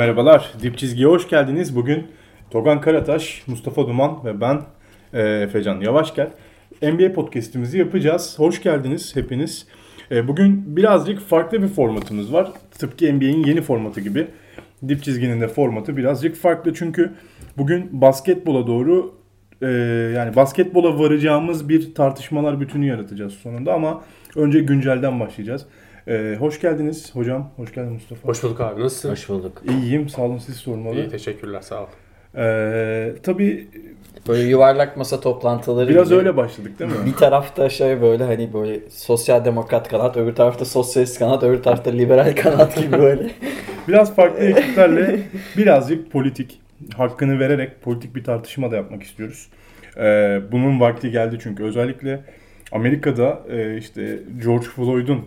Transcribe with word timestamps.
Merhabalar, 0.00 0.52
Dip 0.62 0.78
Çizgi'ye 0.78 1.08
hoş 1.08 1.28
geldiniz. 1.28 1.76
Bugün 1.76 2.06
Togan 2.50 2.80
Karataş, 2.80 3.42
Mustafa 3.46 3.86
Duman 3.88 4.24
ve 4.24 4.40
ben 4.40 4.62
e, 5.12 5.22
Efecan 5.22 5.80
Yavaşgel 5.80 6.30
NBA 6.82 7.12
podcast'imizi 7.12 7.78
yapacağız. 7.78 8.38
Hoş 8.38 8.62
geldiniz 8.62 9.16
hepiniz. 9.16 9.66
E, 10.10 10.28
bugün 10.28 10.76
birazcık 10.76 11.20
farklı 11.20 11.62
bir 11.62 11.68
formatımız 11.68 12.32
var. 12.32 12.52
Tıpkı 12.78 13.14
NBA'in 13.14 13.44
yeni 13.44 13.62
formatı 13.62 14.00
gibi. 14.00 14.26
Dip 14.88 15.02
Çizgi'nin 15.04 15.40
de 15.40 15.48
formatı 15.48 15.96
birazcık 15.96 16.36
farklı 16.36 16.74
çünkü 16.74 17.12
bugün 17.58 17.88
basketbola 18.00 18.66
doğru 18.66 19.14
e, 19.62 19.68
yani 20.16 20.36
basketbola 20.36 20.98
varacağımız 20.98 21.68
bir 21.68 21.94
tartışmalar 21.94 22.60
bütünü 22.60 22.86
yaratacağız 22.86 23.32
sonunda 23.32 23.72
ama 23.72 24.02
önce 24.36 24.60
güncelden 24.60 25.20
başlayacağız. 25.20 25.66
Ee, 26.08 26.36
hoş 26.38 26.60
geldiniz 26.60 27.14
hocam. 27.14 27.50
Hoş 27.56 27.74
geldin 27.74 27.92
Mustafa. 27.92 28.28
Hoş 28.28 28.42
bulduk 28.42 28.60
abi. 28.60 28.80
Nasılsın? 28.82 29.10
Hoş 29.10 29.28
bulduk. 29.28 29.62
İyiyim. 29.70 30.08
Sağ 30.08 30.22
olun 30.22 30.38
siz 30.38 30.56
sormalı. 30.56 30.94
İyi 30.94 31.08
teşekkürler 31.08 31.60
sağ 31.60 31.82
ol. 31.82 31.86
Ee, 32.36 33.12
tabii 33.22 33.68
Böyle 34.28 34.42
yuvarlak 34.42 34.96
masa 34.96 35.20
toplantıları 35.20 35.88
biraz 35.88 36.08
gibi. 36.08 36.18
öyle 36.18 36.36
başladık 36.36 36.78
değil 36.78 36.90
mi? 36.90 36.96
Bir 37.06 37.12
tarafta 37.12 37.68
şey 37.68 38.02
böyle 38.02 38.24
hani 38.24 38.52
böyle 38.52 38.80
sosyal 38.90 39.44
demokrat 39.44 39.88
kanat, 39.88 40.16
öbür 40.16 40.34
tarafta 40.34 40.64
sosyalist 40.64 41.18
kanat, 41.18 41.42
öbür 41.42 41.62
tarafta 41.62 41.90
liberal 41.90 42.34
kanat 42.36 42.76
gibi 42.76 42.92
böyle. 42.98 43.30
Biraz 43.88 44.14
farklı 44.14 44.38
ekiplerle 44.44 45.20
birazcık 45.56 46.12
politik 46.12 46.60
hakkını 46.96 47.40
vererek 47.40 47.82
politik 47.82 48.14
bir 48.16 48.24
tartışma 48.24 48.70
da 48.70 48.76
yapmak 48.76 49.02
istiyoruz. 49.02 49.48
Ee, 49.96 50.40
bunun 50.52 50.80
vakti 50.80 51.10
geldi 51.10 51.38
çünkü 51.42 51.62
özellikle 51.64 52.20
Amerika'da 52.72 53.40
e, 53.50 53.76
işte 53.76 54.18
George 54.44 54.66
Floyd'un 54.66 55.24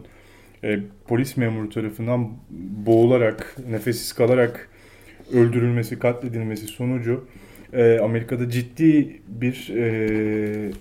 e, 0.64 0.80
polis 1.08 1.38
memuru 1.38 1.69
tarafından 1.69 2.30
boğularak, 2.86 3.56
nefessiz 3.69 4.14
kalarak 4.14 4.69
öldürülmesi, 5.33 6.00
katledilmesi 6.00 6.67
sonucu 6.67 7.28
e, 7.73 8.00
Amerika'da 8.00 8.50
ciddi 8.50 9.22
bir 9.28 9.69
e, 9.78 10.72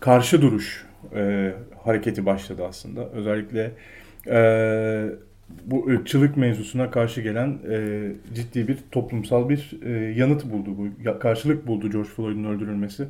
karşı 0.00 0.42
duruş 0.42 0.86
e, 1.14 1.52
hareketi 1.84 2.26
başladı 2.26 2.64
aslında. 2.68 3.08
Özellikle 3.08 3.70
e, 4.26 4.40
bu 5.66 5.88
ırkçılık 5.88 6.36
mevzusuna 6.36 6.90
karşı 6.90 7.20
gelen 7.20 7.58
e, 7.70 8.08
ciddi 8.34 8.68
bir 8.68 8.78
toplumsal 8.92 9.48
bir 9.48 9.78
e, 9.86 9.90
yanıt 9.90 10.44
buldu 10.44 10.70
bu. 10.78 11.18
Karşılık 11.18 11.66
buldu 11.66 11.90
George 11.90 12.08
Floyd'un 12.08 12.44
öldürülmesi. 12.44 13.06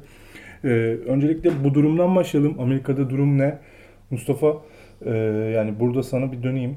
E, 0.64 0.68
öncelikle 1.06 1.64
bu 1.64 1.74
durumdan 1.74 2.16
başlayalım. 2.16 2.60
Amerika'da 2.60 3.10
durum 3.10 3.38
ne? 3.38 3.58
Mustafa 4.10 4.56
e, 5.04 5.10
yani 5.54 5.80
burada 5.80 6.02
sana 6.02 6.32
bir 6.32 6.42
döneyim. 6.42 6.76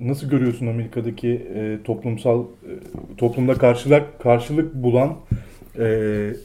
Nasıl 0.00 0.30
görüyorsun 0.30 0.66
Amerika'daki 0.66 1.46
e, 1.54 1.78
toplumsal 1.84 2.42
e, 2.42 2.72
toplumda 3.16 3.54
karşılık 3.54 4.20
karşılık 4.22 4.74
bulan 4.74 5.16
e, 5.78 5.84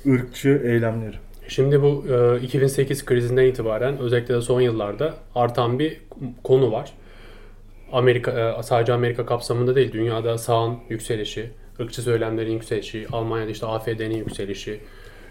ırkçı 0.07 0.61
eylemleri? 0.65 1.15
Şimdi 1.47 1.81
bu 1.81 2.05
e, 2.39 2.43
2008 2.43 3.05
krizinden 3.05 3.45
itibaren 3.45 3.97
özellikle 3.97 4.33
de 4.33 4.41
son 4.41 4.61
yıllarda 4.61 5.13
artan 5.35 5.79
bir 5.79 6.01
konu 6.43 6.71
var. 6.71 6.93
Amerika 7.91 8.57
e, 8.59 8.63
sadece 8.63 8.93
Amerika 8.93 9.25
kapsamında 9.25 9.75
değil 9.75 9.91
dünyada 9.91 10.37
sağın 10.37 10.77
yükselişi, 10.89 11.49
ırkçı 11.79 12.01
söylemlerin 12.01 12.51
yükselişi, 12.51 13.07
Almanya'da 13.11 13.51
işte 13.51 13.65
AFD'nin 13.65 14.17
yükselişi, 14.17 14.79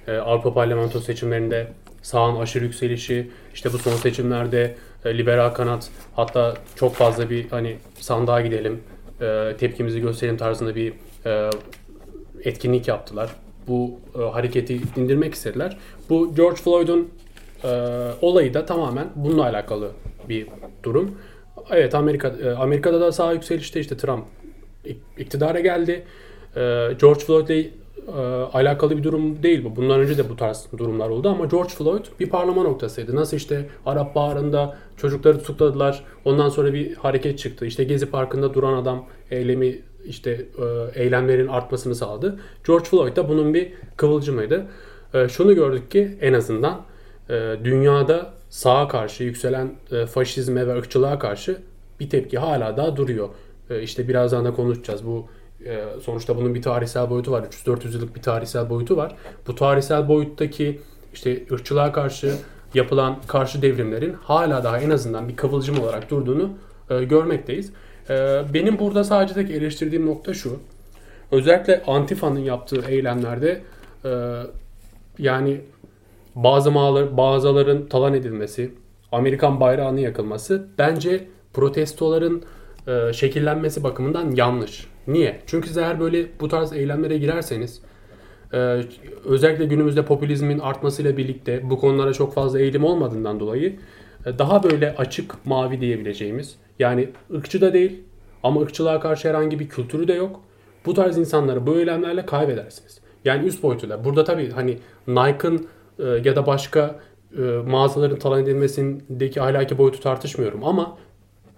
e, 0.06 0.12
Avrupa 0.16 0.54
Parlamento 0.54 1.00
seçimlerinde 1.00 1.66
sağın 2.02 2.36
aşırı 2.36 2.64
yükselişi, 2.64 3.30
işte 3.54 3.72
bu 3.72 3.78
son 3.78 3.96
seçimlerde 3.96 4.74
liberal 5.06 5.50
kanat 5.50 5.90
hatta 6.16 6.54
çok 6.76 6.94
fazla 6.94 7.30
bir 7.30 7.48
hani 7.48 7.76
sandığa 8.00 8.40
gidelim, 8.40 8.80
e, 9.20 9.56
tepkimizi 9.58 10.00
gösterelim 10.00 10.36
tarzında 10.36 10.74
bir 10.74 10.92
e, 11.26 11.50
etkinlik 12.44 12.88
yaptılar. 12.88 13.30
Bu 13.68 14.00
e, 14.18 14.22
hareketi 14.22 14.80
indirmek 14.96 15.34
istediler. 15.34 15.78
Bu 16.10 16.34
George 16.34 16.56
Floyd'un 16.56 17.10
e, 17.64 17.68
olayı 18.20 18.54
da 18.54 18.66
tamamen 18.66 19.08
bununla 19.14 19.42
alakalı 19.42 19.90
bir 20.28 20.46
durum. 20.82 21.18
Evet 21.70 21.94
Amerika 21.94 22.28
e, 22.28 22.50
Amerika'da 22.50 23.00
da 23.00 23.12
sağ 23.12 23.32
yükselişte 23.32 23.80
işte 23.80 23.96
Trump 23.96 24.24
iktidara 25.18 25.60
geldi. 25.60 26.04
E, 26.56 26.60
George 27.00 27.20
Floyd'le 27.20 27.83
e, 28.08 28.20
alakalı 28.52 28.98
bir 28.98 29.02
durum 29.02 29.42
değil 29.42 29.64
bu. 29.64 29.76
Bundan 29.76 30.00
önce 30.00 30.18
de 30.18 30.28
bu 30.30 30.36
tarz 30.36 30.66
durumlar 30.78 31.08
oldu 31.08 31.28
ama 31.28 31.44
George 31.44 31.68
Floyd 31.68 32.04
bir 32.20 32.28
parlama 32.28 32.62
noktasıydı. 32.62 33.16
Nasıl 33.16 33.36
işte 33.36 33.66
Arap 33.86 34.14
Baharı'nda 34.14 34.76
çocukları 34.96 35.38
tutukladılar. 35.38 36.04
Ondan 36.24 36.48
sonra 36.48 36.72
bir 36.72 36.94
hareket 36.94 37.38
çıktı. 37.38 37.66
İşte 37.66 37.84
Gezi 37.84 38.06
Parkı'nda 38.06 38.54
duran 38.54 38.72
adam 38.72 39.06
eylemi 39.30 39.78
işte 40.04 40.30
e, 40.30 41.00
eylemlerin 41.02 41.48
artmasını 41.48 41.94
sağladı. 41.94 42.40
George 42.66 42.84
Floyd 42.84 43.16
da 43.16 43.28
bunun 43.28 43.54
bir 43.54 43.72
kıvılcımıydı. 43.96 44.66
E, 45.14 45.28
şunu 45.28 45.54
gördük 45.54 45.90
ki 45.90 46.18
en 46.20 46.32
azından 46.32 46.80
e, 47.30 47.56
dünyada 47.64 48.34
sağa 48.50 48.88
karşı 48.88 49.24
yükselen 49.24 49.74
e, 49.92 50.06
faşizme 50.06 50.66
ve 50.66 50.74
ırkçılığa 50.74 51.18
karşı 51.18 51.58
bir 52.00 52.10
tepki 52.10 52.38
hala 52.38 52.76
daha 52.76 52.96
duruyor. 52.96 53.28
E, 53.70 53.82
işte 53.82 54.08
birazdan 54.08 54.44
da 54.44 54.54
konuşacağız. 54.54 55.06
Bu 55.06 55.26
sonuçta 56.02 56.36
bunun 56.36 56.54
bir 56.54 56.62
tarihsel 56.62 57.10
boyutu 57.10 57.32
var. 57.32 57.42
300-400 57.42 57.92
yıllık 57.94 58.16
bir 58.16 58.22
tarihsel 58.22 58.70
boyutu 58.70 58.96
var. 58.96 59.16
Bu 59.46 59.54
tarihsel 59.54 60.08
boyuttaki 60.08 60.80
işte 61.14 61.42
ırkçılığa 61.52 61.92
karşı 61.92 62.34
yapılan 62.74 63.16
karşı 63.26 63.62
devrimlerin 63.62 64.12
hala 64.12 64.64
daha 64.64 64.78
en 64.78 64.90
azından 64.90 65.28
bir 65.28 65.36
kıvılcım 65.36 65.80
olarak 65.80 66.10
durduğunu 66.10 66.50
e, 66.90 67.04
görmekteyiz. 67.04 67.72
E, 68.10 68.42
benim 68.54 68.78
burada 68.78 69.04
sadece 69.04 69.34
tek 69.34 69.50
eleştirdiğim 69.50 70.06
nokta 70.06 70.34
şu. 70.34 70.58
Özellikle 71.32 71.82
Antifa'nın 71.86 72.40
yaptığı 72.40 72.84
eylemlerde 72.88 73.62
e, 74.04 74.42
yani 75.18 75.60
bazı 76.34 76.70
mağalar, 76.70 77.16
bazıların 77.16 77.86
talan 77.86 78.14
edilmesi, 78.14 78.74
Amerikan 79.12 79.60
bayrağının 79.60 80.00
yakılması 80.00 80.68
bence 80.78 81.28
protestoların 81.52 82.42
e, 82.86 83.12
şekillenmesi 83.12 83.84
bakımından 83.84 84.30
yanlış. 84.30 84.93
Niye? 85.06 85.40
Çünkü 85.46 85.68
siz 85.68 85.76
eğer 85.76 86.00
böyle 86.00 86.26
bu 86.40 86.48
tarz 86.48 86.72
eylemlere 86.72 87.18
girerseniz 87.18 87.80
e, 88.52 88.80
özellikle 89.24 89.64
günümüzde 89.64 90.04
popülizmin 90.04 90.58
artmasıyla 90.58 91.16
birlikte 91.16 91.70
bu 91.70 91.78
konulara 91.78 92.12
çok 92.12 92.34
fazla 92.34 92.60
eğilim 92.60 92.84
olmadığından 92.84 93.40
dolayı 93.40 93.76
e, 94.26 94.38
daha 94.38 94.62
böyle 94.62 94.94
açık 94.96 95.46
mavi 95.46 95.80
diyebileceğimiz 95.80 96.56
yani 96.78 97.08
ırkçı 97.34 97.60
da 97.60 97.72
değil 97.72 98.00
ama 98.42 98.60
ırkçılığa 98.60 99.00
karşı 99.00 99.28
herhangi 99.28 99.58
bir 99.60 99.68
kültürü 99.68 100.08
de 100.08 100.12
yok. 100.12 100.40
Bu 100.86 100.94
tarz 100.94 101.18
insanları 101.18 101.66
bu 101.66 101.78
eylemlerle 101.78 102.26
kaybedersiniz. 102.26 103.00
Yani 103.24 103.46
üst 103.46 103.62
boyutuyla. 103.62 104.04
Burada 104.04 104.24
tabii 104.24 104.50
hani 104.50 104.78
Nike'ın 105.06 105.66
e, 105.98 106.04
ya 106.04 106.36
da 106.36 106.46
başka 106.46 107.00
mağazaların 107.66 108.18
talan 108.18 108.42
edilmesindeki 108.42 109.42
ahlaki 109.42 109.78
boyutu 109.78 110.00
tartışmıyorum 110.00 110.64
ama 110.64 110.96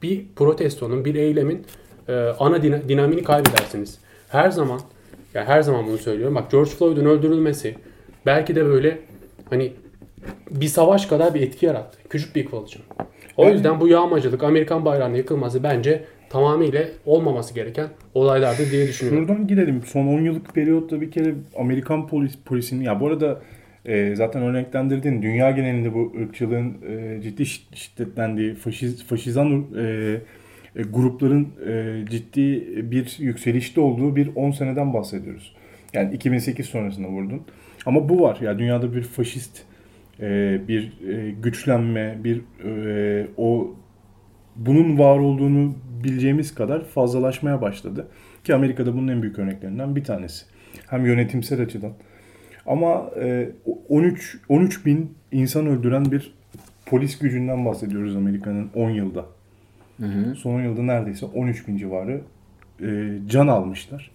bir 0.03 0.27
protestonun, 0.37 1.05
bir 1.05 1.15
eylemin 1.15 1.67
e, 2.09 2.13
ana 2.39 2.63
dina, 2.63 2.89
dinamini 2.89 3.23
kaybedersiniz. 3.23 3.99
Her 4.29 4.51
zaman, 4.51 4.81
ya 5.35 5.45
her 5.49 5.63
zaman 5.63 5.87
bunu 5.87 5.99
söylüyorum. 5.99 6.35
Bak 6.35 6.51
George 6.51 6.71
Floyd'un 6.71 7.05
öldürülmesi 7.05 7.75
belki 8.27 8.55
de 8.57 8.65
böyle 8.65 8.99
hani 9.51 9.73
bir 10.51 10.67
savaş 10.67 11.07
kadar 11.07 11.35
bir 11.35 11.41
etki 11.41 11.67
yarattı. 11.67 11.99
Küçük 12.11 12.37
bir 12.37 12.47
kıvılcım. 12.47 12.83
O 13.37 13.45
Yani- 13.45 13.53
yüzden 13.53 13.81
bu 13.81 13.89
yağmacılık, 13.89 14.43
Amerikan 14.43 14.85
bayrağının 14.85 15.15
yakılması 15.17 15.63
bence 15.63 16.05
tamamıyla 16.31 16.85
olmaması 17.07 17.55
gereken 17.55 17.89
olaylardır 18.15 18.71
diye 18.71 18.89
düşünüyorum. 18.89 19.27
Şuradan 19.29 19.47
gidelim. 19.47 19.83
Son 19.87 20.07
10 20.07 20.21
yıllık 20.21 20.55
periyotta 20.55 21.01
bir 21.01 21.11
kere 21.11 21.35
Amerikan 21.59 22.07
polis 22.09 22.33
polisinin 22.45 22.85
ya 22.85 23.01
bu 23.01 23.07
arada 23.07 23.41
e, 23.85 24.15
zaten 24.17 24.43
örneklendirdin. 24.43 25.23
Dünya 25.23 25.51
genelinde 25.51 25.95
bu 25.95 26.13
ırkçılığın 26.23 26.75
e, 26.89 27.21
ciddi 27.23 27.43
şi- 27.43 27.75
şiddetlendiği, 27.77 28.55
faşiz, 28.55 29.05
faşizan 29.05 29.65
e, 29.79 30.17
e, 30.77 30.83
grupların 30.83 31.49
e, 31.67 32.05
ciddi 32.11 32.67
bir 32.91 33.17
yükselişte 33.19 33.81
olduğu 33.81 34.17
bir 34.17 34.31
10 34.35 34.51
seneden 34.51 34.95
bahsediyoruz. 34.95 35.55
Yani 35.93 36.15
2008 36.15 36.67
sonrasında 36.67 37.09
vurdun. 37.09 37.43
Ama 37.87 38.09
bu 38.09 38.21
var. 38.21 38.39
Ya 38.41 38.59
dünyada 38.59 38.95
bir 38.95 39.03
faşist 39.03 39.63
e, 40.21 40.61
bir 40.69 40.93
güçlenme, 41.43 42.19
bir 42.25 42.43
o 43.37 43.77
bunun 44.57 44.99
var 44.99 45.19
olduğunu 45.19 45.75
bileceğimiz 46.05 46.55
kadar 46.55 46.85
fazlalaşmaya 46.85 47.63
başladı. 47.63 48.09
Ki 48.45 48.55
Amerika'da 48.55 48.95
bunun 48.95 49.09
en 49.09 49.23
büyük 49.23 49.39
örneklerinden 49.39 49.97
bir 49.97 50.05
tanesi. 50.05 50.45
Hem 50.87 51.07
yönetimsel 51.07 51.63
açıdan. 51.63 51.93
Ama 52.67 53.11
e, 53.21 53.49
13 53.89 54.39
13 54.49 54.87
bin 54.87 55.15
insan 55.33 55.67
öldüren 55.67 56.13
bir 56.13 56.35
polis 56.87 57.19
gücünden 57.19 57.65
bahsediyoruz 57.65 58.17
Amerika'nın 58.17 58.71
10 58.75 58.91
yılda. 58.91 59.27
Son 60.35 60.55
10 60.55 60.61
yılda 60.63 60.83
neredeyse 60.83 61.27
13 61.27 61.69
bin 61.69 61.77
civarı 61.77 62.21
e, 62.83 63.19
can 63.27 63.47
almışlar. 63.47 64.11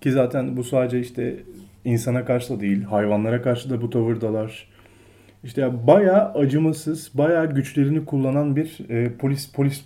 Ki 0.00 0.12
zaten 0.12 0.56
bu 0.56 0.64
sadece 0.64 1.00
işte 1.00 1.36
insana 1.84 2.24
karşı 2.24 2.56
da 2.56 2.60
değil, 2.60 2.82
hayvanlara 2.82 3.42
karşı 3.42 3.70
da 3.70 3.82
bu 3.82 3.90
tavırdalar. 3.90 4.68
İşte 5.44 5.60
ya 5.60 5.86
bayağı 5.86 6.32
acımasız, 6.32 7.10
bayağı 7.14 7.54
güçlerini 7.54 8.04
kullanan 8.04 8.56
bir 8.56 8.90
e, 8.90 9.12
polis 9.12 9.52
polis 9.52 9.84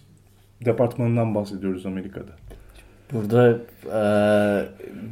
departmanından 0.64 1.34
bahsediyoruz 1.34 1.86
Amerika'da. 1.86 2.32
Burada 3.12 3.58
e, 3.94 4.00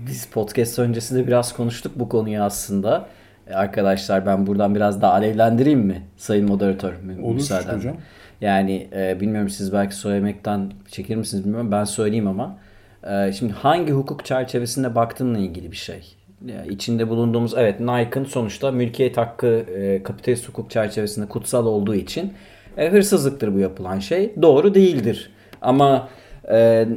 biz 0.06 0.26
podcast 0.26 0.78
öncesinde 0.78 1.26
biraz 1.26 1.52
konuştuk 1.52 1.92
bu 1.96 2.08
konuyu 2.08 2.42
aslında. 2.42 3.08
E, 3.46 3.54
arkadaşlar 3.54 4.26
ben 4.26 4.46
buradan 4.46 4.74
biraz 4.74 5.02
daha 5.02 5.12
alevlendireyim 5.12 5.80
mi 5.80 6.02
Sayın 6.16 6.48
Moderatör? 6.48 6.92
Olur 7.22 7.34
müsaadenle? 7.34 7.76
hocam. 7.76 7.96
Yani 8.40 8.88
e, 8.96 9.20
bilmiyorum 9.20 9.48
siz 9.48 9.72
belki 9.72 9.94
söylemekten 9.94 10.72
çekilir 10.90 11.16
misiniz 11.16 11.44
bilmiyorum. 11.44 11.72
Ben 11.72 11.84
söyleyeyim 11.84 12.26
ama. 12.28 12.58
E, 13.10 13.32
şimdi 13.32 13.52
hangi 13.52 13.92
hukuk 13.92 14.24
çerçevesinde 14.24 14.94
baktığınla 14.94 15.38
ilgili 15.38 15.72
bir 15.72 15.76
şey. 15.76 16.14
Ya, 16.46 16.64
içinde 16.64 17.08
bulunduğumuz 17.08 17.54
evet 17.56 17.80
Nike'ın 17.80 18.24
sonuçta 18.24 18.70
mülkiyet 18.70 19.16
hakkı 19.16 19.46
e, 19.46 20.02
kapitalist 20.02 20.48
hukuk 20.48 20.70
çerçevesinde 20.70 21.26
kutsal 21.26 21.66
olduğu 21.66 21.94
için 21.94 22.32
e, 22.76 22.90
hırsızlıktır 22.90 23.54
bu 23.54 23.58
yapılan 23.58 23.98
şey. 23.98 24.32
Doğru 24.42 24.74
değildir. 24.74 25.30
Ama 25.62 26.08
e, 26.50 26.88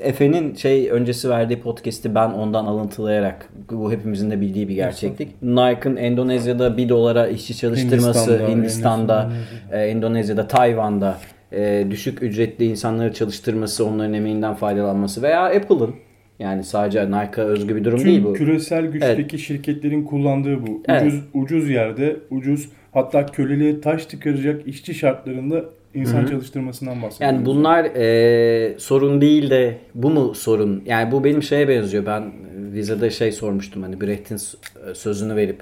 Efe'nin 0.00 0.54
şey 0.54 0.90
öncesi 0.90 1.30
verdiği 1.30 1.60
podcast'i 1.60 2.14
ben 2.14 2.30
ondan 2.30 2.64
alıntılayarak 2.64 3.48
bu 3.70 3.92
hepimizin 3.92 4.30
de 4.30 4.40
bildiği 4.40 4.68
bir 4.68 4.74
gerçeklik. 4.74 5.42
Nike'ın 5.42 5.96
Endonezya'da 5.96 6.76
1 6.76 6.88
dolara 6.88 7.28
işçi 7.28 7.56
çalıştırması, 7.56 8.30
Hindistan'da, 8.32 8.48
Hindistan'da, 8.48 9.22
Endonezya'da. 9.22 9.78
e, 9.78 9.86
Endonezya'da, 9.88 10.48
Tayvan'da 10.48 11.16
e, 11.52 11.86
düşük 11.90 12.22
ücretli 12.22 12.64
insanları 12.64 13.12
çalıştırması, 13.12 13.86
onların 13.86 14.12
emeğinden 14.14 14.54
faydalanması 14.54 15.22
veya 15.22 15.44
Apple'ın 15.44 15.94
yani 16.38 16.64
sadece 16.64 17.06
Nike'a 17.06 17.44
özgü 17.44 17.76
bir 17.76 17.84
durum 17.84 18.04
değil 18.04 18.16
Tüm 18.22 18.24
bu. 18.24 18.32
küresel 18.32 18.86
güçteki 18.86 19.38
şirketlerin 19.38 20.04
kullandığı 20.04 20.66
bu. 20.66 20.82
Evet. 20.88 21.02
Ucuz 21.02 21.20
ucuz 21.34 21.70
yerde, 21.70 22.16
ucuz 22.30 22.68
hatta 22.92 23.26
köleliğe 23.26 23.80
taş 23.80 24.06
tıkaracak 24.06 24.66
işçi 24.68 24.94
şartlarında 24.94 25.64
insan 25.94 26.26
çalıştırmasından 26.26 27.02
bahsediyoruz. 27.02 27.36
Yani 27.36 27.46
bunlar 27.46 27.84
e, 27.84 28.78
sorun 28.78 29.20
değil 29.20 29.50
de 29.50 29.78
bu 29.94 30.10
mu 30.10 30.34
sorun? 30.34 30.82
Yani 30.86 31.12
bu 31.12 31.24
benim 31.24 31.42
şeye 31.42 31.68
benziyor. 31.68 32.06
Ben 32.06 32.32
vizede 32.72 33.10
şey 33.10 33.32
sormuştum 33.32 33.82
hani 33.82 34.00
Brecht'in 34.00 34.36
s- 34.36 34.58
sözünü 34.94 35.36
verip 35.36 35.60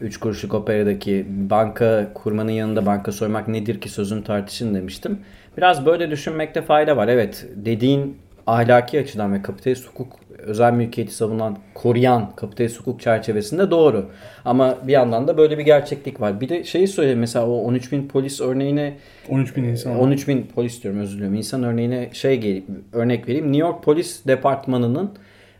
3 0.00 0.16
kuruşluk 0.16 0.54
operadaki 0.54 1.26
banka 1.28 2.10
kurmanın 2.14 2.50
yanında 2.50 2.86
banka 2.86 3.12
soymak 3.12 3.48
nedir 3.48 3.80
ki 3.80 3.88
sözünü 3.88 4.24
tartışın 4.24 4.74
demiştim. 4.74 5.18
Biraz 5.56 5.86
böyle 5.86 6.10
düşünmekte 6.10 6.62
fayda 6.62 6.96
var. 6.96 7.08
Evet 7.08 7.46
dediğin 7.56 8.16
ahlaki 8.46 9.00
açıdan 9.00 9.32
ve 9.32 9.42
kapitalist 9.42 9.88
hukuk 9.88 10.12
özel 10.38 10.72
mülkiyeti 10.72 11.14
savunan, 11.14 11.58
koruyan 11.74 12.36
kapitalist 12.36 12.80
hukuk 12.80 13.00
çerçevesinde 13.00 13.70
doğru. 13.70 14.06
Ama 14.44 14.76
bir 14.82 14.92
yandan 14.92 15.28
da 15.28 15.36
böyle 15.36 15.58
bir 15.58 15.64
gerçeklik 15.64 16.20
var. 16.20 16.40
Bir 16.40 16.48
de 16.48 16.64
şeyi 16.64 16.88
söyleyeyim 16.88 17.18
mesela 17.18 17.46
o 17.46 17.58
13 17.58 17.92
bin 17.92 18.08
polis 18.08 18.40
örneğine 18.40 18.96
13 19.28 19.56
bin 19.56 19.64
insan. 19.64 19.98
13 19.98 20.28
bin 20.28 20.42
polis 20.54 20.82
diyorum 20.82 21.00
özür 21.00 21.14
diliyorum. 21.16 21.34
İnsan 21.34 21.62
örneğine 21.62 22.08
şey 22.12 22.36
gelip 22.36 22.64
örnek 22.92 23.28
vereyim. 23.28 23.46
New 23.46 23.58
York 23.58 23.82
Polis 23.82 24.26
Departmanı'nın 24.26 25.10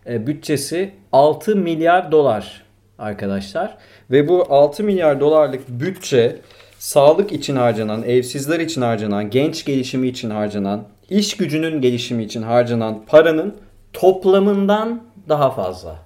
e, 0.07 0.27
bütçesi 0.27 0.91
6 1.13 1.57
milyar 1.57 2.13
dolar 2.13 2.63
arkadaşlar. 2.99 3.79
Ve 4.11 4.29
bu 4.29 4.47
6 4.49 4.85
milyar 4.85 5.21
dolarlık 5.21 5.69
bütçe 5.69 6.37
sağlık 6.79 7.33
için 7.33 7.57
harcanan, 7.57 8.03
evsizler 8.03 8.61
için 8.61 8.83
harcanan, 8.83 9.31
genç 9.31 9.65
gelişimi 9.65 10.09
için 10.09 10.31
harcanan, 10.31 10.85
iş 11.11 11.37
gücünün 11.37 11.81
gelişimi 11.81 12.25
için 12.25 12.43
harcanan 12.43 13.05
paranın 13.07 13.55
toplamından 13.99 15.03
daha 15.29 15.51
fazla. 15.51 15.97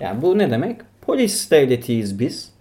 Yani 0.00 0.22
bu 0.22 0.38
ne 0.38 0.50
demek? 0.50 0.80
Polis 1.02 1.50
devletiyiz 1.50 2.18
biz. 2.18 2.52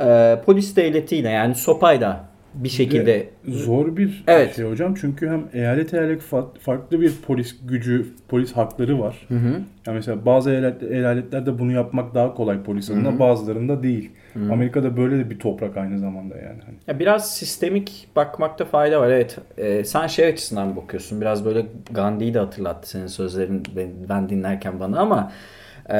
Ee, 0.00 0.38
polis 0.46 0.76
devletiyle 0.76 1.28
yani 1.30 1.54
sopayla 1.54 2.27
bir 2.54 2.68
şekilde 2.68 3.28
Zor 3.48 3.96
bir 3.96 4.24
Evet. 4.26 4.56
şey 4.56 4.64
hocam 4.70 4.94
çünkü 5.00 5.28
hem 5.28 5.44
eyalet 5.52 5.94
eyalet 5.94 6.22
fa- 6.22 6.58
farklı 6.58 7.00
bir 7.00 7.12
polis 7.26 7.56
gücü, 7.68 8.06
polis 8.28 8.52
hakları 8.52 9.00
var. 9.00 9.26
Yani 9.86 9.94
mesela 9.94 10.26
bazı 10.26 10.50
eyalet, 10.50 10.82
eyaletlerde 10.82 11.58
bunu 11.58 11.72
yapmak 11.72 12.14
daha 12.14 12.34
kolay 12.34 12.62
polis 12.62 12.90
adına, 12.90 13.18
bazılarında 13.18 13.82
değil. 13.82 14.10
Amerika'da 14.50 14.96
böyle 14.96 15.18
de 15.18 15.30
bir 15.30 15.38
toprak 15.38 15.76
aynı 15.76 15.98
zamanda 15.98 16.36
yani. 16.36 16.60
Hani 16.66 16.76
Ya 16.86 16.98
biraz 16.98 17.36
sistemik 17.36 18.08
bakmakta 18.16 18.64
fayda 18.64 19.00
var. 19.00 19.08
Evet. 19.10 19.38
Ee, 19.58 19.84
sen 19.84 20.06
şey 20.06 20.26
açısından 20.26 20.76
bakıyorsun. 20.76 21.20
Biraz 21.20 21.44
böyle 21.44 21.66
Gandhi'yi 21.90 22.34
de 22.34 22.38
hatırlattı 22.38 22.88
senin 22.90 23.06
sözlerin 23.06 23.62
ben, 23.76 23.88
ben 24.08 24.28
dinlerken 24.28 24.80
bana 24.80 24.98
ama 25.00 25.32
e, 25.88 25.96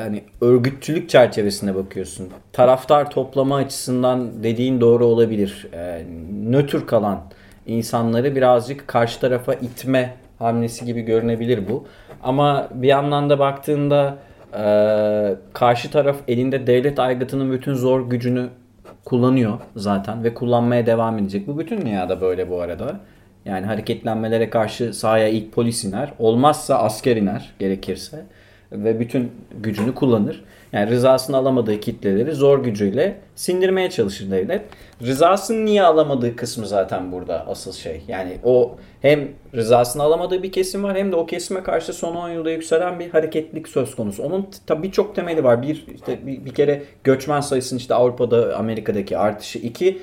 hani 0.00 0.22
örgütçülük 0.40 1.08
çerçevesinde 1.08 1.74
bakıyorsun. 1.74 2.28
Taraftar 2.52 3.10
toplama 3.10 3.56
açısından 3.56 4.42
dediğin 4.42 4.80
doğru 4.80 5.06
olabilir. 5.06 5.68
E, 5.72 6.04
nötr 6.50 6.86
kalan 6.86 7.20
insanları 7.66 8.36
birazcık 8.36 8.88
karşı 8.88 9.20
tarafa 9.20 9.54
itme 9.54 10.14
hamlesi 10.38 10.84
gibi 10.84 11.02
görünebilir 11.02 11.68
bu. 11.68 11.86
Ama 12.22 12.68
bir 12.74 12.88
yandan 12.88 13.30
da 13.30 13.38
baktığında 13.38 14.18
e, 14.58 14.64
karşı 15.52 15.90
taraf 15.90 16.16
elinde 16.28 16.66
devlet 16.66 16.98
aygıtının 16.98 17.52
bütün 17.52 17.74
zor 17.74 18.10
gücünü 18.10 18.48
kullanıyor 19.04 19.58
zaten 19.76 20.24
ve 20.24 20.34
kullanmaya 20.34 20.86
devam 20.86 21.18
edecek. 21.18 21.46
Bu 21.46 21.58
bütün 21.58 21.80
dünyada 21.80 22.20
böyle 22.20 22.50
bu 22.50 22.60
arada. 22.60 23.00
Yani 23.44 23.66
hareketlenmelere 23.66 24.50
karşı 24.50 24.94
sahaya 24.94 25.28
ilk 25.28 25.52
polis 25.52 25.84
iner. 25.84 26.12
Olmazsa 26.18 26.78
asker 26.78 27.16
iner 27.16 27.52
gerekirse. 27.58 28.24
Ve 28.72 29.00
bütün 29.00 29.32
gücünü 29.60 29.94
kullanır. 29.94 30.44
Yani 30.72 30.90
rızasını 30.90 31.36
alamadığı 31.36 31.80
kitleleri 31.80 32.32
zor 32.32 32.64
gücüyle 32.64 33.16
sindirmeye 33.34 33.90
çalışır 33.90 34.30
devlet. 34.30 34.62
Rızasını 35.02 35.64
niye 35.64 35.82
alamadığı 35.82 36.36
kısmı 36.36 36.66
zaten 36.66 37.12
burada 37.12 37.46
asıl 37.46 37.72
şey. 37.72 38.02
Yani 38.08 38.38
o 38.44 38.76
hem 39.02 39.28
rızasını 39.54 40.02
alamadığı 40.02 40.42
bir 40.42 40.52
kesim 40.52 40.82
var 40.82 40.96
hem 40.96 41.12
de 41.12 41.16
o 41.16 41.26
kesime 41.26 41.62
karşı 41.62 41.92
son 41.92 42.14
10 42.14 42.28
yılda 42.28 42.50
yükselen 42.50 43.00
bir 43.00 43.10
hareketlilik 43.10 43.68
söz 43.68 43.96
konusu. 43.96 44.22
Onun 44.22 44.48
tabii 44.66 44.82
birçok 44.82 45.14
temeli 45.14 45.44
var. 45.44 45.62
Bir, 45.62 45.86
işte 45.94 46.26
bir, 46.26 46.44
bir 46.44 46.54
kere 46.54 46.82
göçmen 47.04 47.40
sayısının 47.40 47.78
işte 47.78 47.94
Avrupa'da 47.94 48.56
Amerika'daki 48.56 49.18
artışı. 49.18 49.58
iki 49.58 49.98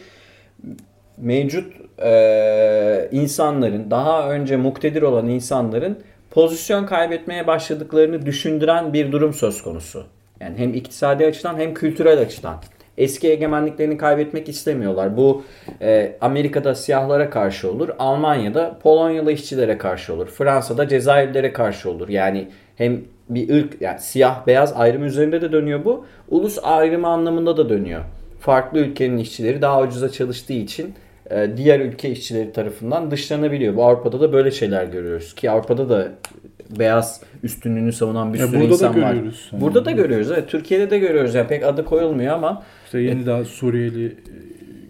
mevcut 1.17 1.73
e, 2.01 3.09
insanların 3.11 3.91
daha 3.91 4.29
önce 4.29 4.57
muktedir 4.57 5.01
olan 5.01 5.27
insanların 5.27 5.97
pozisyon 6.31 6.85
kaybetmeye 6.85 7.47
başladıklarını 7.47 8.25
düşündüren 8.25 8.93
bir 8.93 9.11
durum 9.11 9.33
söz 9.33 9.61
konusu. 9.61 10.05
Yani 10.39 10.57
hem 10.57 10.73
iktisadi 10.73 11.25
açıdan 11.25 11.57
hem 11.57 11.73
kültürel 11.73 12.19
açıdan. 12.19 12.57
Eski 12.97 13.31
egemenliklerini 13.31 13.97
kaybetmek 13.97 14.49
istemiyorlar. 14.49 15.17
Bu 15.17 15.43
e, 15.81 16.15
Amerika'da 16.21 16.75
siyahlara 16.75 17.29
karşı 17.29 17.71
olur. 17.71 17.89
Almanya'da 17.99 18.79
Polonyalı 18.83 19.31
işçilere 19.31 19.77
karşı 19.77 20.13
olur. 20.13 20.27
Fransa'da 20.27 20.87
Cezayirlilere 20.87 21.53
karşı 21.53 21.89
olur. 21.89 22.09
Yani 22.09 22.47
hem 22.75 23.01
bir 23.29 23.49
ırk 23.55 23.81
yani 23.81 23.99
siyah 23.99 24.47
beyaz 24.47 24.73
ayrımı 24.73 25.05
üzerinde 25.05 25.41
de 25.41 25.51
dönüyor 25.51 25.85
bu. 25.85 26.05
Ulus 26.29 26.57
ayrımı 26.63 27.07
anlamında 27.07 27.57
da 27.57 27.69
dönüyor. 27.69 28.01
Farklı 28.39 28.79
ülkenin 28.79 29.17
işçileri 29.17 29.61
daha 29.61 29.81
ucuza 29.81 30.09
çalıştığı 30.09 30.53
için 30.53 30.93
diğer 31.57 31.79
ülke 31.79 32.09
işçileri 32.09 32.51
tarafından 32.53 33.11
dışlanabiliyor. 33.11 33.75
Bu 33.75 33.83
Avrupa'da 33.85 34.19
da 34.21 34.33
böyle 34.33 34.51
şeyler 34.51 34.83
görüyoruz 34.85 35.35
ki 35.35 35.51
Avrupa'da 35.51 35.89
da 35.89 36.07
beyaz 36.79 37.21
üstünlüğünü 37.43 37.93
savunan 37.93 38.33
bir 38.33 38.39
Ya 38.39 38.47
sürü 38.47 38.57
burada 38.59 38.69
da 38.69 38.73
insan 38.73 39.01
var. 39.01 39.13
görüyoruz. 39.13 39.49
Yani. 39.51 39.61
Burada 39.61 39.85
da 39.85 39.91
görüyoruz. 39.91 40.31
Evet, 40.31 40.49
Türkiye'de 40.49 40.89
de 40.89 40.99
görüyoruz. 40.99 41.35
Yani 41.35 41.47
pek 41.47 41.63
adı 41.65 41.85
koyulmuyor 41.85 42.33
ama 42.33 42.63
işte 42.85 42.99
yeni 42.99 43.25
daha 43.25 43.45
Suriyeli 43.45 44.05
e, 44.05 44.13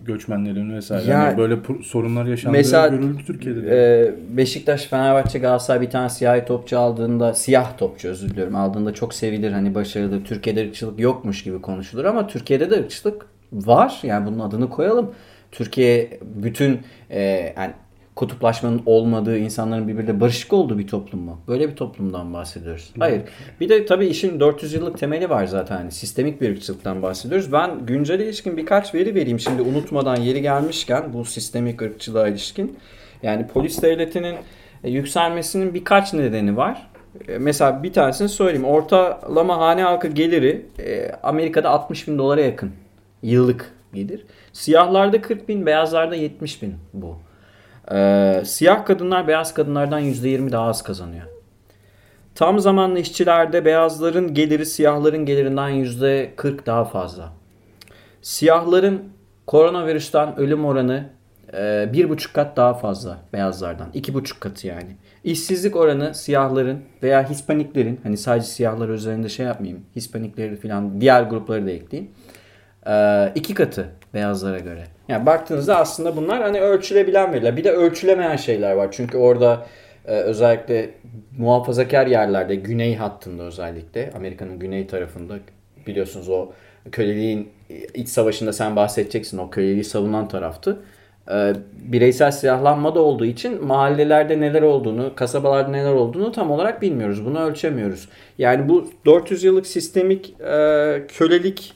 göçmenlerin 0.06 0.76
vesaire 0.76 1.12
Ya- 1.12 1.20
hani 1.20 1.38
böyle 1.38 1.56
sorunlar 1.84 2.26
yaşandığı 2.26 2.58
Mesela, 2.58 2.88
görüldü 2.88 3.24
Türkiye'de 3.28 3.64
de. 3.64 4.02
e, 4.32 4.38
Beşiktaş, 4.38 4.86
Fenerbahçe, 4.86 5.40
Galatasaray 5.40 5.82
bir 5.82 5.90
tane 5.90 6.10
siyah 6.10 6.46
topçu 6.46 6.80
aldığında 6.80 7.34
siyah 7.34 7.78
topçu 7.78 8.08
özür 8.10 8.30
diliyorum 8.30 8.56
aldığında 8.56 8.94
çok 8.94 9.14
sevilir 9.14 9.52
hani 9.52 9.76
başarılı. 9.76 10.24
Türkiye'de 10.24 10.68
ırkçılık 10.68 11.00
yokmuş 11.00 11.44
gibi 11.44 11.62
konuşulur 11.62 12.06
ama 12.06 12.28
Türkiye'de 12.28 12.70
de 12.70 12.76
ırkçılık 12.76 13.26
var. 13.54 14.00
Yani 14.04 14.26
bunun 14.28 14.40
adını 14.40 14.70
koyalım. 14.70 15.12
Türkiye 15.52 16.20
bütün 16.22 16.80
e, 17.10 17.22
yani 17.58 17.74
kutuplaşmanın 18.16 18.82
olmadığı, 18.86 19.38
insanların 19.38 19.88
birbiriyle 19.88 20.20
barışık 20.20 20.54
olduğu 20.54 20.80
bir 20.80 20.88
toplum 20.88 21.20
mu? 21.22 21.40
Böyle 21.48 21.70
bir 21.70 21.76
toplumdan 21.76 22.34
bahsediyoruz. 22.34 22.94
Hayır. 23.00 23.22
Bir 23.60 23.70
de 23.70 23.86
tabii 23.86 24.08
işin 24.08 24.40
400 24.40 24.74
yıllık 24.74 24.98
temeli 25.00 25.30
var 25.30 25.46
zaten. 25.46 25.76
Hani 25.78 25.92
sistemik 25.92 26.42
bir 26.42 26.50
ırkçılıktan 26.50 27.02
bahsediyoruz. 27.02 27.52
Ben 27.52 27.86
güncele 27.86 28.26
ilişkin 28.26 28.58
birkaç 28.58 28.96
veri 28.96 29.16
vereyim 29.16 29.40
şimdi 29.40 29.62
unutmadan 29.62 30.16
yeri 30.16 30.42
gelmişken 30.42 31.14
bu 31.14 31.26
sistemik 31.26 31.82
ırkçılığa 31.82 32.28
ilişkin. 32.28 32.78
Yani 33.24 33.48
polis 33.48 33.82
devletinin 33.82 34.36
e, 34.84 34.90
yükselmesinin 34.90 35.74
birkaç 35.74 36.14
nedeni 36.14 36.58
var. 36.58 36.88
E, 37.28 37.38
Mesela 37.38 37.84
bir 37.84 37.94
tanesini 37.94 38.30
söyleyeyim. 38.30 38.66
Ortalama 38.66 39.58
hane 39.58 39.84
halkı 39.84 40.08
geliri 40.08 40.66
e, 40.80 41.12
Amerika'da 41.24 41.70
60 41.70 42.08
bin 42.08 42.18
dolara 42.18 42.42
yakın. 42.42 42.72
Yıllık 43.24 43.74
gelir. 43.94 44.26
Siyahlarda 44.54 45.22
40 45.22 45.50
bin, 45.50 45.66
beyazlarda 45.66 46.16
70 46.16 46.62
bin 46.62 46.76
bu. 46.94 47.18
Ee, 47.92 48.42
siyah 48.46 48.86
kadınlar 48.86 49.28
beyaz 49.28 49.54
kadınlardan 49.54 50.02
%20 50.02 50.52
daha 50.52 50.68
az 50.68 50.84
kazanıyor. 50.84 51.26
Tam 52.36 52.60
zamanlı 52.60 53.00
işçilerde 53.00 53.66
beyazların 53.66 54.34
geliri 54.34 54.66
siyahların 54.66 55.26
gelirinden 55.26 55.70
%40 55.70 56.66
daha 56.66 56.86
fazla. 56.86 57.34
Siyahların 58.22 59.04
koronavirüsten 59.48 60.40
ölüm 60.40 60.66
oranı 60.66 61.10
e, 61.54 61.90
bir 61.94 62.10
buçuk 62.10 62.34
kat 62.34 62.58
daha 62.58 62.74
fazla 62.74 63.18
beyazlardan. 63.34 63.90
iki 63.94 64.14
buçuk 64.14 64.42
katı 64.42 64.68
yani. 64.68 64.96
İşsizlik 65.24 65.76
oranı 65.76 66.16
siyahların 66.16 66.80
veya 67.04 67.30
Hispaniklerin 67.30 68.00
hani 68.04 68.18
sadece 68.18 68.48
siyahlar 68.48 68.90
üzerinde 68.90 69.30
şey 69.30 69.46
yapmayayım. 69.46 69.86
Hispanikleri 69.96 70.56
falan 70.56 71.02
diğer 71.02 71.24
grupları 71.24 71.66
da 71.66 71.72
ekleyeyim. 71.72 72.12
Ee, 72.88 73.32
iki 73.36 73.54
katı 73.54 73.90
beyazlara 74.14 74.60
göre. 74.60 74.84
Yani 75.08 75.26
baktığınızda 75.26 75.78
aslında 75.78 76.16
bunlar 76.16 76.42
hani 76.42 76.62
ölçülebilen 76.62 77.34
veriler. 77.34 77.58
Bir 77.58 77.64
de 77.64 77.72
ölçülemeyen 77.72 78.36
şeyler 78.36 78.72
var. 78.72 78.88
Çünkü 78.92 79.18
orada 79.18 79.66
e, 80.06 80.12
özellikle 80.12 80.90
muhafazakar 81.38 82.08
yerlerde 82.08 82.56
güney 82.56 82.96
hattında 82.96 83.44
özellikle 83.44 84.12
Amerika'nın 84.16 84.60
güney 84.60 84.88
tarafında 84.88 85.36
biliyorsunuz 85.88 86.30
o 86.30 86.52
köleliğin 86.92 87.50
iç 87.94 88.10
savaşında 88.10 88.54
sen 88.54 88.76
bahsedeceksin 88.76 89.38
o 89.38 89.50
köleliği 89.50 89.84
savunan 89.84 90.28
taraftı. 90.28 90.80
Ee, 91.32 91.54
bireysel 91.84 92.32
silahlanma 92.32 92.96
da 92.96 93.02
olduğu 93.02 93.26
için 93.26 93.66
mahallelerde 93.66 94.40
neler 94.40 94.62
olduğunu, 94.62 95.16
kasabalarda 95.16 95.70
neler 95.70 95.94
olduğunu 95.94 96.32
tam 96.32 96.52
olarak 96.52 96.82
bilmiyoruz. 96.82 97.26
Bunu 97.26 97.40
ölçemiyoruz. 97.40 98.10
Yani 98.38 98.70
bu 98.70 98.90
400 99.06 99.44
yıllık 99.44 99.68
sistemik 99.68 100.42
e, 100.42 101.04
kölelik 101.08 101.74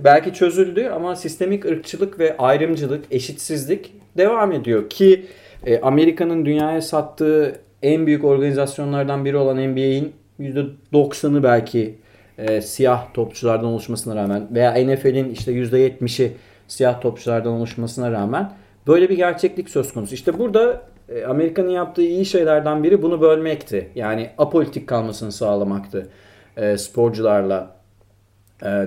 belki 0.00 0.32
çözüldü 0.32 0.88
ama 0.94 1.16
sistemik 1.16 1.64
ırkçılık 1.64 2.18
ve 2.18 2.36
ayrımcılık, 2.36 3.04
eşitsizlik 3.10 3.92
devam 4.16 4.52
ediyor 4.52 4.90
ki 4.90 5.26
e, 5.66 5.80
Amerika'nın 5.80 6.44
dünyaya 6.44 6.82
sattığı 6.82 7.60
en 7.82 8.06
büyük 8.06 8.24
organizasyonlardan 8.24 9.24
biri 9.24 9.36
olan 9.36 9.56
NBA'in 9.56 10.12
%90'ı 10.40 11.42
belki 11.42 11.94
e, 12.38 12.60
siyah 12.60 13.14
topçulardan 13.14 13.66
oluşmasına 13.66 14.16
rağmen 14.16 14.48
veya 14.54 14.72
NFL'in 14.72 15.30
işte 15.30 15.52
%70'i 15.52 16.32
siyah 16.68 17.00
topçulardan 17.00 17.52
oluşmasına 17.52 18.12
rağmen 18.12 18.52
böyle 18.86 19.08
bir 19.08 19.16
gerçeklik 19.16 19.70
söz 19.70 19.92
konusu. 19.92 20.14
İşte 20.14 20.38
burada 20.38 20.82
e, 21.08 21.24
Amerika'nın 21.24 21.70
yaptığı 21.70 22.02
iyi 22.02 22.24
şeylerden 22.24 22.84
biri 22.84 23.02
bunu 23.02 23.20
bölmekti. 23.20 23.90
Yani 23.94 24.30
apolitik 24.38 24.86
kalmasını 24.88 25.32
sağlamaktı 25.32 26.08
e, 26.56 26.78
sporcularla 26.78 27.76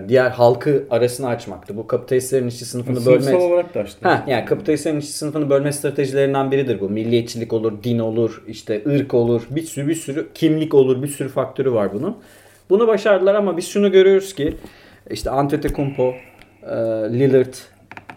diğer 0.08 0.30
halkı 0.30 0.84
arasını 0.90 1.28
açmaktı. 1.28 1.78
Bu 1.78 1.88
kapitalistlerin 1.88 2.48
işçi 2.48 2.66
sınıfını 2.66 3.06
bölme... 3.06 3.22
Sınıfsal 3.22 3.50
olarak 3.50 3.76
da 3.76 3.80
açtı. 3.80 4.00
Ha, 4.02 4.24
yani 4.28 4.46
kapitalistlerin 4.46 5.00
işçi 5.00 5.12
sınıfını 5.12 5.50
bölme 5.50 5.72
stratejilerinden 5.72 6.52
biridir 6.52 6.80
bu. 6.80 6.90
Milliyetçilik 6.90 7.54
olur, 7.54 7.84
din 7.84 8.00
olur, 8.00 8.44
işte 8.48 8.82
ırk 8.88 9.14
olur, 9.14 9.48
bir 9.50 9.62
sürü 9.62 9.88
bir 9.88 9.96
sürü 9.96 10.28
kimlik 10.34 10.74
olur, 10.74 11.04
bir 11.04 11.08
sürü 11.08 11.30
faktörü 11.30 11.72
var 11.72 11.94
bunun. 11.94 12.18
Bunu 12.70 12.88
başardılar 12.88 13.36
ama 13.36 13.58
biz 13.58 13.68
şunu 13.68 13.92
görüyoruz 13.92 14.36
ki 14.36 14.54
işte 15.10 15.30
Antetokounmpo, 15.30 16.14
e, 16.64 16.76
Lillard, 17.20 17.54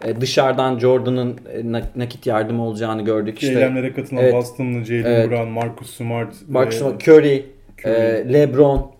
e, 0.05 0.21
dışarıdan 0.21 0.79
Jordan'ın 0.79 1.39
e, 1.53 1.83
nakit 1.97 2.27
yardımı 2.27 2.67
olacağını 2.67 3.03
gördük. 3.03 3.43
İşte, 3.43 3.55
Eylemlere 3.55 3.93
katılan 3.93 4.23
evet, 4.23 4.35
Boston'lı 4.35 4.85
Jalen 4.85 5.05
evet. 5.05 5.31
Brown, 5.31 5.49
Marcus 5.49 5.97
Smart, 5.97 6.35
Marcus 6.49 6.83
e, 6.83 6.85
Curry, 6.85 6.97
Curry. 7.07 7.45
e, 7.85 8.33
LeBron 8.33 9.00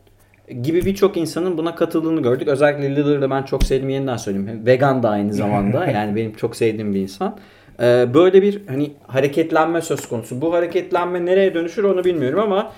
gibi 0.63 0.85
birçok 0.85 1.17
insanın 1.17 1.59
buna 1.59 1.75
katıldığını 1.75 2.23
gördük. 2.23 2.49
Özellikle 2.49 2.97
Lillard'ı 2.97 3.31
ben 3.31 3.43
çok 3.43 3.63
sevdim 3.63 3.89
yeniden 3.89 4.17
söyleyeyim. 4.17 4.67
Vegan 4.67 5.03
da 5.03 5.11
aynı 5.11 5.35
zamanda. 5.35 5.87
yani 5.95 6.17
benim 6.17 6.35
çok 6.35 6.57
sevdiğim 6.57 6.95
bir 6.95 7.01
insan. 7.01 7.39
Ee, 7.81 8.07
böyle 8.15 8.43
bir 8.43 8.67
hani 8.67 8.93
hareketlenme 9.07 9.81
söz 9.81 10.09
konusu. 10.09 10.41
Bu 10.41 10.55
hareketlenme 10.55 11.27
nereye 11.27 11.55
dönüşür 11.55 11.85
onu 11.85 12.05
bilmiyorum 12.05 12.41
ama 12.41 12.73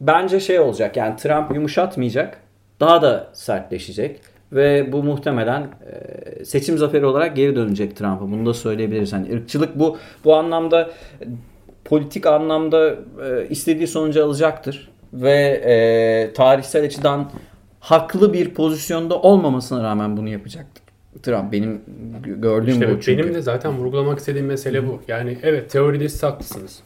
bence 0.00 0.40
şey 0.40 0.60
olacak. 0.60 0.96
Yani 0.96 1.16
Trump 1.16 1.54
yumuşatmayacak. 1.54 2.40
Daha 2.80 3.02
da 3.02 3.30
sertleşecek. 3.32 4.20
Ve 4.52 4.92
bu 4.92 5.02
muhtemelen 5.02 5.62
e, 5.62 6.44
seçim 6.44 6.78
zaferi 6.78 7.06
olarak 7.06 7.36
geri 7.36 7.56
dönecek 7.56 7.96
Trump'a. 7.96 8.30
Bunu 8.30 8.46
da 8.46 8.54
söyleyebiliriz. 8.54 9.12
Hani 9.12 9.32
ırkçılık 9.32 9.78
bu 9.78 9.98
bu 10.24 10.34
anlamda 10.34 10.90
politik 11.84 12.26
anlamda 12.26 12.90
e, 12.90 13.48
istediği 13.50 13.86
sonucu 13.86 14.24
alacaktır 14.24 14.90
ve 15.12 15.62
e, 15.66 16.32
tarihsel 16.32 16.84
açıdan 16.84 17.30
haklı 17.80 18.32
bir 18.32 18.54
pozisyonda 18.54 19.20
olmamasına 19.20 19.82
rağmen 19.82 20.16
bunu 20.16 20.28
yapacaktır. 20.28 20.82
Trump 21.22 21.52
benim 21.52 21.80
gördüğüm 22.24 22.74
işte 22.74 22.96
bu 22.96 23.00
çünkü. 23.00 23.22
Benim 23.22 23.34
de 23.34 23.42
zaten 23.42 23.72
vurgulamak 23.72 24.18
istediğim 24.18 24.46
mesele 24.46 24.86
bu. 24.86 25.02
Yani 25.08 25.38
evet 25.42 25.70
teoride 25.70 26.08
siz 26.08 26.22
haklısınız. 26.22 26.82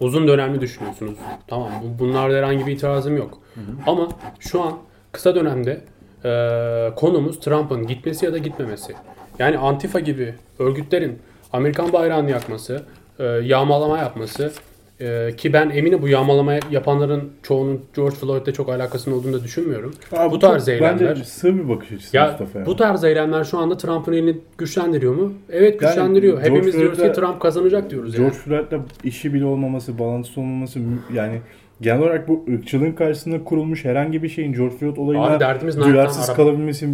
Uzun 0.00 0.28
dönemli 0.28 0.60
düşünüyorsunuz. 0.60 1.14
Tamam 1.46 1.70
bunlarda 1.98 2.34
herhangi 2.34 2.66
bir 2.66 2.72
itirazım 2.72 3.16
yok. 3.16 3.38
Ama 3.86 4.08
şu 4.40 4.62
an 4.62 4.72
kısa 5.12 5.34
dönemde 5.34 5.80
e, 6.24 6.94
konumuz 6.96 7.40
Trump'ın 7.40 7.86
gitmesi 7.86 8.26
ya 8.26 8.32
da 8.32 8.38
gitmemesi. 8.38 8.94
Yani 9.38 9.58
Antifa 9.58 10.00
gibi 10.00 10.34
örgütlerin 10.58 11.18
Amerikan 11.52 11.92
bayrağını 11.92 12.30
yakması, 12.30 12.82
e, 13.18 13.24
yağmalama 13.24 13.98
yapması, 13.98 14.52
ee, 15.00 15.30
ki 15.36 15.52
ben 15.52 15.70
eminim 15.70 16.02
bu 16.02 16.08
yağmalama 16.08 16.54
yapanların 16.70 17.30
çoğunun 17.42 17.80
George 17.96 18.16
Floyd'le 18.16 18.54
çok 18.54 18.68
alakasının 18.68 19.14
olduğunu 19.14 19.32
da 19.32 19.44
düşünmüyorum. 19.44 19.94
Abi 20.12 20.30
bu 20.30 20.38
tarz 20.38 20.66
çok, 20.66 20.74
eylemler. 20.74 21.08
Bence 21.08 21.24
sığ 21.24 21.58
bir 21.58 21.68
bakış 21.68 21.92
açısı 21.92 22.16
ya, 22.16 22.28
Mustafa 22.28 22.58
ya. 22.58 22.66
Bu 22.66 22.76
tarz 22.76 23.04
eylemler 23.04 23.44
şu 23.44 23.58
anda 23.58 23.76
Trump'ın 23.76 24.12
elini 24.12 24.38
güçlendiriyor 24.58 25.14
mu? 25.14 25.32
Evet 25.50 25.80
güçlendiriyor. 25.80 26.34
Yani 26.34 26.44
Hepimiz 26.44 26.64
George 26.64 26.78
diyoruz 26.78 26.98
ki 26.98 27.20
Trump 27.20 27.40
kazanacak 27.40 27.90
diyoruz 27.90 28.16
George 28.16 28.36
yani. 28.36 28.42
Floyd'la 28.44 28.84
işi 29.04 29.34
bile 29.34 29.44
olmaması, 29.44 29.98
bağlantısı 29.98 30.40
olmaması 30.40 30.78
yani 31.14 31.40
genel 31.80 32.02
olarak 32.02 32.28
bu 32.28 32.44
ırkçılığın 32.54 32.92
karşısında 32.92 33.44
kurulmuş 33.44 33.84
herhangi 33.84 34.22
bir 34.22 34.28
şeyin 34.28 34.52
George 34.52 34.76
Floyd 34.76 34.92
Abi 34.92 35.00
olayına 35.00 35.40
derdimiz 35.40 35.76
Nike'dan 35.76 35.94
duyarsız 35.94 36.34
kalabilmesi 36.34 36.88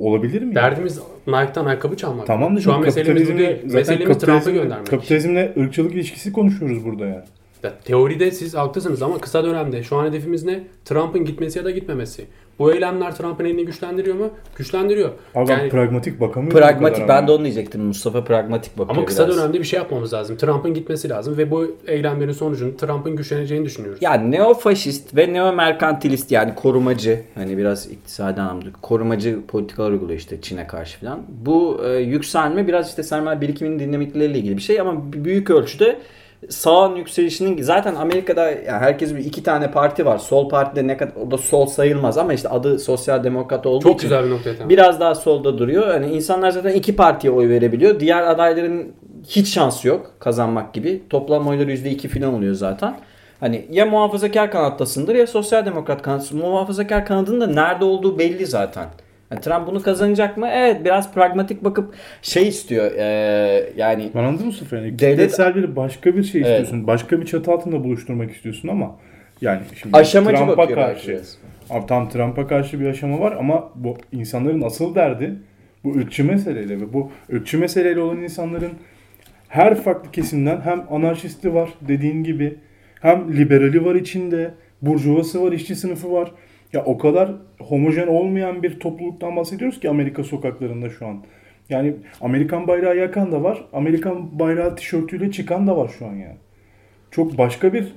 olabilir 0.00 0.42
mi? 0.42 0.54
Derdimiz 0.54 1.00
Nike'dan 1.26 1.66
ayakkabı 1.66 1.96
çalmak. 1.96 2.26
Tamam 2.26 2.56
da 2.56 2.60
şu 2.60 2.72
an 2.72 2.80
meselemiz 2.80 3.34
bu 3.34 3.38
değil. 3.38 3.56
Meselemiz 3.64 4.18
Trump'ı 4.18 4.50
göndermek. 4.50 4.86
Kapitalizmle 4.86 5.54
ırkçılık 5.58 5.94
ilişkisi 5.94 6.32
konuşuyoruz 6.32 6.84
burada 6.84 7.06
yani. 7.06 7.24
Ya, 7.62 7.72
teoride 7.84 8.30
siz 8.30 8.54
haklısınız 8.54 9.02
ama 9.02 9.18
kısa 9.18 9.44
dönemde 9.44 9.82
şu 9.82 9.96
an 9.96 10.06
hedefimiz 10.06 10.44
ne? 10.44 10.60
Trump'ın 10.84 11.24
gitmesi 11.24 11.58
ya 11.58 11.64
da 11.64 11.70
gitmemesi. 11.70 12.26
Bu 12.58 12.72
eylemler 12.72 13.16
Trump'ın 13.16 13.44
elini 13.44 13.64
güçlendiriyor 13.66 14.16
mu? 14.16 14.30
Güçlendiriyor. 14.56 15.10
Abi 15.34 15.48
ben 15.48 15.58
Yani- 15.58 15.68
pragmatik 15.70 16.20
bakamıyorum. 16.20 16.56
bu 16.56 16.60
Pragmatik 16.60 17.08
ben 17.08 17.16
ama. 17.18 17.28
de 17.28 17.32
onu 17.32 17.44
diyecektim. 17.44 17.80
Mustafa 17.84 18.24
pragmatik 18.24 18.78
bakıyor 18.78 18.96
Ama 18.96 19.06
kısa 19.06 19.26
biraz. 19.26 19.36
dönemde 19.38 19.58
bir 19.58 19.64
şey 19.64 19.78
yapmamız 19.78 20.12
lazım. 20.12 20.36
Trump'ın 20.36 20.74
gitmesi 20.74 21.08
lazım 21.08 21.36
ve 21.38 21.50
bu 21.50 21.76
eylemlerin 21.86 22.32
sonucunda 22.32 22.76
Trump'ın 22.76 23.16
güçleneceğini 23.16 23.64
düşünüyoruz. 23.64 24.02
Ya 24.02 24.12
neofaşist 24.14 25.16
ve 25.16 25.32
neomerkantilist 25.32 26.30
yani 26.32 26.54
korumacı 26.54 27.20
hani 27.34 27.58
biraz 27.58 27.86
iktisadi 27.90 28.40
anlamda 28.40 28.66
korumacı 28.82 29.38
politikalar 29.48 29.90
uyguluyor 29.90 30.18
işte 30.18 30.40
Çin'e 30.40 30.66
karşı 30.66 31.00
falan. 31.00 31.20
Bu 31.28 31.80
e, 31.86 31.96
yükselme 31.98 32.66
biraz 32.68 32.88
işte 32.88 33.02
sermaye 33.02 33.40
birikiminin 33.40 33.78
dinamikleriyle 33.78 34.38
ilgili 34.38 34.56
bir 34.56 34.62
şey 34.62 34.80
ama 34.80 35.12
büyük 35.12 35.50
ölçüde 35.50 35.98
sağın 36.48 36.96
yükselişinin 36.96 37.62
zaten 37.62 37.94
Amerika'da 37.94 38.50
yani 38.50 38.64
herkes 38.66 39.14
bir 39.14 39.24
iki 39.24 39.42
tane 39.42 39.70
parti 39.70 40.06
var. 40.06 40.18
Sol 40.18 40.48
partide 40.48 40.86
ne 40.86 40.96
kadar 40.96 41.12
o 41.26 41.30
da 41.30 41.38
sol 41.38 41.66
sayılmaz 41.66 42.18
ama 42.18 42.32
işte 42.32 42.48
adı 42.48 42.78
sosyal 42.78 43.24
demokrat 43.24 43.66
olduğu 43.66 43.82
Çok 43.82 43.96
için 43.96 44.08
güzel 44.08 44.24
bir 44.24 44.42
temas. 44.42 44.68
biraz 44.68 45.00
daha 45.00 45.14
solda 45.14 45.58
duruyor. 45.58 45.88
Hani 45.88 46.06
insanlar 46.06 46.50
zaten 46.50 46.74
iki 46.74 46.96
partiye 46.96 47.32
oy 47.32 47.48
verebiliyor. 47.48 48.00
Diğer 48.00 48.22
adayların 48.22 48.92
hiç 49.28 49.48
şansı 49.54 49.88
yok 49.88 50.10
kazanmak 50.18 50.74
gibi. 50.74 51.02
Toplam 51.10 51.48
oyları 51.48 51.72
%2 51.72 52.08
falan 52.08 52.34
oluyor 52.34 52.54
zaten. 52.54 52.96
Hani 53.40 53.66
ya 53.70 53.86
muhafazakar 53.86 54.50
kanattasındır 54.50 55.14
ya 55.14 55.26
sosyal 55.26 55.66
demokrat 55.66 56.02
kanat. 56.02 56.32
Muhafazakar 56.32 57.06
kanadının 57.06 57.40
da 57.40 57.46
nerede 57.46 57.84
olduğu 57.84 58.18
belli 58.18 58.46
zaten. 58.46 58.86
Yani 59.30 59.40
Trump 59.40 59.66
bunu 59.66 59.82
kazanacak 59.82 60.36
mı? 60.36 60.48
Evet 60.52 60.84
biraz 60.84 61.14
pragmatik 61.14 61.64
bakıp 61.64 61.94
şey 62.22 62.48
istiyor. 62.48 62.92
eee, 62.92 63.72
yani 63.76 64.10
anladın 64.14 64.38
mı 64.40 64.46
Mustafa? 64.46 64.76
Yani 64.76 64.88
Devlet- 64.98 65.10
kitlesel 65.10 65.54
bir 65.54 65.76
başka 65.76 66.16
bir 66.16 66.22
şey 66.22 66.40
Evet. 66.40 66.50
istiyorsun. 66.50 66.86
Başka 66.86 67.20
bir 67.20 67.26
çatı 67.26 67.52
altında 67.52 67.84
buluşturmak 67.84 68.30
istiyorsun 68.30 68.68
ama 68.68 68.96
yani 69.40 69.60
şimdi 69.82 69.96
Trump'a 70.46 70.68
karşı. 70.74 71.20
Abi 71.70 71.86
tam 71.86 72.08
Trump'a 72.08 72.46
karşı 72.46 72.80
bir 72.80 72.86
aşama 72.86 73.20
var 73.20 73.32
ama 73.38 73.70
bu 73.74 73.96
insanların 74.12 74.62
asıl 74.62 74.94
derdi 74.94 75.34
bu 75.84 75.94
ırkçı 75.94 76.24
meseleyle 76.24 76.80
ve 76.80 76.92
bu 76.92 77.10
ırkçı 77.32 77.58
meseleyle 77.58 78.00
olan 78.00 78.16
insanların 78.22 78.72
her 79.48 79.74
farklı 79.74 80.10
kesimden 80.10 80.60
hem 80.60 80.82
anarşisti 80.90 81.54
var 81.54 81.68
dediğin 81.80 82.24
gibi 82.24 82.54
hem 83.00 83.36
liberali 83.36 83.84
var 83.84 83.94
içinde, 83.94 84.54
burjuvası 84.82 85.42
var, 85.42 85.52
işçi 85.52 85.76
sınıfı 85.76 86.12
var. 86.12 86.30
Ya 86.72 86.84
o 86.84 86.98
kadar 86.98 87.30
homojen 87.60 88.06
olmayan 88.06 88.62
bir 88.62 88.80
topluluktan 88.80 89.36
bahsediyoruz 89.36 89.80
ki 89.80 89.90
Amerika 89.90 90.24
sokaklarında 90.24 90.90
şu 90.90 91.06
an. 91.06 91.16
Yani 91.68 91.94
Amerikan 92.20 92.68
bayrağı 92.68 92.96
yakan 92.96 93.32
da 93.32 93.42
var, 93.42 93.64
Amerikan 93.72 94.38
bayrağı 94.38 94.76
tişörtüyle 94.76 95.30
çıkan 95.30 95.66
da 95.66 95.76
var 95.76 95.90
şu 95.98 96.06
an 96.06 96.12
yani. 96.14 96.36
Çok 97.10 97.38
başka 97.38 97.72
bir 97.72 97.92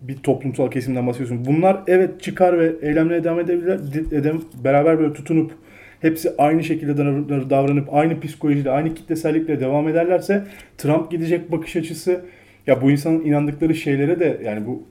bir 0.00 0.16
toplumsal 0.16 0.70
kesimden 0.70 1.06
bahsediyorsun. 1.06 1.44
Bunlar 1.44 1.80
evet 1.86 2.20
çıkar 2.20 2.58
ve 2.58 2.72
eylemlere 2.82 3.24
devam 3.24 3.40
edebilirler. 3.40 3.78
edem- 4.12 4.40
beraber 4.64 4.98
böyle 4.98 5.12
tutunup 5.12 5.52
hepsi 6.00 6.30
aynı 6.38 6.64
şekilde 6.64 6.92
davran- 6.92 7.50
davranıp 7.50 7.94
aynı 7.94 8.20
psikolojiyle, 8.20 8.70
aynı 8.70 8.94
kitlesellikle 8.94 9.60
devam 9.60 9.88
ederlerse 9.88 10.44
Trump 10.78 11.10
gidecek 11.10 11.52
bakış 11.52 11.76
açısı 11.76 12.20
ya 12.66 12.82
bu 12.82 12.90
insanın 12.90 13.24
inandıkları 13.24 13.74
şeylere 13.74 14.20
de 14.20 14.40
yani 14.44 14.66
bu 14.66 14.82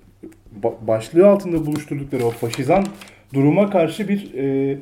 ba- 0.63 0.87
başlığı 0.87 1.27
altında 1.27 1.65
buluşturdukları 1.65 2.25
o 2.25 2.29
faşizan 2.29 2.85
duruma 3.33 3.69
karşı 3.69 4.07
bir 4.07 4.33
e, 4.33 4.77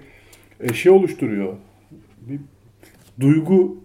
e, 0.59 0.73
şey 0.73 0.91
oluşturuyor. 0.91 1.53
Bir 2.21 2.39
duygu 3.19 3.77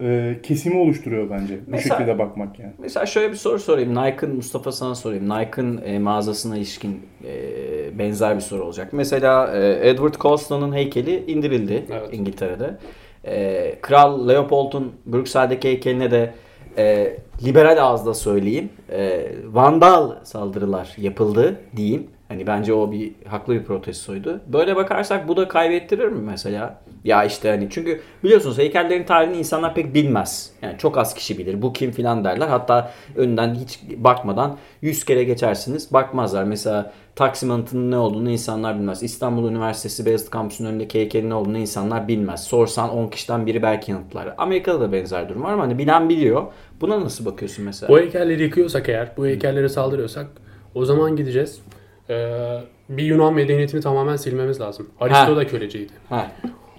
e, 0.00 0.36
kesimi 0.42 0.78
oluşturuyor 0.78 1.30
bence. 1.30 1.54
Bu 1.66 1.70
Mesela- 1.70 1.96
şekilde 1.98 2.18
bakmak 2.18 2.58
yani. 2.58 2.72
Mesela 2.78 3.06
şöyle 3.06 3.30
bir 3.30 3.36
soru 3.36 3.58
sorayım. 3.58 3.94
Nike'ın 3.94 4.36
Mustafa 4.36 4.72
sana 4.72 4.94
sorayım. 4.94 5.24
Nike'ın 5.28 5.80
e, 5.84 5.98
mağazasına 5.98 6.56
ilişkin 6.56 7.00
e, 7.24 7.98
benzer 7.98 8.36
bir 8.36 8.40
soru 8.40 8.64
olacak. 8.64 8.92
Mesela 8.92 9.56
e, 9.56 9.88
Edward 9.90 10.14
Colston'un 10.14 10.74
heykeli 10.74 11.24
indirildi 11.32 11.84
Evet. 11.92 12.08
İngiltere'de. 12.12 12.78
E, 13.24 13.74
Kral 13.80 14.28
Leopold'un 14.28 14.92
Brüksel'deki 15.06 15.68
heykeline 15.68 16.10
de 16.10 16.34
e, 16.78 17.16
liberal 17.44 17.78
ağızda 17.82 18.14
söyleyeyim. 18.14 18.68
e, 18.92 19.26
vandal 19.52 20.24
saldırılar 20.24 20.94
yapıldı 20.98 21.60
diyeyim. 21.76 22.06
Hani 22.28 22.46
bence 22.46 22.74
o 22.74 22.92
bir 22.92 23.12
haklı 23.26 23.54
bir 23.54 23.64
protestoydu. 23.64 24.40
Böyle 24.46 24.76
bakarsak 24.76 25.28
bu 25.28 25.36
da 25.36 25.48
kaybettirir 25.48 26.08
mi 26.08 26.20
mesela? 26.20 26.80
Ya 27.04 27.24
işte 27.24 27.48
hani 27.50 27.68
çünkü 27.70 28.00
biliyorsunuz 28.24 28.58
heykellerin 28.58 29.04
tarihini 29.04 29.36
insanlar 29.36 29.74
pek 29.74 29.94
bilmez. 29.94 30.52
Yani 30.62 30.78
çok 30.78 30.98
az 30.98 31.14
kişi 31.14 31.38
bilir. 31.38 31.62
Bu 31.62 31.72
kim 31.72 31.90
filan 31.90 32.24
derler. 32.24 32.48
Hatta 32.48 32.92
önünden 33.16 33.54
hiç 33.54 33.80
bakmadan 33.96 34.56
100 34.82 35.04
kere 35.04 35.24
geçersiniz. 35.24 35.92
Bakmazlar. 35.92 36.44
Mesela 36.44 36.92
Taksim 37.16 37.50
Anıtı'nın 37.50 37.90
ne 37.90 37.96
olduğunu 37.96 38.30
insanlar 38.30 38.78
bilmez. 38.78 39.02
İstanbul 39.02 39.50
Üniversitesi 39.50 40.06
Beyazıt 40.06 40.30
Kampüsü'nün 40.30 40.68
önündeki 40.68 40.98
heykelin 40.98 41.30
ne 41.30 41.34
olduğunu 41.34 41.58
insanlar 41.58 42.08
bilmez. 42.08 42.44
Sorsan 42.44 42.90
10 42.90 43.08
kişiden 43.08 43.46
biri 43.46 43.62
belki 43.62 43.92
yanıtlar. 43.92 44.34
Amerika'da 44.38 44.80
da 44.80 44.92
benzer 44.92 45.28
durum 45.28 45.42
var 45.42 45.52
ama 45.52 45.62
hani 45.62 45.78
bilen 45.78 46.08
biliyor. 46.08 46.42
Buna 46.80 47.00
nasıl 47.00 47.24
bakıyorsun 47.24 47.64
mesela? 47.64 47.92
Bu 47.92 47.98
heykelleri 47.98 48.42
yıkıyorsak 48.42 48.88
eğer, 48.88 49.12
bu 49.16 49.26
heykellere 49.26 49.68
saldırıyorsak 49.68 50.26
o 50.74 50.84
zaman 50.84 51.16
gideceğiz. 51.16 51.60
Ee, 52.10 52.58
bir 52.88 53.02
Yunan 53.04 53.34
medeniyetini 53.34 53.80
tamamen 53.80 54.16
silmemiz 54.16 54.60
lazım. 54.60 54.86
Aristo 55.00 55.36
da 55.36 55.46
köleciydi. 55.46 55.92
Ha. 56.08 56.32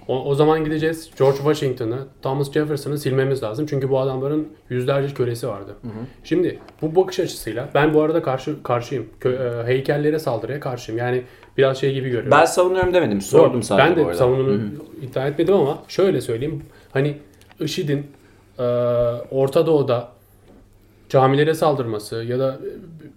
O, 0.08 0.24
o 0.24 0.34
zaman 0.34 0.64
gideceğiz 0.64 1.10
George 1.18 1.36
Washington'ı, 1.36 1.98
Thomas 2.22 2.52
Jefferson'ı 2.52 2.98
silmemiz 2.98 3.42
lazım. 3.42 3.66
Çünkü 3.66 3.90
bu 3.90 3.98
adamların 3.98 4.48
yüzlerce 4.70 5.14
kölesi 5.14 5.48
vardı. 5.48 5.76
Şimdi 6.24 6.58
bu 6.82 6.96
bakış 6.96 7.20
açısıyla 7.20 7.68
ben 7.74 7.94
bu 7.94 8.02
arada 8.02 8.22
karşı 8.22 8.62
karşıyım. 8.62 9.06
Kö- 9.20 9.62
e, 9.62 9.66
heykellere 9.66 10.18
saldırıya 10.18 10.60
karşıyım. 10.60 10.98
Yani 10.98 11.22
biraz 11.58 11.78
şey 11.80 11.94
gibi 11.94 12.06
görüyorum. 12.08 12.30
Ben 12.30 12.44
savunuyorum 12.44 12.94
demedim. 12.94 13.20
Sordum 13.20 13.54
Yok, 13.54 13.64
sadece 13.64 13.88
Ben 13.90 13.96
de 13.96 14.04
arada. 14.04 14.14
savununu 14.14 14.60
iddia 15.02 15.26
etmedim 15.26 15.54
ama 15.54 15.78
şöyle 15.88 16.20
söyleyeyim. 16.20 16.62
Hani 16.92 17.16
IŞİD'in 17.60 18.06
e, 18.58 18.62
Orta 19.30 19.66
Doğu'da 19.66 20.08
camilere 21.08 21.54
saldırması 21.54 22.16
ya 22.16 22.38
da 22.38 22.58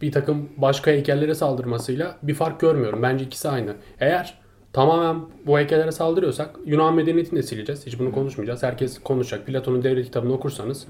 bir 0.02 0.12
takım 0.12 0.50
başka 0.58 0.92
heykellere 0.92 1.36
saldırmasıyla 1.36 2.18
bir 2.24 2.34
fark 2.34 2.60
görmüyorum. 2.60 3.02
Bence 3.04 3.26
ikisi 3.26 3.50
aynı. 3.50 3.74
Eğer 4.00 4.38
tamamen 4.74 5.22
bu 5.46 5.58
heykellere 5.58 5.92
saldırıyorsak 5.92 6.50
Yunan 6.66 6.96
medeniyetini 6.96 7.40
de 7.40 7.44
sileceğiz. 7.44 7.86
Hiç 7.86 8.00
bunu 8.00 8.12
konuşmayacağız. 8.12 8.64
Herkes 8.64 9.00
konuşacak. 9.00 9.46
Platon'un 9.48 9.84
devlet 9.84 10.06
kitabını 10.06 10.34
okursanız 10.34 10.88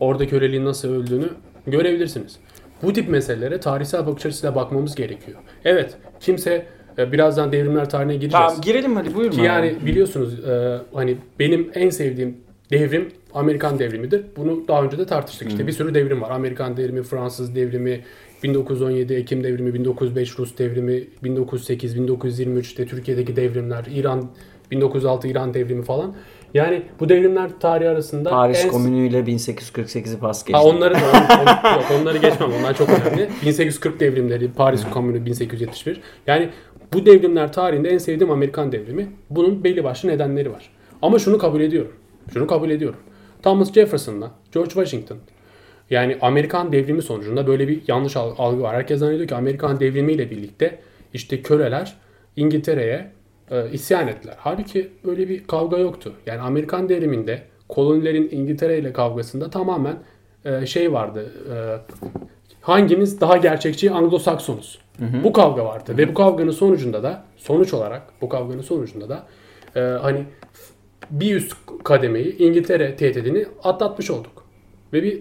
orada 0.00 0.26
köleliğin 0.26 0.64
nasıl 0.64 0.88
öldüğünü 0.88 1.28
görebilirsiniz. 1.66 2.36
Bu 2.82 2.92
tip 2.92 3.08
meselelere 3.08 3.60
tarihsel 3.60 4.06
bakış 4.06 4.26
açısıyla 4.26 4.54
bakmamız 4.54 4.94
gerekiyor. 4.94 5.38
Evet 5.64 5.96
kimse 6.20 6.66
e, 6.98 7.12
birazdan 7.12 7.52
devrimler 7.52 7.90
tarihine 7.90 8.12
gireceğiz. 8.12 8.46
Tamam 8.46 8.60
girelim 8.60 8.96
hadi 8.96 9.14
buyurun. 9.14 9.36
Ki 9.36 9.42
yani 9.42 9.76
biliyorsunuz 9.86 10.44
e, 10.48 10.78
hani 10.94 11.16
benim 11.38 11.70
en 11.74 11.90
sevdiğim 11.90 12.36
devrim 12.70 13.12
Amerikan 13.36 13.78
devrimidir. 13.78 14.22
Bunu 14.36 14.68
daha 14.68 14.82
önce 14.84 14.98
de 14.98 15.06
tartıştık. 15.06 15.48
İşte 15.48 15.66
bir 15.66 15.72
sürü 15.72 15.94
devrim 15.94 16.22
var. 16.22 16.30
Amerikan 16.30 16.76
devrimi, 16.76 17.02
Fransız 17.02 17.54
devrimi, 17.54 18.00
1917 18.42 19.14
Ekim 19.14 19.44
devrimi, 19.44 19.74
1905 19.74 20.38
Rus 20.38 20.58
devrimi, 20.58 21.04
1908, 21.24 21.96
1923 21.96 22.66
işte 22.66 22.86
Türkiye'deki 22.86 23.36
devrimler, 23.36 23.84
İran 23.94 24.28
1906 24.70 25.28
İran 25.28 25.54
devrimi 25.54 25.82
falan. 25.82 26.14
Yani 26.54 26.82
bu 27.00 27.08
devrimler 27.08 27.50
tarihi 27.60 27.88
arasında 27.88 28.30
Paris 28.30 28.64
en- 28.64 28.70
Komünü 28.70 29.06
ile 29.08 29.18
1848'i 29.20 30.18
pas 30.18 30.44
geçti. 30.44 30.56
Ha 30.58 30.64
onları 30.64 30.94
on- 30.94 31.72
yok, 31.74 31.84
onları 32.00 32.18
geçmem. 32.18 32.50
Onlar 32.60 32.74
çok 32.76 32.88
önemli. 32.88 33.28
1840 33.42 34.00
devrimleri, 34.00 34.50
Paris 34.52 34.90
Komünü 34.90 35.24
1871. 35.26 36.00
Yani 36.26 36.48
bu 36.92 37.06
devrimler 37.06 37.52
tarihinde 37.52 37.88
en 37.88 37.98
sevdiğim 37.98 38.30
Amerikan 38.32 38.72
devrimi. 38.72 39.08
Bunun 39.30 39.64
belli 39.64 39.84
başlı 39.84 40.08
nedenleri 40.08 40.52
var. 40.52 40.70
Ama 41.02 41.18
şunu 41.18 41.38
kabul 41.38 41.60
ediyorum. 41.60 41.92
Şunu 42.32 42.46
kabul 42.46 42.70
ediyorum. 42.70 42.98
Thomas 43.42 43.72
Jefferson'la 43.72 44.30
George 44.52 44.70
Washington 44.70 45.18
yani 45.90 46.18
Amerikan 46.20 46.72
devrimi 46.72 47.02
sonucunda 47.02 47.46
böyle 47.46 47.68
bir 47.68 47.82
yanlış 47.88 48.16
al- 48.16 48.34
algı 48.38 48.62
var. 48.62 48.76
Herkes 48.76 49.00
zannediyor 49.00 49.28
ki 49.28 49.34
Amerikan 49.34 49.80
devrimiyle 49.80 50.30
birlikte 50.30 50.78
işte 51.14 51.42
köleler 51.42 51.96
İngiltere'ye 52.36 53.10
e, 53.50 53.70
isyan 53.72 54.08
ettiler. 54.08 54.34
Halbuki 54.38 54.88
böyle 55.04 55.28
bir 55.28 55.44
kavga 55.46 55.78
yoktu. 55.78 56.12
Yani 56.26 56.40
Amerikan 56.40 56.88
devriminde 56.88 57.42
kolonilerin 57.68 58.28
İngiltere 58.32 58.78
ile 58.78 58.92
kavgasında 58.92 59.50
tamamen 59.50 59.96
e, 60.44 60.66
şey 60.66 60.92
vardı. 60.92 61.32
E, 61.52 61.54
hangimiz 62.60 63.20
daha 63.20 63.36
gerçekçi 63.36 63.90
Anglo-Saksonuz? 63.90 64.78
Bu 65.24 65.32
kavga 65.32 65.64
vardı 65.64 65.98
ve 65.98 66.08
bu 66.08 66.14
kavganın 66.14 66.50
sonucunda 66.50 67.02
da 67.02 67.24
sonuç 67.36 67.74
olarak 67.74 68.02
bu 68.20 68.28
kavganın 68.28 68.60
sonucunda 68.62 69.08
da 69.08 69.22
e, 69.76 69.80
hani 69.80 70.24
bir 71.10 71.36
üst 71.36 71.54
kademeyi 71.84 72.38
İngiltere 72.38 72.96
tehdidini 72.96 73.46
atlatmış 73.62 74.10
olduk. 74.10 74.44
Ve 74.92 75.02
bir 75.02 75.18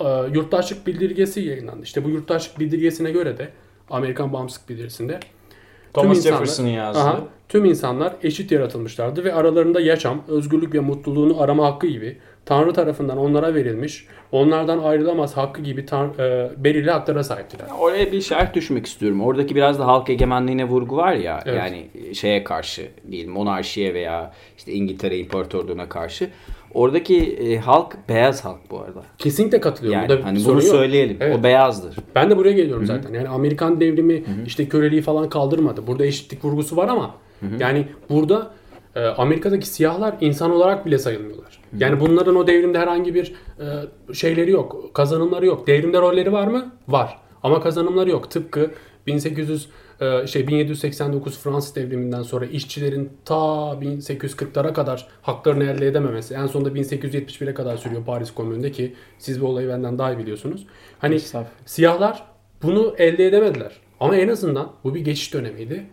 e, 0.00 0.34
yurttaşlık 0.34 0.86
bildirgesi 0.86 1.40
yayınlandı. 1.40 1.82
İşte 1.82 2.04
bu 2.04 2.10
yurttaşlık 2.10 2.60
bildirgesine 2.60 3.10
göre 3.10 3.38
de 3.38 3.48
Amerikan 3.90 4.32
bağımsızlık 4.32 4.68
bildirisinde 4.68 5.20
Thomas 5.94 6.16
insanlar- 6.18 6.38
Jefferson'ın 6.38 6.68
yazdığı. 6.68 7.00
Aha, 7.00 7.24
tüm 7.52 7.64
insanlar 7.64 8.12
eşit 8.22 8.52
yaratılmışlardı 8.52 9.24
ve 9.24 9.34
aralarında 9.34 9.80
yaşam, 9.80 10.22
özgürlük 10.28 10.74
ve 10.74 10.80
mutluluğunu 10.80 11.40
arama 11.42 11.66
hakkı 11.66 11.86
gibi 11.86 12.16
Tanrı 12.44 12.72
tarafından 12.72 13.18
onlara 13.18 13.54
verilmiş, 13.54 14.06
onlardan 14.32 14.78
ayrılamaz 14.78 15.36
hakkı 15.36 15.62
gibi 15.62 15.86
tan- 15.86 16.12
e, 16.18 16.50
belirli 16.56 16.90
haklara 16.90 17.24
sahiptiler. 17.24 17.66
Oraya 17.80 18.12
bir 18.12 18.20
şerh 18.20 18.54
düşmek 18.54 18.86
istiyorum. 18.86 19.20
Oradaki 19.20 19.54
biraz 19.56 19.78
da 19.78 19.86
halk 19.86 20.10
egemenliğine 20.10 20.64
vurgu 20.64 20.96
var 20.96 21.12
ya. 21.12 21.40
Evet. 21.46 21.58
Yani 21.58 22.14
şeye 22.14 22.44
karşı 22.44 22.88
değil 23.04 23.28
monarşiye 23.28 23.94
veya 23.94 24.32
işte 24.58 24.72
İngiltere 24.72 25.18
İmparatorluğu'na 25.18 25.88
karşı. 25.88 26.30
Oradaki 26.74 27.18
e, 27.32 27.58
halk 27.58 27.96
beyaz 28.08 28.44
halk 28.44 28.60
bu 28.70 28.78
arada. 28.78 29.02
Kesinlikle 29.18 29.60
katılıyorum. 29.60 30.00
Yani 30.00 30.08
Burada 30.08 30.24
hani 30.24 30.44
bunu 30.44 30.52
yok. 30.54 30.62
söyleyelim. 30.62 31.16
Evet. 31.20 31.36
O 31.40 31.42
beyazdır. 31.42 31.96
Ben 32.14 32.30
de 32.30 32.36
buraya 32.36 32.52
geliyorum 32.52 32.86
zaten. 32.86 33.14
Yani 33.14 33.28
Amerikan 33.28 33.80
devrimi 33.80 34.22
işte 34.46 34.68
köleliği 34.68 35.02
falan 35.02 35.28
kaldırmadı. 35.28 35.86
Burada 35.86 36.06
eşitlik 36.06 36.44
vurgusu 36.44 36.76
var 36.76 36.88
ama 36.88 37.14
yani 37.58 37.88
burada 38.10 38.50
e, 38.96 39.04
Amerika'daki 39.04 39.68
siyahlar 39.68 40.14
insan 40.20 40.50
olarak 40.50 40.86
bile 40.86 40.98
sayılmıyorlar. 40.98 41.60
Yani 41.78 42.00
bunların 42.00 42.36
o 42.36 42.46
devrimde 42.46 42.78
herhangi 42.78 43.14
bir 43.14 43.34
e, 43.60 44.14
şeyleri 44.14 44.50
yok, 44.50 44.90
kazanımları 44.94 45.46
yok. 45.46 45.66
Devrimde 45.66 46.00
rolleri 46.00 46.32
var 46.32 46.46
mı? 46.46 46.72
Var. 46.88 47.18
Ama 47.42 47.60
kazanımları 47.60 48.10
yok. 48.10 48.30
Tıpkı 48.30 48.70
1800 49.06 49.68
e, 50.00 50.26
şey 50.26 50.48
1789 50.48 51.38
Fransız 51.38 51.76
devriminden 51.76 52.22
sonra 52.22 52.46
işçilerin 52.46 53.12
ta 53.24 53.34
1840'lara 53.34 54.72
kadar 54.72 55.08
haklarını 55.22 55.64
elde 55.64 55.86
edememesi. 55.86 56.34
En 56.34 56.46
sonunda 56.46 56.68
1871'e 56.68 57.54
kadar 57.54 57.76
sürüyor 57.76 58.04
Paris 58.04 58.34
Komünü'nde 58.34 58.72
ki 58.72 58.94
siz 59.18 59.40
bu 59.40 59.46
olayı 59.46 59.68
benden 59.68 59.98
daha 59.98 60.12
iyi 60.12 60.18
biliyorsunuz. 60.18 60.66
Hani 60.98 61.14
Estağfurullah. 61.14 61.50
Siyahlar 61.66 62.24
bunu 62.62 62.94
elde 62.98 63.26
edemediler. 63.26 63.72
Ama 64.00 64.16
en 64.16 64.28
azından 64.28 64.72
bu 64.84 64.94
bir 64.94 65.00
geçiş 65.00 65.34
dönemiydi. 65.34 65.86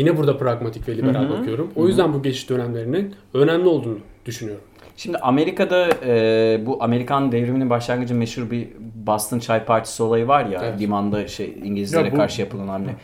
Yine 0.00 0.16
burada 0.16 0.38
pragmatik 0.38 0.88
ve 0.88 0.96
liberal 0.96 1.30
bakıyorum. 1.30 1.70
O 1.76 1.86
yüzden 1.86 2.14
bu 2.14 2.22
geçiş 2.22 2.50
dönemlerinin 2.50 3.14
önemli 3.34 3.68
olduğunu 3.68 3.98
düşünüyorum. 4.26 4.64
Şimdi 4.96 5.18
Amerika'da 5.18 5.88
e, 6.04 6.62
bu 6.66 6.82
Amerikan 6.82 7.32
devriminin 7.32 7.70
başlangıcı 7.70 8.14
meşhur 8.14 8.50
bir 8.50 8.68
Boston 9.06 9.38
Çay 9.38 9.64
Partisi 9.64 10.02
olayı 10.02 10.28
var 10.28 10.44
ya. 10.44 10.60
Evet. 10.64 10.80
Limanda 10.80 11.28
şey 11.28 11.54
İngilizlere 11.64 12.06
Ya 12.06 12.12
bu- 12.12 12.16
karşı 12.16 12.40
yapılan 12.40 12.68
hamle. 12.68 12.96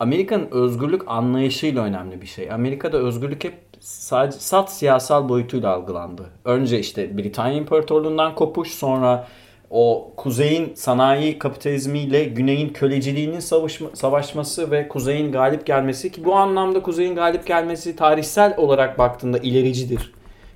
Amerika'nın 0.00 0.48
özgürlük 0.50 1.02
anlayışıyla 1.06 1.82
önemli 1.84 2.20
bir 2.22 2.26
şey. 2.26 2.52
Amerika'da 2.52 2.98
özgürlük 2.98 3.44
hep 3.44 3.54
sadece 3.80 4.38
sat 4.38 4.72
siyasal 4.72 5.28
boyutuyla 5.28 5.70
algılandı. 5.74 6.26
Önce 6.44 6.78
işte 6.78 7.18
Britanya 7.18 7.54
İmparatorluğundan 7.54 8.34
kopuş 8.34 8.68
sonra 8.70 9.28
o 9.70 10.12
kuzeyin 10.16 10.74
sanayi 10.74 11.38
kapitalizmiyle 11.38 12.24
güneyin 12.24 12.68
köleciliğinin 12.68 13.40
savaşma, 13.40 13.88
savaşması 13.94 14.70
ve 14.70 14.88
kuzeyin 14.88 15.32
galip 15.32 15.66
gelmesi 15.66 16.12
ki 16.12 16.24
bu 16.24 16.34
anlamda 16.34 16.82
kuzeyin 16.82 17.14
galip 17.14 17.46
gelmesi 17.46 17.96
tarihsel 17.96 18.54
olarak 18.56 18.98
baktığında 18.98 19.38
ilericidir. 19.38 20.12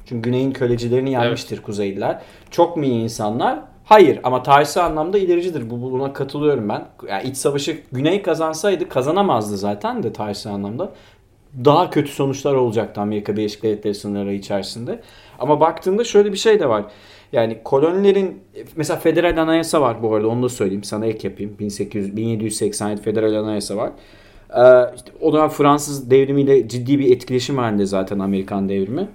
Çünkü 0.07 0.22
güneyin 0.22 0.53
kölecilerini 0.53 1.12
yenmiştir 1.12 1.62
Kuzeyliler. 1.62 2.22
Çok 2.51 2.77
mu 2.77 2.85
iyi 2.85 3.03
insanlar? 3.03 3.59
Hayır 3.85 4.20
ama 4.22 4.42
tarihsel 4.42 4.85
anlamda 4.85 5.18
ilericidir. 5.18 5.70
Bu 5.70 5.92
buna 5.92 6.12
katılıyorum 6.12 6.68
ben. 6.68 6.85
Yani 7.09 7.29
iç 7.29 7.37
savaşı 7.37 7.79
Güney 7.92 8.22
kazansaydı 8.22 8.88
kazanamazdı 8.88 9.57
zaten 9.57 10.03
de 10.03 10.12
tarihsel 10.12 10.53
anlamda. 10.53 10.92
Daha 11.64 11.90
kötü 11.90 12.12
sonuçlar 12.12 12.55
olacaktı 12.55 13.01
Amerika 13.01 13.37
Birleşik 13.37 13.62
Devletleri 13.62 13.94
sınırları 13.94 14.35
içerisinde. 14.35 15.01
Ama 15.38 15.61
baktığında 15.61 16.05
şöyle 16.05 16.33
bir 16.33 16.38
şey 16.38 16.61
de 16.61 16.68
var. 16.68 16.85
Yani 17.33 17.59
kolonilerin 17.64 18.40
mesela 18.77 19.01
federal 19.01 19.42
anayasa 19.42 19.81
var 19.81 20.03
bu 20.03 20.14
arada 20.14 20.29
onu 20.29 20.42
da 20.42 20.49
söyleyeyim 20.49 20.85
sana 20.85 21.07
ek 21.07 21.29
yapayım. 21.29 21.57
1800 21.59 22.16
1787 22.16 23.03
federal 23.03 23.35
anayasa 23.35 23.77
var. 23.77 23.90
Ee, 24.51 24.95
işte 24.97 25.12
o 25.21 25.33
da 25.33 25.49
Fransız 25.49 26.11
devrimiyle 26.11 26.68
ciddi 26.68 26.99
bir 26.99 27.12
etkileşim 27.12 27.59
halinde 27.59 27.87
zaten 27.87 28.18
Amerikan 28.18 28.68
devrimi. 28.68 29.09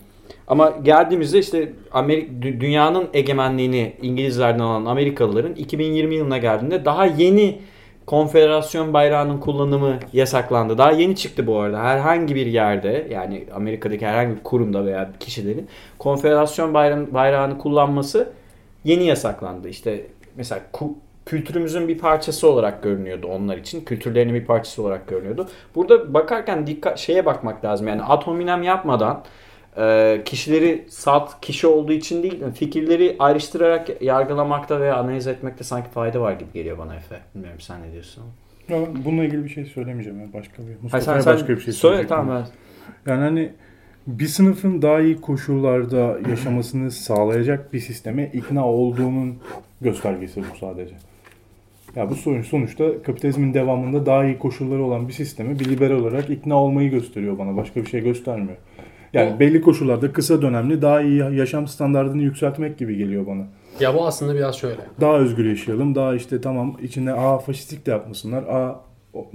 Ama 0.48 0.70
geldiğimizde 0.84 1.40
işte 1.40 1.74
Amerika, 1.92 2.42
dünyanın 2.42 3.08
egemenliğini 3.14 3.94
İngilizlerden 4.02 4.60
alan 4.60 4.86
Amerikalıların 4.86 5.56
2020 5.56 6.16
yılına 6.16 6.38
geldiğinde 6.38 6.86
daha 6.86 7.06
yeni 7.06 7.60
konfederasyon 8.08 8.94
bayrağının 8.94 9.40
kullanımı 9.40 10.00
yasaklandı. 10.14 10.78
Daha 10.78 10.92
yeni 10.92 11.16
çıktı 11.16 11.48
bu 11.48 11.60
arada. 11.60 11.84
Herhangi 11.84 12.36
bir 12.36 12.46
yerde 12.46 13.08
yani 13.12 13.46
Amerika'daki 13.56 14.08
herhangi 14.08 14.36
bir 14.36 14.44
kurumda 14.44 14.86
veya 14.86 15.10
kişilerin 15.20 15.68
konfederasyon 16.00 16.74
bayrağını 17.14 17.58
kullanması 17.58 18.30
yeni 18.84 19.04
yasaklandı. 19.06 19.70
İşte 19.70 20.06
mesela 20.36 20.62
kültürümüzün 21.26 21.88
bir 21.88 21.98
parçası 21.98 22.50
olarak 22.50 22.84
görünüyordu 22.84 23.28
onlar 23.28 23.58
için. 23.58 23.86
Kültürlerinin 23.86 24.34
bir 24.34 24.46
parçası 24.46 24.82
olarak 24.82 25.08
görünüyordu. 25.08 25.48
Burada 25.76 26.14
bakarken 26.14 26.68
dikkat 26.68 27.00
şeye 27.00 27.26
bakmak 27.26 27.66
lazım. 27.66 27.88
Yani 27.88 28.04
ad 28.04 28.24
hominem 28.24 28.64
yapmadan 28.64 29.24
e, 29.78 30.22
kişileri 30.26 30.86
salt 30.90 31.42
kişi 31.42 31.68
olduğu 31.68 31.92
için 31.92 32.24
değil 32.24 32.44
fikirleri 32.56 33.16
ayrıştırarak 33.20 34.02
yargılamakta 34.02 34.82
veya 34.82 34.96
analiz 34.96 35.28
etmekte 35.28 35.64
sanki 35.64 35.90
fayda 35.90 36.22
var 36.22 36.34
gibi 36.34 36.52
geliyor 36.54 36.78
bana 36.78 36.96
Efe. 36.96 37.20
Bilmiyorum 37.36 37.62
sen 37.62 37.82
ne 37.82 37.92
diyorsun? 37.92 38.24
Ya, 38.70 38.80
bununla 39.06 39.24
ilgili 39.24 39.44
bir 39.44 39.50
şey 39.50 39.66
söylemeyeceğim. 39.66 40.20
Yani 40.20 40.34
başka 40.34 40.64
bir 40.64 40.84
Mustafa'ya 40.84 41.26
başka 41.26 41.56
bir 41.56 41.62
şey 41.62 41.74
söyle. 41.74 42.08
Tamam 42.08 42.30
ben. 42.36 43.12
Yani 43.12 43.22
hani 43.22 43.52
bir 44.08 44.28
sınıfın 44.28 44.82
daha 44.82 45.00
iyi 45.00 45.22
koşullarda 45.22 46.18
yaşamasını 46.30 46.92
sağlayacak 46.92 47.74
bir 47.74 47.80
sisteme 47.80 48.32
ikna 48.34 48.68
olduğunun 48.68 49.38
göstergesi 49.82 50.42
bu 50.42 50.58
sadece. 50.60 50.96
Ya 51.96 52.10
bu 52.10 52.16
sonuç 52.16 52.48
sonuçta 52.48 53.02
kapitalizmin 53.04 53.54
devamında 53.54 54.06
daha 54.06 54.26
iyi 54.26 54.40
koşulları 54.40 54.84
olan 54.84 55.08
bir 55.08 55.14
sisteme 55.14 55.60
bir 55.60 55.66
liberal 55.66 55.96
olarak 55.96 56.30
ikna 56.30 56.56
olmayı 56.56 56.90
gösteriyor 56.92 57.38
bana. 57.40 57.58
Başka 57.58 57.82
bir 57.82 57.90
şey 57.90 58.02
göstermiyor. 58.02 58.58
Yani 59.14 59.34
o, 59.36 59.40
belli 59.40 59.62
koşullarda 59.62 60.14
kısa 60.14 60.42
dönemli 60.42 60.82
daha 60.82 61.02
iyi 61.02 61.36
yaşam 61.36 61.68
standartını 61.68 62.22
yükseltmek 62.22 62.78
gibi 62.78 62.98
geliyor 62.98 63.28
bana. 63.28 63.48
Ya 63.80 63.94
bu 63.94 64.08
aslında 64.08 64.36
biraz 64.36 64.56
şöyle. 64.56 64.82
Daha 65.02 65.18
özgür 65.18 65.46
yaşayalım. 65.46 65.96
Daha 65.96 66.16
işte 66.16 66.42
tamam 66.42 66.78
içinde 66.84 67.14
a 67.14 67.38
faşistlik 67.38 67.86
de 67.86 67.92
yapmasınlar. 67.92 68.44
A 68.44 68.88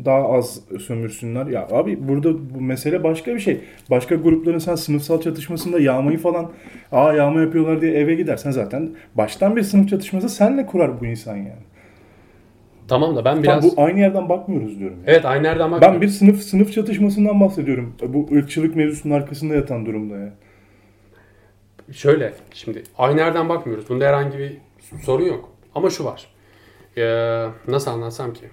daha 0.04 0.32
az 0.32 0.60
sömürsünler. 0.86 1.46
Ya 1.46 1.68
abi 1.70 2.08
burada 2.08 2.54
bu 2.54 2.60
mesele 2.60 3.04
başka 3.04 3.34
bir 3.34 3.40
şey. 3.40 3.60
Başka 3.90 4.14
grupların 4.14 4.58
sen 4.58 4.74
sınıfsal 4.74 5.20
çatışmasında 5.20 5.80
yağmayı 5.80 6.18
falan 6.18 6.50
aa 6.92 7.12
yağma 7.12 7.40
yapıyorlar 7.40 7.80
diye 7.80 7.92
eve 7.92 8.14
gidersen 8.14 8.50
zaten 8.50 8.90
baştan 9.14 9.56
bir 9.56 9.62
sınıf 9.62 9.88
çatışması 9.88 10.28
senle 10.28 10.66
kurar 10.66 11.00
bu 11.00 11.06
insan 11.06 11.36
yani. 11.36 11.71
Tamam 12.92 13.16
da 13.16 13.24
ben 13.24 13.42
biraz... 13.42 13.60
Tamam, 13.60 13.76
bu 13.76 13.82
aynı 13.82 14.00
yerden 14.00 14.28
bakmıyoruz 14.28 14.78
diyorum. 14.78 14.96
Yani. 14.96 15.10
Evet 15.10 15.24
aynı 15.24 15.46
yerden 15.46 15.72
bakmıyoruz. 15.72 15.94
Ben 15.94 16.02
bir 16.02 16.08
sınıf 16.08 16.42
sınıf 16.42 16.72
çatışmasından 16.72 17.40
bahsediyorum. 17.40 17.94
Bu 18.08 18.28
ırkçılık 18.36 18.76
mevzusunun 18.76 19.14
arkasında 19.14 19.54
yatan 19.54 19.86
durumda 19.86 20.18
ya. 20.18 20.32
Şöyle 21.92 22.32
şimdi 22.52 22.82
aynı 22.98 23.20
yerden 23.20 23.48
bakmıyoruz. 23.48 23.88
Bunda 23.88 24.04
herhangi 24.04 24.38
bir 24.38 24.52
sorun 25.02 25.24
yok. 25.24 25.48
Ama 25.74 25.90
şu 25.90 26.04
var. 26.04 26.26
Ee, 26.96 27.46
nasıl 27.68 27.90
anlatsam 27.90 28.32
ki? 28.32 28.44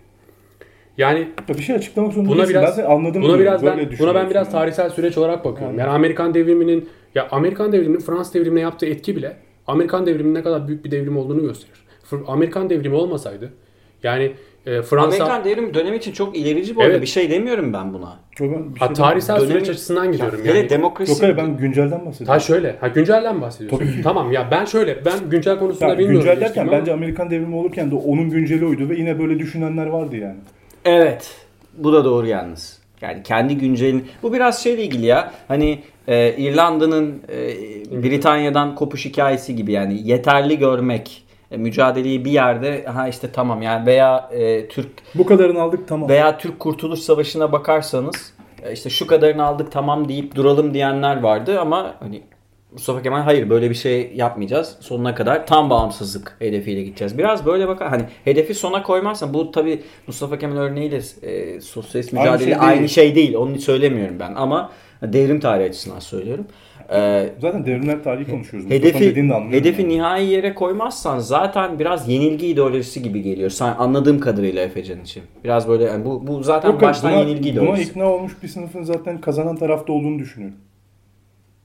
Yani 0.98 1.20
ya 1.20 1.56
bir 1.58 1.62
şey 1.64 1.76
açıklamak 1.76 2.14
zorunda 2.14 2.32
buna 2.32 2.50
biraz, 2.50 2.78
ben 2.78 2.84
anladım. 2.84 3.22
Buna 3.22 3.40
biraz 3.40 3.66
ben, 3.66 3.90
buna 4.00 4.16
ben 4.16 4.30
biraz 4.30 4.52
tarihsel 4.52 4.90
süreç 4.90 5.18
olarak 5.18 5.46
bakıyorum. 5.46 5.78
Yani, 5.78 5.88
yani 5.88 5.96
Amerikan 5.96 6.34
devriminin 6.34 6.90
ya 7.16 7.28
Amerikan 7.32 7.72
devriminin 7.72 8.00
Fransız 8.00 8.34
devrimine 8.34 8.60
yaptığı 8.60 8.86
etki 8.86 9.16
bile 9.16 9.38
Amerikan 9.68 10.06
devriminin 10.06 10.36
ne 10.36 10.44
kadar 10.44 10.68
büyük 10.68 10.86
bir 10.86 10.92
devrim 10.92 11.18
olduğunu 11.18 11.42
gösterir. 11.42 11.86
Amerikan 12.28 12.70
devrimi 12.70 12.96
olmasaydı 12.96 13.54
yani 14.04 14.32
e, 14.66 14.82
Fransa... 14.82 15.08
Amerikan 15.08 15.46
devrim 15.46 15.74
dönemi 15.74 15.98
için 15.98 16.12
çok 16.12 16.38
ilerici 16.38 16.76
bu 16.76 16.82
arada. 16.82 16.92
Evet. 16.92 17.02
Bir 17.02 17.08
şey 17.08 17.30
demiyorum 17.32 17.74
ben 17.74 17.94
buna. 17.94 18.20
Ben 18.40 18.50
bir 18.76 18.80
şey 18.80 18.88
ha, 18.88 18.94
tarihsel 18.94 19.36
dönemi... 19.36 19.52
süreç 19.52 19.70
açısından 19.70 20.12
gidiyorum. 20.12 20.46
Ya, 20.46 20.56
yani. 20.56 20.70
demokrasi... 20.70 21.12
Yok 21.12 21.22
hayır 21.22 21.38
ben 21.38 21.58
güncelden 21.58 22.06
bahsediyorum. 22.06 22.34
Ha 22.34 22.40
şöyle. 22.40 22.76
Ha 22.82 22.88
güncelden 22.88 23.42
bahsediyorsun. 23.42 23.78
Tabii. 23.78 24.02
Tamam 24.02 24.32
ya 24.32 24.48
ben 24.52 24.66
şöyle. 24.66 25.06
Ben 25.06 25.30
güncel 25.30 25.60
konusunda 25.60 25.92
ya, 25.92 25.98
bilmiyorum. 26.00 26.26
Güncel 26.26 26.42
derken 26.42 26.62
ama... 26.62 26.72
bence 26.72 26.94
Amerikan 26.94 27.30
devrimi 27.30 27.56
olurken 27.56 27.92
de 27.92 27.96
onun 27.96 28.30
günceli 28.30 28.66
oydu 28.66 28.90
ve 28.90 28.96
yine 28.96 29.20
böyle 29.20 29.40
düşünenler 29.40 29.86
vardı 29.86 30.18
yani. 30.18 30.38
Evet. 30.86 31.36
Bu 31.78 31.94
da 31.94 32.06
doğru 32.06 32.28
yalnız. 32.28 32.80
Yani 33.02 33.24
kendi 33.24 33.58
güncelin... 33.58 34.08
Bu 34.24 34.34
biraz 34.34 34.64
şeyle 34.64 34.84
ilgili 34.84 35.06
ya. 35.06 35.32
Hani 35.48 35.80
e, 36.08 36.36
İrlanda'nın 36.38 37.22
e, 37.30 38.04
Britanya'dan 38.04 38.76
kopuş 38.76 39.06
hikayesi 39.06 39.56
gibi 39.56 39.72
yani 39.72 40.08
yeterli 40.08 40.60
görmek 40.60 41.24
mücadeleyi 41.58 42.26
bir 42.26 42.32
yerde 42.32 42.86
ha 42.86 43.08
işte 43.08 43.32
tamam 43.32 43.62
yani 43.62 43.86
veya 43.86 44.30
e, 44.32 44.68
Türk 44.68 44.90
bu 45.16 45.26
kadarını 45.26 45.62
aldık 45.62 45.88
tamam 45.88 46.10
veya 46.10 46.38
Türk 46.38 46.60
Kurtuluş 46.60 47.00
Savaşı'na 47.00 47.52
bakarsanız 47.52 48.34
e, 48.64 48.74
işte 48.74 48.90
şu 48.90 49.08
kadarını 49.08 49.44
aldık 49.44 49.72
tamam 49.72 50.10
deyip 50.10 50.36
duralım 50.36 50.74
diyenler 50.74 51.22
vardı 51.22 51.60
ama 51.60 51.96
hani 52.00 52.24
Mustafa 52.72 53.02
Kemal 53.02 53.22
hayır 53.22 53.50
böyle 53.50 53.70
bir 53.70 53.76
şey 53.76 54.12
yapmayacağız. 54.16 54.76
Sonuna 54.80 55.16
kadar 55.16 55.48
tam 55.48 55.70
bağımsızlık 55.70 56.36
hedefiyle 56.40 56.84
gideceğiz. 56.84 57.18
Biraz 57.18 57.46
böyle 57.46 57.68
bakar 57.68 57.90
hani 57.90 58.04
hedefi 58.24 58.54
sona 58.54 58.84
koymazsan 58.84 59.34
bu 59.34 59.52
tabi 59.52 59.82
Mustafa 60.08 60.40
Kemal 60.40 60.58
örneğiyle 60.58 61.02
e, 61.22 61.62
sosyalist 61.62 62.14
mücadele 62.14 62.58
aynı 62.58 62.62
şey, 62.62 62.70
aynı 62.70 62.90
şey 62.90 63.16
değil. 63.16 63.36
Onu 63.36 63.60
söylemiyorum 63.60 64.20
ben 64.20 64.36
ama 64.36 64.72
devrim 65.02 65.40
tarihi 65.40 65.70
açısından 65.70 66.00
söylüyorum. 66.00 66.48
Ee, 66.92 67.30
zaten 67.42 67.66
devrimler 67.66 68.04
tarihi 68.04 68.32
konuşuyoruz. 68.32 68.70
Hedefi, 68.70 69.16
hedefi 69.52 69.82
yani. 69.82 69.94
nihai 69.94 70.26
yere 70.26 70.54
koymazsan 70.54 71.20
zaten 71.20 71.80
biraz 71.80 72.10
yenilgi 72.10 72.48
ideolojisi 72.48 73.04
gibi 73.04 73.22
geliyor. 73.22 73.50
Sen 73.50 73.76
anladığım 73.80 74.20
kadarıyla 74.20 74.62
Efecan 74.62 75.02
için. 75.02 75.24
Biraz 75.44 75.68
böyle 75.68 75.84
yani 75.84 76.06
bu 76.06 76.28
bu 76.28 76.44
zaten 76.44 76.70
Yok, 76.70 76.82
baştan 76.82 77.12
buna, 77.12 77.20
yenilgi 77.20 77.50
ideolojisi. 77.50 77.96
Buna 77.96 78.06
ikna 78.06 78.14
olmuş 78.14 78.34
bir 78.44 78.48
sınıfın 78.48 78.84
zaten 78.84 79.22
kazanan 79.22 79.56
tarafta 79.56 79.94
olduğunu 79.94 80.20
düşünüyorum. 80.20 80.58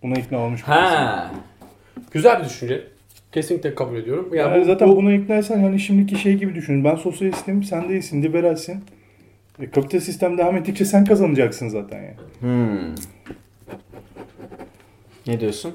Buna 0.02 0.14
ikna 0.14 0.38
olmuş 0.38 0.60
bir 0.60 0.66
ha. 0.72 1.30
Güzel 2.12 2.38
bir 2.40 2.44
düşünce. 2.44 2.82
Kesinlikle 3.32 3.74
kabul 3.74 3.96
ediyorum. 3.96 4.30
Yani, 4.34 4.52
yani 4.52 4.60
bu, 4.60 4.64
zaten 4.64 4.88
bu... 4.88 4.96
buna 4.96 5.12
iknaysan 5.12 5.58
hani 5.58 5.80
şimdiki 5.80 6.16
şey 6.16 6.34
gibi 6.34 6.54
düşün. 6.54 6.84
Ben 6.84 6.96
sosyalistim, 6.96 7.62
sen 7.62 7.88
değilsin, 7.88 8.22
liberalsin. 8.22 8.84
E, 9.60 9.70
kapitalist 9.70 10.06
sistem 10.06 10.38
devam 10.38 10.56
ettikçe 10.56 10.84
sen 10.84 11.04
kazanacaksın 11.04 11.68
zaten 11.68 12.02
yani. 12.02 12.16
Hmm. 12.40 12.94
Ne 15.26 15.40
diyorsun? 15.40 15.72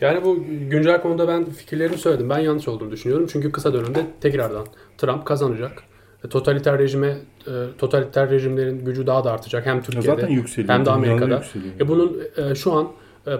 Yani 0.00 0.24
bu 0.24 0.44
güncel 0.70 1.02
konuda 1.02 1.28
ben 1.28 1.44
fikirlerimi 1.44 1.98
söyledim. 1.98 2.30
Ben 2.30 2.38
yanlış 2.38 2.68
olduğunu 2.68 2.90
düşünüyorum. 2.90 3.26
Çünkü 3.32 3.52
kısa 3.52 3.72
dönemde 3.72 4.06
tekrardan 4.20 4.66
Trump 4.98 5.24
kazanacak. 5.24 5.82
E, 6.24 6.28
totaliter 6.28 6.78
rejime, 6.78 7.16
e, 7.46 7.52
totaliter 7.78 8.30
rejimlerin 8.30 8.84
gücü 8.84 9.06
daha 9.06 9.24
da 9.24 9.32
artacak. 9.32 9.66
Hem 9.66 9.82
Türkiye'de 9.82 10.28
hem 10.66 10.86
de 10.86 10.90
Amerika'da. 10.90 11.42
E 11.80 11.88
bunun 11.88 12.22
e, 12.36 12.54
şu 12.54 12.72
an 12.72 12.88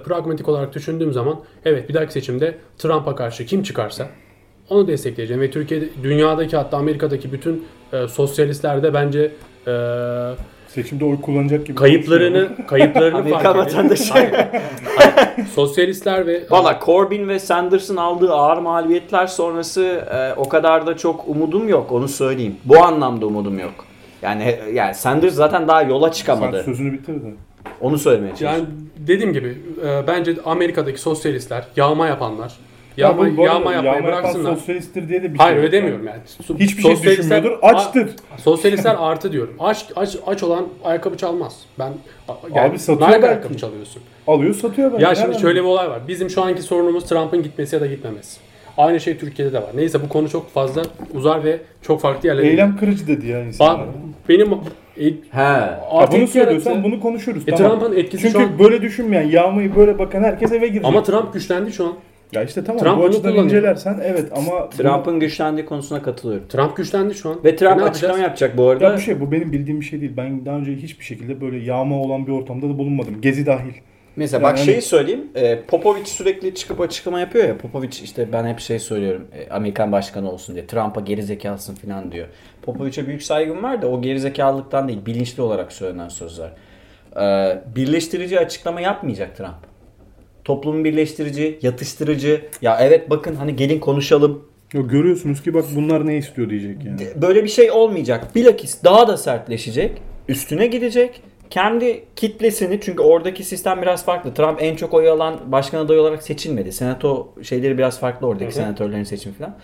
pragmatik 0.04 0.48
olarak 0.48 0.74
düşündüğüm 0.74 1.12
zaman 1.12 1.40
evet 1.64 1.88
bir 1.88 1.94
dahaki 1.94 2.12
seçimde 2.12 2.58
Trump'a 2.78 3.14
karşı 3.14 3.46
kim 3.46 3.62
çıkarsa 3.62 4.08
onu 4.68 4.88
destekleyeceğim. 4.88 5.42
Ve 5.42 5.50
Türkiye'de, 5.50 5.88
dünyadaki 6.02 6.56
hatta 6.56 6.76
Amerika'daki 6.76 7.32
bütün 7.32 7.64
sosyalistler 8.08 8.82
de 8.82 8.94
bence 8.94 9.32
Seçimde 10.74 11.04
oy 11.04 11.20
kullanacak 11.20 11.66
gibi. 11.66 11.76
Kayıplarını, 11.76 12.66
kayıplarını 12.66 13.18
Amerika 13.18 13.56
vatandaşı. 13.56 14.14
Sosyalistler 15.54 16.26
ve... 16.26 16.42
Valla 16.50 16.80
Corbyn 16.84 17.28
ve 17.28 17.38
Sanders'ın 17.38 17.96
aldığı 17.96 18.32
ağır 18.32 18.58
mağlubiyetler 18.58 19.26
sonrası 19.26 19.82
e, 20.12 20.34
o 20.40 20.48
kadar 20.48 20.86
da 20.86 20.96
çok 20.96 21.28
umudum 21.28 21.68
yok 21.68 21.92
onu 21.92 22.08
söyleyeyim. 22.08 22.56
Bu 22.64 22.84
anlamda 22.84 23.26
umudum 23.26 23.58
yok. 23.58 23.74
Yani 24.22 24.58
yani 24.72 24.94
Sanders 24.94 25.34
zaten 25.34 25.68
daha 25.68 25.82
yola 25.82 26.12
çıkamadı. 26.12 26.56
Sen 26.56 26.64
sözünü 26.64 26.92
bitirdin. 26.92 27.36
Onu 27.80 27.98
söylemeye 27.98 28.36
çalışıyorum. 28.36 28.58
Yani 28.58 29.06
dediğim 29.08 29.32
gibi 29.32 29.58
e, 29.86 30.06
bence 30.06 30.36
Amerika'daki 30.44 31.00
sosyalistler, 31.00 31.64
yağma 31.76 32.06
yapanlar, 32.06 32.52
Yağma, 32.96 33.28
ya 33.28 33.36
bu, 33.36 33.42
yağma 33.42 33.72
yapmayı 33.72 33.96
yağma 33.96 34.06
bıraksınlar. 34.08 34.56
sosyalisttir 34.56 35.08
diye 35.08 35.22
de 35.22 35.34
bir 35.34 35.38
Hayır 35.38 35.56
şey 35.56 35.62
öyle 35.64 35.72
demiyorum 35.72 36.06
yani. 36.06 36.20
Hiçbir 36.58 36.82
şey 36.82 36.96
düşünmüyordur. 37.02 37.58
Açtır. 37.62 38.10
sosyalistler 38.38 38.96
artı 38.98 39.32
diyorum. 39.32 39.54
Aç, 39.58 39.86
aç, 39.96 40.16
aç 40.26 40.42
olan 40.42 40.66
ayakkabı 40.84 41.16
çalmaz. 41.16 41.60
Ben 41.78 41.92
yani 42.54 42.70
Abi 42.70 42.78
satıyor 42.78 43.10
belki. 43.10 43.26
ayakkabı 43.26 43.56
çalıyorsun. 43.56 44.02
Alıyor 44.26 44.54
satıyor 44.54 44.92
belki. 44.92 45.04
Ya 45.04 45.14
şimdi 45.14 45.40
şöyle 45.40 45.60
bir 45.60 45.64
olay 45.66 45.90
var. 45.90 46.00
Bizim 46.08 46.30
şu 46.30 46.42
anki 46.42 46.62
sorunumuz 46.62 47.04
Trump'ın 47.04 47.42
gitmesi 47.42 47.74
ya 47.76 47.80
da 47.80 47.86
gitmemesi. 47.86 48.40
Aynı 48.78 49.00
şey 49.00 49.18
Türkiye'de 49.18 49.52
de 49.52 49.58
var. 49.58 49.70
Neyse 49.74 50.02
bu 50.02 50.08
konu 50.08 50.28
çok 50.28 50.52
fazla 50.52 50.82
uzar 51.14 51.44
ve 51.44 51.58
çok 51.82 52.00
farklı 52.00 52.28
yerlere 52.28 52.46
Eylem 52.46 52.76
kırıcı 52.76 53.06
dedi 53.06 53.26
ya 53.26 53.44
insanlar. 53.44 53.80
Ba- 53.80 53.88
benim 54.28 54.52
e, 54.52 55.04
He. 55.30 55.70
bunu 56.12 56.28
söylüyorsan 56.28 56.70
yaratı, 56.70 56.84
bunu 56.84 57.00
konuşuruz. 57.00 57.42
E, 57.48 57.54
tamam. 57.54 57.70
Trump'ın 57.80 57.96
etkisi 57.96 58.22
Çünkü 58.22 58.38
şu 58.38 58.44
an... 58.44 58.58
böyle 58.58 58.82
düşünmeyen, 58.82 59.28
yağmayı 59.28 59.76
böyle 59.76 59.98
bakan 59.98 60.22
herkes 60.22 60.52
eve 60.52 60.66
girecek. 60.66 60.84
Ama 60.84 61.02
Trump 61.02 61.32
güçlendi 61.32 61.72
şu 61.72 61.84
an. 61.86 61.92
Ya 62.32 62.42
işte 62.42 62.64
tamam 62.64 62.82
Trump 62.82 62.98
bu 62.98 63.04
açıdan 63.04 63.34
incelersen 63.34 64.00
evet 64.04 64.32
ama... 64.36 64.70
Trump'ın 64.70 65.20
güçlendiği 65.20 65.66
konusuna 65.66 66.02
katılıyorum. 66.02 66.48
Trump 66.48 66.76
güçlendi 66.76 67.14
şu 67.14 67.30
an. 67.30 67.44
Ve 67.44 67.56
Trump 67.56 67.76
ne 67.76 67.82
açıklama 67.82 68.18
yapacak 68.18 68.56
bu 68.56 68.68
arada. 68.68 68.84
Ya 68.84 68.96
bu 68.96 69.00
şey 69.00 69.20
bu 69.20 69.32
benim 69.32 69.52
bildiğim 69.52 69.80
bir 69.80 69.84
şey 69.84 70.00
değil. 70.00 70.12
Ben 70.16 70.46
daha 70.46 70.56
önce 70.56 70.76
hiçbir 70.76 71.04
şekilde 71.04 71.40
böyle 71.40 71.58
yağma 71.58 72.00
olan 72.00 72.26
bir 72.26 72.32
ortamda 72.32 72.68
da 72.68 72.78
bulunmadım. 72.78 73.20
Gezi 73.20 73.46
dahil. 73.46 73.72
Mesela 74.16 74.46
yani 74.46 74.52
bak 74.52 74.58
şeyi 74.58 74.82
söyleyeyim. 74.82 75.24
E, 75.34 75.60
Popovich 75.60 76.06
sürekli 76.06 76.54
çıkıp 76.54 76.80
açıklama 76.80 77.20
yapıyor 77.20 77.48
ya. 77.48 77.58
Popovich 77.58 78.02
işte 78.02 78.32
ben 78.32 78.46
hep 78.46 78.60
şey 78.60 78.78
söylüyorum. 78.78 79.26
E, 79.34 79.50
Amerikan 79.50 79.92
başkanı 79.92 80.32
olsun 80.32 80.54
diye. 80.54 80.66
Trump'a 80.66 81.00
geri 81.00 81.22
zekalısın 81.22 81.74
falan 81.74 82.12
diyor. 82.12 82.26
Popovich'e 82.62 83.06
büyük 83.06 83.22
saygım 83.22 83.62
var 83.62 83.82
da 83.82 83.88
o 83.88 84.02
geri 84.02 84.20
zekalılıktan 84.20 84.88
değil. 84.88 85.06
Bilinçli 85.06 85.42
olarak 85.42 85.72
söylenen 85.72 86.08
sözler. 86.08 86.50
E, 87.16 87.58
birleştirici 87.76 88.40
açıklama 88.40 88.80
yapmayacak 88.80 89.36
Trump. 89.36 89.71
Toplumu 90.44 90.84
birleştirici, 90.84 91.58
yatıştırıcı. 91.62 92.40
Ya 92.62 92.78
evet 92.80 93.10
bakın 93.10 93.34
hani 93.34 93.56
gelin 93.56 93.80
konuşalım. 93.80 94.44
Yok 94.72 94.90
görüyorsunuz 94.90 95.42
ki 95.42 95.54
bak 95.54 95.64
bunlar 95.76 96.06
ne 96.06 96.16
istiyor 96.16 96.50
diyecek 96.50 96.84
yani. 96.84 97.22
Böyle 97.22 97.44
bir 97.44 97.48
şey 97.48 97.70
olmayacak. 97.70 98.34
Bilakis 98.34 98.84
daha 98.84 99.08
da 99.08 99.16
sertleşecek. 99.16 99.92
Üstüne 100.28 100.66
gidecek. 100.66 101.22
Kendi 101.50 102.04
kitlesini 102.16 102.80
çünkü 102.80 103.02
oradaki 103.02 103.44
sistem 103.44 103.82
biraz 103.82 104.04
farklı. 104.04 104.34
Trump 104.34 104.62
en 104.62 104.76
çok 104.76 104.94
oy 104.94 105.08
alan 105.08 105.40
başkan 105.46 105.78
adayı 105.78 106.00
olarak 106.00 106.22
seçilmedi. 106.22 106.72
Senato 106.72 107.34
şeyleri 107.42 107.78
biraz 107.78 108.00
farklı 108.00 108.26
oradaki 108.26 108.50
hı. 108.50 108.54
senatörlerin 108.54 109.04
seçimi 109.04 109.34
falan. 109.34 109.56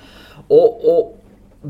O 0.48 0.80
o 0.84 1.12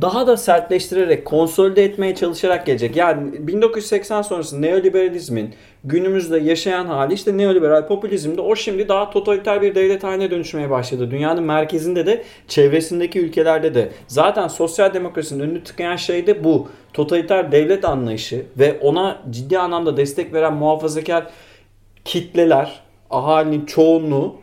daha 0.03 0.27
da 0.27 0.37
sertleştirerek, 0.37 1.25
konsolide 1.25 1.85
etmeye 1.85 2.15
çalışarak 2.15 2.67
gelecek. 2.67 2.97
Yani 2.97 3.47
1980 3.47 4.23
sonrası 4.23 4.63
neoliberalizmin 4.63 5.55
günümüzde 5.85 6.39
yaşayan 6.39 6.87
hali 6.87 7.15
işte 7.15 7.37
neoliberal 7.37 7.87
popülizmde 7.87 8.41
o 8.41 8.57
şimdi 8.57 8.89
daha 8.89 9.11
totaliter 9.11 9.63
bir 9.63 9.75
devlet 9.75 10.05
haline 10.05 10.31
dönüşmeye 10.31 10.71
başladı. 10.71 11.11
Dünyanın 11.11 11.43
merkezinde 11.43 12.07
de 12.07 12.25
çevresindeki 12.49 13.21
ülkelerde 13.21 13.75
de. 13.75 13.89
Zaten 14.07 14.49
sosyal 14.49 14.95
demokrasinin 14.95 15.41
önünü 15.41 15.65
tıkayan 15.65 15.97
şey 15.97 16.27
de 16.27 16.45
bu. 16.45 16.69
Totaliter 16.93 17.53
devlet 17.53 17.85
anlayışı 17.85 18.47
ve 18.59 18.79
ona 18.81 19.23
ciddi 19.31 19.59
anlamda 19.59 19.97
destek 19.97 20.33
veren 20.33 20.55
muhafazakar 20.55 21.27
kitleler, 22.05 22.81
ahalinin 23.11 23.67
çoğunluğu 23.67 24.37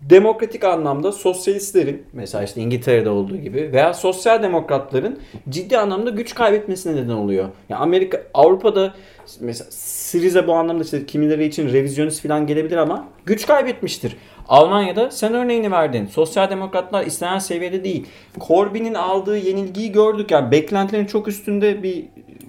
demokratik 0.00 0.64
anlamda 0.64 1.12
sosyalistlerin 1.12 2.06
mesela 2.12 2.44
işte 2.44 2.60
İngiltere'de 2.60 3.10
olduğu 3.10 3.36
gibi 3.36 3.70
veya 3.72 3.94
sosyal 3.94 4.42
demokratların 4.42 5.18
ciddi 5.48 5.78
anlamda 5.78 6.10
güç 6.10 6.34
kaybetmesine 6.34 6.96
neden 6.96 7.12
oluyor. 7.12 7.48
Yani 7.68 7.80
Amerika 7.80 8.22
Avrupa'da 8.34 8.94
mesela 9.40 9.70
Syriza 10.08 10.46
bu 10.46 10.54
anlamda 10.54 10.84
işte 10.84 11.06
kimileri 11.06 11.44
için 11.44 11.72
revizyonist 11.72 12.22
falan 12.22 12.46
gelebilir 12.46 12.76
ama 12.76 13.08
güç 13.26 13.46
kaybetmiştir. 13.46 14.16
Almanya'da 14.48 15.10
sen 15.10 15.34
örneğini 15.34 15.70
verdin. 15.70 16.06
Sosyal 16.06 16.50
demokratlar 16.50 17.06
istenen 17.06 17.38
seviyede 17.38 17.84
değil. 17.84 18.06
Corbyn'in 18.40 18.94
aldığı 18.94 19.38
yenilgiyi 19.38 19.92
gördük. 19.92 20.30
Yani 20.30 20.50
beklentilerin 20.50 21.06
çok 21.06 21.28
üstünde 21.28 21.82
bir 21.82 22.04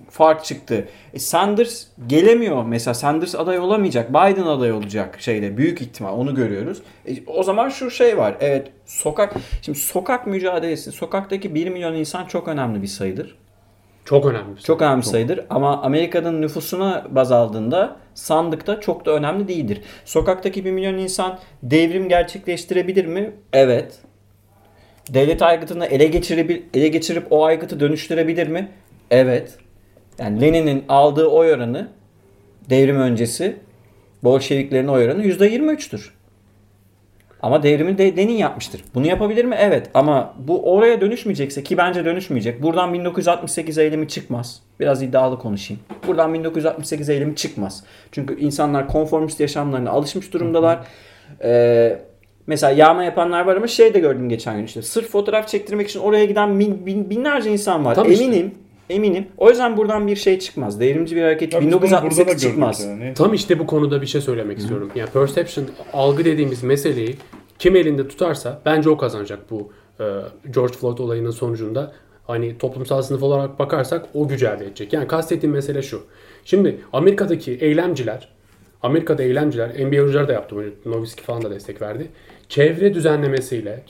fark 0.10 0.46
çıktı. 0.46 0.88
E 1.14 1.20
Sanders 1.20 1.86
gelemiyor 2.08 2.66
mesela. 2.66 2.94
Sanders 2.94 3.36
aday 3.36 3.60
olamayacak. 3.60 4.10
Biden 4.10 4.48
aday 4.48 4.72
olacak 4.72 5.18
şeyde. 5.22 5.58
Büyük 5.58 5.82
ihtimal 5.82 6.14
onu 6.14 6.36
görüyoruz. 6.36 6.82
E, 7.08 7.12
o 7.28 7.44
zaman 7.44 7.70
şu 7.70 7.92
şey 7.92 8.18
var. 8.18 8.36
Evet 8.40 8.68
sokak 8.86 9.34
şimdi 9.62 9.80
sokak 9.80 10.28
mücadelesi 10.28 10.92
sokaktaki 10.92 11.56
1 11.56 11.70
milyon 11.70 11.94
insan 11.94 12.26
çok 12.26 12.48
önemli 12.48 12.82
bir 12.82 12.88
sayıdır. 12.88 13.36
Çok 14.10 14.26
önemli. 14.26 14.56
bir. 14.56 14.62
Çok 14.62 14.82
önemli 14.82 15.04
sayıdır 15.04 15.40
ama 15.50 15.82
Amerika'nın 15.82 16.42
nüfusuna 16.42 17.06
baz 17.10 17.32
aldığında 17.32 17.96
sandıkta 18.14 18.80
çok 18.82 19.06
da 19.06 19.12
önemli 19.12 19.48
değildir. 19.48 19.82
Sokaktaki 20.06 20.66
1 20.66 20.72
milyon 20.72 20.98
insan 20.98 21.40
devrim 21.64 22.10
gerçekleştirebilir 22.10 23.06
mi? 23.06 23.32
Evet. 23.54 24.00
Devlet 25.10 25.42
aygıtını 25.42 25.86
ele 25.86 26.08
geçirip, 26.08 26.66
ele 26.74 26.88
geçirip 26.88 27.28
o 27.30 27.46
aygıtı 27.46 27.80
dönüştürebilir 27.80 28.48
mi? 28.48 28.72
Evet. 29.12 29.58
Yani 30.20 30.42
Lenin'in 30.42 30.84
aldığı 30.90 31.28
oy 31.28 31.54
oranı 31.54 31.88
devrim 32.70 33.00
öncesi 33.00 33.56
Bolşeviklerin 34.24 34.88
oy 34.88 35.06
oranı 35.06 35.24
%23'tür. 35.24 36.10
Ama 37.42 37.64
devrimi 37.64 37.98
de 37.98 38.18
Lenin 38.18 38.34
yapmıştır. 38.34 38.82
Bunu 38.96 39.08
yapabilir 39.08 39.46
mi? 39.46 39.56
Evet. 39.60 39.90
Ama 39.94 40.34
bu 40.38 40.74
oraya 40.74 41.02
dönüşmeyecekse 41.02 41.64
ki 41.64 41.78
bence 41.78 42.06
dönüşmeyecek. 42.06 42.64
Buradan 42.64 42.94
1968 42.94 43.78
eylemi 43.78 44.08
çıkmaz. 44.08 44.62
Biraz 44.80 45.02
iddialı 45.04 45.40
konuşayım. 45.40 45.82
Buradan 46.08 46.34
1968 46.34 47.10
eylemi 47.10 47.36
çıkmaz. 47.36 47.84
Çünkü 48.12 48.40
insanlar 48.40 48.88
konformist 48.88 49.40
yaşamlarına 49.40 49.90
alışmış 49.90 50.34
durumdalar. 50.34 50.80
Ee, 51.44 52.00
mesela 52.48 52.72
yağma 52.74 53.04
yapanlar 53.04 53.46
var 53.46 53.56
ama 53.56 53.68
şey 53.68 53.94
de 53.94 54.00
gördüm 54.00 54.30
geçen 54.30 54.58
gün 54.58 54.64
işte. 54.66 54.82
Sırf 54.82 55.10
fotoğraf 55.10 55.48
çektirmek 55.48 55.90
için 55.90 56.00
oraya 56.00 56.26
giden 56.26 56.60
bin, 56.60 56.86
bin- 56.86 57.10
binlerce 57.10 57.52
insan 57.52 57.86
var. 57.86 57.96
Tabii 57.96 58.14
işte. 58.14 58.26
Eminim. 58.90 59.28
O 59.38 59.50
yüzden 59.50 59.78
buradan 59.78 60.08
bir 60.08 60.16
şey 60.16 60.40
çıkmaz. 60.40 60.80
Devrimci 60.80 61.16
bir 61.16 61.22
hareket 61.22 61.54
Ya 61.54 61.62
biz 61.62 61.68
bunu 61.68 61.82
burada 61.82 61.92
da 61.92 62.02
1968 62.02 62.26
gördük 62.26 62.40
çıkmaz. 62.40 62.86
yani. 62.86 63.14
Tam 63.14 63.34
işte 63.34 63.60
bu 63.60 63.68
konuda 63.68 64.02
bir 64.02 64.08
şey 64.08 64.22
söylemek 64.22 64.58
istiyorum. 64.58 64.92
Yani 64.96 65.10
perception, 65.10 65.66
algı 65.94 66.26
dediğimiz 66.26 66.64
meseleyi 66.64 67.16
kim 67.60 67.76
elinde 67.76 68.08
tutarsa 68.08 68.62
bence 68.66 68.90
o 68.90 68.98
kazanacak 68.98 69.40
bu 69.52 69.72
e, 70.00 70.04
George 70.54 70.74
Floyd 70.74 70.98
olayının 70.98 71.32
sonucunda. 71.32 71.92
Hani 72.28 72.58
toplumsal 72.58 73.02
sınıf 73.02 73.24
olarak 73.24 73.60
bakarsak 73.60 74.06
o 74.14 74.28
gücü 74.28 74.46
elde 74.46 74.66
edecek. 74.66 74.94
Yani 74.94 75.08
kastettiğim 75.08 75.54
mesele 75.56 75.82
şu. 75.82 76.02
Şimdi 76.46 76.78
Amerika'daki 76.94 77.52
eylemciler, 77.52 78.30
Amerika'da 78.82 79.24
eylemciler, 79.24 79.70
NBA 79.70 80.02
oyuncuları 80.02 80.28
da 80.28 80.34
yaptı 80.34 80.56
bunu, 80.56 80.94
Nowitzki 80.94 81.24
falan 81.24 81.42
da 81.42 81.52
destek 81.52 81.82
verdi. 81.82 82.08
Çevre 82.50 82.94
düzenlemesiyle, 82.94 83.84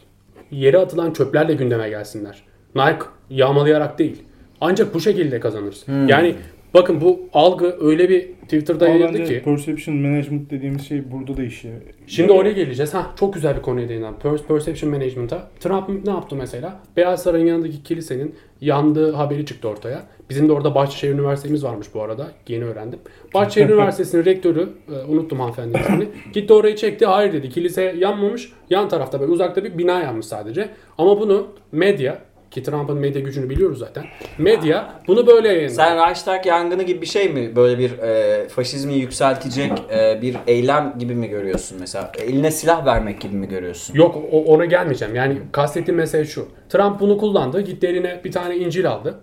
yere 0.52 0.78
atılan 0.78 1.14
çöplerle 1.14 1.54
gündeme 1.54 1.90
gelsinler. 1.90 2.44
Nike 2.76 3.06
yağmalayarak 3.30 4.00
değil. 4.00 4.24
Ancak 4.62 4.94
bu 4.94 5.00
şekilde 5.00 5.40
kazanırsın. 5.40 6.08
Yani 6.08 6.36
bakın 6.74 7.02
bu 7.02 7.20
algı 7.34 7.78
öyle 7.82 8.10
bir 8.10 8.28
Twitter'da 8.44 8.86
Ama 8.86 8.94
yayıldı 8.96 9.24
ki. 9.24 9.42
perception 9.46 9.96
management 9.98 10.52
dediğimiz 10.52 10.88
şey 10.88 11.12
burada 11.12 11.38
da 11.38 11.44
işe. 11.44 11.70
Şimdi 12.08 12.32
oraya 12.32 12.52
geleceğiz. 12.52 12.94
Ha 12.94 13.12
çok 13.20 13.34
güzel 13.34 13.58
bir 13.58 13.62
konuya 13.62 13.90
değinen. 13.90 14.14
Per- 14.24 14.44
Perception 14.48 14.92
Management'a. 14.92 15.48
Trump 15.60 16.06
ne 16.06 16.12
yaptı 16.12 16.36
mesela? 16.36 16.80
Beyaz 16.98 17.24
Saray'ın 17.24 17.46
yanındaki 17.46 17.84
kilisenin 17.84 18.36
yandığı 18.62 19.12
haberi 19.14 19.46
çıktı 19.46 19.68
ortaya. 19.68 20.04
Bizim 20.30 20.50
de 20.50 20.54
orada 20.54 20.76
Bahçeşehir 20.76 21.14
Üniversitemiz 21.14 21.64
varmış 21.64 21.88
bu 21.94 22.02
arada. 22.02 22.28
Yeni 22.48 22.66
öğrendim. 22.66 23.00
Bahçeşehir 23.34 23.70
Üniversitesi'nin 23.74 24.26
rektörü, 24.26 24.70
e, 24.92 25.12
unuttum 25.12 25.40
hanımefendinin 25.40 25.82
ismini. 25.84 26.08
Gitti 26.34 26.54
orayı 26.54 26.76
çekti. 26.76 27.06
Hayır 27.06 27.34
dedi. 27.34 27.50
Kilise 27.50 27.96
yanmamış. 27.98 28.52
Yan 28.70 28.90
tarafta 28.90 29.20
böyle 29.20 29.32
uzakta 29.32 29.64
bir 29.64 29.78
bina 29.78 30.00
yanmış 30.02 30.26
sadece. 30.26 30.70
Ama 30.98 31.20
bunu 31.20 31.48
medya 31.72 32.18
ki 32.52 32.64
Trump'ın 32.64 32.98
medya 32.98 33.22
gücünü 33.22 33.50
biliyoruz 33.50 33.80
zaten. 33.80 34.06
Medya 34.38 35.02
bunu 35.08 35.28
böyle 35.28 35.48
yayınladı. 35.48 35.74
Sen 35.76 36.08
Reichstag 36.08 36.46
yangını 36.46 36.84
gibi 36.84 37.02
bir 37.02 37.06
şey 37.06 37.30
mi? 37.30 37.56
Böyle 37.56 37.80
bir 37.80 37.92
e, 38.00 38.48
faşizmi 38.48 38.94
yükseltecek 38.94 39.72
e, 39.92 40.20
bir 40.22 40.36
eylem 40.48 40.96
gibi 41.00 41.16
mi 41.16 41.28
görüyorsun 41.28 41.78
mesela? 41.80 42.12
Eline 42.20 42.52
silah 42.52 42.86
vermek 42.86 43.22
gibi 43.22 43.36
mi 43.36 43.48
görüyorsun? 43.48 43.94
Yok 43.96 44.16
o- 44.32 44.44
ona 44.46 44.66
gelmeyeceğim. 44.66 45.16
Yani 45.16 45.38
kastettiğim 45.52 45.98
mesele 45.98 46.26
şu. 46.26 46.48
Trump 46.70 47.00
bunu 47.00 47.18
kullandı. 47.18 47.62
Gitti 47.62 47.88
eline 47.88 48.22
bir 48.24 48.32
tane 48.32 48.58
İncil 48.58 48.90
aldı. 48.90 49.20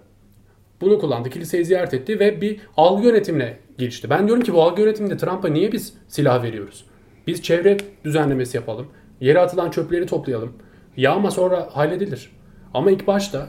Bunu 0.81 0.99
kullandı. 0.99 1.31
Kiliseyi 1.31 1.65
ziyaret 1.65 1.95
etti 1.95 2.21
ve 2.21 2.41
bir 2.41 2.61
algı 2.77 3.07
yönetimine 3.07 3.57
girişti. 3.79 4.11
Ben 4.11 4.27
diyorum 4.27 4.43
ki 4.43 4.55
bu 4.55 4.63
algı 4.63 4.83
yönetiminde 4.83 5.17
Trump'a 5.17 5.49
niye 5.49 5.73
biz 5.73 5.95
silah 6.09 6.43
veriyoruz? 6.43 6.85
Biz 7.27 7.43
çevre 7.43 7.77
düzenlemesi 8.05 8.57
yapalım. 8.57 8.87
Yere 9.21 9.41
atılan 9.41 9.71
çöpleri 9.71 10.07
toplayalım. 10.07 10.53
Yağma 10.97 11.31
sonra 11.31 11.69
halledilir. 11.73 12.31
Ama 12.77 12.91
ilk 12.91 13.07
başta 13.07 13.49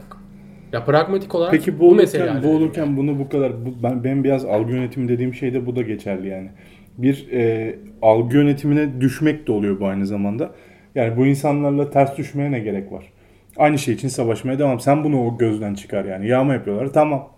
ya 0.72 0.84
pragmatik 0.84 1.34
olarak 1.34 1.52
Peki 1.52 1.78
bu 1.78 1.80
bu 1.80 1.96
halledelim. 1.96 2.44
olurken 2.44 2.96
bunu 2.96 3.18
bu 3.18 3.28
kadar 3.28 3.66
bu, 3.66 3.82
ben 3.82 4.04
benim 4.04 4.24
biraz 4.24 4.44
algı 4.44 4.72
yönetimi 4.72 5.08
dediğim 5.08 5.34
şeyde 5.34 5.66
bu 5.66 5.76
da 5.76 5.82
geçerli 5.82 6.28
yani. 6.28 6.50
Bir 6.98 7.32
e, 7.32 7.74
algı 8.02 8.36
yönetimine 8.36 9.00
düşmek 9.00 9.46
de 9.46 9.52
oluyor 9.52 9.80
bu 9.80 9.86
aynı 9.86 10.06
zamanda. 10.06 10.50
Yani 10.94 11.16
bu 11.16 11.26
insanlarla 11.26 11.90
ters 11.90 12.16
düşmeye 12.18 12.52
ne 12.52 12.58
gerek 12.58 12.92
var? 12.92 13.12
Aynı 13.56 13.78
şey 13.78 13.94
için 13.94 14.08
savaşmaya 14.08 14.58
devam. 14.58 14.80
Sen 14.80 15.04
bunu 15.04 15.26
o 15.26 15.38
gözden 15.38 15.74
çıkar 15.74 16.04
yani. 16.04 16.28
Yağma 16.28 16.54
yapıyorlar. 16.54 16.92
Tamam. 16.92 17.28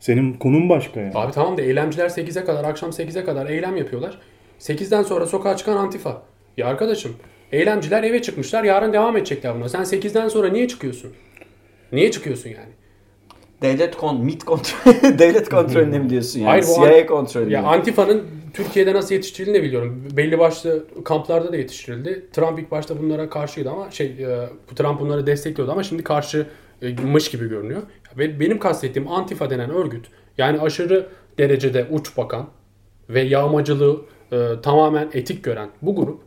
Senin 0.00 0.32
konun 0.32 0.68
başka 0.68 1.00
yani. 1.00 1.12
Abi 1.14 1.32
tamam 1.32 1.56
da 1.56 1.62
eylemciler 1.62 2.08
8'e 2.08 2.44
kadar, 2.44 2.64
akşam 2.64 2.90
8'e 2.90 3.24
kadar 3.24 3.46
eylem 3.46 3.76
yapıyorlar. 3.76 4.18
8'den 4.60 5.02
sonra 5.02 5.26
sokağa 5.26 5.56
çıkan 5.56 5.76
antifa. 5.76 6.22
Ya 6.56 6.66
arkadaşım, 6.66 7.16
eylemciler 7.52 8.02
eve 8.02 8.22
çıkmışlar, 8.22 8.64
yarın 8.64 8.92
devam 8.92 9.16
edecekler 9.16 9.54
buna. 9.54 9.68
Sen 9.68 9.82
8'den 9.82 10.28
sonra 10.28 10.48
niye 10.48 10.68
çıkıyorsun? 10.68 11.12
Niye 11.92 12.10
çıkıyorsun 12.10 12.50
yani? 12.50 12.72
Devlet 13.62 13.96
kon, 13.96 14.24
MIT 14.24 14.44
kontrol, 14.44 14.92
devlet 15.18 15.48
kontrolüne 15.48 15.98
mi 15.98 16.10
diyorsun 16.10 16.40
yani? 16.40 16.48
Hayır, 16.48 16.64
CIA 16.64 17.00
an- 17.00 17.06
kontrolü. 17.06 17.50
Ya 17.52 17.62
Antifa'nın 17.62 18.24
Türkiye'de 18.54 18.94
nasıl 18.94 19.14
yetiştirildiğini 19.14 19.62
biliyorum. 19.62 20.02
Belli 20.16 20.38
başlı 20.38 20.84
kamplarda 21.04 21.52
da 21.52 21.56
yetiştirildi. 21.56 22.26
Trump 22.32 22.58
ilk 22.58 22.70
başta 22.70 23.02
bunlara 23.02 23.30
karşıydı 23.30 23.70
ama 23.70 23.90
şey 23.90 24.06
e, 24.06 24.48
Trump 24.76 25.00
bunları 25.00 25.26
destekliyordu 25.26 25.72
ama 25.72 25.82
şimdi 25.82 26.04
karşımış 26.04 27.30
gibi 27.30 27.48
görünüyor. 27.48 27.82
Benim 28.16 28.58
kastettiğim 28.58 29.08
Antifa 29.08 29.50
denen 29.50 29.70
örgüt 29.70 30.06
yani 30.38 30.60
aşırı 30.60 31.06
derecede 31.38 31.86
uç 31.90 32.16
bakan 32.16 32.48
ve 33.08 33.20
yağmacılığı 33.20 34.00
e, 34.32 34.36
tamamen 34.62 35.08
etik 35.12 35.44
gören 35.44 35.68
bu 35.82 35.96
grup 35.96 36.20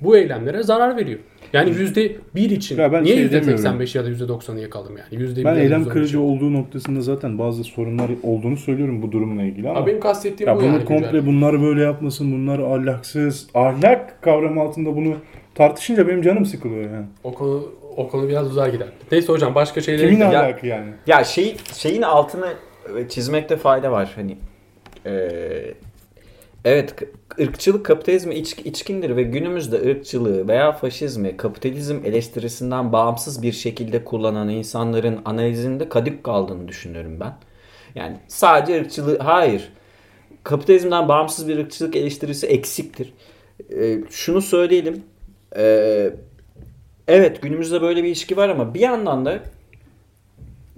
bu 0.00 0.16
eylemlere 0.16 0.62
zarar 0.62 0.96
veriyor. 0.96 1.18
Yani 1.52 1.70
yüzde 1.70 2.12
bir 2.34 2.50
için 2.50 2.78
Ya 2.78 2.92
ben 2.92 3.04
niye 3.04 3.14
şey 3.14 3.22
yüzde 3.22 3.36
demiyorum. 3.36 3.58
85 3.58 3.94
ya 3.94 4.04
da 4.04 4.08
yüzde 4.08 4.24
90'ı 4.24 4.60
yakalım 4.60 4.96
yani? 4.96 5.22
Yüzde 5.22 5.44
Ben 5.44 5.54
ya 5.54 5.60
eylem 5.60 5.84
kırıcı 5.88 6.20
olduğu 6.20 6.52
noktasında 6.52 7.00
zaten 7.00 7.38
bazı 7.38 7.64
sorunlar 7.64 8.10
olduğunu 8.22 8.56
söylüyorum 8.56 9.02
bu 9.02 9.12
durumla 9.12 9.42
ilgili 9.42 9.68
ama. 9.68 9.78
Abi 9.80 9.90
benim 9.90 10.00
kastettiğim 10.00 10.48
Ya 10.50 10.56
bu 10.56 10.60
bunu 10.60 10.66
yani. 10.72 10.84
komple 10.84 11.10
güncel. 11.10 11.26
bunlar 11.26 11.62
böyle 11.62 11.82
yapmasın, 11.82 12.32
bunlar 12.32 12.58
ahlaksız. 12.58 13.46
Ahlak 13.54 14.22
kavramı 14.22 14.60
altında 14.60 14.96
bunu 14.96 15.14
tartışınca 15.54 16.08
benim 16.08 16.22
canım 16.22 16.46
sıkılıyor 16.46 16.82
yani. 16.90 17.06
O 17.24 17.34
konu 17.34 17.68
o 17.96 18.08
konu 18.08 18.28
biraz 18.28 18.50
uzar 18.50 18.68
gider. 18.68 18.88
Neyse 19.12 19.32
hocam 19.32 19.54
başka 19.54 19.80
şeylere 19.80 20.08
Kimin 20.10 20.20
ahlakı 20.20 20.66
yani? 20.66 20.90
Ya 21.06 21.24
şey 21.24 21.56
şeyin 21.74 22.02
altını 22.02 22.46
çizmekte 23.08 23.56
fayda 23.56 23.92
var 23.92 24.12
hani. 24.16 24.36
Ee, 25.06 25.74
Evet, 26.66 26.94
ırkçılık 27.40 27.86
kapitalizme 27.86 28.36
iç, 28.36 28.52
içkindir 28.64 29.16
ve 29.16 29.22
günümüzde 29.22 29.90
ırkçılığı 29.90 30.48
veya 30.48 30.72
faşizmi 30.72 31.36
kapitalizm 31.36 32.04
eleştirisinden 32.04 32.92
bağımsız 32.92 33.42
bir 33.42 33.52
şekilde 33.52 34.04
kullanan 34.04 34.48
insanların 34.48 35.20
analizinde 35.24 35.88
kadık 35.88 36.24
kaldığını 36.24 36.68
düşünüyorum 36.68 37.20
ben. 37.20 37.34
Yani 37.94 38.16
sadece 38.28 38.80
ırkçılığı, 38.80 39.18
hayır. 39.18 39.72
Kapitalizmden 40.44 41.08
bağımsız 41.08 41.48
bir 41.48 41.58
ırkçılık 41.58 41.96
eleştirisi 41.96 42.46
eksiktir. 42.46 43.12
Ee, 43.72 43.98
şunu 44.10 44.42
söyleyelim. 44.42 45.02
Ee, 45.56 46.10
evet 47.08 47.42
günümüzde 47.42 47.82
böyle 47.82 48.02
bir 48.02 48.08
ilişki 48.08 48.36
var 48.36 48.48
ama 48.48 48.74
bir 48.74 48.80
yandan 48.80 49.26
da 49.26 49.42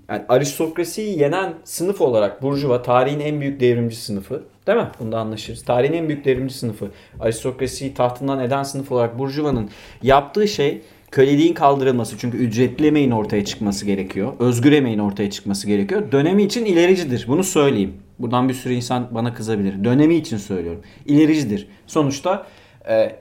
yani 0.09 0.23
aristokrasiyi 0.29 1.19
yenen 1.21 1.55
sınıf 1.65 2.01
olarak 2.01 2.43
Burjuva 2.43 2.83
tarihin 2.83 3.21
en 3.21 3.41
büyük 3.41 3.61
devrimci 3.61 3.97
sınıfı. 3.97 4.43
Değil 4.67 4.79
mi? 4.79 4.89
Bunda 5.01 5.19
anlaşırız. 5.19 5.65
Tarihin 5.65 5.93
en 5.93 6.09
büyük 6.09 6.25
devrimci 6.25 6.55
sınıfı. 6.55 6.91
Aristokrasiyi 7.21 7.95
tahtından 7.95 8.41
eden 8.41 8.63
sınıf 8.63 8.93
olarak 8.93 9.19
Burjuva'nın 9.19 9.71
yaptığı 10.03 10.49
şey 10.49 10.83
köleliğin 11.11 11.55
kaldırılması. 11.55 12.19
Çünkü 12.19 12.39
ücretli 12.39 12.87
emeğin 12.87 13.11
ortaya 13.11 13.45
çıkması 13.45 13.87
gerekiyor. 13.87 14.33
Özgür 14.39 14.73
emeğin 14.73 14.99
ortaya 14.99 15.31
çıkması 15.31 15.67
gerekiyor. 15.67 16.13
Dönemi 16.13 16.43
için 16.43 16.65
ilericidir. 16.65 17.25
Bunu 17.29 17.45
söyleyeyim. 17.45 17.95
Buradan 18.19 18.49
bir 18.49 18.55
sürü 18.55 18.73
insan 18.73 19.09
bana 19.11 19.35
kızabilir. 19.35 19.85
Dönemi 19.85 20.15
için 20.15 20.37
söylüyorum. 20.37 20.83
İlericidir. 21.07 21.69
Sonuçta 21.87 22.47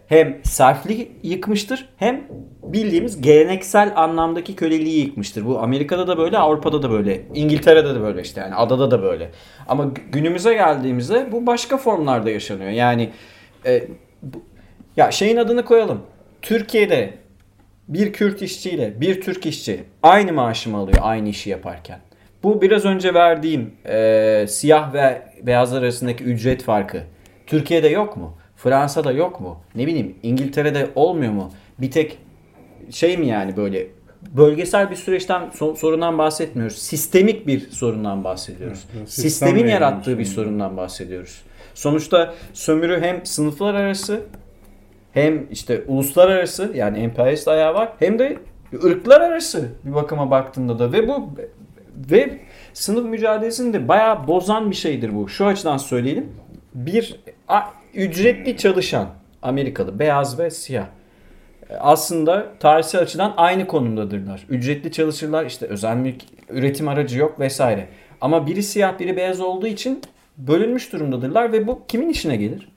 hem 0.07 0.37
serfliği 0.43 1.11
yıkmıştır 1.23 1.89
hem 1.97 2.27
bildiğimiz 2.63 3.21
geleneksel 3.21 3.93
anlamdaki 3.95 4.55
köleliği 4.55 4.99
yıkmıştır. 4.99 5.45
Bu 5.45 5.59
Amerika'da 5.59 6.07
da 6.07 6.17
böyle, 6.17 6.37
Avrupa'da 6.37 6.83
da 6.83 6.91
böyle, 6.91 7.21
İngiltere'de 7.33 7.95
de 7.95 8.01
böyle 8.01 8.21
işte 8.21 8.41
yani 8.41 8.55
adada 8.55 8.91
da 8.91 9.01
böyle. 9.03 9.31
Ama 9.67 9.91
günümüze 10.11 10.53
geldiğimizde 10.53 11.31
bu 11.31 11.47
başka 11.47 11.77
formlarda 11.77 12.29
yaşanıyor. 12.29 12.69
Yani 12.69 13.09
e, 13.65 13.83
bu, 14.21 14.43
ya 14.97 15.11
şeyin 15.11 15.37
adını 15.37 15.65
koyalım. 15.65 16.01
Türkiye'de 16.41 17.13
bir 17.87 18.13
Kürt 18.13 18.41
işçiyle 18.41 19.01
bir 19.01 19.21
Türk 19.21 19.45
işçi 19.45 19.83
aynı 20.03 20.33
maaşı 20.33 20.69
mı 20.69 20.77
alıyor 20.77 20.97
aynı 21.01 21.29
işi 21.29 21.49
yaparken? 21.49 21.99
Bu 22.43 22.61
biraz 22.61 22.85
önce 22.85 23.13
verdiğim 23.13 23.73
e, 23.89 24.45
siyah 24.49 24.93
ve 24.93 25.21
beyazlar 25.41 25.81
arasındaki 25.81 26.23
ücret 26.23 26.63
farkı. 26.63 27.03
Türkiye'de 27.47 27.87
yok 27.87 28.17
mu? 28.17 28.37
Fransa'da 28.57 29.11
yok 29.11 29.41
mu? 29.41 29.57
Ne 29.75 29.87
bileyim 29.87 30.15
İngiltere'de 30.23 30.89
olmuyor 30.95 31.33
mu? 31.33 31.51
Bir 31.79 31.91
tek 31.91 32.17
şey 32.91 33.17
mi 33.17 33.27
yani 33.27 33.57
böyle 33.57 33.87
bölgesel 34.37 34.91
bir 34.91 34.95
süreçten 34.95 35.49
sorundan 35.75 36.17
bahsetmiyoruz. 36.17 36.77
Sistemik 36.77 37.47
bir 37.47 37.69
sorundan 37.69 38.23
bahsediyoruz. 38.23 38.85
Evet, 38.97 39.11
Sistemin 39.11 39.67
yarattığı 39.67 40.19
bir 40.19 40.25
sorundan 40.25 40.77
bahsediyoruz. 40.77 41.41
Sonuçta 41.73 42.33
sömürü 42.53 43.01
hem 43.01 43.25
sınıflar 43.25 43.73
arası 43.73 44.21
hem 45.13 45.47
işte 45.51 45.83
uluslararası 45.87 46.71
yani 46.75 46.97
emperyalist 46.97 47.47
ayağı 47.47 47.73
var 47.73 47.89
hem 47.99 48.19
de 48.19 48.37
ırklar 48.83 49.21
arası 49.21 49.69
bir 49.85 49.93
bakıma 49.93 50.31
baktığında 50.31 50.79
da 50.79 50.91
ve 50.91 51.07
bu 51.07 51.29
ve 52.11 52.39
sınıf 52.73 53.05
mücadelesini 53.05 53.73
de 53.73 53.87
bayağı 53.87 54.27
bozan 54.27 54.71
bir 54.71 54.75
şeydir 54.75 55.15
bu. 55.15 55.29
Şu 55.29 55.45
açıdan 55.45 55.77
söyleyelim. 55.77 56.29
Bir 56.73 57.19
ücretli 57.97 58.57
çalışan 58.57 59.09
Amerikalı 59.41 59.99
beyaz 59.99 60.39
ve 60.39 60.49
siyah 60.49 60.87
aslında 61.79 62.47
tarihsel 62.59 63.01
açıdan 63.01 63.33
aynı 63.37 63.67
konumdadırlar. 63.67 64.45
Ücretli 64.49 64.91
çalışırlar 64.91 65.45
işte 65.45 65.65
özel 65.65 65.95
mülk 65.95 66.21
üretim 66.49 66.87
aracı 66.87 67.19
yok 67.19 67.39
vesaire. 67.39 67.87
Ama 68.21 68.47
biri 68.47 68.63
siyah 68.63 68.99
biri 68.99 69.17
beyaz 69.17 69.41
olduğu 69.41 69.67
için 69.67 70.01
bölünmüş 70.37 70.93
durumdadırlar 70.93 71.51
ve 71.51 71.67
bu 71.67 71.81
kimin 71.87 72.09
işine 72.09 72.35
gelir? 72.35 72.69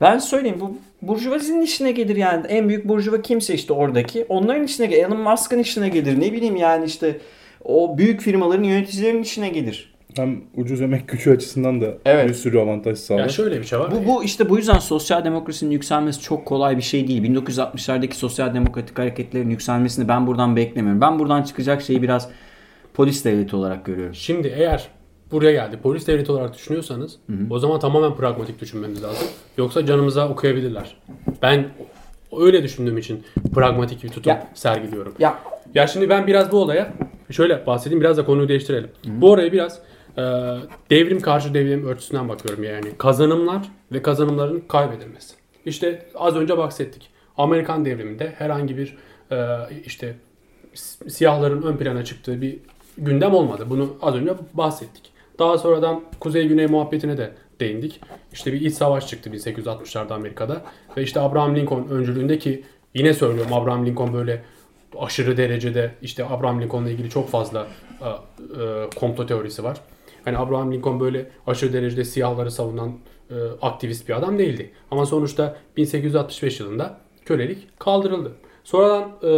Ben 0.00 0.18
söyleyeyim 0.18 0.60
bu 0.60 0.78
burjuvazinin 1.02 1.62
işine 1.62 1.92
gelir 1.92 2.16
yani. 2.16 2.46
En 2.46 2.68
büyük 2.68 2.88
burjuva 2.88 3.22
kimse 3.22 3.54
işte 3.54 3.72
oradaki. 3.72 4.26
Onların 4.28 4.64
işine 4.64 4.86
gelir. 4.86 5.04
Elon 5.04 5.20
Musk'ın 5.20 5.58
işine 5.58 5.88
gelir. 5.88 6.20
Ne 6.20 6.32
bileyim 6.32 6.56
yani 6.56 6.84
işte 6.84 7.18
o 7.64 7.98
büyük 7.98 8.20
firmaların 8.20 8.64
yöneticilerinin 8.64 9.22
işine 9.22 9.48
gelir. 9.48 9.91
Hem 10.16 10.40
ucuz 10.56 10.80
emek 10.80 11.08
gücü 11.08 11.30
açısından 11.30 11.80
da 11.80 11.86
evet. 12.04 12.28
bir 12.28 12.34
sürü 12.34 12.58
avantaj 12.58 12.98
sağlar. 12.98 13.20
Ya 13.20 13.28
şöyle 13.28 13.60
bir 13.60 13.64
şey 13.64 13.78
var. 13.78 13.90
Bu, 13.92 14.06
bu 14.06 14.24
işte 14.24 14.48
bu 14.48 14.56
yüzden 14.56 14.78
sosyal 14.78 15.24
demokrasinin 15.24 15.70
yükselmesi 15.70 16.20
çok 16.20 16.46
kolay 16.46 16.76
bir 16.76 16.82
şey 16.82 17.08
değil. 17.08 17.22
1960'lardaki 17.22 18.14
sosyal 18.14 18.54
demokratik 18.54 18.98
hareketlerin 18.98 19.50
yükselmesini 19.50 20.08
ben 20.08 20.26
buradan 20.26 20.56
beklemiyorum. 20.56 21.00
Ben 21.00 21.18
buradan 21.18 21.42
çıkacak 21.42 21.82
şeyi 21.82 22.02
biraz 22.02 22.28
polis 22.94 23.24
devleti 23.24 23.56
olarak 23.56 23.84
görüyorum. 23.84 24.14
Şimdi 24.14 24.48
eğer 24.56 24.88
buraya 25.32 25.52
geldi 25.52 25.78
polis 25.82 26.06
devleti 26.06 26.32
olarak 26.32 26.54
düşünüyorsanız 26.54 27.16
hı 27.26 27.32
hı. 27.32 27.36
o 27.50 27.58
zaman 27.58 27.80
tamamen 27.80 28.14
pragmatik 28.14 28.60
düşünmemiz 28.60 29.02
lazım. 29.02 29.28
Yoksa 29.58 29.86
canımıza 29.86 30.28
okuyabilirler. 30.28 30.96
Ben 31.42 31.68
öyle 32.40 32.62
düşündüğüm 32.62 32.98
için 32.98 33.22
pragmatik 33.54 34.04
bir 34.04 34.08
tutum 34.08 34.30
ya. 34.30 34.46
sergiliyorum. 34.54 35.14
Ya. 35.18 35.38
ya 35.74 35.86
şimdi 35.86 36.08
ben 36.08 36.26
biraz 36.26 36.52
bu 36.52 36.56
olaya 36.56 36.92
şöyle 37.30 37.66
bahsedeyim 37.66 38.00
biraz 38.00 38.16
da 38.16 38.24
konuyu 38.24 38.48
değiştirelim. 38.48 38.90
Hı 39.06 39.10
hı. 39.10 39.20
Bu 39.20 39.30
oraya 39.30 39.52
biraz 39.52 39.78
devrim 40.90 41.20
karşı 41.20 41.54
devrim 41.54 41.86
örtüsünden 41.86 42.28
bakıyorum 42.28 42.64
yani. 42.64 42.96
Kazanımlar 42.98 43.68
ve 43.92 44.02
kazanımların 44.02 44.64
kaybedilmesi. 44.68 45.34
İşte 45.66 46.06
az 46.14 46.36
önce 46.36 46.58
bahsettik. 46.58 47.10
Amerikan 47.36 47.84
devriminde 47.84 48.32
herhangi 48.38 48.76
bir 48.76 48.96
e, 49.30 49.36
işte 49.86 50.16
siyahların 51.08 51.62
ön 51.62 51.76
plana 51.76 52.04
çıktığı 52.04 52.42
bir 52.42 52.58
gündem 52.98 53.34
olmadı. 53.34 53.66
Bunu 53.70 53.96
az 54.02 54.14
önce 54.14 54.34
bahsettik. 54.54 55.12
Daha 55.38 55.58
sonradan 55.58 56.02
Kuzey-Güney 56.20 56.66
muhabbetine 56.66 57.18
de 57.18 57.32
değindik. 57.60 58.00
İşte 58.32 58.52
bir 58.52 58.60
iç 58.60 58.74
savaş 58.74 59.08
çıktı 59.08 59.30
1860'larda 59.30 60.14
Amerika'da. 60.14 60.62
Ve 60.96 61.02
işte 61.02 61.20
Abraham 61.20 61.56
Lincoln 61.56 61.88
öncülüğündeki 61.88 62.64
yine 62.94 63.14
söylüyorum 63.14 63.52
Abraham 63.52 63.86
Lincoln 63.86 64.14
böyle 64.14 64.42
aşırı 64.98 65.36
derecede 65.36 65.90
işte 66.02 66.24
Abraham 66.24 66.60
Lincoln'la 66.60 66.90
ilgili 66.90 67.10
çok 67.10 67.28
fazla 67.28 67.66
e, 68.00 68.08
e, 68.08 68.90
komplo 68.96 69.26
teorisi 69.26 69.64
var. 69.64 69.80
Hani 70.24 70.38
Abraham 70.38 70.72
Lincoln 70.72 71.00
böyle 71.00 71.30
aşırı 71.46 71.72
derecede 71.72 72.04
siyahları 72.04 72.50
savunan 72.50 72.92
e, 73.30 73.34
aktivist 73.62 74.08
bir 74.08 74.16
adam 74.16 74.38
değildi. 74.38 74.70
Ama 74.90 75.06
sonuçta 75.06 75.56
1865 75.76 76.60
yılında 76.60 77.00
kölelik 77.24 77.80
kaldırıldı. 77.80 78.32
Sonradan 78.64 79.10
e, 79.22 79.32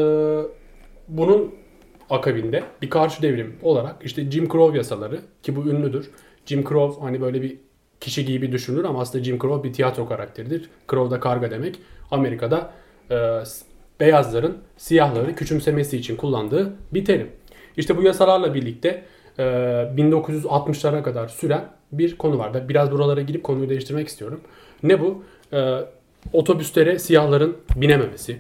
bunun 1.09 1.55
akabinde 2.11 2.62
bir 2.83 2.90
karşı 2.90 3.23
devrim 3.23 3.57
olarak 3.62 3.97
işte 4.05 4.31
Jim 4.31 4.49
Crow 4.49 4.79
yasaları 4.79 5.20
ki 5.42 5.57
bu 5.57 5.61
ünlüdür. 5.61 6.11
Jim 6.47 6.64
Crow 6.64 7.03
hani 7.03 7.20
böyle 7.20 7.42
bir 7.42 7.57
kişi 8.01 8.25
gibi 8.25 8.53
düşünülür 8.53 8.85
ama 8.85 9.01
aslında 9.01 9.25
Jim 9.25 9.38
Crow 9.38 9.68
bir 9.68 9.75
tiyatro 9.75 10.09
karakteridir. 10.09 10.70
Crow 10.90 11.16
da 11.16 11.20
karga 11.20 11.51
demek. 11.51 11.79
Amerika'da 12.11 12.73
e, 13.11 13.42
beyazların 14.01 14.59
siyahları 14.77 15.35
küçümsemesi 15.35 15.97
için 15.97 16.16
kullandığı 16.16 16.73
bir 16.94 17.05
terim. 17.05 17.31
İşte 17.77 17.97
bu 17.97 18.03
yasalarla 18.03 18.55
birlikte 18.55 19.05
1960'lara 19.38 20.99
ee, 20.99 21.03
kadar 21.03 21.29
süren 21.29 21.64
bir 21.92 22.18
konu 22.18 22.38
var. 22.38 22.68
Biraz 22.68 22.92
buralara 22.92 23.23
girip 23.23 23.44
konuyu 23.44 23.69
değiştirmek 23.69 24.09
istiyorum. 24.09 24.40
Ne 24.83 25.00
bu? 25.00 25.25
Ee, 25.52 25.79
otobüslere 26.33 26.98
siyahların 26.98 27.56
binememesi, 27.77 28.38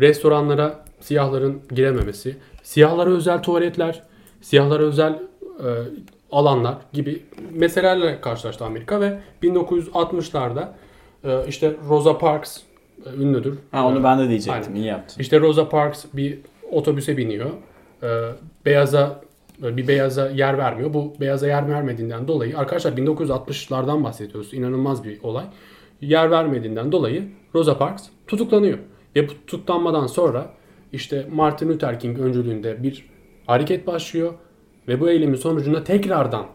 restoranlara 0.00 0.84
siyahların 1.00 1.60
girememesi, 1.70 2.36
siyahlara 2.62 3.10
özel 3.10 3.42
tuvaletler, 3.42 4.02
siyahlara 4.40 4.82
özel 4.82 5.12
e, 5.12 5.68
alanlar 6.32 6.76
gibi 6.92 7.22
meselelerle 7.52 8.20
karşılaştı 8.20 8.64
Amerika 8.64 9.00
ve 9.00 9.18
1960'larda 9.42 10.68
e, 11.24 11.48
işte 11.48 11.72
Rosa 11.88 12.18
Parks 12.18 12.60
e, 13.06 13.22
ünlüdür. 13.22 13.58
Ha, 13.70 13.86
onu 13.86 14.04
ben 14.04 14.18
de 14.18 14.28
diyecektim. 14.28 14.62
Aynen. 14.72 14.74
İyi 14.74 14.86
yaptın. 14.86 15.20
İşte 15.20 15.40
Rosa 15.40 15.68
Parks 15.68 16.04
bir 16.14 16.38
otobüse 16.72 17.16
biniyor. 17.16 17.50
Beyaza 18.64 19.20
bir 19.62 19.88
beyaza 19.88 20.30
yer 20.30 20.58
vermiyor. 20.58 20.94
Bu 20.94 21.14
beyaza 21.20 21.46
yer 21.46 21.68
vermediğinden 21.68 22.28
dolayı 22.28 22.58
arkadaşlar 22.58 22.92
1960'lardan 22.92 24.04
bahsediyoruz. 24.04 24.54
İnanılmaz 24.54 25.04
bir 25.04 25.22
olay. 25.22 25.44
Yer 26.00 26.30
vermediğinden 26.30 26.92
dolayı 26.92 27.28
Rosa 27.54 27.78
Parks 27.78 28.04
tutuklanıyor. 28.26 28.78
Ve 29.16 29.28
bu 29.28 29.32
tutuklanmadan 29.32 30.06
sonra 30.06 30.50
işte 30.92 31.26
Martin 31.32 31.68
Luther 31.68 32.00
King 32.00 32.18
öncülüğünde 32.18 32.82
bir 32.82 33.08
hareket 33.46 33.86
başlıyor. 33.86 34.34
Ve 34.88 35.00
bu 35.00 35.10
eylemin 35.10 35.34
sonucunda 35.34 35.84
tekrardan 35.84 36.46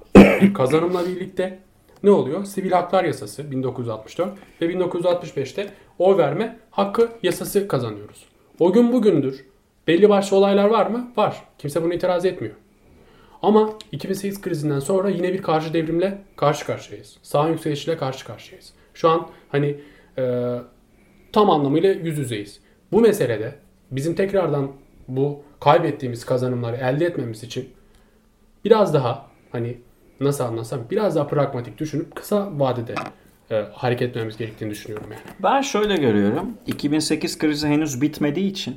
kazanımla 0.53 1.07
birlikte 1.07 1.59
ne 2.03 2.11
oluyor? 2.11 2.45
Sivil 2.45 2.71
Haklar 2.71 3.03
Yasası 3.03 3.51
1964 3.51 4.29
ve 4.61 4.65
1965'te 4.65 5.69
oy 5.99 6.17
verme 6.17 6.59
hakkı 6.71 7.09
yasası 7.23 7.67
kazanıyoruz. 7.67 8.25
O 8.59 8.73
gün 8.73 8.93
bugündür. 8.93 9.45
Belli 9.87 10.09
başlı 10.09 10.37
olaylar 10.37 10.65
var 10.65 10.87
mı? 10.87 11.11
Var. 11.17 11.43
Kimse 11.57 11.83
bunu 11.83 11.93
itiraz 11.93 12.25
etmiyor. 12.25 12.55
Ama 13.43 13.69
2008 13.91 14.41
krizinden 14.41 14.79
sonra 14.79 15.09
yine 15.09 15.33
bir 15.33 15.41
karşı 15.41 15.73
devrimle 15.73 16.17
karşı 16.35 16.65
karşıyayız. 16.65 17.17
Sağ 17.23 17.49
yükselişiyle 17.49 17.97
karşı 17.97 18.25
karşıyayız. 18.25 18.73
Şu 18.93 19.09
an 19.09 19.27
hani 19.49 19.75
e, 20.17 20.55
tam 21.31 21.49
anlamıyla 21.49 21.91
yüz 21.91 22.17
yüzeyiz. 22.17 22.59
Bu 22.91 23.01
meselede 23.01 23.55
bizim 23.91 24.15
tekrardan 24.15 24.71
bu 25.07 25.41
kaybettiğimiz 25.59 26.25
kazanımları 26.25 26.75
elde 26.75 27.05
etmemiz 27.05 27.43
için 27.43 27.69
biraz 28.65 28.93
daha 28.93 29.25
hani 29.51 29.77
nasıl 30.19 30.43
anlasam 30.43 30.79
biraz 30.91 31.15
daha 31.15 31.27
pragmatik 31.27 31.77
düşünüp 31.77 32.15
kısa 32.15 32.59
vadede 32.59 32.95
e, 33.51 33.55
hareket 33.73 34.09
etmemiz 34.09 34.37
gerektiğini 34.37 34.71
düşünüyorum 34.71 35.07
yani. 35.11 35.23
Ben 35.43 35.61
şöyle 35.61 35.95
görüyorum. 35.95 36.57
2008 36.67 37.37
krizi 37.37 37.67
henüz 37.67 38.01
bitmediği 38.01 38.51
için 38.51 38.75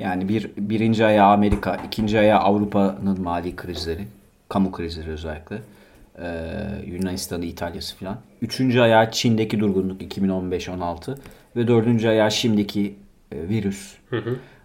yani 0.00 0.28
bir 0.28 0.50
birinci 0.56 1.06
ayağı 1.06 1.32
Amerika, 1.32 1.76
ikinci 1.86 2.18
ayağı 2.18 2.38
Avrupa'nın 2.38 3.22
mali 3.22 3.56
krizleri, 3.56 4.06
kamu 4.48 4.72
krizleri 4.72 5.10
özellikle. 5.10 5.58
E, 6.18 6.26
Yunanistan'ı, 6.86 7.44
İtalya'sı 7.44 7.96
falan. 7.96 8.18
Üçüncü 8.42 8.80
ayağı 8.80 9.10
Çin'deki 9.10 9.60
durgunluk 9.60 10.02
2015-16 10.02 11.16
ve 11.56 11.68
dördüncü 11.68 12.08
ayağı 12.08 12.30
şimdiki 12.30 12.94
e, 13.32 13.48
virüs. 13.48 13.96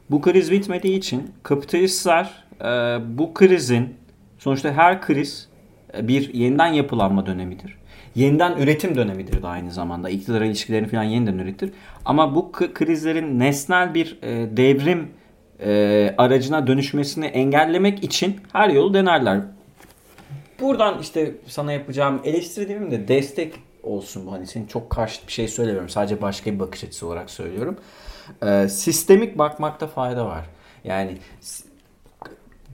Bu 0.09 0.21
kriz 0.21 0.51
bitmediği 0.51 0.97
için 0.97 1.31
kapitalistler 1.43 2.43
e, 2.61 2.65
bu 3.17 3.33
krizin 3.33 3.95
sonuçta 4.37 4.71
her 4.71 5.01
kriz 5.01 5.49
e, 5.97 6.07
bir 6.07 6.33
yeniden 6.33 6.67
yapılanma 6.67 7.25
dönemidir. 7.25 7.77
Yeniden 8.15 8.57
üretim 8.57 8.95
dönemidir 8.95 9.43
de 9.43 9.47
aynı 9.47 9.71
zamanda. 9.71 10.09
İktidar 10.09 10.41
ilişkilerini 10.41 10.87
falan 10.87 11.03
yeniden 11.03 11.37
üretir. 11.37 11.71
Ama 12.05 12.35
bu 12.35 12.51
krizlerin 12.51 13.39
nesnel 13.39 13.93
bir 13.93 14.17
e, 14.21 14.57
devrim 14.57 15.09
e, 15.59 16.15
aracına 16.17 16.67
dönüşmesini 16.67 17.25
engellemek 17.25 18.03
için 18.03 18.39
her 18.53 18.69
yolu 18.69 18.93
denerler. 18.93 19.41
Buradan 20.59 20.99
işte 21.01 21.35
sana 21.47 21.71
yapacağım 21.71 22.21
eleştiri 22.23 22.91
de 22.91 23.07
destek 23.07 23.53
olsun 23.83 24.25
bu. 24.25 24.31
Hani 24.31 24.47
senin 24.47 24.67
çok 24.67 24.89
karşıt 24.89 25.27
bir 25.27 25.33
şey 25.33 25.47
söylemiyorum. 25.47 25.89
Sadece 25.89 26.21
başka 26.21 26.53
bir 26.53 26.59
bakış 26.59 26.83
açısı 26.83 27.07
olarak 27.07 27.29
söylüyorum. 27.29 27.77
Ee, 28.43 28.67
sistemik 28.69 29.37
bakmakta 29.37 29.87
fayda 29.87 30.25
var. 30.25 30.45
Yani 30.83 31.17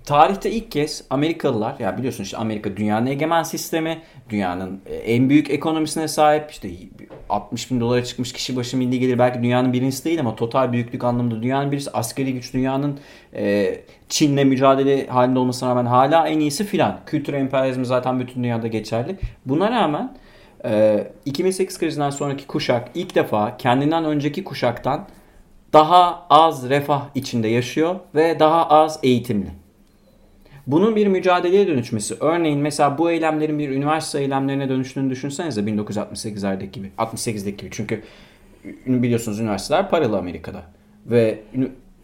tarihte 0.06 0.52
ilk 0.52 0.72
kez 0.72 1.04
Amerikalılar 1.10 1.80
ya 1.80 1.98
biliyorsun 1.98 2.24
işte 2.24 2.38
Amerika 2.38 2.78
dünyanın 2.78 3.06
egemen 3.06 3.44
sistemi, 3.44 4.02
dünyanın 4.32 4.82
e, 4.86 4.96
en 4.96 5.30
büyük 5.30 5.50
ekonomisine 5.50 6.08
sahip 6.08 6.52
işte 6.52 6.70
60 7.30 7.72
bin 7.72 7.80
dolara 7.82 8.04
çıkmış 8.04 8.34
kişi 8.34 8.56
başı 8.56 8.78
milli 8.78 9.00
gelir 9.00 9.20
belki 9.20 9.44
dünyanın 9.44 9.74
birincisi 9.74 10.06
değil 10.06 10.20
ama 10.20 10.36
total 10.36 10.72
büyüklük 10.72 11.04
anlamında 11.04 11.42
dünyanın 11.42 11.72
birisi 11.72 11.92
askeri 11.92 12.34
güç 12.34 12.54
dünyanın 12.54 13.00
e, 13.36 13.76
Çin'le 14.10 14.46
mücadele 14.46 15.08
halinde 15.08 15.40
olmasına 15.40 15.70
rağmen 15.70 15.86
hala 15.86 16.28
en 16.28 16.40
iyisi 16.40 16.66
filan. 16.66 17.00
Kültür 17.06 17.34
emperyalizmi 17.34 17.86
zaten 17.86 18.20
bütün 18.20 18.44
dünyada 18.44 18.68
geçerli. 18.68 19.18
Buna 19.46 19.72
rağmen 19.72 20.18
e, 20.66 21.08
2008 21.26 21.80
krizinden 21.80 22.10
sonraki 22.10 22.48
kuşak 22.48 22.90
ilk 22.96 23.16
defa 23.16 23.58
kendinden 23.58 24.06
önceki 24.06 24.44
kuşaktan 24.44 25.08
daha 25.74 26.26
az 26.30 26.70
refah 26.70 27.02
içinde 27.16 27.48
yaşıyor 27.48 27.96
ve 28.16 28.40
daha 28.40 28.70
az 28.70 29.00
eğitimli. 29.04 29.61
Bunun 30.68 30.96
bir 30.96 31.08
mücadeleye 31.08 31.68
dönüşmesi. 31.68 32.16
Örneğin 32.20 32.60
mesela 32.60 32.98
bu 32.98 33.12
eylemlerin 33.12 33.60
bir 33.60 33.70
üniversite 33.70 34.20
eylemlerine 34.20 34.70
dönüştüğünü 34.70 35.10
düşünsenize 35.10 35.62
1968'lerdeki 35.62 36.72
gibi. 36.72 36.92
68'deki 36.98 37.58
gibi. 37.58 37.70
Çünkü 37.72 38.02
biliyorsunuz 38.86 39.40
üniversiteler 39.40 39.90
paralı 39.90 40.18
Amerika'da. 40.18 40.64
Ve 41.06 41.40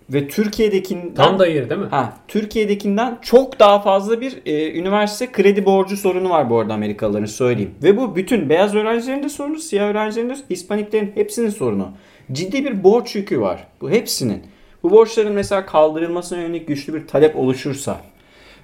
ve 0.09 0.27
Türkiye'dekinden 0.27 1.15
Tam 1.15 1.39
da 1.39 1.47
yeri 1.47 1.69
değil 1.69 1.81
mi? 1.81 1.87
Ha, 1.87 2.13
Türkiye'dekinden 2.27 3.17
çok 3.21 3.59
daha 3.59 3.81
fazla 3.81 4.21
bir 4.21 4.37
e, 4.45 4.79
üniversite 4.79 5.31
kredi 5.31 5.65
borcu 5.65 5.97
sorunu 5.97 6.29
var 6.29 6.49
bu 6.49 6.59
arada 6.59 6.73
Amerikalıların 6.73 7.25
söyleyeyim. 7.25 7.75
Ve 7.83 7.97
bu 7.97 8.15
bütün 8.15 8.49
beyaz 8.49 8.75
öğrencilerin 8.75 9.23
de 9.23 9.29
sorunu, 9.29 9.59
siyah 9.59 9.87
öğrencilerin 9.87 10.29
de, 10.29 10.35
Hispaniklerin 10.49 11.11
hepsinin 11.15 11.49
sorunu. 11.49 11.91
Ciddi 12.31 12.65
bir 12.65 12.83
borç 12.83 13.15
yükü 13.15 13.41
var. 13.41 13.67
Bu 13.81 13.89
hepsinin. 13.89 14.43
Bu 14.83 14.91
borçların 14.91 15.33
mesela 15.33 15.65
kaldırılmasına 15.65 16.41
yönelik 16.41 16.67
güçlü 16.67 16.93
bir 16.93 17.07
talep 17.07 17.35
oluşursa 17.35 18.01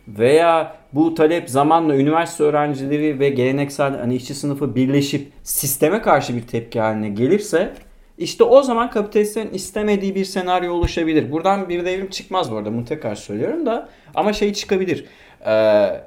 veya 0.07 0.75
bu 0.93 1.15
talep 1.15 1.49
zamanla 1.49 1.95
üniversite 1.95 2.43
öğrencileri 2.43 3.19
ve 3.19 3.29
geleneksel 3.29 3.99
hani 3.99 4.15
işçi 4.15 4.35
sınıfı 4.35 4.75
birleşip 4.75 5.31
sisteme 5.43 6.01
karşı 6.01 6.35
bir 6.35 6.41
tepki 6.41 6.79
haline 6.79 7.09
gelirse 7.09 7.73
işte 8.17 8.43
o 8.43 8.61
zaman 8.61 8.89
kapitalistlerin 8.89 9.53
istemediği 9.53 10.15
bir 10.15 10.25
senaryo 10.25 10.73
oluşabilir. 10.73 11.31
Buradan 11.31 11.69
bir 11.69 11.85
devrim 11.85 12.09
çıkmaz 12.09 12.51
bu 12.51 12.55
arada 12.55 12.73
bunu 12.73 12.85
tekrar 12.85 13.15
söylüyorum 13.15 13.65
da 13.65 13.89
ama 14.15 14.33
şey 14.33 14.53
çıkabilir. 14.53 15.05
Ee, 15.45 16.01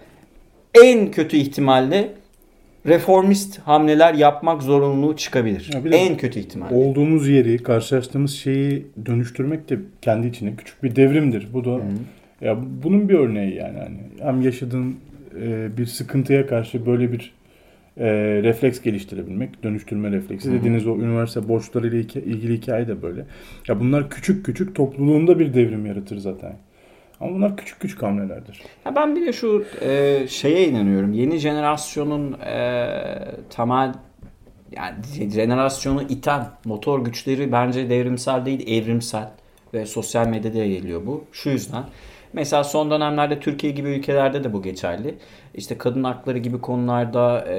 en 0.84 1.10
kötü 1.10 1.36
ihtimalle 1.36 2.12
reformist 2.86 3.58
hamleler 3.58 4.14
yapmak 4.14 4.62
zorunluluğu 4.62 5.16
çıkabilir. 5.16 5.70
Ya 5.74 5.98
en 5.98 6.16
kötü 6.16 6.40
ihtimalle. 6.40 6.74
Olduğumuz 6.74 7.28
yeri, 7.28 7.62
karşılaştığımız 7.62 8.34
şeyi 8.34 8.86
dönüştürmek 9.06 9.68
de 9.68 9.78
kendi 10.02 10.26
içine 10.26 10.56
küçük 10.56 10.82
bir 10.82 10.96
devrimdir. 10.96 11.48
Bu 11.52 11.64
da 11.64 11.80
ya 12.40 12.58
bunun 12.84 13.08
bir 13.08 13.14
örneği 13.14 13.54
yani 13.54 13.78
hani 13.78 13.98
hem 14.20 14.42
yaşadığın 14.42 14.96
e, 15.42 15.76
bir 15.76 15.86
sıkıntıya 15.86 16.46
karşı 16.46 16.86
böyle 16.86 17.12
bir 17.12 17.34
e, 17.96 18.06
refleks 18.42 18.80
geliştirebilmek, 18.80 19.62
dönüştürme 19.62 20.10
refleksi. 20.10 20.52
Dediğiniz 20.52 20.86
o 20.86 20.96
üniversite 20.96 21.48
borçlarıyla 21.48 21.98
hikaye- 22.00 22.24
ilgili 22.24 22.56
hikaye 22.56 22.88
de 22.88 23.02
böyle. 23.02 23.24
Ya 23.68 23.80
bunlar 23.80 24.10
küçük 24.10 24.46
küçük 24.46 24.74
topluluğunda 24.74 25.38
bir 25.38 25.54
devrim 25.54 25.86
yaratır 25.86 26.16
zaten. 26.16 26.56
Ama 27.20 27.34
bunlar 27.34 27.56
küçük 27.56 27.80
küçük 27.80 28.02
hamlelerdir. 28.02 28.62
Ya 28.86 28.96
ben 28.96 29.16
bir 29.16 29.26
de 29.26 29.32
şu 29.32 29.64
e, 29.82 30.22
şeye 30.28 30.68
inanıyorum. 30.68 31.12
Yeni 31.12 31.38
jenerasyonun 31.38 32.32
e, 32.32 32.86
temel 33.50 33.92
yani 34.76 34.94
jenerasyonu 35.34 36.02
iten 36.02 36.44
motor 36.64 37.04
güçleri 37.04 37.52
bence 37.52 37.90
devrimsel 37.90 38.46
değil 38.46 38.82
evrimsel 38.82 39.30
ve 39.74 39.86
sosyal 39.86 40.28
medyada 40.28 40.66
geliyor 40.66 41.06
bu. 41.06 41.24
Şu 41.32 41.50
yüzden. 41.50 41.84
Mesela 42.32 42.64
son 42.64 42.90
dönemlerde 42.90 43.40
Türkiye 43.40 43.72
gibi 43.72 43.88
ülkelerde 43.88 44.44
de 44.44 44.52
bu 44.52 44.62
geçerli. 44.62 45.14
İşte 45.54 45.78
kadın 45.78 46.04
hakları 46.04 46.38
gibi 46.38 46.60
konularda, 46.60 47.44
e, 47.48 47.56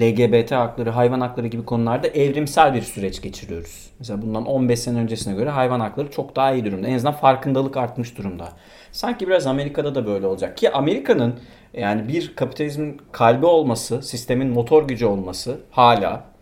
LGBT 0.00 0.52
hakları, 0.52 0.90
hayvan 0.90 1.20
hakları 1.20 1.46
gibi 1.46 1.64
konularda 1.64 2.08
evrimsel 2.08 2.74
bir 2.74 2.82
süreç 2.82 3.22
geçiriyoruz. 3.22 3.90
Mesela 3.98 4.22
bundan 4.22 4.46
15 4.46 4.78
sene 4.78 4.98
öncesine 4.98 5.34
göre 5.34 5.50
hayvan 5.50 5.80
hakları 5.80 6.10
çok 6.10 6.36
daha 6.36 6.52
iyi 6.52 6.64
durumda. 6.64 6.88
En 6.88 6.94
azından 6.94 7.14
farkındalık 7.14 7.76
artmış 7.76 8.18
durumda. 8.18 8.48
Sanki 8.92 9.28
biraz 9.28 9.46
Amerika'da 9.46 9.94
da 9.94 10.06
böyle 10.06 10.26
olacak. 10.26 10.56
Ki 10.56 10.72
Amerika'nın 10.72 11.34
yani 11.74 12.08
bir 12.08 12.34
kapitalizmin 12.36 13.00
kalbi 13.12 13.46
olması, 13.46 14.02
sistemin 14.02 14.48
motor 14.48 14.88
gücü 14.88 15.06
olması 15.06 15.60
hala 15.70 16.35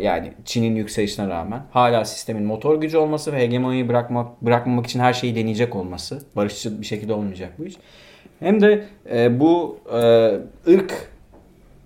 yani 0.00 0.32
Çin'in 0.44 0.76
yükselişine 0.76 1.28
rağmen 1.28 1.62
hala 1.70 2.04
sistemin 2.04 2.44
motor 2.44 2.80
gücü 2.80 2.96
olması 2.96 3.32
ve 3.32 3.38
hegemonyayı 3.38 3.88
bırakmak 3.88 4.42
bırakmamak 4.42 4.86
için 4.86 5.00
her 5.00 5.12
şeyi 5.12 5.36
deneyecek 5.36 5.76
olması. 5.76 6.22
Barışçıl 6.36 6.80
bir 6.80 6.86
şekilde 6.86 7.12
olmayacak 7.12 7.52
bu 7.58 7.64
iş. 7.64 7.74
Hem 8.40 8.60
de 8.60 8.84
e, 9.10 9.40
bu 9.40 9.78
e, 9.92 9.98
ırk 10.68 11.10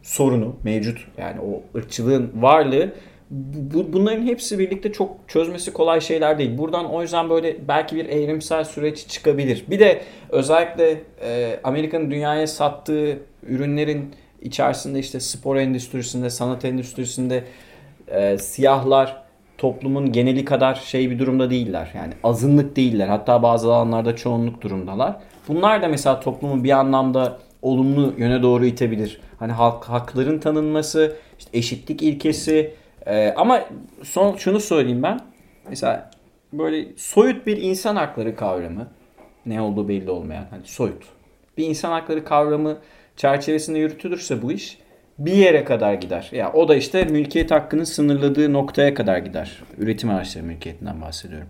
sorunu 0.03 0.57
mevcut. 0.65 1.07
Yani 1.19 1.41
o 1.41 1.79
ırkçılığın 1.79 2.33
varlığı 2.35 2.93
bu, 3.31 3.93
bunların 3.93 4.27
hepsi 4.27 4.59
birlikte 4.59 4.93
çok 4.93 5.17
çözmesi 5.29 5.73
kolay 5.73 6.01
şeyler 6.01 6.39
değil. 6.39 6.59
Buradan 6.59 6.93
o 6.93 7.03
yüzden 7.03 7.31
böyle 7.31 7.69
belki 7.69 7.97
bir 7.97 8.05
evrimsel 8.05 8.65
süreç 8.65 9.07
çıkabilir. 9.09 9.65
Bir 9.71 9.79
de 9.79 10.03
özellikle 10.31 11.01
e, 11.23 11.61
Amerika'nın 11.65 12.11
dünyaya 12.11 12.47
sattığı 12.47 13.19
ürünlerin 13.43 14.15
içerisinde 14.43 14.99
işte 14.99 15.21
spor 15.21 15.57
endüstrisinde, 15.57 16.31
sanat 16.31 16.65
endüstrisinde 16.65 17.45
e, 18.11 18.39
siyahlar 18.39 19.23
toplumun 19.59 20.13
geneli 20.13 20.45
kadar 20.45 20.75
şey 20.75 21.11
bir 21.11 21.19
durumda 21.19 21.51
değiller. 21.51 21.91
Yani 21.95 22.13
azınlık 22.25 22.77
değiller. 22.77 23.09
Hatta 23.09 23.43
bazı 23.43 23.75
alanlarda 23.75 24.17
çoğunluk 24.17 24.63
durumdalar. 24.63 25.17
Bunlar 25.49 25.83
da 25.83 25.89
mesela 25.89 26.21
toplumu 26.21 26.65
bir 26.65 26.71
anlamda 26.71 27.39
olumlu 27.63 28.15
yöne 28.19 28.43
doğru 28.43 28.67
itebilir. 28.67 29.21
Hani 29.39 29.53
halk 29.53 29.85
hakların 29.85 30.39
tanınması, 30.39 31.17
işte 31.39 31.59
eşitlik 31.59 32.03
ilkesi. 32.03 32.75
e, 33.07 33.35
ama 33.37 33.61
son 34.03 34.37
şunu 34.37 34.61
söyleyeyim 34.61 35.03
ben. 35.03 35.21
Mesela 35.69 36.11
böyle 36.53 36.87
soyut 36.97 37.47
bir 37.47 37.57
insan 37.57 37.97
hakları 37.97 38.37
kavramı 38.37 38.87
ne 39.47 39.61
olduğu 39.61 39.89
belli 39.89 40.11
olmayan 40.11 40.47
hani 40.51 40.63
soyut. 40.65 41.03
Bir 41.59 41.67
insan 41.67 41.91
hakları 41.91 42.25
kavramı 42.25 42.77
çerçevesinde 43.17 43.79
yürütülürse 43.79 44.43
bu 44.43 44.53
iş 44.53 44.79
bir 45.19 45.33
yere 45.33 45.65
kadar 45.65 45.95
gider. 45.95 46.29
Ya 46.33 46.53
o 46.53 46.69
da 46.69 46.77
işte 46.77 47.05
mülkiyet 47.05 47.51
hakkının 47.51 47.85
sınırladığı 47.85 48.53
noktaya 48.53 48.95
kadar 48.95 49.19
gider. 49.19 49.63
Üretim 49.79 50.11
araçları 50.11 50.45
mülkiyetinden 50.45 51.01
bahsediyorum. 51.01 51.49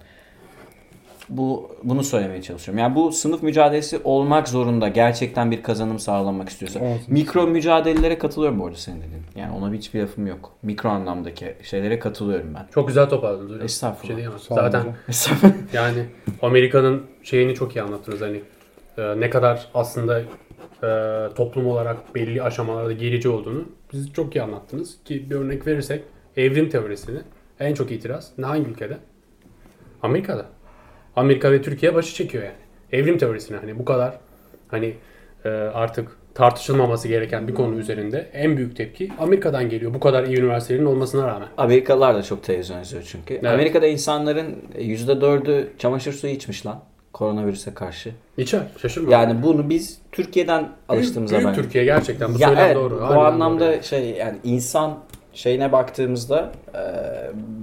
Bu 1.28 1.70
bunu 1.82 2.04
söylemeye 2.04 2.42
çalışıyorum. 2.42 2.78
Yani 2.78 2.94
bu 2.94 3.12
sınıf 3.12 3.42
mücadelesi 3.42 4.00
olmak 4.04 4.48
zorunda. 4.48 4.88
Gerçekten 4.88 5.50
bir 5.50 5.62
kazanım 5.62 5.98
sağlamak 5.98 6.48
istiyorsa. 6.48 6.80
Evet. 6.82 7.00
Mikro 7.08 7.46
mücadelelere 7.46 8.18
katılıyorum 8.18 8.60
bu 8.60 8.66
arada 8.66 8.76
senin 8.76 8.96
dediğin. 8.96 9.22
Yani 9.36 9.56
ona 9.56 9.72
hiçbir 9.72 10.00
lafım 10.00 10.26
yok. 10.26 10.52
Mikro 10.62 10.88
anlamdaki 10.88 11.54
şeylere 11.62 11.98
katılıyorum 11.98 12.54
ben. 12.54 12.66
Çok 12.74 12.88
güzel 12.88 13.08
toparladınız 13.08 13.50
hocam. 13.50 13.64
Estağfurullah. 13.64 14.16
Şey 14.16 14.26
Zaten 14.48 14.80
hocam. 14.80 15.52
yani 15.72 16.04
Amerika'nın 16.42 17.02
şeyini 17.22 17.54
çok 17.54 17.76
iyi 17.76 17.82
anlattınız 17.82 18.20
hani 18.20 18.40
e, 18.98 19.20
ne 19.20 19.30
kadar 19.30 19.68
aslında 19.74 20.22
e, 20.82 20.88
toplum 21.34 21.66
olarak 21.66 22.14
belli 22.14 22.42
aşamalarda 22.42 22.92
gerici 22.92 23.28
olduğunu 23.28 23.64
bizi 23.92 24.12
çok 24.12 24.36
iyi 24.36 24.42
anlattınız 24.42 24.98
ki 25.04 25.30
bir 25.30 25.36
örnek 25.36 25.66
verirsek 25.66 26.04
evrim 26.36 26.68
teorisini 26.68 27.18
en 27.60 27.74
çok 27.74 27.90
itiraz 27.90 28.32
ne 28.38 28.46
hangi 28.46 28.70
ülkede? 28.70 28.98
Amerika'da. 30.02 30.46
Amerika 31.16 31.52
ve 31.52 31.62
Türkiye 31.62 31.94
başı 31.94 32.14
çekiyor 32.14 32.44
yani. 32.44 32.56
Evrim 32.92 33.18
teorisine 33.18 33.56
hani 33.56 33.78
bu 33.78 33.84
kadar 33.84 34.18
hani 34.68 34.94
e, 35.44 35.48
artık 35.48 36.18
tartışılmaması 36.34 37.08
gereken 37.08 37.48
bir 37.48 37.54
konu 37.54 37.78
üzerinde 37.78 38.30
en 38.32 38.56
büyük 38.56 38.76
tepki 38.76 39.12
Amerika'dan 39.18 39.68
geliyor. 39.68 39.94
Bu 39.94 40.00
kadar 40.00 40.24
iyi 40.24 40.38
üniversitelerin 40.38 40.84
olmasına 40.84 41.26
rağmen. 41.26 41.48
Amerikalılar 41.56 42.14
da 42.14 42.22
çok 42.22 42.42
televizyon 42.44 42.80
izliyor 42.80 43.04
çünkü. 43.06 43.34
Evet. 43.34 43.46
Amerika'da 43.46 43.86
insanların 43.86 44.56
%4'ü 44.78 45.66
çamaşır 45.78 46.12
suyu 46.12 46.32
içmiş 46.32 46.66
lan 46.66 46.82
koronavirüse 47.12 47.74
karşı. 47.74 48.12
İçer. 48.36 48.62
Şaşırma. 48.82 49.12
Yani 49.12 49.42
bunu 49.42 49.70
biz 49.70 49.98
Türkiye'den 50.12 50.68
alıştığımız 50.88 51.30
büyük, 51.30 51.42
zaman. 51.42 51.54
büyük 51.54 51.64
Türkiye 51.64 51.84
gerçekten. 51.84 52.34
Bu 52.34 52.38
ya 52.38 52.48
söylem 52.48 52.64
evet, 52.64 52.76
doğru. 52.76 53.00
Bu 53.00 53.20
anlamda 53.20 53.72
doğru. 53.72 53.82
şey 53.82 54.10
yani 54.10 54.38
insan 54.44 54.98
şeyine 55.32 55.72
baktığımızda 55.72 56.52
e, 56.74 56.80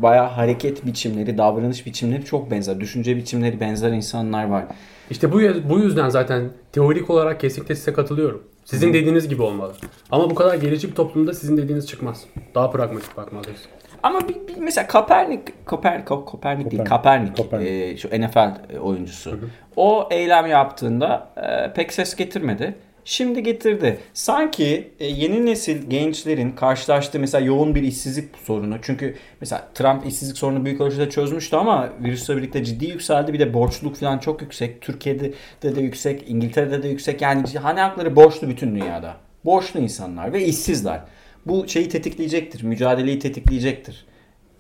bayağı 0.02 0.28
hareket 0.28 0.86
biçimleri, 0.86 1.38
davranış 1.38 1.86
biçimleri 1.86 2.26
çok 2.26 2.52
benzer. 2.52 2.80
Düşünce 2.80 3.18
biçimleri 3.18 3.60
benzer 3.60 3.92
insanlar 3.92 4.46
var. 4.46 4.66
İşte 5.10 5.32
bu, 5.32 5.40
bu 5.70 5.80
yüzden 5.80 6.10
zaten 6.10 6.50
teorik 6.72 7.10
olarak 7.10 7.40
kesinlikle 7.40 7.76
size 7.76 7.94
katılıyorum. 7.94 8.44
Sizin 8.66 8.94
dediğiniz 8.94 9.30
gibi 9.30 9.42
olmalı. 9.42 9.74
Ama 10.12 10.30
bu 10.30 10.36
kadar 10.36 10.56
gerici 10.56 10.90
bir 10.90 10.96
toplumda 10.96 11.34
sizin 11.34 11.58
dediğiniz 11.58 11.88
çıkmaz. 11.88 12.24
Daha 12.56 12.72
pragmatik 12.72 13.18
bakmalıyız. 13.18 13.60
Ama 14.06 14.30
bir, 14.30 14.48
bir 14.48 14.58
mesela 14.58 14.88
Kaepernick, 14.88 15.54
Koper, 15.66 16.00
Ko- 16.00 16.26
Kopernik 16.26 16.72
değil, 16.72 16.84
Kaepernick, 16.86 17.44
Kopernik. 17.44 17.68
e, 17.68 17.98
şu 17.98 18.08
NFL 18.08 18.78
oyuncusu. 18.80 19.40
O 19.76 20.08
eylem 20.12 20.48
yaptığında 20.48 21.30
e, 21.38 21.74
pek 21.74 21.94
ses 21.94 22.16
getirmedi. 22.16 22.76
Şimdi 23.06 23.44
getirdi. 23.44 24.00
Sanki 24.14 24.92
e, 25.00 25.06
yeni 25.06 25.46
nesil 25.46 25.90
gençlerin 25.90 26.52
karşılaştığı 26.52 27.20
mesela 27.20 27.46
yoğun 27.46 27.76
bir 27.76 27.82
işsizlik 27.84 28.38
sorunu. 28.44 28.78
Çünkü 28.82 29.16
mesela 29.42 29.68
Trump 29.74 30.06
işsizlik 30.06 30.38
sorunu 30.38 30.66
büyük 30.66 30.82
ölçüde 30.82 31.10
çözmüştü 31.10 31.56
ama 31.56 31.90
virüsle 32.04 32.38
birlikte 32.38 32.64
ciddi 32.64 32.86
yükseldi. 32.86 33.34
Bir 33.34 33.40
de 33.40 33.54
borçluluk 33.54 33.96
falan 33.96 34.18
çok 34.18 34.42
yüksek. 34.42 34.82
Türkiye'de 34.82 35.34
de, 35.64 35.76
de 35.76 35.82
yüksek, 35.82 36.30
İngiltere'de 36.30 36.84
de 36.84 36.88
yüksek. 36.88 37.22
Yani 37.22 37.44
hani 37.62 37.80
hakları 37.80 38.16
borçlu 38.16 38.50
bütün 38.50 38.76
dünyada. 38.76 39.14
Borçlu 39.46 39.80
insanlar 39.80 40.34
ve 40.34 40.46
işsizler. 40.46 41.02
Bu 41.46 41.68
şeyi 41.68 41.90
tetikleyecektir. 41.90 42.64
Mücadeleyi 42.64 43.20
tetikleyecektir. 43.20 44.06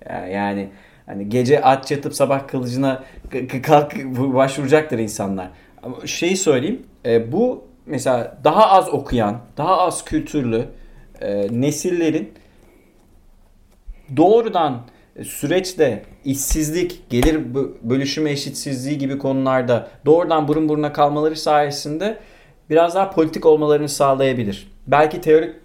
Ya- 0.09 0.27
Yani 0.27 0.69
hani 1.05 1.29
gece 1.29 1.61
aç 1.61 1.91
yatıp 1.91 2.13
sabah 2.15 2.47
kılıcına 2.47 3.03
kalk 3.63 3.95
başvuracaktır 4.15 4.99
insanlar. 4.99 5.49
Ama 5.83 6.07
şeyi 6.07 6.37
söyleyeyim. 6.37 6.83
e, 7.05 7.31
bu 7.31 7.63
mesela 7.85 8.37
daha 8.43 8.69
az 8.69 8.89
okuyan, 8.89 9.41
daha 9.57 9.77
az 9.77 10.05
kültürlü 10.05 10.65
e, 11.21 11.47
nesillerin 11.51 12.33
doğrudan 14.17 14.81
süreçte 15.23 16.03
işsizlik, 16.25 17.09
gelir 17.09 17.35
bö- 17.53 17.71
bölüşümü 17.81 18.29
eşitsizliği 18.29 18.97
gibi 18.97 19.17
konularda 19.17 19.87
doğrudan 20.05 20.47
burun 20.47 20.69
buruna 20.69 20.93
kalmaları 20.93 21.35
sayesinde 21.35 22.17
biraz 22.69 22.95
daha 22.95 23.09
politik 23.09 23.45
olmalarını 23.45 23.89
sağlayabilir. 23.89 24.71
Belki 24.87 25.21
teorik 25.21 25.55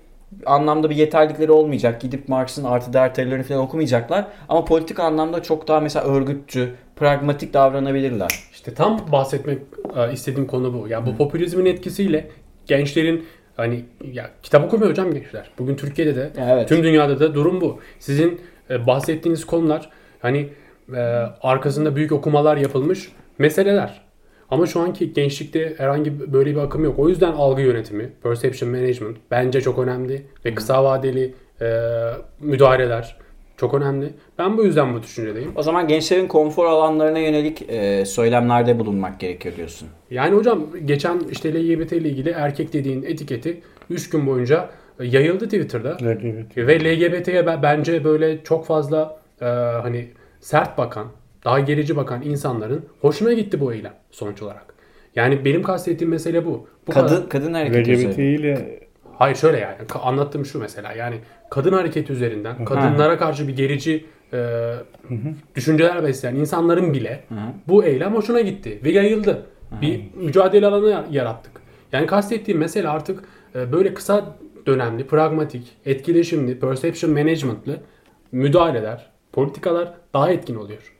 anlamda 0.46 0.90
bir 0.90 0.96
yeterlikleri 0.96 1.52
olmayacak. 1.52 2.00
Gidip 2.00 2.28
Marx'ın 2.28 2.64
artı 2.64 2.92
değer 2.92 3.14
teorilerini 3.14 3.42
falan 3.42 3.60
okumayacaklar. 3.60 4.26
Ama 4.48 4.64
politik 4.64 5.00
anlamda 5.00 5.42
çok 5.42 5.68
daha 5.68 5.80
mesela 5.80 6.06
örgütçü, 6.06 6.74
pragmatik 6.96 7.54
davranabilirler. 7.54 8.30
İşte 8.52 8.74
tam 8.74 9.12
bahsetmek 9.12 9.58
e, 9.96 10.12
istediğim 10.12 10.46
konu 10.46 10.74
bu. 10.74 10.88
Ya 10.88 11.06
bu 11.06 11.16
popülizmin 11.16 11.66
etkisiyle 11.66 12.28
gençlerin 12.66 13.26
hani 13.56 13.84
ya 14.12 14.30
kitap 14.42 14.64
okumuyor 14.64 14.90
hocam 14.90 15.14
gençler. 15.14 15.50
Bugün 15.58 15.76
Türkiye'de 15.76 16.16
de 16.16 16.30
Evet. 16.38 16.68
tüm 16.68 16.82
dünyada 16.82 17.20
da 17.20 17.34
durum 17.34 17.60
bu. 17.60 17.80
Sizin 17.98 18.40
e, 18.70 18.86
bahsettiğiniz 18.86 19.44
konular 19.46 19.90
hani 20.22 20.48
e, 20.94 21.00
arkasında 21.42 21.96
büyük 21.96 22.12
okumalar 22.12 22.56
yapılmış 22.56 23.12
meseleler. 23.38 24.09
Ama 24.50 24.66
şu 24.66 24.80
anki 24.80 25.12
gençlikte 25.12 25.74
herhangi 25.78 26.32
böyle 26.32 26.50
bir 26.50 26.60
akım 26.60 26.84
yok. 26.84 26.98
O 26.98 27.08
yüzden 27.08 27.32
algı 27.32 27.62
yönetimi, 27.62 28.10
perception 28.22 28.70
management 28.70 29.16
bence 29.30 29.60
çok 29.60 29.78
önemli 29.78 30.22
ve 30.44 30.54
kısa 30.54 30.84
vadeli 30.84 31.34
e, 31.60 31.66
müdahaleler 32.40 33.16
çok 33.56 33.74
önemli. 33.74 34.08
Ben 34.38 34.58
bu 34.58 34.64
yüzden 34.64 34.94
bu 34.94 35.02
düşüncedeyim. 35.02 35.52
O 35.56 35.62
zaman 35.62 35.88
gençlerin 35.88 36.26
konfor 36.28 36.66
alanlarına 36.66 37.18
yönelik 37.18 37.62
e, 37.68 38.04
söylemlerde 38.06 38.78
bulunmak 38.78 39.20
gerekiyor 39.20 39.56
diyorsun. 39.56 39.88
Yani 40.10 40.36
hocam 40.36 40.66
geçen 40.84 41.20
işte 41.30 41.54
LGBT 41.54 41.92
ile 41.92 42.08
ilgili 42.08 42.30
erkek 42.30 42.72
dediğin 42.72 43.02
etiketi 43.02 43.60
3 43.90 44.10
gün 44.10 44.26
boyunca 44.26 44.68
yayıldı 45.02 45.44
Twitter'da. 45.44 45.90
LGBT. 45.96 46.56
Ve 46.56 46.80
LGBT'ye 46.84 47.46
be- 47.46 47.58
bence 47.62 48.04
böyle 48.04 48.44
çok 48.44 48.66
fazla 48.66 49.18
e, 49.40 49.44
hani 49.82 50.08
sert 50.40 50.78
bakan, 50.78 51.06
daha 51.44 51.60
gerici 51.60 51.96
bakan 51.96 52.22
insanların 52.22 52.84
hoşuna 53.00 53.32
gitti 53.32 53.60
bu 53.60 53.72
eylem 53.72 53.94
sonuç 54.10 54.42
olarak. 54.42 54.74
Yani 55.16 55.44
benim 55.44 55.62
kastettiğim 55.62 56.10
mesele 56.10 56.46
bu. 56.46 56.68
bu 56.88 56.92
Kadın 56.92 57.08
kadar- 57.08 57.28
kadın 57.28 57.54
hareketi 57.54 57.92
LGBT 58.08 58.18
ile 58.18 58.80
Hayır 59.18 59.36
şöyle 59.36 59.58
yani 59.58 59.74
anlattığım 60.02 60.44
şu 60.46 60.58
mesela 60.58 60.92
yani 60.92 61.16
kadın 61.50 61.72
hareketi 61.72 62.12
üzerinden 62.12 62.64
kadınlara 62.64 63.18
karşı 63.18 63.48
bir 63.48 63.56
gerici 63.56 64.06
e, 64.32 64.72
düşünceler 65.54 66.02
besleyen 66.04 66.34
insanların 66.34 66.94
bile 66.94 67.24
bu 67.68 67.84
eylem 67.84 68.14
hoşuna 68.14 68.40
gitti 68.40 68.80
ve 68.84 68.90
yayıldı. 68.90 69.46
Bir 69.82 70.00
mücadele 70.14 70.66
alanı 70.66 70.88
yar- 70.88 71.04
yarattık. 71.10 71.52
Yani 71.92 72.06
kastettiğim 72.06 72.60
mesele 72.60 72.88
artık 72.88 73.24
e, 73.54 73.72
böyle 73.72 73.94
kısa 73.94 74.36
dönemli, 74.66 75.06
pragmatik, 75.06 75.76
etkileşimli, 75.86 76.60
perception 76.60 77.12
management'lı 77.12 77.76
müdahaleler, 78.32 79.10
politikalar 79.32 79.94
daha 80.14 80.30
etkin 80.30 80.54
oluyor. 80.54 80.94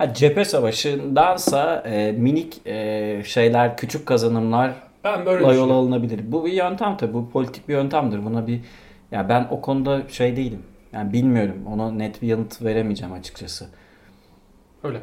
Ha, 0.00 0.14
cephe 0.14 0.44
savaşındansa 0.44 1.82
e, 1.86 2.12
minik 2.12 2.66
e, 2.66 3.22
şeyler, 3.24 3.76
küçük 3.76 4.06
kazanımlar 4.06 4.72
Ben 5.04 5.26
böyle 5.26 5.54
yol 5.54 5.70
alınabilir. 5.70 6.20
Bu 6.32 6.44
bir 6.44 6.52
yöntem 6.52 6.96
tabii. 6.96 7.14
Bu 7.14 7.30
politik 7.30 7.68
bir 7.68 7.74
yöntemdir. 7.74 8.24
Buna 8.24 8.46
bir 8.46 8.60
ya 9.10 9.28
ben 9.28 9.48
o 9.50 9.60
konuda 9.60 10.08
şey 10.08 10.36
değilim. 10.36 10.62
Yani 10.92 11.12
bilmiyorum. 11.12 11.56
Ona 11.72 11.92
net 11.92 12.22
bir 12.22 12.26
yanıt 12.28 12.62
veremeyeceğim 12.62 13.14
açıkçası. 13.14 13.68
Öyle. 14.84 14.98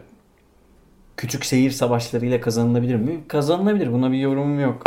Küçük 1.18 1.44
şehir 1.44 1.72
savaşlarıyla 1.72 2.42
kazanılabilir 2.42 2.96
mi? 2.96 3.20
Kazanılabilir. 3.28 3.94
Buna 3.94 4.12
bir 4.12 4.18
yorumum 4.18 4.60
yok. 4.60 4.84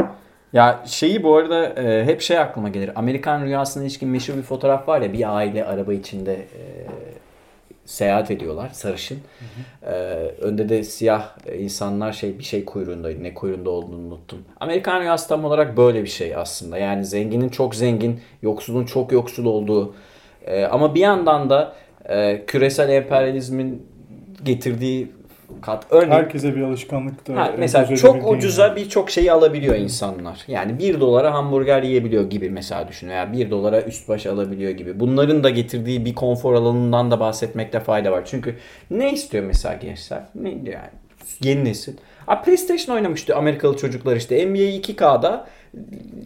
Ya 0.53 0.81
şeyi 0.87 1.23
bu 1.23 1.37
arada 1.37 1.67
e, 1.67 2.05
hep 2.05 2.21
şey 2.21 2.39
aklıma 2.39 2.69
gelir. 2.69 2.91
Amerikan 2.95 3.45
rüyasına 3.45 3.83
ilişkin 3.83 4.09
meşhur 4.09 4.37
bir 4.37 4.43
fotoğraf 4.43 4.89
var 4.89 5.01
ya 5.01 5.13
bir 5.13 5.37
aile 5.37 5.65
araba 5.65 5.93
içinde 5.93 6.35
e, 6.35 6.61
seyahat 7.91 8.31
ediyorlar 8.31 8.71
sarışın. 8.73 9.19
E, 9.83 9.93
önde 10.41 10.69
de 10.69 10.85
siyah 10.85 11.29
insanlar 11.59 12.13
şey 12.13 12.39
bir 12.39 12.45
şey 12.45 12.65
kuyruğundaydı. 12.65 13.23
Ne 13.23 13.35
kuyruğunda 13.35 13.71
olduğunu 13.71 14.07
unuttum. 14.07 14.39
Amerikan 14.61 15.01
rüyası 15.01 15.29
tam 15.29 15.45
olarak 15.45 15.77
böyle 15.77 16.03
bir 16.03 16.09
şey 16.09 16.37
aslında. 16.37 16.79
Yani 16.79 17.05
zenginin 17.05 17.49
çok 17.49 17.75
zengin, 17.75 18.21
yoksulun 18.43 18.85
çok 18.85 19.13
yoksul 19.13 19.45
olduğu. 19.45 19.95
E, 20.47 20.65
ama 20.65 20.95
bir 20.95 21.01
yandan 21.01 21.51
da 21.51 21.73
e, 22.09 22.45
küresel 22.47 22.89
emperyalizmin 22.89 23.87
getirdiği 24.45 25.13
kat 25.63 25.87
örneğin 25.91 26.11
herkese 26.11 26.57
bir 26.57 26.63
alışkanlık 26.63 27.29
da 27.29 27.37
Ha, 27.37 27.53
mesela 27.59 27.97
çok 27.97 28.31
ucuza 28.33 28.67
yani. 28.67 28.77
birçok 28.77 29.11
şeyi 29.11 29.33
alabiliyor 29.33 29.75
insanlar. 29.75 30.41
Yani 30.49 30.79
1 30.79 31.01
dolara 31.01 31.35
hamburger 31.35 31.83
yiyebiliyor 31.83 32.31
gibi 32.31 32.51
mesela 32.51 32.89
düşün. 32.89 33.09
Veya 33.09 33.33
1 33.33 33.51
dolara 33.51 33.83
üst 33.83 34.09
baş 34.09 34.27
alabiliyor 34.27 34.71
gibi. 34.71 35.01
Bunların 35.01 35.45
da 35.45 35.51
getirdiği 35.51 36.05
bir 36.05 36.15
konfor 36.15 36.55
alanından 36.55 37.11
da 37.11 37.21
bahsetmekte 37.21 37.81
fayda 37.81 38.13
var. 38.13 38.23
Çünkü 38.27 38.57
ne 38.91 39.13
istiyor 39.13 39.45
mesela 39.45 39.75
gençler? 39.75 40.23
Ne 40.35 40.49
yani 40.49 40.91
yeni 41.43 41.65
nesil. 41.65 41.97
Ha, 42.27 42.43
PlayStation 42.43 42.97
oynamıştı 42.97 43.37
Amerikalı 43.37 43.77
çocuklar 43.77 44.17
işte. 44.17 44.47
NBA 44.47 44.59
2K'da 44.59 45.47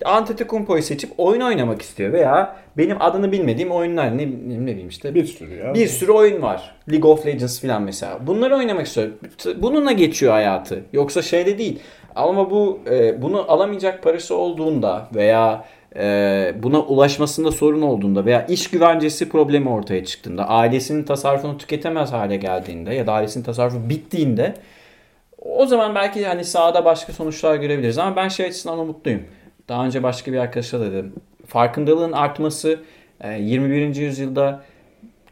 Antetokounmpo'yu 0.05 0.83
seçip 0.83 1.11
oyun 1.19 1.41
oynamak 1.41 1.83
istiyor. 1.83 2.13
Veya 2.13 2.57
benim 2.79 3.03
adını 3.03 3.33
bilmediğim 3.33 3.71
oyunlar 3.71 4.19
ne, 4.19 4.27
ne 4.27 4.67
bileyim 4.67 4.89
işte. 4.89 5.15
bir 5.15 5.25
sürü 5.25 5.55
ya. 5.55 5.75
Bir 5.75 5.87
sürü 5.87 6.13
oyun 6.13 6.43
var. 6.43 6.75
League 6.93 7.11
of 7.11 7.27
Legends 7.27 7.61
falan 7.61 7.83
mesela. 7.83 8.27
Bunları 8.27 8.57
oynamak 8.57 8.87
istiyor. 8.87 9.09
Bununla 9.57 9.93
geçiyor 9.93 10.33
hayatı. 10.33 10.83
Yoksa 10.93 11.23
şeyde 11.23 11.59
değil. 11.59 11.79
Ama 12.15 12.51
bu 12.51 12.81
e, 12.91 13.23
bunu 13.23 13.53
alamayacak 13.53 14.03
parası 14.03 14.37
olduğunda 14.37 15.09
veya 15.15 15.65
e, 15.97 16.55
buna 16.63 16.81
ulaşmasında 16.81 17.53
sorun 17.53 17.83
olduğunda 17.83 18.25
veya 18.25 18.47
iş 18.47 18.71
güvencesi 18.71 19.29
problemi 19.29 19.69
ortaya 19.69 20.05
çıktığında, 20.05 20.49
ailesinin 20.49 21.03
tasarrufunu 21.03 21.59
tüketemez 21.59 22.13
hale 22.13 22.37
geldiğinde 22.37 22.95
ya 22.95 23.07
da 23.07 23.13
ailesinin 23.13 23.45
tasarrufu 23.45 23.89
bittiğinde 23.89 24.55
o 25.45 25.67
zaman 25.67 25.95
belki 25.95 26.27
hani 26.27 26.45
sahada 26.45 26.85
başka 26.85 27.13
sonuçlar 27.13 27.57
görebiliriz. 27.57 27.99
Ama 27.99 28.17
ben 28.17 28.29
şey 28.29 28.47
açısından 28.47 28.79
umutluyum. 28.79 29.23
Daha 29.69 29.85
önce 29.87 30.03
başka 30.03 30.33
bir 30.33 30.39
arkadaşa 30.39 30.81
da 30.81 30.93
dedim. 30.93 31.13
Farkındalığın 31.47 32.13
artması 32.13 32.81
e, 33.21 33.33
21. 33.33 33.97
yüzyılda 33.97 34.63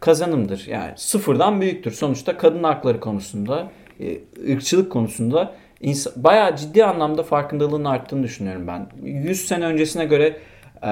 kazanımdır. 0.01 0.67
Yani 0.67 0.93
sıfırdan 0.97 1.61
büyüktür. 1.61 1.93
Sonuçta 1.93 2.37
kadın 2.37 2.63
hakları 2.63 3.01
konusunda, 3.01 3.71
e, 4.01 4.19
ırkçılık 4.53 4.93
konusunda 4.93 5.55
ins- 5.83 6.13
bayağı 6.17 6.57
ciddi 6.57 6.85
anlamda 6.85 7.23
farkındalığın 7.23 7.85
arttığını 7.85 8.23
düşünüyorum 8.23 8.67
ben. 8.67 8.87
100 9.03 9.47
sene 9.47 9.65
öncesine 9.67 10.05
göre 10.05 10.37
e, 10.83 10.89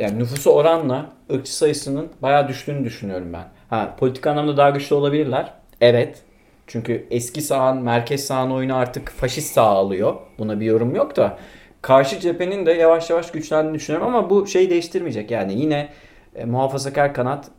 yani 0.00 0.18
nüfusu 0.18 0.50
oranla 0.50 1.06
ırkçı 1.32 1.56
sayısının 1.56 2.08
bayağı 2.22 2.48
düştüğünü 2.48 2.84
düşünüyorum 2.84 3.32
ben. 3.32 3.44
Ha, 3.70 3.94
politik 3.98 4.26
anlamda 4.26 4.56
daha 4.56 4.70
güçlü 4.70 4.94
olabilirler. 4.94 5.52
Evet. 5.80 6.22
Çünkü 6.68 7.06
eski 7.10 7.42
sağın, 7.42 7.82
merkez 7.82 8.26
sağın 8.26 8.50
oyunu 8.50 8.76
artık 8.76 9.08
faşist 9.08 9.54
sağ 9.54 9.62
alıyor. 9.62 10.14
Buna 10.38 10.60
bir 10.60 10.66
yorum 10.66 10.94
yok 10.94 11.16
da 11.16 11.38
karşı 11.82 12.20
cephenin 12.20 12.66
de 12.66 12.72
yavaş 12.72 13.10
yavaş 13.10 13.30
güçlendiğini 13.30 13.74
düşünüyorum 13.74 14.14
ama 14.14 14.30
bu 14.30 14.46
şey 14.46 14.70
değiştirmeyecek. 14.70 15.30
Yani 15.30 15.60
yine 15.60 15.88
e, 16.34 16.44
muhafazakar 16.44 17.14
kanat 17.14 17.50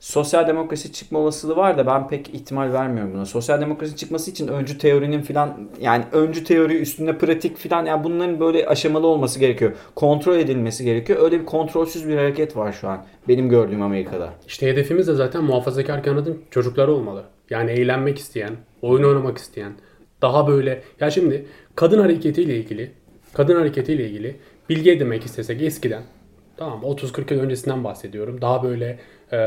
sosyal 0.00 0.46
demokrasi 0.46 0.92
çıkma 0.92 1.18
olasılığı 1.18 1.56
var 1.56 1.78
da 1.78 1.86
ben 1.86 2.08
pek 2.08 2.34
ihtimal 2.34 2.72
vermiyorum 2.72 3.14
buna. 3.14 3.26
Sosyal 3.26 3.60
demokrasi 3.60 3.96
çıkması 3.96 4.30
için 4.30 4.48
öncü 4.48 4.78
teorinin 4.78 5.22
filan 5.22 5.70
yani 5.80 6.04
öncü 6.12 6.44
teori 6.44 6.78
üstünde 6.78 7.18
pratik 7.18 7.56
filan 7.56 7.86
yani 7.86 8.04
bunların 8.04 8.40
böyle 8.40 8.66
aşamalı 8.66 9.06
olması 9.06 9.38
gerekiyor. 9.38 9.72
Kontrol 9.94 10.36
edilmesi 10.36 10.84
gerekiyor. 10.84 11.22
Öyle 11.22 11.40
bir 11.40 11.46
kontrolsüz 11.46 12.08
bir 12.08 12.16
hareket 12.16 12.56
var 12.56 12.72
şu 12.72 12.88
an 12.88 13.04
benim 13.28 13.48
gördüğüm 13.48 13.82
Amerika'da. 13.82 14.32
İşte 14.46 14.66
hedefimiz 14.66 15.08
de 15.08 15.14
zaten 15.14 15.44
muhafazakar 15.44 16.02
kanadın 16.02 16.42
çocukları 16.50 16.92
olmalı. 16.92 17.24
Yani 17.52 17.70
eğlenmek 17.70 18.18
isteyen, 18.18 18.56
oyun 18.82 19.04
oynamak 19.04 19.38
isteyen, 19.38 19.72
daha 20.22 20.48
böyle 20.48 20.82
ya 21.00 21.10
şimdi 21.10 21.46
kadın 21.76 21.98
hareketiyle 21.98 22.56
ilgili, 22.56 22.90
kadın 23.32 23.56
hareketiyle 23.56 24.08
ilgili 24.08 24.36
bilgi 24.70 24.90
edinmek 24.90 25.24
istesek 25.24 25.62
eskiden 25.62 26.02
tamam 26.56 26.82
30-40 26.82 27.34
yıl 27.34 27.40
öncesinden 27.40 27.84
bahsediyorum. 27.84 28.40
Daha 28.40 28.62
böyle 28.62 28.98
e, 29.32 29.38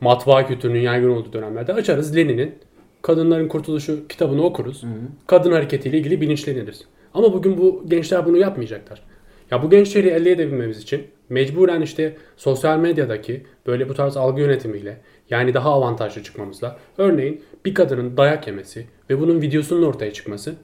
matbaa 0.00 0.46
kültürünün 0.46 0.80
yaygın 0.80 1.10
olduğu 1.10 1.32
dönemlerde 1.32 1.72
açarız 1.72 2.16
Lenin'in 2.16 2.54
Kadınların 3.02 3.48
Kurtuluşu 3.48 4.08
kitabını 4.08 4.42
okuruz. 4.42 4.84
Kadın 5.26 5.52
hareketiyle 5.52 5.98
ilgili 5.98 6.20
bilinçleniriz. 6.20 6.84
Ama 7.14 7.32
bugün 7.32 7.58
bu 7.58 7.84
gençler 7.88 8.26
bunu 8.26 8.36
yapmayacaklar. 8.36 9.02
Ya 9.50 9.62
bu 9.62 9.70
gençleri 9.70 10.08
elde 10.08 10.30
edebilmemiz 10.32 10.82
için 10.82 11.06
mecburen 11.28 11.80
işte 11.82 12.16
sosyal 12.36 12.78
medyadaki 12.78 13.46
böyle 13.66 13.88
bu 13.88 13.94
tarz 13.94 14.16
algı 14.16 14.40
yönetimiyle 14.40 15.00
yani 15.30 15.54
daha 15.54 15.70
avantajlı 15.72 16.22
çıkmamızla 16.22 16.78
örneğin 16.98 17.44
bir 17.64 17.74
kadının 17.74 18.16
dayak 18.16 18.46
yemesi 18.46 18.86
ve 19.10 19.20
bunun 19.20 19.42
videosunun 19.42 19.82
ortaya 19.82 20.12
çıkması 20.12 20.54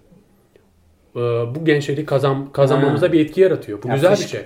e, 1.17 1.21
bu 1.55 1.65
gençleri 1.65 2.05
kazan, 2.07 2.53
kazanmamıza 2.53 3.09
Ha. 3.09 3.13
bir 3.13 3.21
etki 3.21 3.41
yaratıyor. 3.41 3.83
Bu 3.83 3.89
Ya 3.89 3.95
güzel 3.95 4.13
bir 4.13 4.17
fış- 4.17 4.29
şey. 4.29 4.41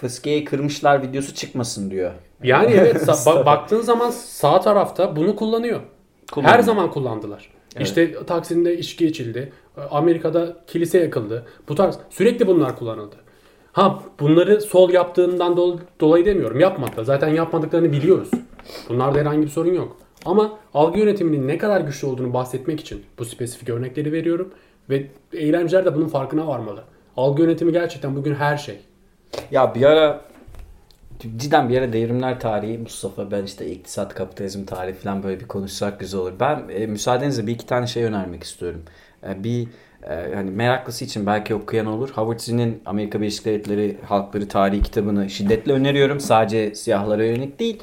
Fıskiyeyi 0.00 0.44
kırmışlar 0.44 1.02
videosu 1.02 1.34
çıkmasın 1.34 1.90
diyor. 1.90 2.12
Yani 2.42 2.72
evet 2.72 2.96
ba- 3.06 3.46
baktığın 3.46 3.80
zaman 3.80 4.10
sağ 4.10 4.60
tarafta 4.60 5.16
bunu 5.16 5.36
kullanıyor. 5.36 5.80
Kullanıyor. 6.32 6.54
Her 6.54 6.60
zaman 6.62 6.90
kullandılar. 6.90 7.50
İşte 7.80 8.24
Taksim'de 8.26 8.78
içki 8.78 9.06
içildi. 9.06 9.52
Amerika'da 9.90 10.56
kilise 10.66 10.98
yakıldı. 10.98 11.46
Bu 11.68 11.74
tarz 11.74 11.98
sürekli 12.10 12.46
bunlar 12.46 12.76
kullanıldı. 12.76 13.16
Ha 13.72 14.02
bunları 14.20 14.60
sol 14.60 14.90
yaptığından 14.90 15.52
dol- 15.52 15.78
dolayı 16.00 16.24
demiyorum. 16.26 16.60
Yapmadı. 16.60 17.04
Zaten 17.04 17.28
yapmadıklarını 17.28 17.92
biliyoruz. 17.92 18.30
Bunlarda 18.88 19.18
herhangi 19.18 19.42
bir 19.42 19.48
sorun 19.48 19.74
yok. 19.74 19.96
Ama 20.24 20.58
algı 20.74 20.98
yönetiminin 20.98 21.48
ne 21.48 21.58
kadar 21.58 21.80
güçlü 21.80 22.06
olduğunu 22.06 22.32
bahsetmek 22.34 22.80
için 22.80 23.04
bu 23.18 23.24
spesifik 23.24 23.68
örnekleri 23.68 24.12
veriyorum. 24.12 24.52
Ve 24.90 25.06
eylemciler 25.32 25.84
de 25.84 25.94
bunun 25.94 26.08
farkına 26.08 26.46
varmalı. 26.46 26.84
Algı 27.16 27.42
yönetimi 27.42 27.72
gerçekten 27.72 28.16
bugün 28.16 28.34
her 28.34 28.56
şey. 28.56 28.78
Ya 29.50 29.74
bir 29.74 29.82
ara 29.82 30.20
cidden 31.36 31.68
bir 31.68 31.78
ara 31.78 31.92
devrimler 31.92 32.40
tarihi 32.40 32.78
Mustafa 32.78 33.30
ben 33.30 33.44
işte 33.44 33.66
iktisat 33.66 34.14
kapitalizm 34.14 34.64
tarihi 34.64 34.94
falan 34.94 35.22
böyle 35.22 35.40
bir 35.40 35.48
konuşsak 35.48 36.00
güzel 36.00 36.20
olur. 36.20 36.32
Ben 36.40 36.62
e, 36.70 36.86
müsaadenizle 36.86 37.46
bir 37.46 37.52
iki 37.52 37.66
tane 37.66 37.86
şey 37.86 38.04
önermek 38.04 38.42
istiyorum. 38.42 38.82
E, 39.28 39.44
bir 39.44 39.68
hani 40.34 40.50
meraklısı 40.50 41.04
için 41.04 41.26
belki 41.26 41.54
okuyan 41.54 41.86
olur. 41.86 42.08
Howard 42.10 42.38
Zinn'in 42.38 42.82
Amerika 42.86 43.20
Birleşik 43.20 43.44
Devletleri 43.44 43.96
Halkları 44.06 44.48
Tarihi 44.48 44.82
kitabını 44.82 45.30
şiddetle 45.30 45.72
öneriyorum. 45.72 46.20
Sadece 46.20 46.74
siyahlara 46.74 47.24
yönelik 47.24 47.60
değil. 47.60 47.82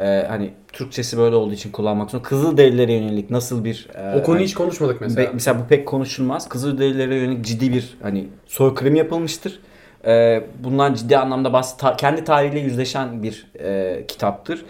E, 0.00 0.24
hani 0.28 0.50
Türkçesi 0.72 1.18
böyle 1.18 1.36
olduğu 1.36 1.52
için 1.54 1.72
kullanmak 1.72 2.10
zorunda. 2.10 2.28
Kızılderililere 2.28 2.92
yönelik 2.92 3.30
nasıl 3.30 3.64
bir 3.64 3.88
e, 3.94 4.08
O 4.18 4.22
konuyu 4.22 4.38
hani- 4.38 4.44
hiç 4.44 4.54
konuşmadık 4.54 5.00
Be- 5.00 5.04
mesela. 5.04 5.30
mesela 5.34 5.60
bu 5.60 5.66
pek 5.68 5.86
konuşulmaz. 5.88 6.48
Kızılderililere 6.48 7.14
yönelik 7.16 7.44
ciddi 7.44 7.72
bir 7.72 7.96
hani 8.02 8.28
soykırım 8.46 8.94
yapılmıştır. 8.94 9.60
Ee, 10.06 10.42
bundan 10.64 10.94
ciddi 10.94 11.18
anlamda 11.18 11.52
bahs 11.52 11.76
ta- 11.76 11.96
kendi 11.96 12.24
tarihiyle 12.24 12.60
yüzleşen 12.60 13.22
bir 13.22 13.46
e, 13.60 14.04
kitaptır. 14.08 14.64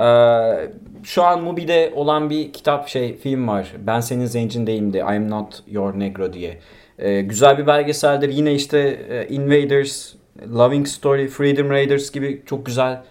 Ee, 0.00 0.70
şu 1.02 1.24
an 1.24 1.42
Mubi'de 1.42 1.92
olan 1.94 2.30
bir 2.30 2.52
kitap 2.52 2.88
şey 2.88 3.16
film 3.16 3.48
var. 3.48 3.72
Ben 3.86 4.00
senin 4.00 4.26
zencin 4.26 4.66
değilim 4.66 4.92
de 4.92 4.98
I 4.98 5.02
am 5.02 5.30
not 5.30 5.62
your 5.66 5.98
negro 5.98 6.32
diye. 6.32 6.58
Ee, 6.98 7.20
güzel 7.20 7.58
bir 7.58 7.66
belgeseldir. 7.66 8.28
Yine 8.28 8.54
işte 8.54 8.78
e, 9.10 9.26
Invaders, 9.28 10.14
Loving 10.54 10.86
Story, 10.86 11.28
Freedom 11.28 11.70
Raiders 11.70 12.10
gibi 12.10 12.42
çok 12.46 12.66
güzel 12.66 13.02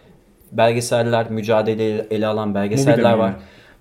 belgeseller, 0.51 1.31
mücadele 1.31 2.07
ele 2.11 2.27
alan 2.27 2.55
belgeseller 2.55 3.13
var. 3.13 3.33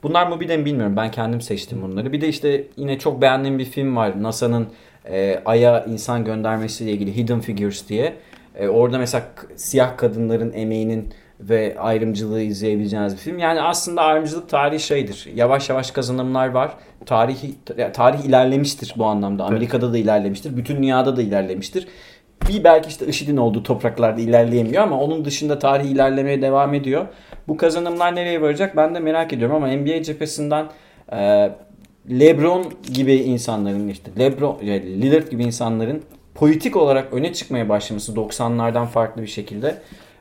Bunlar 0.03 0.27
Mubi'de 0.27 0.57
mi 0.57 0.65
bilmiyorum. 0.65 0.97
Ben 0.97 1.11
kendim 1.11 1.41
seçtim 1.41 1.83
bunları. 1.83 2.13
Bir 2.13 2.21
de 2.21 2.29
işte 2.29 2.65
yine 2.77 2.99
çok 2.99 3.23
beğendiğim 3.23 3.59
bir 3.59 3.65
film 3.65 3.97
var. 3.97 4.23
NASA'nın 4.23 4.67
e, 5.11 5.41
Ay'a 5.45 5.85
insan 5.85 6.25
göndermesiyle 6.25 6.91
ilgili 6.93 7.17
Hidden 7.17 7.41
Figures 7.41 7.89
diye. 7.89 8.15
E, 8.59 8.69
orada 8.69 8.99
mesela 8.99 9.25
siyah 9.57 9.97
kadınların 9.97 10.53
emeğinin 10.53 11.09
ve 11.41 11.77
ayrımcılığı 11.79 12.41
izleyebileceğiniz 12.41 13.13
bir 13.13 13.19
film. 13.19 13.39
Yani 13.39 13.61
aslında 13.61 14.03
ayrımcılık 14.03 14.49
tarihi 14.49 14.81
şeydir. 14.81 15.29
Yavaş 15.35 15.69
yavaş 15.69 15.91
kazanımlar 15.91 16.49
var. 16.49 16.71
Tarihi 17.07 17.55
tarih 17.93 18.21
ilerlemiştir 18.25 18.95
bu 18.97 19.05
anlamda. 19.05 19.45
Amerika'da 19.45 19.93
da 19.93 19.99
ilerlemiştir. 19.99 20.57
Bütün 20.57 20.77
dünyada 20.77 21.17
da 21.17 21.23
ilerlemiştir. 21.23 21.89
Bir 22.49 22.65
belki 22.65 22.89
işte 22.89 23.07
IŞİD'in 23.07 23.37
olduğu 23.37 23.63
topraklarda 23.63 24.21
ilerleyemiyor 24.21 24.83
ama 24.83 25.01
onun 25.01 25.25
dışında 25.25 25.59
tarih 25.59 25.85
ilerlemeye 25.85 26.43
devam 26.43 26.75
ediyor. 26.75 27.07
Bu 27.49 27.57
kazanımlar 27.57 28.17
nereye 28.17 28.43
varacak 28.43 28.77
ben 28.77 28.95
de 28.95 29.01
merak 29.01 29.33
ediyorum 29.33 29.57
ama 29.57 29.67
NBA 29.67 30.03
cephesinden 30.03 30.67
e, 31.13 31.51
LeBron 32.11 32.73
gibi 32.95 33.15
insanların 33.15 33.89
işte 33.89 34.11
LeBron, 34.19 34.59
yani 34.63 35.03
Lillard 35.03 35.29
gibi 35.29 35.45
insanların 35.45 36.03
politik 36.35 36.77
olarak 36.77 37.13
öne 37.13 37.33
çıkmaya 37.33 37.69
başlaması 37.69 38.13
90'lardan 38.13 38.87
farklı 38.87 39.23
bir 39.23 39.27
şekilde 39.27 39.69
e, 39.69 39.79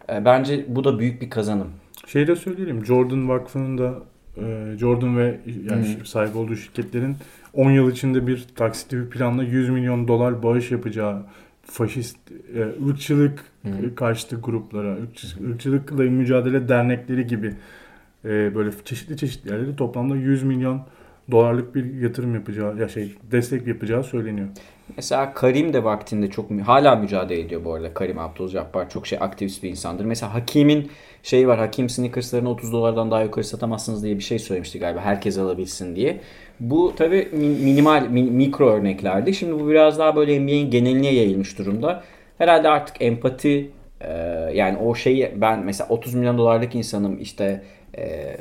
bence 0.10 0.66
bu 0.68 0.84
da 0.84 1.00
büyük 1.00 1.22
bir 1.22 1.30
kazanım. 1.30 1.68
Şey 2.08 2.28
de 2.28 2.36
söyleyelim. 2.36 2.86
Jordan 2.86 3.30
Vakfı'nın 3.30 3.78
da 3.78 3.94
e, 4.38 4.76
Jordan 4.80 5.18
ve 5.18 5.40
yani 5.72 5.98
sahip 6.04 6.36
olduğu 6.36 6.56
şirketlerin 6.56 7.16
10 7.54 7.72
yıl 7.72 7.92
içinde 7.92 8.28
bir 8.28 8.46
taksitli 8.56 8.98
bir 8.98 9.10
planla 9.10 9.44
100 9.44 9.70
milyon 9.70 10.08
dolar 10.08 10.44
bağış 10.44 10.72
yapacağı 10.72 11.24
faşist 11.64 12.18
e, 12.56 12.90
ırkçılık 12.90 13.40
e, 13.66 13.96
karşıtı 13.96 14.36
gruplara, 14.42 14.98
ırkçı- 14.98 15.52
ırkçılıkla 15.52 16.04
mücadele 16.04 16.70
dernekleri 16.70 17.28
gibi 17.28 17.54
e, 18.26 18.56
böyle 18.56 18.70
çeşitli 18.86 19.18
çeşitli 19.18 19.52
yerlere 19.52 19.76
toplamda 19.76 20.16
100 20.16 20.44
milyon 20.44 20.82
dolarlık 21.32 21.76
bir 21.76 22.02
yatırım 22.02 22.36
yapacağı 22.36 22.78
ya 22.78 22.88
şey 22.88 23.16
destek 23.32 23.68
yapacağı 23.68 24.04
söyleniyor. 24.04 24.48
Mesela 24.96 25.34
Karim 25.34 25.74
de 25.74 25.84
vaktinde 25.84 26.30
çok 26.30 26.52
hala 26.52 26.96
mücadele 26.96 27.40
ediyor 27.40 27.66
bu 27.66 27.74
arada. 27.74 27.94
Karim 27.94 28.18
Abdul-Jabbar 28.18 28.90
çok 28.90 29.08
şey 29.08 29.18
aktivist 29.22 29.64
bir 29.64 29.70
insandır. 29.70 30.06
Mesela 30.06 30.34
Hakim'in 30.34 30.92
şey 31.24 31.48
var. 31.48 31.60
Hakim 31.60 31.90
sneakerslarını 31.90 32.50
30 32.50 32.72
dolardan 32.74 33.12
daha 33.12 33.24
yukarı 33.24 33.46
satamazsınız 33.46 34.04
diye 34.04 34.16
bir 34.18 34.24
şey 34.24 34.40
söylemişti 34.40 34.80
galiba. 34.80 35.02
Herkes 35.02 35.38
alabilsin 35.38 35.96
diye. 35.96 36.20
Bu 36.60 36.94
tabi 36.96 37.30
minimal 37.64 38.08
mi- 38.10 38.32
mikro 38.32 38.70
örneklerdi. 38.70 39.34
Şimdi 39.34 39.60
bu 39.64 39.70
biraz 39.70 40.00
daha 40.00 40.16
böyle 40.16 40.40
NBA'in 40.40 40.72
geneline 40.72 41.14
yayılmış 41.14 41.60
durumda. 41.60 42.04
Herhalde 42.38 42.70
artık 42.70 42.96
empati 43.02 43.70
e, 44.02 44.12
yani 44.54 44.78
o 44.78 44.96
şeyi 44.96 45.32
ben 45.36 45.60
mesela 45.60 45.88
30 45.90 46.14
milyon 46.14 46.38
dolarlık 46.38 46.76
insanım 46.76 47.20
işte 47.22 47.64
e, 47.98 48.38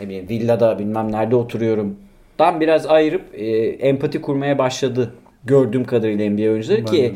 ne 0.00 0.08
bileyim 0.08 0.28
villada 0.28 0.78
bilmem 0.78 1.12
nerede 1.12 1.36
oturuyorum 1.36 1.96
dan 2.40 2.60
biraz 2.60 2.86
ayırıp 2.86 3.22
e, 3.34 3.46
empati 3.68 4.20
kurmaya 4.20 4.58
başladı 4.58 5.14
gördüğüm 5.44 5.84
kadarıyla 5.84 6.30
NBA 6.30 6.42
oyuncuları 6.50 6.78
Ben 6.80 6.84
ki 6.86 7.14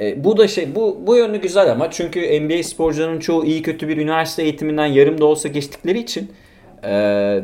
e, 0.00 0.24
bu 0.24 0.36
da 0.36 0.48
şey 0.48 0.74
bu 0.74 1.00
bu 1.06 1.16
yönü 1.16 1.40
güzel 1.40 1.72
ama 1.72 1.90
çünkü 1.90 2.40
NBA 2.40 2.62
sporcularının 2.62 3.20
çoğu 3.20 3.44
iyi 3.44 3.62
kötü 3.62 3.88
bir 3.88 3.96
üniversite 3.96 4.42
eğitiminden 4.42 4.86
yarım 4.86 5.20
da 5.20 5.24
olsa 5.24 5.48
geçtikleri 5.48 5.98
için 5.98 6.30
e, 6.84 6.90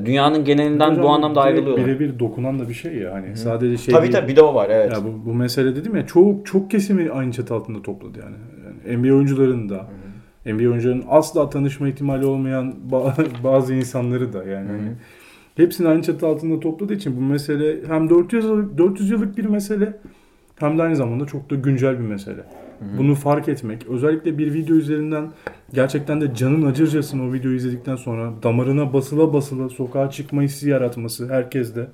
dünyanın 0.04 0.44
genelinden 0.44 0.90
Hocam 0.90 1.04
bu 1.04 1.08
anlamda 1.08 1.40
ayrılıyorlar. 1.40 1.86
Birebir 1.86 2.18
dokunan 2.18 2.58
da 2.58 2.68
bir 2.68 2.74
şey 2.74 2.94
ya 2.94 3.12
hani 3.14 3.36
sadece 3.36 3.76
şey 3.76 3.94
Tabii 3.94 4.02
değil. 4.02 4.12
tabii 4.12 4.28
bir 4.28 4.36
de 4.36 4.42
o 4.42 4.54
var 4.54 4.70
evet. 4.70 4.92
Ya 4.92 4.98
bu, 5.04 5.30
bu 5.30 5.34
mesele 5.34 5.76
dedim 5.76 5.96
ya 5.96 6.06
çok 6.06 6.46
çok 6.46 6.70
kesimi 6.70 7.10
aynı 7.10 7.32
çatı 7.32 7.54
altında 7.54 7.82
topladı 7.82 8.18
yani. 8.18 8.36
yani 8.86 8.98
NBA 8.98 9.14
oyuncularının 9.14 9.68
da 9.68 9.86
NBA 10.46 10.68
oyuncularının 10.70 11.04
asla 11.10 11.50
tanışma 11.50 11.88
ihtimali 11.88 12.26
olmayan 12.26 12.74
ba- 12.90 13.26
bazı 13.44 13.74
insanları 13.74 14.32
da 14.32 14.44
yani. 14.44 14.68
hani 14.68 14.90
hepsini 15.58 15.88
aynı 15.88 16.02
çatı 16.02 16.26
altında 16.26 16.60
topladığı 16.60 16.94
için 16.94 17.16
bu 17.16 17.20
mesele 17.20 17.76
hem 17.88 18.10
400 18.10 18.44
yıllık 18.44 18.78
400 18.78 19.10
yıllık 19.10 19.38
bir 19.38 19.44
mesele 19.44 19.96
hem 20.56 20.78
de 20.78 20.82
aynı 20.82 20.96
zamanda 20.96 21.26
çok 21.26 21.50
da 21.50 21.54
güncel 21.54 21.98
bir 21.98 22.04
mesele. 22.04 22.40
Bunu 22.98 23.14
fark 23.14 23.48
etmek, 23.48 23.86
özellikle 23.86 24.38
bir 24.38 24.54
video 24.54 24.76
üzerinden 24.76 25.28
gerçekten 25.72 26.20
de 26.20 26.34
canın 26.34 26.62
acırcasına 26.66 27.22
o 27.22 27.32
videoyu 27.32 27.56
izledikten 27.56 27.96
sonra 27.96 28.32
damarına 28.42 28.92
basıla 28.92 29.32
basıla 29.32 29.68
sokağa 29.68 30.10
çıkma 30.10 30.42
hissi 30.42 30.70
yaratması 30.70 31.28
herkeste. 31.28 31.86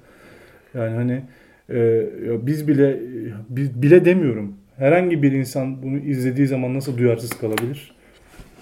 Yani 0.74 0.94
hani 0.96 1.22
e, 1.70 2.46
biz 2.46 2.68
bile 2.68 2.90
e, 2.90 3.00
biz 3.48 3.82
bile 3.82 4.04
demiyorum. 4.04 4.52
Herhangi 4.76 5.22
bir 5.22 5.32
insan 5.32 5.82
bunu 5.82 5.98
izlediği 5.98 6.46
zaman 6.46 6.74
nasıl 6.74 6.98
duyarsız 6.98 7.30
kalabilir? 7.30 7.94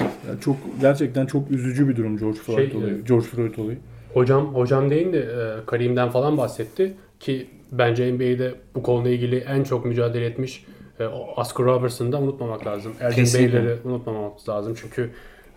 Ya 0.01 0.41
çok 0.41 0.57
gerçekten 0.81 1.27
çok 1.27 1.51
üzücü 1.51 1.89
bir 1.89 1.97
durum 1.97 2.17
George 2.17 2.39
Floyd 2.39 2.71
Şey, 2.71 2.81
olayı. 2.81 2.95
e, 2.95 3.01
George 3.09 3.27
Floyd 3.27 3.57
olayı. 3.59 3.79
Hocam 4.15 4.55
hocam 4.55 4.91
değil 4.91 5.13
de 5.13 5.19
e, 5.19 5.67
Karim'den 5.67 6.11
falan 6.11 6.39
bahsetti 6.39 6.95
ki 7.21 7.47
bence 7.73 8.13
NBA'de 8.13 8.55
bu 8.75 8.83
konuyla 8.83 9.11
ilgili 9.11 9.37
en 9.37 9.65
çok 9.65 9.85
mücadele 9.85 10.27
etmiş 10.27 10.65
e, 11.01 11.07
Oscar 11.37 11.67
Robertson'ı 11.67 12.13
da 12.13 12.19
unutmamak 12.19 12.67
lazım. 12.67 12.93
Kesinlikle. 13.15 13.59
Baylor'ı 13.59 13.79
unutmamamız 13.85 14.49
lazım. 14.49 14.75
Çünkü 14.81 15.11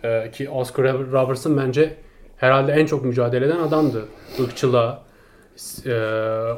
e, 0.04 0.30
ki 0.30 0.50
Oscar 0.50 1.12
Robertson 1.12 1.56
bence 1.56 1.94
herhalde 2.36 2.72
en 2.72 2.86
çok 2.86 3.04
mücadele 3.04 3.46
eden 3.46 3.58
adamdı. 3.58 4.04
Irkçılığa. 4.38 5.06
E, 5.86 5.94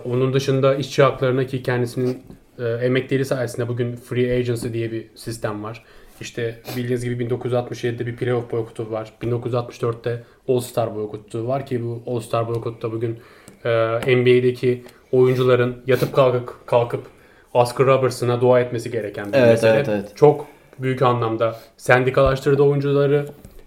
onun 0.04 0.32
dışında 0.32 0.74
işçi 0.74 1.02
haklarına 1.02 1.46
ki 1.46 1.62
kendisinin 1.62 2.22
e, 2.58 2.64
emekliliği 2.64 3.24
sayesinde 3.24 3.68
bugün 3.68 3.96
Free 3.96 4.36
Agency 4.36 4.68
diye 4.72 4.92
bir 4.92 5.06
sistem 5.14 5.64
var. 5.64 5.84
İşte 6.20 6.58
bildiğiniz 6.76 7.04
gibi 7.04 7.24
1967'de 7.24 8.06
bir 8.06 8.16
playoff 8.16 8.52
boykotu 8.52 8.90
var. 8.90 9.12
1964'te 9.22 10.22
All 10.48 10.60
Star 10.60 10.94
boykotu 10.94 11.48
var 11.48 11.66
ki 11.66 11.84
bu 11.84 12.02
All 12.06 12.20
Star 12.20 12.48
boykotta 12.48 12.92
bugün 12.92 13.18
e, 13.64 13.70
NBA'deki 14.16 14.84
oyuncuların 15.12 15.76
yatıp 15.86 16.14
kalkıp 16.14 16.66
kalkıp 16.66 17.02
Oscar 17.54 17.86
Robertson'a 17.86 18.40
dua 18.40 18.60
etmesi 18.60 18.90
gereken 18.90 19.32
bir 19.32 19.38
Evet, 19.38 19.48
mesele. 19.50 19.70
evet, 19.72 19.88
evet. 19.88 20.12
Çok 20.16 20.46
büyük 20.78 21.02
anlamda 21.02 21.56
sendikalaştırdı 21.76 22.62
oyuncuları. 22.62 23.26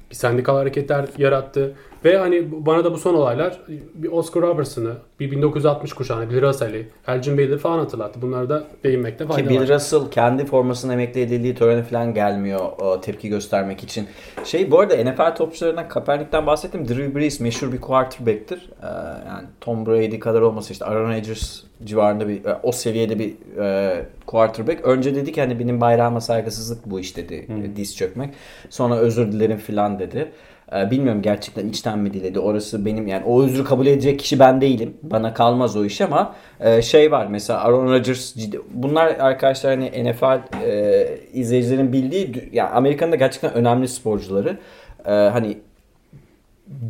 Bir 0.10 0.16
sendikal 0.16 0.56
hareketler 0.56 1.06
yarattı. 1.18 1.76
Ve 2.06 2.18
hani 2.18 2.66
bana 2.66 2.84
da 2.84 2.94
bu 2.94 2.98
son 2.98 3.14
olaylar 3.14 3.60
bir 3.94 4.12
Oscar 4.12 4.44
Robertson'ı, 4.44 4.94
bir 5.20 5.32
1960 5.32 5.94
kuşağını, 5.94 6.30
Bill 6.30 6.42
Russell'i, 6.42 6.88
Elgin 7.08 7.38
Baylor 7.38 7.58
falan 7.58 7.80
hatırlattı. 7.80 8.22
Bunları 8.22 8.50
da 8.50 8.64
değinmekte 8.84 9.26
Ki 9.26 9.34
fayda 9.34 9.50
Bill 9.50 9.60
var. 9.60 9.70
Russell 9.70 10.12
kendi 10.12 10.46
formasının 10.46 10.94
emekli 10.94 11.22
edildiği 11.22 11.56
törene 11.56 11.84
falan 11.84 12.14
gelmiyor 12.14 12.60
o 12.60 13.02
tepki 13.02 13.30
göstermek 13.30 13.84
için. 13.84 14.08
Şey 14.44 14.72
bu 14.72 14.80
arada 14.80 15.12
NFL 15.12 15.36
topçularından 15.36 15.88
Kaepernick'ten 15.88 16.48
bahsettim. 16.48 16.88
Drew 16.88 17.16
Brees 17.16 17.40
meşhur 17.40 17.72
bir 17.72 17.82
quarterback'tir. 17.82 18.70
Ee, 18.84 18.88
yani 19.28 19.48
Tom 19.62 19.86
Brady 19.86 20.20
kadar 20.20 20.42
olmasa 20.42 20.72
işte 20.72 20.86
Aaron 20.86 21.10
Rodgers 21.10 21.64
civarında 21.84 22.28
bir 22.28 22.46
e, 22.46 22.60
o 22.64 22.72
seviyede 22.72 23.20
bir 23.20 23.34
e, 23.62 24.06
quarterback. 24.26 24.86
Önce 24.86 25.16
dedi 25.16 25.32
ki 25.32 25.42
hani 25.42 25.60
benim 25.60 25.82
bayrağıma 25.82 26.22
saygısızlık 26.22 26.86
bu 26.86 27.00
iş 27.00 27.18
dedi. 27.18 27.48
e, 27.74 27.76
Diz 27.76 27.98
çökmek. 27.98 28.30
Sonra 28.70 28.96
özür 28.96 29.32
dilerim 29.32 29.58
filan 29.58 30.00
dedi. 30.00 30.32
Ee, 30.76 30.92
Bilmiyorum 30.92 31.22
gerçekten 31.22 31.70
içten 31.70 32.00
mi 32.00 32.14
diledi. 32.14 32.40
Orası 32.40 32.86
benim 32.86 33.08
yani 33.08 33.26
o 33.26 33.44
özrü 33.44 33.64
kabul 33.64 33.86
edecek 33.86 34.20
kişi 34.20 34.40
ben 34.40 34.62
değilim. 34.62 34.98
Bana 35.04 35.34
kalmaz 35.34 35.78
o 35.78 35.86
iş 35.86 36.02
ama 36.02 36.36
e, 36.60 36.82
şey 36.82 37.12
var 37.12 37.28
mesela 37.28 37.60
Aaron 37.60 37.92
Rodgers 37.92 38.36
bunlar 38.74 39.08
arkadaşlar 39.08 39.80
hani 39.80 40.12
NFL 40.12 40.64
e, 40.64 41.08
izleyicilerin 41.34 41.94
bildiği 41.94 42.50
yani 42.52 42.70
Amerika'nın 42.70 43.12
da 43.12 43.16
gerçekten 43.16 43.54
önemli 43.54 43.88
sporcuları. 43.88 44.58
E, 45.06 45.12
hani 45.12 45.58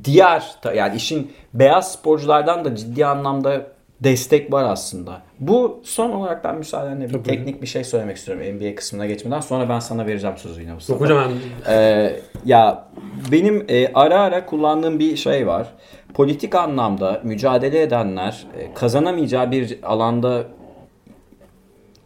diğer 0.03 0.55
yani 0.75 0.95
işin 0.95 1.31
beyaz 1.53 1.91
sporculardan 1.91 2.65
da 2.65 2.75
ciddi 2.75 3.05
anlamda 3.05 3.67
destek 4.01 4.53
var 4.53 4.63
aslında. 4.63 5.21
Bu 5.39 5.79
son 5.83 6.09
olarak 6.09 6.43
ben 6.43 6.57
müsaadenle 6.57 7.05
bir 7.07 7.13
Tabii. 7.13 7.23
teknik 7.23 7.61
bir 7.61 7.67
şey 7.67 7.83
söylemek 7.83 8.17
istiyorum 8.17 8.43
NBA 8.55 8.75
kısmına 8.75 9.05
geçmeden. 9.05 9.39
Sonra 9.39 9.69
ben 9.69 9.79
sana 9.79 10.07
vereceğim 10.07 10.37
sözü 10.37 10.61
yine 10.61 10.73
Mustafa. 10.73 10.93
Yok 10.93 11.01
hocam 11.01 11.31
ben 11.67 11.73
Ee, 11.73 12.19
ya 12.45 12.87
benim 13.31 13.65
e, 13.69 13.87
ara 13.93 14.21
ara 14.21 14.45
kullandığım 14.45 14.99
bir 14.99 15.15
şey 15.15 15.47
var. 15.47 15.67
Politik 16.13 16.55
anlamda 16.55 17.21
mücadele 17.23 17.81
edenler 17.81 18.45
e, 18.59 18.73
kazanamayacağı 18.73 19.51
bir 19.51 19.79
alanda 19.83 20.43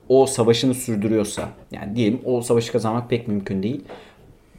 o 0.09 0.25
savaşını 0.25 0.73
sürdürüyorsa 0.73 1.41
yani 1.71 1.95
diyelim 1.95 2.21
o 2.25 2.41
savaşı 2.41 2.71
kazanmak 2.71 3.09
pek 3.09 3.27
mümkün 3.27 3.63
değil. 3.63 3.83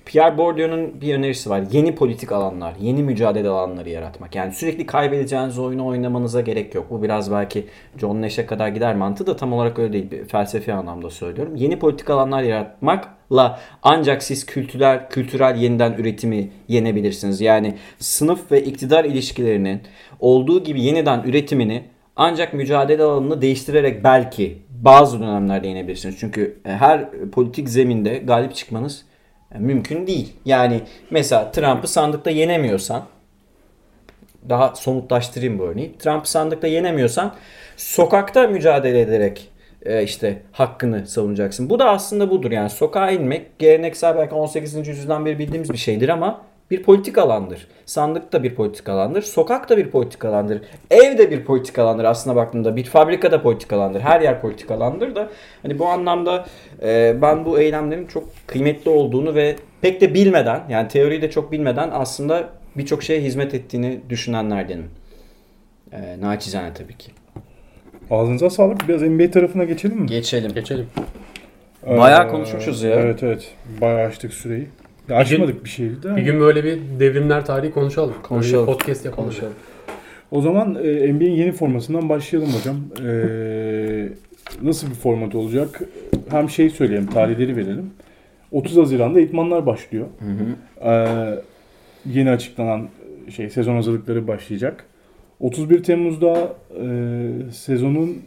Pierre 0.06 0.38
Bourdieu'nun 0.38 1.00
bir 1.00 1.14
önerisi 1.14 1.50
var. 1.50 1.62
Yeni 1.72 1.94
politik 1.94 2.32
alanlar, 2.32 2.74
yeni 2.80 3.02
mücadele 3.02 3.48
alanları 3.48 3.90
yaratmak. 3.90 4.34
Yani 4.34 4.52
sürekli 4.52 4.86
kaybedeceğiniz 4.86 5.58
oyunu 5.58 5.86
oynamanıza 5.86 6.40
gerek 6.40 6.74
yok. 6.74 6.86
Bu 6.90 7.02
biraz 7.02 7.32
belki 7.32 7.66
John 7.98 8.22
Nash'e 8.22 8.46
kadar 8.46 8.68
gider 8.68 8.96
mantığı 8.96 9.26
da 9.26 9.36
tam 9.36 9.52
olarak 9.52 9.78
öyle 9.78 9.92
değil. 9.92 10.10
Bir 10.10 10.24
felsefi 10.24 10.72
anlamda 10.72 11.10
söylüyorum. 11.10 11.56
Yeni 11.56 11.78
politik 11.78 12.10
alanlar 12.10 12.42
yaratmakla 12.42 13.60
ancak 13.82 14.22
siz 14.22 14.46
kültürel 14.46 15.08
kültürel 15.08 15.56
yeniden 15.56 15.92
üretimi 15.92 16.50
yenebilirsiniz. 16.68 17.40
Yani 17.40 17.74
sınıf 17.98 18.52
ve 18.52 18.64
iktidar 18.64 19.04
ilişkilerinin 19.04 19.80
olduğu 20.20 20.64
gibi 20.64 20.82
yeniden 20.82 21.22
üretimini 21.22 21.84
ancak 22.16 22.54
mücadele 22.54 23.02
alanını 23.02 23.42
değiştirerek 23.42 24.04
belki 24.04 24.58
bazı 24.70 25.20
dönemlerde 25.20 25.68
yenebilirsiniz. 25.68 26.16
Çünkü 26.20 26.60
her 26.64 27.10
politik 27.32 27.68
zeminde 27.68 28.18
galip 28.18 28.54
çıkmanız 28.54 29.04
mümkün 29.54 30.06
değil. 30.06 30.32
Yani 30.44 30.80
mesela 31.10 31.50
Trump'ı 31.50 31.88
sandıkta 31.88 32.30
yenemiyorsan 32.30 33.02
daha 34.48 34.74
somutlaştırayım 34.74 35.58
bu 35.58 35.64
örneği. 35.64 35.98
Trump'ı 35.98 36.30
sandıkta 36.30 36.66
yenemiyorsan 36.66 37.34
sokakta 37.76 38.46
mücadele 38.46 39.00
ederek 39.00 39.48
e, 39.82 40.02
işte 40.02 40.42
hakkını 40.52 41.06
savunacaksın. 41.06 41.70
Bu 41.70 41.78
da 41.78 41.90
aslında 41.90 42.30
budur 42.30 42.50
yani 42.50 42.70
sokağa 42.70 43.10
inmek 43.10 43.58
geleneksel 43.58 44.16
belki 44.16 44.34
18. 44.34 44.88
yüzyıldan 44.88 45.26
beri 45.26 45.38
bildiğimiz 45.38 45.70
bir 45.72 45.78
şeydir 45.78 46.08
ama 46.08 46.40
bir 46.70 46.82
politik 46.82 47.18
alandır. 47.18 47.66
Sandık 47.86 48.32
da 48.32 48.42
bir 48.42 48.54
politik 48.54 48.88
alandır. 48.88 49.22
Sokak 49.22 49.68
da 49.68 49.76
bir 49.76 49.90
politik 49.90 50.24
alandır. 50.24 50.62
Ev 50.90 51.18
de 51.18 51.30
bir 51.30 51.44
politik 51.44 51.78
alandır 51.78 52.04
aslında 52.04 52.36
baktığında. 52.36 52.76
Bir 52.76 52.84
fabrika 52.84 53.32
da 53.32 53.42
politik 53.42 53.72
alandır. 53.72 54.00
Her 54.00 54.20
yer 54.20 54.40
politik 54.40 54.70
alandır 54.70 55.14
da. 55.14 55.28
Hani 55.62 55.78
bu 55.78 55.86
anlamda 55.86 56.46
e, 56.82 57.16
ben 57.22 57.44
bu 57.44 57.60
eylemlerin 57.60 58.06
çok 58.06 58.24
kıymetli 58.46 58.90
olduğunu 58.90 59.34
ve 59.34 59.56
pek 59.80 60.00
de 60.00 60.14
bilmeden 60.14 60.62
yani 60.68 60.88
teoriyi 60.88 61.22
de 61.22 61.30
çok 61.30 61.52
bilmeden 61.52 61.90
aslında 61.92 62.48
birçok 62.76 63.02
şeye 63.02 63.20
hizmet 63.20 63.54
ettiğini 63.54 64.00
düşünenlerdenim. 64.08 64.90
E, 65.92 66.20
naçizane 66.20 66.74
tabii 66.74 66.96
ki. 66.96 67.10
Ağzınıza 68.10 68.50
sağlık. 68.50 68.88
Biraz 68.88 69.02
NBA 69.02 69.30
tarafına 69.30 69.64
geçelim 69.64 69.98
mi? 69.98 70.06
Geçelim. 70.06 70.52
geçelim. 70.54 70.86
Bayağı 71.86 72.30
konuşmuşuz 72.30 72.82
ya. 72.82 72.90
Evet 72.90 73.22
evet. 73.22 73.54
Bayağı 73.80 74.08
açtık 74.08 74.34
süreyi. 74.34 74.66
Ya 75.08 75.16
açmadık 75.16 75.64
bir 75.64 75.68
şeydi 75.70 76.02
de. 76.02 76.16
Bir 76.16 76.22
gün 76.22 76.40
böyle 76.40 76.64
bir 76.64 76.78
devrimler 77.00 77.44
tarihi 77.46 77.70
konuşalım. 77.72 78.08
Böyle 78.10 78.22
bir 78.22 78.28
Konuşalım. 78.28 78.66
podcast 78.66 79.04
yapalım. 79.04 79.28
Konuşalım. 79.28 79.52
O 80.30 80.40
zaman 80.40 80.74
e, 80.74 81.12
NBA'in 81.12 81.32
yeni 81.32 81.52
formasından 81.52 82.08
başlayalım 82.08 82.50
hocam. 82.52 82.76
E, 83.08 84.08
nasıl 84.62 84.88
bir 84.90 84.94
format 84.94 85.34
olacak? 85.34 85.80
Hem 86.30 86.50
şey 86.50 86.70
söyleyelim, 86.70 87.06
tarihleri 87.06 87.56
verelim. 87.56 87.90
30 88.52 88.76
Haziran'da 88.76 89.20
idmanlar 89.20 89.66
başlıyor. 89.66 90.06
Hı 90.18 90.24
hı. 90.24 90.88
E, 90.90 91.08
yeni 92.06 92.30
açıklanan 92.30 92.88
şey 93.36 93.50
sezon 93.50 93.74
hazırlıkları 93.74 94.28
başlayacak. 94.28 94.84
31 95.40 95.82
Temmuz'da 95.82 96.54
e, 96.82 96.86
sezonun 97.52 98.18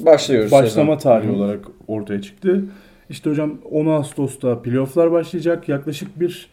Başlıyoruz. 0.00 0.52
başlama 0.52 0.96
sezon. 0.96 1.10
tarihi 1.10 1.28
hı. 1.30 1.36
olarak 1.36 1.60
ortaya 1.88 2.22
çıktı. 2.22 2.64
İşte 3.10 3.30
hocam 3.30 3.58
10 3.70 3.86
Ağustos'ta 3.86 4.62
playofflar 4.62 5.12
başlayacak. 5.12 5.68
Yaklaşık 5.68 6.20
bir 6.20 6.48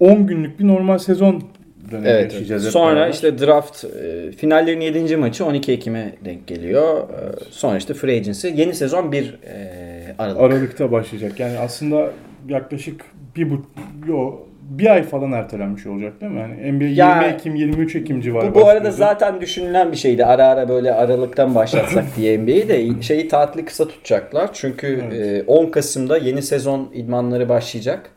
10 0.00 0.26
günlük 0.26 0.60
bir 0.60 0.66
normal 0.66 0.98
sezon 0.98 1.42
dönemi 1.90 2.08
Evet. 2.08 2.20
evet. 2.20 2.32
yaşayacağız. 2.32 2.64
Sonra 2.64 2.96
beraber. 2.96 3.12
işte 3.12 3.38
draft 3.38 3.84
e, 3.84 4.32
finallerin 4.32 4.80
7. 4.80 5.16
maçı 5.16 5.44
12 5.46 5.72
Ekim'e 5.72 6.14
denk 6.24 6.46
geliyor. 6.46 6.98
E, 6.98 7.04
sonra 7.50 7.76
işte 7.76 7.94
free 7.94 8.16
agency. 8.16 8.48
Yeni 8.48 8.74
sezon 8.74 9.12
1 9.12 9.38
e, 9.44 10.14
Aralık. 10.18 10.40
Aralık'ta 10.40 10.92
başlayacak. 10.92 11.40
Yani 11.40 11.58
aslında 11.58 12.10
yaklaşık 12.48 13.04
bir 13.36 13.50
bu 13.50 13.66
yo, 14.08 14.40
bir 14.60 14.90
ay 14.90 15.02
falan 15.02 15.32
ertelenmiş 15.32 15.86
olacak 15.86 16.20
değil 16.20 16.32
mi? 16.32 16.40
Yani 16.40 16.72
NBA 16.72 16.84
Ya- 16.84 17.22
20 17.22 17.34
Ekim 17.34 17.54
23 17.54 17.96
Ekim 17.96 18.20
civarı 18.20 18.50
Bu, 18.50 18.54
bu 18.54 18.60
arada 18.60 18.74
başlıyordu. 18.74 18.96
zaten 18.96 19.40
düşünülen 19.40 19.92
bir 19.92 19.96
şeydi. 19.96 20.24
Ara 20.24 20.46
ara 20.46 20.68
böyle 20.68 20.92
Aralık'tan 20.94 21.54
başlatsak 21.54 22.04
diye 22.16 22.38
NBA'yi 22.38 22.68
de 22.68 23.02
şeyi 23.02 23.28
tatili 23.28 23.64
kısa 23.64 23.88
tutacaklar. 23.88 24.50
Çünkü 24.52 25.02
Evet. 25.12 25.42
e, 25.42 25.44
10 25.46 25.66
Kasım'da 25.66 26.16
yeni 26.18 26.42
sezon 26.42 26.90
idmanları 26.94 27.48
başlayacak. 27.48 28.10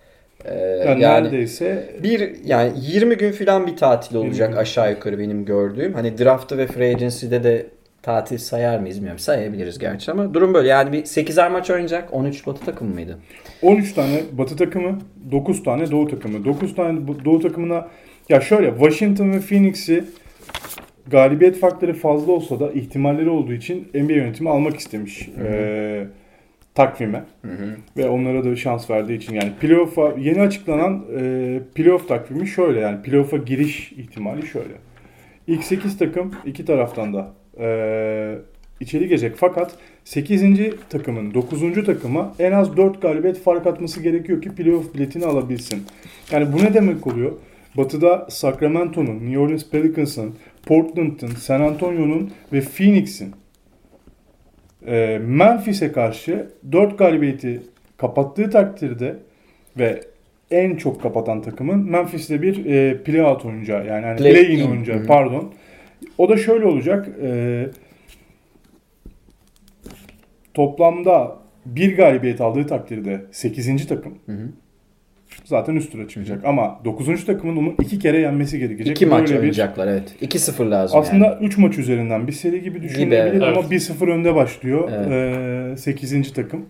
E, 0.46 0.56
yani, 0.60 1.02
yani 1.02 1.24
neredeyse 1.26 1.90
bir 2.04 2.32
yani 2.46 2.72
20 2.82 3.18
gün 3.18 3.32
falan 3.32 3.68
bir 3.68 3.76
tatil 3.78 4.16
olacak 4.16 4.58
aşağı 4.58 4.92
yukarı 4.92 5.20
benim 5.20 5.46
gördüğüm. 5.46 5.94
Hani 5.94 6.18
draft'ı 6.18 6.58
ve 6.58 6.68
free 6.68 6.90
agency'de 6.96 7.44
de 7.44 7.66
tatil 8.04 8.38
sayar 8.38 8.80
mıyız 8.80 8.98
bilmiyorum. 8.98 9.20
Sayabiliriz 9.20 9.80
gerçi 9.80 10.12
ama 10.12 10.34
durum 10.34 10.54
böyle. 10.54 10.68
Yani 10.68 10.92
bir 10.92 11.04
8'er 11.04 11.52
maç 11.52 11.70
oynayacak. 11.70 12.14
13 12.14 12.48
batı 12.48 12.66
takımı 12.66 12.94
mıydı? 12.94 13.20
13 13.62 13.94
tane 13.94 14.22
Batı 14.32 14.56
takımı, 14.58 15.00
9 15.32 15.64
tane 15.64 15.92
Doğu 15.92 16.08
takımı. 16.08 16.46
9 16.46 16.76
tane 16.76 17.00
Doğu 17.26 17.40
takımına 17.40 17.88
ya 18.30 18.42
şöyle 18.42 18.70
Washington 18.70 19.32
ve 19.32 19.40
Phoenix'i 19.40 20.04
galibiyet 21.08 21.60
faktörü 21.60 21.94
fazla 21.94 22.32
olsa 22.32 22.60
da 22.60 22.72
ihtimalleri 22.72 23.30
olduğu 23.30 23.54
için 23.54 23.88
NBA 23.94 24.14
yönetimi 24.14 24.50
almak 24.50 24.78
istemiş 24.78 25.30
eee, 25.44 26.08
takvime. 26.76 27.24
Ve 27.98 28.10
onlara 28.10 28.44
da 28.44 28.56
şans 28.56 28.90
verdiği 28.90 29.18
için 29.18 29.34
yani 29.34 29.52
playoff'a 29.62 30.14
yeni 30.20 30.42
açıklanan 30.42 31.06
eee 31.20 31.62
playoff 31.76 32.08
takvimi 32.08 32.48
şöyle 32.48 32.80
yani 32.80 33.02
playoff'a 33.02 33.38
giriş 33.38 33.92
ihtimali 33.92 34.48
şöyle. 34.48 34.74
İlk 35.48 35.64
8 35.64 35.98
takım 35.98 36.32
iki 36.46 36.66
taraftan 36.66 37.14
da 37.14 37.28
eee 37.60 38.38
içeri 38.80 39.08
girecek 39.08 39.34
fakat 39.38 39.72
8. 40.04 40.44
takımın 40.90 41.34
9. 41.34 41.86
takıma 41.86 42.34
en 42.40 42.52
az 42.52 42.78
4 42.78 43.02
galibiyet 43.02 43.40
fark 43.40 43.68
atması 43.68 44.02
gerekiyor 44.04 44.42
ki 44.42 44.50
playoff 44.56 44.94
biletini 44.96 45.26
alabilsin. 45.26 45.84
Yani 46.32 46.54
bu 46.54 46.64
ne 46.64 46.74
demek 46.74 47.08
oluyor? 47.08 47.32
Batı'da 47.78 48.28
Sacramento'nun, 48.30 49.16
New 49.26 49.40
Orleans 49.40 49.70
Pelicans'ın, 49.70 50.36
Portland'ın, 50.66 51.28
San 51.28 51.62
Antonio'nun 51.62 52.32
ve 52.54 52.62
Phoenix'in 52.62 53.32
e, 54.88 55.18
Memphis'e 55.26 55.92
karşı 55.92 56.50
4 56.72 56.98
galibiyeti 56.98 57.62
kapattığı 57.98 58.50
takdirde 58.50 59.16
ve 59.80 60.02
en 60.52 60.76
çok 60.76 61.02
kapatan 61.02 61.42
takımın 61.42 61.92
Memphis'te 61.92 62.42
bir 62.42 62.66
e, 62.66 62.98
play-out 63.04 63.46
oyuncağı 63.48 63.88
yani 63.88 64.18
Play 64.18 64.34
play-in 64.34 64.60
in. 64.60 64.72
oyuncağı 64.72 65.06
pardon. 65.06 65.54
O 66.18 66.30
da 66.30 66.38
şöyle 66.38 66.66
olacak. 66.66 67.10
E, 67.24 67.66
toplamda 70.54 71.36
bir 71.66 71.98
galibiyet 71.98 72.42
aldığı 72.42 72.68
takdirde 72.68 73.22
8. 73.32 73.88
takım 73.88 74.14
Hı 74.26 74.32
hı. 74.32 74.50
zaten 75.46 75.76
üst 75.76 75.92
tura 75.92 76.08
çıkacak. 76.08 76.46
Ama 76.46 76.80
9. 76.86 77.26
takımın 77.26 77.58
onu 77.58 77.76
iki 77.82 78.00
kere 78.00 78.18
yenmesi 78.20 78.60
gerekecek. 78.60 78.96
İki 78.98 79.06
maç 79.06 79.30
bir- 79.30 79.36
oynayacaklar 79.36 79.88
evet. 79.88 80.16
2-0 80.22 80.72
lazım 80.72 81.00
aslında 81.00 81.26
yani. 81.26 81.46
3 81.46 81.58
maç 81.58 81.78
üzerinden 81.78 82.28
bir 82.28 82.32
seri 82.32 82.62
gibi 82.62 82.82
düşünülebilir 82.82 83.32
evet. 83.32 83.44
ama 83.58 83.60
Evet. 83.60 83.72
1-0 83.72 84.12
önde 84.12 84.36
başlıyor 84.36 84.92
Evet. 85.08 85.80
8. 85.80 86.34
takım. 86.34 86.66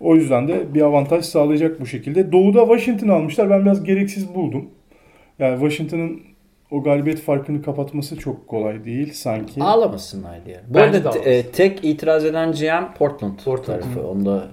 O 0.00 0.16
yüzden 0.16 0.48
de 0.48 0.74
bir 0.74 0.80
avantaj 0.80 1.24
sağlayacak 1.24 1.80
bu 1.80 1.86
şekilde. 1.86 2.32
Doğu'da 2.32 2.60
Washington 2.66 3.08
almışlar. 3.08 3.50
Ben 3.50 3.64
biraz 3.64 3.84
gereksiz 3.84 4.34
buldum. 4.34 4.70
Yani 5.38 5.54
Washington'ın 5.60 6.20
o 6.70 6.82
galibiyet 6.82 7.20
farkını 7.20 7.62
kapatması 7.62 8.16
çok 8.16 8.48
kolay 8.48 8.84
değil 8.84 9.12
sanki. 9.12 9.62
Ağlamasınlar 9.62 10.44
diye. 10.46 10.60
Bu 10.68 10.74
Bence 10.74 11.04
de 11.04 11.08
arada 11.08 11.18
e, 11.18 11.42
tek 11.42 11.84
itiraz 11.84 12.24
eden 12.24 12.52
GM 12.52 12.94
Portland, 12.98 13.38
Portland. 13.44 13.80
tarafı. 13.80 14.08
Onu 14.08 14.26
da 14.26 14.48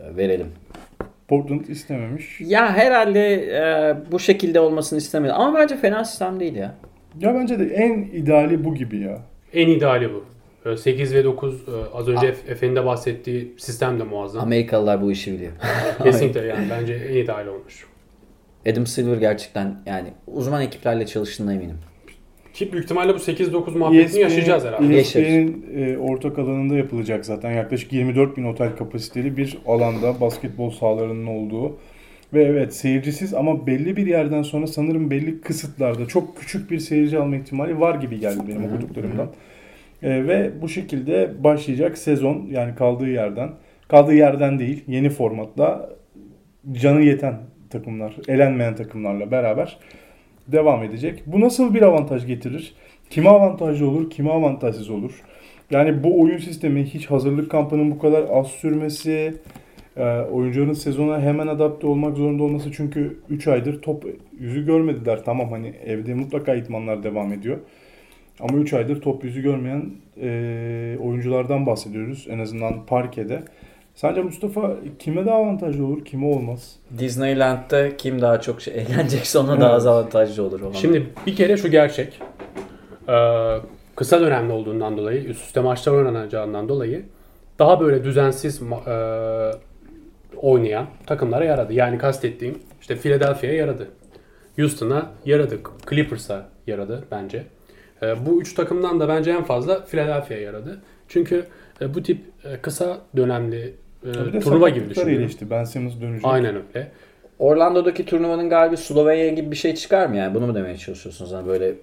e, 0.00 0.16
verelim. 0.16 0.46
Portland 1.28 1.64
istememiş. 1.66 2.40
Ya 2.40 2.72
herhalde 2.72 3.34
e, 3.34 3.96
bu 4.12 4.18
şekilde 4.18 4.60
olmasını 4.60 4.98
istemedi. 4.98 5.32
Ama 5.32 5.58
bence 5.58 5.76
fena 5.76 6.04
sistem 6.04 6.40
değil 6.40 6.54
ya. 6.54 6.74
Ya 7.20 7.34
bence 7.34 7.58
de 7.58 7.64
en 7.74 7.92
ideali 8.02 8.64
bu 8.64 8.74
gibi 8.74 8.98
ya. 9.00 9.18
En 9.52 9.68
ideali 9.68 10.10
bu. 10.14 10.24
Ee, 10.70 10.76
8 10.76 11.14
ve 11.14 11.24
9 11.24 11.54
e, 11.54 11.56
az 11.94 12.08
önce 12.08 12.26
Efe- 12.26 12.50
Efe'nin 12.50 12.76
de 12.76 12.86
bahsettiği 12.86 13.54
sistem 13.58 14.00
de 14.00 14.04
muazzam. 14.04 14.42
Amerikalılar 14.42 15.02
bu 15.02 15.12
işi 15.12 15.32
biliyor. 15.32 15.52
Kesinlikle 16.02 16.40
yani 16.46 16.66
bence 16.70 16.94
en 16.94 17.16
ideali 17.16 17.50
olmuş. 17.50 17.86
Adam 18.72 18.86
Silver 18.86 19.16
gerçekten 19.16 19.76
yani 19.86 20.08
uzman 20.26 20.62
ekiplerle 20.62 21.06
çalıştığına 21.06 21.54
eminim. 21.54 21.76
Ki 22.54 22.72
büyük 22.72 22.84
ihtimalle 22.84 23.14
bu 23.14 23.18
8-9 23.18 23.78
muhabbetini 23.78 24.20
yaşayacağız 24.20 24.64
herhalde. 24.64 24.98
ESPN'in 24.98 25.66
e, 25.76 25.98
ortak 25.98 26.38
alanında 26.38 26.74
yapılacak 26.74 27.26
zaten. 27.26 27.50
Yaklaşık 27.50 27.92
24 27.92 28.36
bin 28.36 28.44
otel 28.44 28.76
kapasiteli 28.76 29.36
bir 29.36 29.58
alanda 29.66 30.20
basketbol 30.20 30.70
sahalarının 30.70 31.26
olduğu. 31.26 31.76
Ve 32.34 32.44
evet 32.44 32.74
seyircisiz 32.74 33.34
ama 33.34 33.66
belli 33.66 33.96
bir 33.96 34.06
yerden 34.06 34.42
sonra 34.42 34.66
sanırım 34.66 35.10
belli 35.10 35.40
kısıtlarda 35.40 36.06
çok 36.06 36.36
küçük 36.36 36.70
bir 36.70 36.78
seyirci 36.78 37.18
alma 37.18 37.36
ihtimali 37.36 37.80
var 37.80 37.94
gibi 37.94 38.20
geldi 38.20 38.40
benim 38.48 38.64
okuduklarımdan. 38.64 39.28
E, 40.02 40.26
ve 40.26 40.50
bu 40.62 40.68
şekilde 40.68 41.44
başlayacak 41.44 41.98
sezon 41.98 42.46
yani 42.50 42.74
kaldığı 42.74 43.08
yerden, 43.08 43.50
kaldığı 43.88 44.14
yerden 44.14 44.58
değil 44.58 44.84
yeni 44.86 45.10
formatla 45.10 45.90
canı 46.72 47.02
yeten 47.02 47.34
takımlar, 47.74 48.14
elenmeyen 48.28 48.76
takımlarla 48.76 49.30
beraber 49.30 49.78
devam 50.48 50.82
edecek. 50.82 51.22
Bu 51.26 51.40
nasıl 51.40 51.74
bir 51.74 51.82
avantaj 51.82 52.26
getirir? 52.26 52.74
Kime 53.10 53.28
avantajlı 53.28 53.88
olur, 53.88 54.10
kime 54.10 54.30
avantajsız 54.30 54.90
olur? 54.90 55.22
Yani 55.70 56.04
bu 56.04 56.20
oyun 56.20 56.38
sistemi 56.38 56.84
hiç 56.84 57.06
hazırlık 57.06 57.50
kampının 57.50 57.90
bu 57.90 57.98
kadar 57.98 58.24
az 58.30 58.46
sürmesi, 58.46 59.34
e, 59.96 60.04
oyuncuların 60.04 60.72
sezona 60.72 61.20
hemen 61.20 61.46
adapte 61.46 61.86
olmak 61.86 62.16
zorunda 62.16 62.42
olması 62.42 62.72
çünkü 62.72 63.18
3 63.30 63.48
aydır 63.48 63.82
top 63.82 64.06
yüzü 64.38 64.66
görmediler. 64.66 65.24
Tamam 65.24 65.50
hani 65.50 65.72
evde 65.86 66.14
mutlaka 66.14 66.54
itmanlar 66.54 67.02
devam 67.02 67.32
ediyor. 67.32 67.58
Ama 68.40 68.58
3 68.58 68.72
aydır 68.72 69.00
top 69.00 69.24
yüzü 69.24 69.42
görmeyen 69.42 69.90
e, 70.22 70.96
oyunculardan 71.00 71.66
bahsediyoruz. 71.66 72.26
En 72.30 72.38
azından 72.38 72.86
parkede. 72.86 73.42
Sence 73.94 74.22
Mustafa 74.22 74.76
kime 74.98 75.26
daha 75.26 75.36
avantajlı 75.36 75.86
olur, 75.86 76.04
kime 76.04 76.26
olmaz? 76.26 76.76
Disneyland'da 76.98 77.96
kim 77.96 78.20
daha 78.22 78.40
çok 78.40 78.60
şey 78.60 78.74
eğlenecekse 78.74 79.38
ona 79.38 79.60
daha 79.60 79.72
az 79.72 79.86
avantajlı 79.86 80.42
olur. 80.42 80.60
Olan. 80.60 80.72
Şimdi 80.72 81.06
bir 81.26 81.36
kere 81.36 81.56
şu 81.56 81.70
gerçek. 81.70 82.20
Ee, 83.08 83.56
kısa 83.96 84.20
dönemli 84.20 84.52
olduğundan 84.52 84.96
dolayı, 84.96 85.24
üst 85.24 85.44
üste 85.44 85.60
maçlar 85.60 85.92
oynanacağından 85.92 86.68
dolayı 86.68 87.04
daha 87.58 87.80
böyle 87.80 88.04
düzensiz 88.04 88.62
e, 88.62 88.96
oynayan 90.36 90.86
takımlara 91.06 91.44
yaradı. 91.44 91.72
Yani 91.72 91.98
kastettiğim 91.98 92.58
işte 92.80 92.96
Philadelphia'ya 92.96 93.56
yaradı. 93.56 93.88
Houston'a 94.56 95.10
yaradı. 95.24 95.58
Clippers'a 95.90 96.48
yaradı 96.66 97.04
bence. 97.10 97.44
E, 98.02 98.26
bu 98.26 98.40
üç 98.40 98.54
takımdan 98.54 99.00
da 99.00 99.08
bence 99.08 99.30
en 99.30 99.44
fazla 99.44 99.84
Philadelphia'ya 99.84 100.42
yaradı. 100.42 100.80
Çünkü 101.08 101.46
e, 101.80 101.94
bu 101.94 102.02
tip 102.02 102.20
e, 102.44 102.56
kısa 102.56 102.98
dönemli 103.16 103.74
e, 104.04 104.40
turnuva 104.40 104.68
gibi 104.68 104.90
düşünüyorum. 104.90 105.14
iyileşti. 105.18 105.50
Ben 105.50 105.64
Simmons 105.64 106.00
dönecek. 106.00 106.24
Aynen 106.24 106.54
öyle. 106.54 106.90
Orlando'daki 107.38 108.06
turnuvanın 108.06 108.48
galibi 108.50 108.76
Slovenya 108.76 109.28
gibi 109.28 109.50
bir 109.50 109.56
şey 109.56 109.74
çıkar 109.74 110.06
mı 110.06 110.16
yani? 110.16 110.34
Bunu 110.34 110.46
mu 110.46 110.54
demeye 110.54 110.76
çalışıyorsunuz? 110.76 111.32
Hani 111.32 111.46
böyle, 111.46 111.74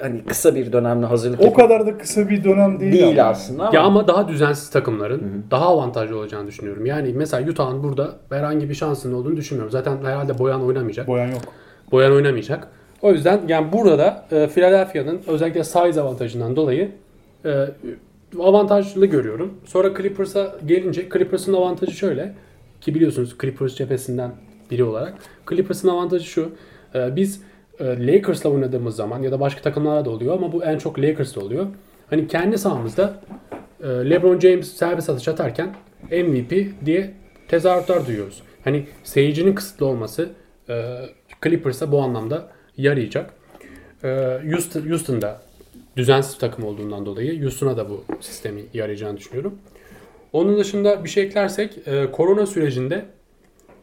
hani 0.00 0.24
kısa 0.24 0.54
bir 0.54 0.72
dönemli 0.72 1.06
hazırlık 1.06 1.40
O 1.40 1.52
kadar 1.52 1.86
da 1.86 1.98
kısa 1.98 2.28
bir 2.28 2.44
dönem 2.44 2.80
değil, 2.80 2.92
değil 2.92 3.20
ama. 3.20 3.30
aslında 3.30 3.62
ama. 3.62 3.76
Ya 3.76 3.82
ama 3.82 4.08
daha 4.08 4.28
düzensiz 4.28 4.70
takımların 4.70 5.44
daha 5.50 5.66
avantajlı 5.66 6.18
olacağını 6.18 6.46
düşünüyorum. 6.46 6.86
Yani 6.86 7.12
mesela 7.14 7.50
Utah'ın 7.50 7.82
burada 7.82 8.14
herhangi 8.30 8.68
bir 8.68 8.74
şansının 8.74 9.14
olduğunu 9.14 9.36
düşünmüyorum. 9.36 9.72
Zaten 9.72 9.96
herhalde 10.04 10.38
Boyan 10.38 10.64
oynamayacak. 10.64 11.06
Boyan 11.06 11.26
yok. 11.28 11.42
Boyan 11.92 12.12
oynamayacak. 12.12 12.68
O 13.02 13.12
yüzden 13.12 13.40
yani 13.48 13.72
burada 13.72 13.98
da 13.98 14.24
e, 14.32 14.46
Philadelphia'nın 14.48 15.20
özellikle 15.26 15.64
size 15.64 16.00
avantajından 16.00 16.56
dolayı 16.56 16.90
e, 17.44 17.50
avantajlı 18.40 19.06
görüyorum. 19.06 19.54
Sonra 19.64 19.94
Clippers'a 19.96 20.56
gelince 20.66 21.08
Clippers'ın 21.12 21.52
avantajı 21.52 21.92
şöyle 21.92 22.34
ki 22.80 22.94
biliyorsunuz 22.94 23.36
Clippers 23.40 23.74
cephesinden 23.74 24.30
biri 24.70 24.84
olarak 24.84 25.14
Clippers'ın 25.50 25.88
avantajı 25.88 26.24
şu. 26.24 26.50
e, 26.94 27.16
biz 27.16 27.42
e, 27.78 28.06
Lakers'la 28.06 28.50
oynadığımız 28.50 28.96
zaman 28.96 29.22
ya 29.22 29.32
da 29.32 29.40
başka 29.40 29.62
takımlarla 29.62 30.04
da 30.04 30.10
oluyor 30.10 30.34
ama 30.34 30.52
bu 30.52 30.64
en 30.64 30.78
çok 30.78 30.98
Lakers'la 30.98 31.42
oluyor. 31.42 31.66
Hani 32.10 32.28
kendi 32.28 32.58
sahamızda 32.58 33.20
e, 33.82 33.86
LeBron 33.86 34.40
James 34.40 34.72
servis 34.72 35.10
atış 35.10 35.28
atarken 35.28 35.74
MVP 36.10 36.86
diye 36.86 37.14
tezahüratlar 37.48 38.06
duyuyoruz. 38.06 38.42
Hani 38.64 38.86
seyircinin 39.04 39.54
kısıtlı 39.54 39.86
olması 39.86 40.28
Clippers'a 41.44 41.92
bu 41.92 42.02
anlamda 42.02 42.48
yarayacak. 42.76 43.30
Houston, 44.50 44.80
Houston'da 44.80 45.40
düzensiz 45.96 46.38
takım 46.38 46.64
olduğundan 46.64 47.06
dolayı 47.06 47.42
Houston'a 47.42 47.76
da 47.76 47.90
bu 47.90 48.04
sistemi 48.20 48.62
yarayacağını 48.74 49.16
düşünüyorum. 49.16 49.54
Onun 50.32 50.58
dışında 50.58 51.04
bir 51.04 51.08
şey 51.08 51.24
eklersek 51.24 51.78
e, 51.86 52.10
korona 52.12 52.46
sürecinde 52.46 53.04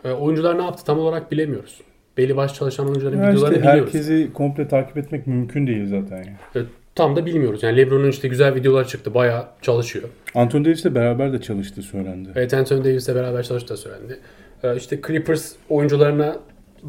e, 0.05 0.11
oyuncular 0.11 0.57
ne 0.57 0.63
yaptı 0.63 0.85
tam 0.85 0.99
olarak 0.99 1.31
bilemiyoruz. 1.31 1.81
Belli 2.17 2.37
başlı 2.37 2.55
çalışan 2.57 2.87
oyuncuların 2.87 3.17
Ya 3.21 3.31
videolarını 3.31 3.55
işte 3.57 3.69
biliyoruz. 3.69 3.93
herkesi 3.93 4.33
komple 4.33 4.67
takip 4.67 4.97
etmek 4.97 5.27
mümkün 5.27 5.67
değil 5.67 5.85
zaten. 5.87 6.17
Yani. 6.17 6.35
E, 6.55 6.59
tam 6.95 7.15
da 7.15 7.25
bilmiyoruz. 7.25 7.63
Yani 7.63 7.77
LeBron'un 7.77 8.09
işte 8.09 8.27
güzel 8.27 8.55
videolar 8.55 8.87
çıktı. 8.87 9.13
Bayağı 9.13 9.47
çalışıyor. 9.61 10.09
Anthony 10.35 10.65
Davis'le 10.65 10.95
beraber 10.95 11.33
de 11.33 11.41
çalıştı 11.41 11.81
söylendi. 11.81 12.29
Evet 12.35 12.53
Anthony 12.53 12.79
Davis'le 12.83 13.15
beraber 13.15 13.43
çalıştığı 13.43 13.73
da 13.73 13.77
söylendi. 13.77 14.19
Ee, 14.63 14.75
işte 14.75 14.99
Clippers 15.07 15.51
oyuncularına 15.69 16.37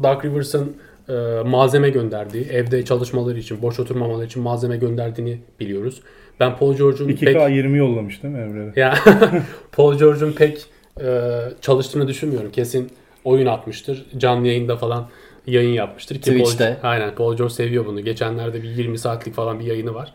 Dark 0.03 0.25
Rivers'ın 0.25 0.75
e, 1.09 1.13
malzeme 1.45 1.89
gönderdiği, 1.89 2.43
evde 2.45 2.85
çalışmaları 2.85 3.39
için, 3.39 3.61
boş 3.61 3.79
oturmamaları 3.79 4.25
için 4.25 4.43
malzeme 4.43 4.77
gönderdiğini 4.77 5.39
biliyoruz. 5.59 6.01
Ben 6.39 6.57
Paul 6.57 6.75
George'un 6.75 7.09
2K 7.09 7.25
pek 7.25 7.55
20 7.55 7.77
yollamış 7.77 8.23
değil 8.23 8.33
mi 8.33 8.41
Emre'ye? 8.41 8.73
ya 8.75 8.95
Paul 9.71 9.97
George'un 9.97 10.31
pek 10.31 10.65
e, 11.01 11.39
çalıştığını 11.61 12.07
düşünmüyorum. 12.07 12.51
Kesin 12.51 12.91
oyun 13.23 13.45
atmıştır. 13.45 14.05
Canlı 14.17 14.47
yayında 14.47 14.77
falan 14.77 15.09
yayın 15.47 15.73
yapmıştır. 15.73 16.15
Ki 16.15 16.21
Twitch'te. 16.21 16.77
Paul, 16.81 16.91
aynen 16.91 17.15
Paul 17.15 17.37
George 17.37 17.53
seviyor 17.53 17.85
bunu. 17.85 18.01
Geçenlerde 18.01 18.63
bir 18.63 18.69
20 18.69 18.97
saatlik 18.97 19.33
falan 19.33 19.59
bir 19.59 19.65
yayını 19.65 19.93
var. 19.93 20.13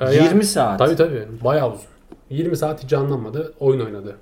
Ee, 0.00 0.04
20 0.04 0.26
yani- 0.26 0.44
saat. 0.44 0.78
Tabii 0.78 0.96
tabii. 0.96 1.24
Bayağı 1.44 1.72
uzun. 1.72 1.86
20 2.30 2.56
saat 2.56 2.82
hiç 2.82 2.90
canlanmadı. 2.90 3.52
Oyun 3.60 3.80
oynadı. 3.80 4.16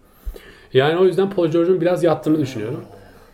Yani 0.72 0.98
o 0.98 1.04
yüzden 1.04 1.30
Paul 1.30 1.48
George'un 1.48 1.80
biraz 1.80 2.04
yattığını 2.04 2.38
düşünüyorum. 2.38 2.84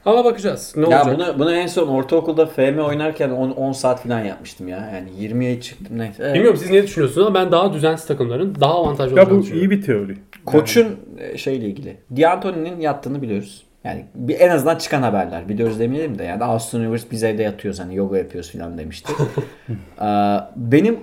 Ama 0.06 0.24
bakacağız. 0.24 0.72
Ne 0.76 0.88
Ya 0.90 1.02
olacak? 1.02 1.18
bunu, 1.18 1.38
bunu 1.38 1.52
en 1.54 1.66
son 1.66 1.88
ortaokulda 1.88 2.46
FM 2.46 2.78
oynarken 2.78 3.30
10, 3.30 3.50
10 3.50 3.72
saat 3.72 4.02
falan 4.02 4.20
yapmıştım 4.20 4.68
ya. 4.68 4.90
Yani 4.94 5.08
20'ye 5.32 5.60
çıktım 5.60 5.98
neyse. 5.98 6.22
Evet. 6.22 6.34
Bilmiyorum 6.34 6.58
siz 6.62 6.70
ne 6.70 6.82
düşünüyorsunuz 6.82 7.26
ama 7.26 7.34
ben 7.34 7.52
daha 7.52 7.72
düzensiz 7.72 8.06
takımların 8.06 8.54
daha 8.60 8.74
avantajlı 8.74 9.16
Ya 9.16 9.22
olacağını 9.22 9.38
bu 9.38 9.42
düşünüyorum. 9.42 9.72
iyi 9.72 9.78
bir 9.78 9.82
teori. 9.86 10.16
Koçun 10.46 10.96
e, 11.18 11.38
şeyle 11.38 11.66
ilgili. 11.66 11.96
D'Antoni'nin 12.10 12.80
yattığını 12.80 13.22
biliyoruz. 13.22 13.62
Yani 13.84 14.04
bir, 14.14 14.40
en 14.40 14.48
azından 14.50 14.76
çıkan 14.76 15.02
haberler. 15.02 15.48
Biliyoruz 15.48 15.80
demeyelim 15.80 16.18
de. 16.18 16.24
Yani 16.24 16.44
Austin 16.44 16.82
Rivers 16.84 17.04
biz 17.10 17.22
evde 17.24 17.42
yatıyoruz 17.42 17.80
hani 17.80 17.96
yoga 17.96 18.18
yapıyoruz 18.18 18.52
falan 18.52 18.78
demişti. 18.78 19.12
Benim 20.56 20.98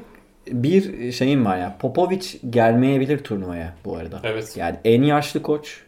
bir 0.48 1.12
şeyim 1.12 1.46
var 1.46 1.58
ya. 1.58 1.76
Popovic 1.80 2.26
gelmeyebilir 2.50 3.18
turnuvaya 3.18 3.74
bu 3.86 3.96
arada. 3.98 4.20
Evet. 4.24 4.58
Yani 4.58 4.76
en 4.86 5.04
yaşlı 5.04 5.42
koç. 5.42 5.82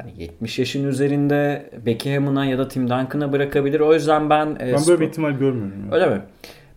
Hani 0.00 0.12
70 0.22 0.58
yaşın 0.58 0.88
üzerinde 0.88 1.70
Beckham'ına 1.86 2.44
ya 2.46 2.58
da 2.58 2.68
Tim 2.68 2.82
Duncan'a 2.82 3.32
bırakabilir. 3.32 3.80
O 3.80 3.94
yüzden 3.94 4.30
ben... 4.30 4.46
e, 4.46 4.58
Ben 4.58 4.58
böyle 4.66 4.76
spor- 4.76 5.00
bir 5.00 5.06
ihtimal 5.08 5.30
görmüyorum. 5.30 5.84
ya. 5.90 5.94
Öyle 5.94 6.06
mi? 6.06 6.20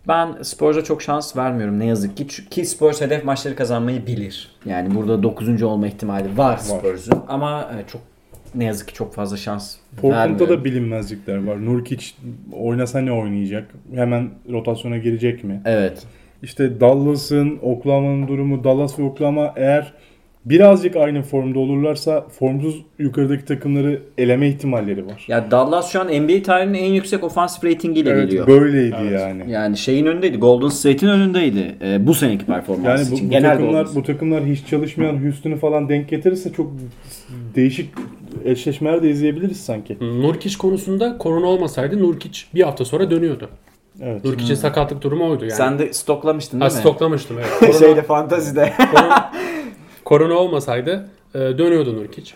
Ben 0.08 0.42
Spurs'a 0.42 0.84
çok 0.84 1.02
şans 1.02 1.36
vermiyorum 1.36 1.78
ne 1.78 1.86
yazık 1.86 2.16
ki. 2.16 2.26
Ki 2.26 2.64
Spurs 2.64 3.00
hedef 3.00 3.24
maçları 3.24 3.56
kazanmayı 3.56 4.06
bilir. 4.06 4.50
Yani 4.66 4.94
burada 4.94 5.22
9. 5.22 5.62
olma 5.62 5.86
ihtimali 5.86 6.38
var 6.38 6.56
Spurs'un. 6.56 7.22
Ama 7.28 7.60
e, 7.62 7.86
çok 7.90 8.00
ne 8.54 8.64
yazık 8.64 8.88
ki 8.88 8.94
çok 8.94 9.14
fazla 9.14 9.36
şans 9.36 9.76
Portland'da 10.00 10.48
da 10.48 10.64
bilinmezlikler 10.64 11.46
var. 11.46 11.64
Nurkic 11.66 12.06
oynasa 12.52 13.00
ne 13.00 13.12
oynayacak? 13.12 13.74
Hemen 13.94 14.30
rotasyona 14.52 14.98
girecek 14.98 15.44
mi? 15.44 15.60
Evet. 15.64 16.06
İşte 16.42 16.80
Dallas'ın, 16.80 17.58
Oklahoma'nın 17.62 18.28
durumu, 18.28 18.64
Dallas 18.64 18.98
ve 18.98 19.02
Oklahoma 19.02 19.52
eğer 19.56 19.92
birazcık 20.44 20.96
aynı 20.96 21.22
formda 21.22 21.58
olurlarsa 21.58 22.26
formsuz 22.38 22.82
yukarıdaki 22.98 23.44
takımları 23.44 24.02
eleme 24.18 24.48
ihtimalleri 24.48 25.06
var. 25.06 25.24
Ya 25.28 25.50
Dallas 25.50 25.92
şu 25.92 26.00
an 26.00 26.06
NBA 26.06 26.42
tarihinin 26.42 26.78
en 26.78 26.92
yüksek 26.92 27.24
ofansif 27.24 27.64
ratingiyle 27.64 28.10
Evet, 28.10 28.24
geliyor. 28.26 28.46
böyleydi 28.46 28.96
Evet. 29.02 29.20
yani. 29.20 29.50
Yani 29.50 29.76
şeyin 29.76 30.06
önündeydi. 30.06 30.36
Golden 30.38 30.68
State'in 30.68 31.10
önündeydi. 31.10 31.74
e, 31.82 32.06
bu 32.06 32.14
seneki 32.14 32.46
performans 32.46 32.86
Yani 33.00 33.10
bu, 33.10 33.14
için. 33.14 33.26
bu 33.26 33.30
Genel 33.30 33.50
takımlar 33.52 33.86
bu 33.94 34.02
takımlar 34.02 34.44
hiç 34.44 34.66
çalışmayan 34.66 35.24
Houston'u 35.24 35.56
falan 35.56 35.88
denk 35.88 36.08
getirirse 36.08 36.52
çok 36.52 36.72
değişik 37.54 37.90
eşleşmeler 38.44 39.02
de 39.02 39.10
izleyebiliriz 39.10 39.60
sanki. 39.64 39.96
Nurkic 40.00 40.58
konusunda 40.58 41.18
korona 41.18 41.46
olmasaydı 41.46 42.02
Nurkic 42.02 42.40
bir 42.54 42.62
hafta 42.62 42.84
sonra 42.84 43.10
dönüyordu. 43.10 43.48
Evet. 44.02 44.24
Nurkic'in 44.24 44.54
sakatlık 44.54 45.02
durumu 45.02 45.30
oydu 45.30 45.42
yani. 45.44 45.52
Sen 45.56 45.78
de 45.78 45.92
stoklamıştın 45.92 46.60
ha, 46.60 46.66
değil 46.66 46.76
mi? 46.76 46.80
stoklamıştım 46.80 47.36
evet. 47.38 47.50
Korona, 47.60 47.78
Şeyde 47.78 48.02
fantazide. 48.02 48.72
korona, 48.92 49.32
korona 50.04 50.34
olmasaydı 50.34 51.08
e, 51.34 51.38
dönüyordu 51.38 51.96
Nurkic. 51.96 52.32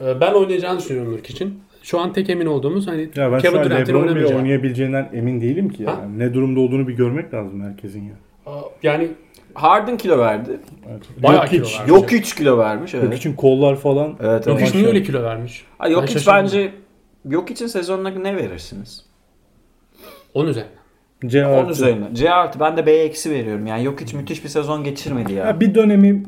E, 0.00 0.20
ben 0.20 0.32
oynayacağını 0.32 0.78
düşünüyorum 0.78 1.12
Nurkic'in. 1.12 1.60
Şu 1.82 2.00
an 2.00 2.12
tek 2.12 2.30
emin 2.30 2.46
olduğumuz 2.46 2.86
hani 2.86 3.08
Ya 3.16 3.32
ben 3.32 3.40
Kevin 3.40 3.64
Durant'in 3.64 3.94
oynamayacağı. 3.94 4.38
oynayabileceğinden 4.38 5.10
emin 5.12 5.40
değilim 5.40 5.68
ki. 5.68 5.84
Ha? 5.86 5.98
Yani. 6.02 6.18
Ne 6.18 6.34
durumda 6.34 6.60
olduğunu 6.60 6.88
bir 6.88 6.92
görmek 6.92 7.34
lazım 7.34 7.62
herkesin 7.62 8.04
ya. 8.04 8.14
Aa, 8.46 8.60
Yani 8.82 9.08
Harden 9.54 9.96
kilo 9.96 10.18
verdi. 10.18 10.50
Evet. 10.90 11.02
Bayağı 11.22 11.44
Jokic- 11.46 11.50
kilo 11.50 11.64
verdi. 11.80 11.90
Yok 11.90 12.12
3 12.12 12.34
kilo 12.34 12.58
vermiş. 12.58 12.94
Evet. 12.94 13.04
Jokic'in 13.04 13.34
kollar 13.36 13.76
falan. 13.76 14.08
Evet, 14.20 14.20
evet. 14.30 14.44
Jokic 14.44 14.58
niye 14.58 14.66
Maşallah. 14.66 14.86
öyle 14.88 15.02
kilo 15.02 15.22
vermiş? 15.22 15.64
Ha, 15.78 15.88
yok 15.88 16.04
Ben 16.08 16.22
bence 16.26 16.72
yok 17.28 17.50
için 17.50 17.66
sezonuna 17.66 18.10
ne 18.10 18.36
verirsiniz? 18.36 19.04
10 20.34 20.46
üzerine. 20.46 20.68
C 21.26 21.46
10 21.46 21.50
artı. 21.52 21.70
üzerine. 21.72 22.14
C 22.14 22.30
artı 22.30 22.60
ben 22.60 22.76
de 22.76 22.86
B 22.86 22.92
eksi 22.92 23.30
veriyorum. 23.30 23.66
Yani 23.66 23.84
yok 23.84 24.00
hiç 24.00 24.14
müthiş 24.14 24.44
bir 24.44 24.48
sezon 24.48 24.84
geçirmedi 24.84 25.32
ya. 25.32 25.44
Ya 25.46 25.60
bir 25.60 25.74
dönemi 25.74 26.22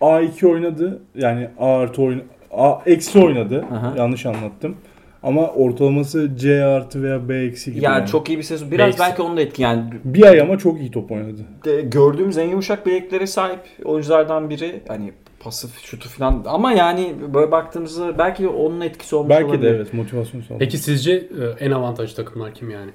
A2 0.00 0.46
oynadı. 0.46 1.02
Yani 1.14 1.48
A 1.58 1.78
artı 1.78 2.02
oyna 2.02 2.20
A 2.50 2.78
eksi 2.86 3.18
oynadı. 3.18 3.64
Aha. 3.72 3.94
Yanlış 3.98 4.26
anlattım. 4.26 4.76
Ama 5.22 5.48
ortalaması 5.50 6.36
C 6.36 6.64
artı 6.64 7.02
veya 7.02 7.28
B 7.28 7.36
eksi 7.36 7.74
gibi. 7.74 7.84
Yani 7.84 7.98
yani. 7.98 8.08
çok 8.08 8.28
iyi 8.28 8.38
bir 8.38 8.42
sezon. 8.42 8.70
Biraz 8.70 8.88
Eksi. 8.88 9.00
belki 9.00 9.22
onun 9.22 9.36
da 9.36 9.40
etki. 9.40 9.62
Yani 9.62 9.84
bir 10.04 10.22
ay 10.22 10.40
ama 10.40 10.58
çok 10.58 10.80
iyi 10.80 10.90
top 10.90 11.12
oynadı. 11.12 11.40
de, 11.64 11.80
gördüğümüz 11.82 12.38
en 12.38 12.48
yumuşak 12.48 12.86
bileklere 12.86 13.26
sahip 13.26 13.60
oyunculardan 13.84 14.50
biri. 14.50 14.80
Hani 14.88 15.12
pasif 15.40 15.78
şutu 15.84 16.08
falan. 16.08 16.44
Ama 16.46 16.72
yani 16.72 17.14
böyle 17.34 17.50
baktığımızda 17.52 18.18
belki 18.18 18.48
onun 18.48 18.80
etkisi 18.80 19.16
olmuş 19.16 19.30
Belki 19.30 19.44
olabilir. 19.44 19.62
de 19.62 19.68
evet 19.76 19.94
motivasyon 19.94 20.40
sağladı. 20.40 20.58
Peki 20.58 20.78
sizce 20.78 21.12
e, 21.12 21.64
en 21.64 21.70
avantajlı 21.70 22.16
takımlar 22.16 22.54
kim 22.54 22.70
yani? 22.70 22.90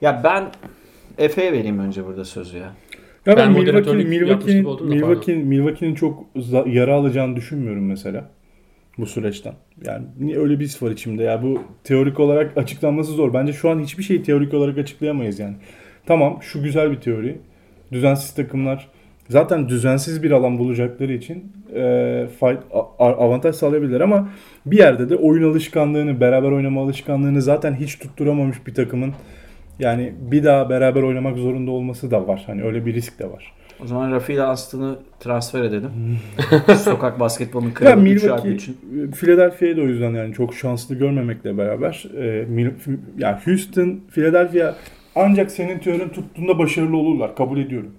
Ya 0.00 0.20
ben 0.24 0.44
Efe'ye 1.18 1.52
vereyim 1.52 1.78
önce 1.78 2.06
burada 2.06 2.24
sözü 2.24 2.58
ya. 2.58 2.72
Ya 3.26 3.36
Ben 3.36 3.54
ben 3.54 3.54
Milwaukee'nin 4.04 4.60
gibi 4.60 4.68
oldum 4.68 4.90
da 4.90 4.94
Milwaukee, 4.94 5.34
Milwaukee'nin 5.34 5.94
çok 5.94 6.24
yara 6.66 6.94
alacağını 6.94 7.36
düşünmüyorum 7.36 7.86
mesela 7.86 8.30
bu 8.98 9.06
süreçten. 9.06 9.54
Yani 9.86 10.04
niye 10.20 10.38
öyle 10.38 10.60
bir 10.60 10.64
his 10.64 10.82
var 10.82 10.90
içimde. 10.90 11.22
Ya 11.22 11.42
bu 11.42 11.62
teorik 11.84 12.20
olarak 12.20 12.56
açıklanması 12.56 13.12
zor. 13.12 13.34
Bence 13.34 13.52
şu 13.52 13.70
an 13.70 13.80
hiçbir 13.80 14.02
şeyi 14.02 14.22
teorik 14.22 14.54
olarak 14.54 14.78
açıklayamayız 14.78 15.38
yani. 15.38 15.54
Tamam 16.06 16.38
şu 16.42 16.62
güzel 16.62 16.90
bir 16.90 16.96
teori. 17.00 17.38
Düzensiz 17.92 18.34
takımlar 18.34 18.88
zaten 19.28 19.68
düzensiz 19.68 20.22
bir 20.22 20.30
alan 20.30 20.58
bulacakları 20.58 21.12
için 21.12 21.52
e, 21.74 21.80
fay- 22.40 22.58
a- 22.98 23.04
avantaj 23.06 23.54
sağlayabilirler 23.56 24.00
ama 24.00 24.28
bir 24.66 24.78
yerde 24.78 25.08
de 25.10 25.16
oyun 25.16 25.50
alışkanlığını, 25.50 26.20
beraber 26.20 26.50
oynama 26.50 26.82
alışkanlığını 26.82 27.42
zaten 27.42 27.74
hiç 27.74 27.98
tutturamamış 27.98 28.66
bir 28.66 28.74
takımın 28.74 29.12
yani 29.78 30.12
bir 30.30 30.44
daha 30.44 30.70
beraber 30.70 31.02
oynamak 31.02 31.38
zorunda 31.38 31.70
olması 31.70 32.10
da 32.10 32.28
var. 32.28 32.42
Hani 32.46 32.62
öyle 32.62 32.86
bir 32.86 32.94
risk 32.94 33.18
de 33.18 33.30
var. 33.30 33.52
O 33.84 33.86
zaman 33.86 34.12
Rafi 34.12 34.32
ile 34.32 34.42
Aslı'nı 34.42 34.96
transfer 35.20 35.62
edelim. 35.62 35.90
Sokak 36.76 37.20
basketbolunun 37.20 37.70
kralı 37.70 38.02
3 38.08 38.22
Milwaukee, 38.22 38.54
için. 38.54 38.76
Philadelphia'yı 39.20 39.76
da 39.76 39.80
o 39.80 39.84
yüzden 39.84 40.10
yani 40.10 40.34
çok 40.34 40.54
şanslı 40.54 40.94
görmemekle 40.94 41.58
beraber 41.58 42.06
e, 42.16 42.46
Mil- 42.48 42.98
ya 43.18 43.40
Houston, 43.44 44.00
Philadelphia 44.10 44.74
ancak 45.14 45.50
senin 45.50 45.78
teorin 45.78 46.08
tuttuğunda 46.08 46.58
başarılı 46.58 46.96
olurlar. 46.96 47.36
Kabul 47.36 47.58
ediyorum. 47.58 47.90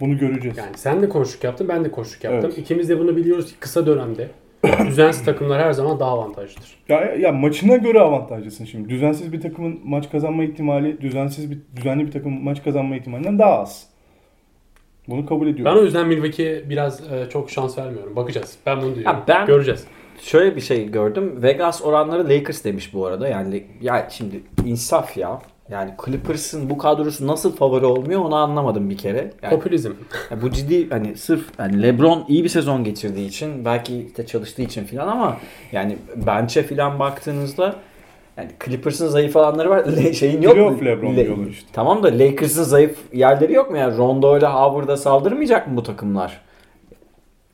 Bunu 0.00 0.18
göreceğiz. 0.18 0.58
Yani 0.58 0.76
sen 0.76 1.02
de 1.02 1.08
koşuk 1.08 1.44
yaptın, 1.44 1.68
ben 1.68 1.84
de 1.84 1.90
koşuk 1.90 2.24
yaptım. 2.24 2.50
Evet. 2.54 2.58
İkimiz 2.58 2.88
de 2.88 2.98
bunu 2.98 3.16
biliyoruz 3.16 3.46
ki 3.46 3.58
kısa 3.60 3.86
dönemde 3.86 4.28
düzensiz 4.86 5.24
takımlar 5.24 5.62
her 5.62 5.72
zaman 5.72 6.00
daha 6.00 6.10
avantajlıdır. 6.10 6.76
Ya, 6.88 7.00
ya 7.00 7.32
maçına 7.32 7.76
göre 7.76 8.00
avantajlısın 8.00 8.64
şimdi. 8.64 8.88
Düzensiz 8.88 9.32
bir 9.32 9.40
takımın 9.40 9.80
maç 9.84 10.10
kazanma 10.10 10.44
ihtimali, 10.44 11.00
düzensiz 11.00 11.50
bir 11.50 11.58
düzenli 11.76 12.06
bir 12.06 12.12
takımın 12.12 12.42
maç 12.44 12.64
kazanma 12.64 12.96
ihtimalinden 12.96 13.38
daha 13.38 13.58
az. 13.60 13.86
Bunu 15.08 15.26
kabul 15.26 15.46
Ben 15.46 15.52
ediyorum. 15.52 15.78
o 15.78 15.82
yüzden 15.82 16.08
Milwaukee'ye 16.08 16.70
biraz 16.70 17.12
e, 17.12 17.28
çok 17.30 17.50
şans 17.50 17.78
vermiyorum. 17.78 18.16
Bakacağız. 18.16 18.56
Ben 18.66 18.76
bunu 18.82 18.94
diyorum. 18.94 19.12
Ha, 19.12 19.22
ben- 19.28 19.46
Göreceğiz. 19.46 19.84
Şöyle 20.20 20.56
bir 20.56 20.60
şey 20.60 20.90
gördüm. 20.90 21.42
Vegas 21.42 21.82
oranları 21.82 22.28
Lakers 22.28 22.64
demiş 22.64 22.94
bu 22.94 23.06
arada. 23.06 23.28
Yani 23.28 23.64
ya 23.80 24.08
şimdi 24.10 24.40
insaf 24.66 25.16
ya. 25.16 25.38
Yani 25.70 25.90
Clippers'ın 26.04 26.70
bu 26.70 26.78
kadrosu 26.78 27.26
nasıl 27.26 27.56
favori 27.56 27.84
olmuyor 27.84 28.20
onu 28.20 28.34
anlamadım 28.34 28.90
bir 28.90 28.96
kere. 28.98 29.30
Yani, 29.42 29.54
Popülizm. 29.54 29.90
ya 30.30 30.42
bu 30.42 30.50
ciddi 30.50 30.90
hani 30.90 31.16
sırf 31.16 31.44
hani 31.56 31.82
LeBron 31.82 32.24
iyi 32.28 32.44
bir 32.44 32.48
sezon 32.48 32.84
geçirdiği 32.84 33.28
için 33.28 33.64
belki 33.64 34.06
işte 34.06 34.26
çalıştığı 34.26 34.62
için 34.62 34.84
filan 34.84 35.08
ama 35.08 35.36
yani 35.72 35.96
bench'e 36.26 36.62
filan 36.62 36.98
baktığınızda 36.98 37.74
yani 38.36 38.50
Clippers'ın 38.64 39.08
zayıf 39.08 39.36
alanları 39.36 39.70
var. 39.70 39.84
Le- 39.96 40.12
şeyin 40.12 40.42
yok 40.42 40.54
Playoff 40.54 40.80
mu? 40.80 40.84
LeBron 40.86 41.16
Le- 41.16 41.24
diyorlar 41.24 41.46
işte. 41.46 41.68
Tamam 41.72 42.02
da 42.02 42.08
Lakers'ın 42.18 42.62
zayıf 42.62 42.98
yerleri 43.12 43.52
yok 43.52 43.70
mu 43.70 43.76
ya? 43.76 43.96
Rondo 43.96 44.38
ile 44.38 44.46
Howard'a 44.46 44.96
saldırmayacak 44.96 45.68
mı 45.68 45.76
bu 45.76 45.82
takımlar? 45.82 46.40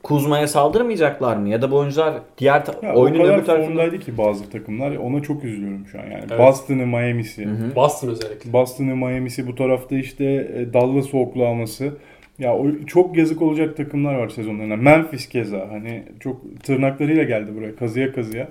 Kuzma'ya 0.07 0.49
saldırmayacaklar 0.49 1.37
mı? 1.37 1.49
Ya 1.49 1.63
da 1.63 1.71
bu 1.71 1.77
oyuncular 1.77 2.15
diğer 2.39 2.65
ta- 2.65 2.87
Ya 2.87 2.95
oyunun 2.95 3.19
o 3.19 3.23
kadar 3.23 3.39
öbür 3.39 3.45
tarafında... 3.45 3.67
formdaydı 3.67 3.99
ki 3.99 4.19
bazı 4.19 4.51
takımlar. 4.51 4.97
Ona 4.97 5.23
çok 5.23 5.45
üzülüyorum 5.45 5.87
şu 5.93 5.99
an 5.99 6.03
yani. 6.05 6.25
Evet. 6.31 6.39
Boston'ı, 6.39 6.87
Miami'si. 6.87 7.49
Boston 7.77 8.09
özellikle. 8.09 8.53
Boston'ı, 8.53 8.97
Miami'si 8.97 9.47
bu 9.47 9.55
tarafta 9.55 9.97
işte 9.97 10.25
e, 10.25 10.73
Dallas 10.73 11.15
Oklahoma'sı. 11.15 11.93
Ya 12.39 12.57
çok 12.87 13.17
yazık 13.17 13.43
olacak 13.43 13.77
takımlar 13.77 14.15
var 14.15 14.29
sezonlarına. 14.29 14.77
Memphis 14.77 15.29
keza 15.29 15.69
hani 15.71 16.03
çok 16.21 16.41
tırnaklarıyla 16.63 17.23
geldi 17.23 17.51
buraya 17.57 17.77
kazıya 17.77 18.13
kazıya. 18.13 18.49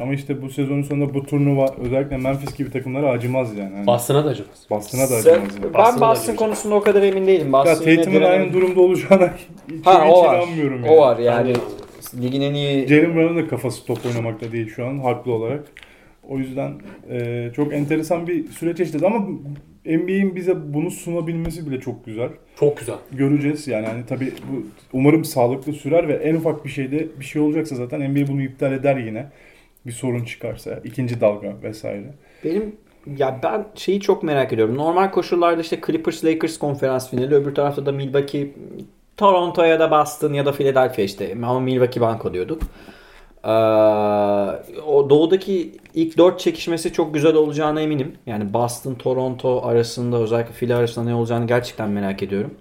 Ama 0.00 0.14
işte 0.14 0.42
bu 0.42 0.50
sezonun 0.50 0.82
sonunda 0.82 1.14
bu 1.14 1.26
turnuva 1.26 1.74
özellikle 1.78 2.16
Memphis 2.16 2.56
gibi 2.56 2.70
takımlara 2.70 3.10
acımaz 3.10 3.56
yani. 3.56 3.74
Hani 3.74 3.86
Boston'a 3.86 4.24
da 4.24 4.28
acımaz. 4.28 4.66
Boston'a 4.70 5.02
da 5.02 5.06
Sen- 5.06 5.16
acımaz 5.16 5.54
yani. 5.54 5.62
ben 5.64 5.72
Boston'da 5.74 5.84
Boston 5.84 6.10
acımayacak. 6.10 6.38
konusunda 6.38 6.74
o 6.74 6.80
kadar 6.80 7.02
emin 7.02 7.26
değilim. 7.26 7.46
Ya 7.46 7.52
Boston 7.52 7.90
yine 7.90 7.96
Tatum'un 8.04 8.22
aynı 8.22 8.52
durumda 8.52 8.80
olacağına 8.80 9.26
hiç, 9.72 9.86
Ha 9.86 10.04
hiç 10.06 10.12
o 10.14 10.24
var. 10.24 10.36
inanmıyorum 10.38 10.84
yani. 10.84 10.90
O 10.96 10.98
var 11.00 11.18
yani. 11.18 11.54
De 11.54 11.58
Ligin 12.22 12.40
en 12.40 12.54
iyi 12.54 12.88
Jalen 12.88 13.14
Brown'un 13.14 13.36
da 13.36 13.48
kafası 13.48 13.86
top 13.86 14.06
oynamakta 14.06 14.52
değil 14.52 14.68
şu 14.76 14.86
an 14.86 14.98
haklı 14.98 15.32
olarak. 15.32 15.64
O 16.28 16.38
yüzden 16.38 16.72
e, 17.10 17.48
çok 17.56 17.72
enteresan 17.74 18.26
bir 18.26 18.48
süreç 18.48 18.80
yaşadı 18.80 19.06
ama 19.06 19.26
NBA'in 19.86 20.36
bize 20.36 20.74
bunu 20.74 20.90
sunabilmesi 20.90 21.70
bile 21.70 21.80
çok 21.80 22.06
güzel. 22.06 22.28
Çok 22.60 22.76
güzel. 22.76 22.94
Göreceğiz 23.12 23.68
yani 23.68 23.86
hani 23.86 24.06
tabii 24.06 24.32
bu 24.52 24.62
umarım 24.92 25.24
sağlıklı 25.24 25.72
sürer 25.72 26.08
ve 26.08 26.12
en 26.14 26.34
ufak 26.34 26.64
bir 26.64 26.70
şeyde 26.70 27.06
bir 27.20 27.24
şey 27.24 27.42
olacaksa 27.42 27.76
zaten 27.76 28.00
NBA 28.14 28.28
bunu 28.28 28.42
iptal 28.42 28.72
eder 28.72 28.96
yine. 28.96 29.26
Bir 29.86 29.92
sorun 29.92 30.24
çıkarsa 30.24 30.80
ikinci 30.84 31.20
dalga 31.20 31.56
vesaire. 31.62 32.14
Benim 32.44 32.76
ya 33.16 33.40
ben 33.42 33.66
şeyi 33.74 34.00
çok 34.00 34.22
merak 34.22 34.52
ediyorum. 34.52 34.76
Normal 34.76 35.10
koşullarda 35.10 35.60
işte 35.60 35.80
Clippers 35.86 36.24
Lakers 36.24 36.58
konferans 36.58 37.10
finali 37.10 37.34
öbür 37.34 37.54
tarafta 37.54 37.86
da 37.86 37.92
Milwaukee 37.92 38.54
Toronto 39.16 39.64
ya 39.64 39.80
da 39.80 39.90
Boston 39.90 40.32
ya 40.32 40.46
da 40.46 40.52
Philadelphia 40.52 41.02
işte 41.02 41.32
ama 41.34 41.60
Milwaukee 41.60 42.00
banko 42.00 42.34
diyorduk. 42.34 42.62
Ee, 43.44 43.48
o 44.86 45.10
doğudaki 45.10 45.72
ilk 45.94 46.18
dört 46.18 46.40
çekişmesi 46.40 46.92
çok 46.92 47.14
güzel 47.14 47.34
olacağına 47.34 47.80
eminim. 47.80 48.12
Yani 48.26 48.54
Boston, 48.54 48.94
Toronto 48.94 49.62
arasında 49.64 50.16
özellikle 50.16 50.52
Philly 50.52 50.74
arasında 50.74 51.04
ne 51.04 51.14
olacağını 51.14 51.46
gerçekten 51.46 51.90
merak 51.90 52.22
ediyorum. 52.22 52.54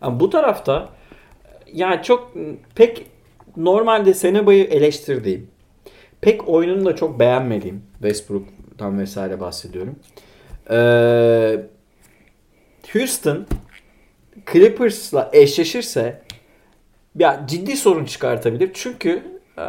Ama 0.00 0.20
bu 0.20 0.30
tarafta 0.30 0.88
yani 1.72 2.02
çok 2.02 2.32
pek 2.74 3.06
normalde 3.56 4.14
sene 4.14 4.46
boyu 4.46 4.62
eleştirdiğim 4.62 5.50
pek 6.20 6.48
oyununu 6.48 6.84
da 6.84 6.96
çok 6.96 7.20
beğenmediğim 7.20 7.82
Westbrook'tan 7.92 8.98
vesaire 8.98 9.40
bahsediyorum. 9.40 9.96
Ee, 10.70 11.60
Houston 12.92 13.46
Clippers'la 14.52 15.30
eşleşirse 15.32 16.22
ya 17.18 17.44
ciddi 17.48 17.76
sorun 17.76 18.04
çıkartabilir. 18.04 18.70
Çünkü 18.74 19.22
e, 19.58 19.64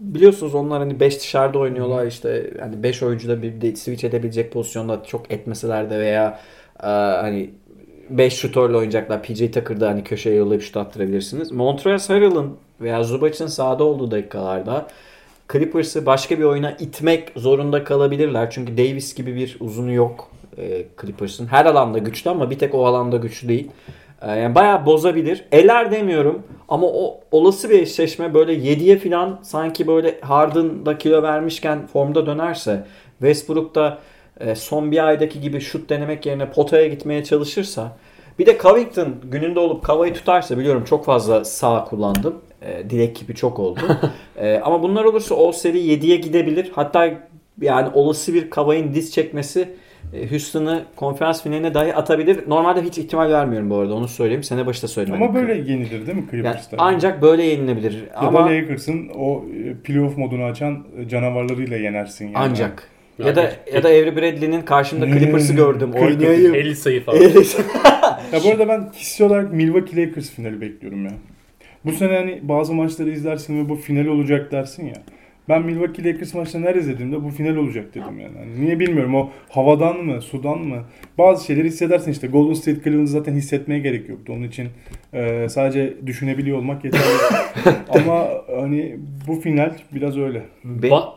biliyorsunuz 0.00 0.54
onlar 0.54 0.78
hani 0.78 1.00
5 1.00 1.20
dışarıda 1.20 1.58
oynuyorlar 1.58 2.06
işte 2.06 2.50
hani 2.60 2.82
5 2.82 3.02
oyuncu 3.02 3.28
da 3.28 3.42
bir 3.42 3.60
de 3.60 3.76
switch 3.76 4.04
edebilecek 4.04 4.52
pozisyonda 4.52 5.02
çok 5.04 5.32
etmeseler 5.32 5.90
de 5.90 5.98
veya 5.98 6.40
e, 6.82 6.86
hani 6.86 7.50
5 8.10 8.32
şutörle 8.32 8.76
oynayacaklar. 8.76 9.22
PJ 9.22 9.38
Tucker'da 9.38 9.88
hani 9.88 10.04
köşeye 10.04 10.36
yollayıp 10.36 10.62
şut 10.62 10.76
attırabilirsiniz. 10.76 11.52
Montrezl 11.52 12.12
Harrell'ın 12.12 12.56
veya 12.80 13.02
Zubac'ın 13.02 13.46
sahada 13.46 13.84
olduğu 13.84 14.10
dakikalarda 14.10 14.88
Clippers'ı 15.52 16.06
başka 16.06 16.38
bir 16.38 16.44
oyuna 16.44 16.70
itmek 16.70 17.32
zorunda 17.36 17.84
kalabilirler. 17.84 18.50
Çünkü 18.50 18.78
Davis 18.78 19.14
gibi 19.14 19.34
bir 19.34 19.56
uzunu 19.60 19.92
yok 19.92 20.30
e, 20.58 20.86
Clippers'ın. 21.00 21.46
Her 21.46 21.66
alanda 21.66 21.98
güçlü 21.98 22.30
ama 22.30 22.50
bir 22.50 22.58
tek 22.58 22.74
o 22.74 22.86
alanda 22.86 23.16
güçlü 23.16 23.48
değil. 23.48 23.70
E, 24.22 24.30
yani 24.30 24.54
bayağı 24.54 24.86
bozabilir. 24.86 25.44
Eler 25.52 25.90
demiyorum 25.90 26.42
ama 26.68 26.86
o 26.86 27.20
olası 27.30 27.70
bir 27.70 27.82
eşleşme 27.82 28.34
böyle 28.34 28.54
7'ye 28.54 28.98
falan 28.98 29.38
sanki 29.42 29.86
böyle 29.86 30.20
Harden'da 30.20 30.98
kilo 30.98 31.22
vermişken 31.22 31.86
formda 31.86 32.26
dönerse 32.26 32.84
Westbrook 33.18 33.74
da 33.74 33.98
e, 34.40 34.54
son 34.54 34.92
bir 34.92 35.06
aydaki 35.06 35.40
gibi 35.40 35.60
şut 35.60 35.90
denemek 35.90 36.26
yerine 36.26 36.50
potaya 36.50 36.86
gitmeye 36.86 37.24
çalışırsa 37.24 37.96
bir 38.38 38.46
de 38.46 38.58
Covington 38.58 39.14
gününde 39.24 39.60
olup 39.60 39.84
kavayı 39.84 40.14
tutarsa 40.14 40.58
biliyorum 40.58 40.84
çok 40.84 41.04
fazla 41.04 41.44
sağ 41.44 41.84
kullandım. 41.84 42.34
E, 42.62 42.90
dilek 42.90 43.16
gibi 43.16 43.34
çok 43.34 43.58
oldu. 43.58 43.80
e, 44.36 44.58
ama 44.64 44.82
bunlar 44.82 45.04
olursa 45.04 45.34
o 45.34 45.52
seri 45.52 45.78
7'ye 45.78 46.16
gidebilir. 46.16 46.70
Hatta 46.74 47.10
yani 47.60 47.88
olası 47.94 48.34
bir 48.34 48.50
kavayın 48.50 48.94
diz 48.94 49.12
çekmesi 49.12 49.68
e, 50.14 50.30
Houston'ı 50.30 50.82
konferans 50.96 51.42
finaline 51.42 51.74
dahi 51.74 51.94
atabilir. 51.94 52.38
Normalde 52.48 52.82
hiç 52.82 52.98
ihtimal 52.98 53.30
vermiyorum 53.30 53.70
bu 53.70 53.76
arada 53.76 53.94
onu 53.94 54.08
söyleyeyim. 54.08 54.42
Sene 54.42 54.66
başta 54.66 54.88
söyledim. 54.88 55.22
Ama 55.22 55.34
böyle 55.34 55.54
yenilir 55.54 55.90
değil 56.06 56.18
mi 56.18 56.22
yani 56.22 56.30
Clippers'ta? 56.30 56.76
ancak 56.80 57.22
böyle 57.22 57.42
yenilebilir. 57.42 57.92
ya 57.92 58.16
ama 58.16 58.40
da 58.40 58.44
Lakers'ın 58.46 59.08
o 59.18 59.44
e, 59.64 59.74
playoff 59.74 60.16
modunu 60.18 60.44
açan 60.44 60.84
e, 60.98 61.08
canavarlarıyla 61.08 61.76
yenersin 61.76 62.24
yani. 62.24 62.36
ancak 62.38 62.88
ya 63.18 63.26
Yani 63.26 63.36
da 63.36 63.42
geç- 63.42 63.74
ya 63.74 63.82
da 63.82 63.88
Avery 63.88 64.16
Bradley'nin 64.16 64.62
karşımda 64.62 65.06
Hmm. 65.06 65.18
Clippers'ı 65.18 65.52
gördüm. 65.52 65.90
Oynayayım. 65.92 66.54
50 66.54 66.76
sayı 66.76 67.04
falan. 67.04 67.20
Ya 68.32 68.40
bu 68.44 68.48
arada 68.50 68.68
ben 68.68 68.92
kişisel 68.92 69.26
olarak 69.26 69.52
Milwaukee 69.52 69.96
Lakers 70.06 70.30
finali 70.30 70.60
bekliyorum 70.60 71.04
ya. 71.04 71.10
Bu 71.84 71.92
sene 71.92 72.16
hani 72.16 72.40
bazı 72.42 72.74
maçları 72.74 73.10
izlersin 73.10 73.64
ve 73.64 73.68
bu 73.68 73.76
final 73.76 74.06
olacak 74.06 74.52
dersin 74.52 74.86
ya. 74.86 74.94
Ben 75.48 75.62
Milwaukee 75.62 76.04
Lakers 76.04 76.34
maçlarını 76.34 76.66
her 76.66 76.74
izlediğimde 76.74 77.24
bu 77.24 77.28
final 77.30 77.56
olacak 77.56 77.94
dedim 77.94 78.20
yani. 78.20 78.38
Hani 78.38 78.64
niye 78.64 78.80
bilmiyorum 78.80 79.14
o 79.14 79.30
havadan 79.48 79.96
mı, 80.04 80.22
sudan 80.22 80.58
mı? 80.58 80.82
Bazı 81.18 81.46
şeyleri 81.46 81.66
hissedersin 81.66 82.10
işte. 82.12 82.26
Golden 82.26 82.54
State 82.54 82.80
Cleveland'ı 82.84 83.06
zaten 83.08 83.34
hissetmeye 83.34 83.80
gerek 83.80 84.08
yoktu. 84.08 84.32
Onun 84.36 84.42
için 84.42 84.68
e, 85.12 85.48
sadece 85.48 85.94
düşünebiliyor 86.06 86.58
olmak 86.58 86.84
yeterli. 86.84 87.02
Ama 87.88 88.26
hani 88.60 88.96
bu 89.28 89.34
final 89.40 89.74
biraz 89.94 90.18
öyle. 90.18 90.42
Be- 90.64 90.88
Ba- 90.88 91.12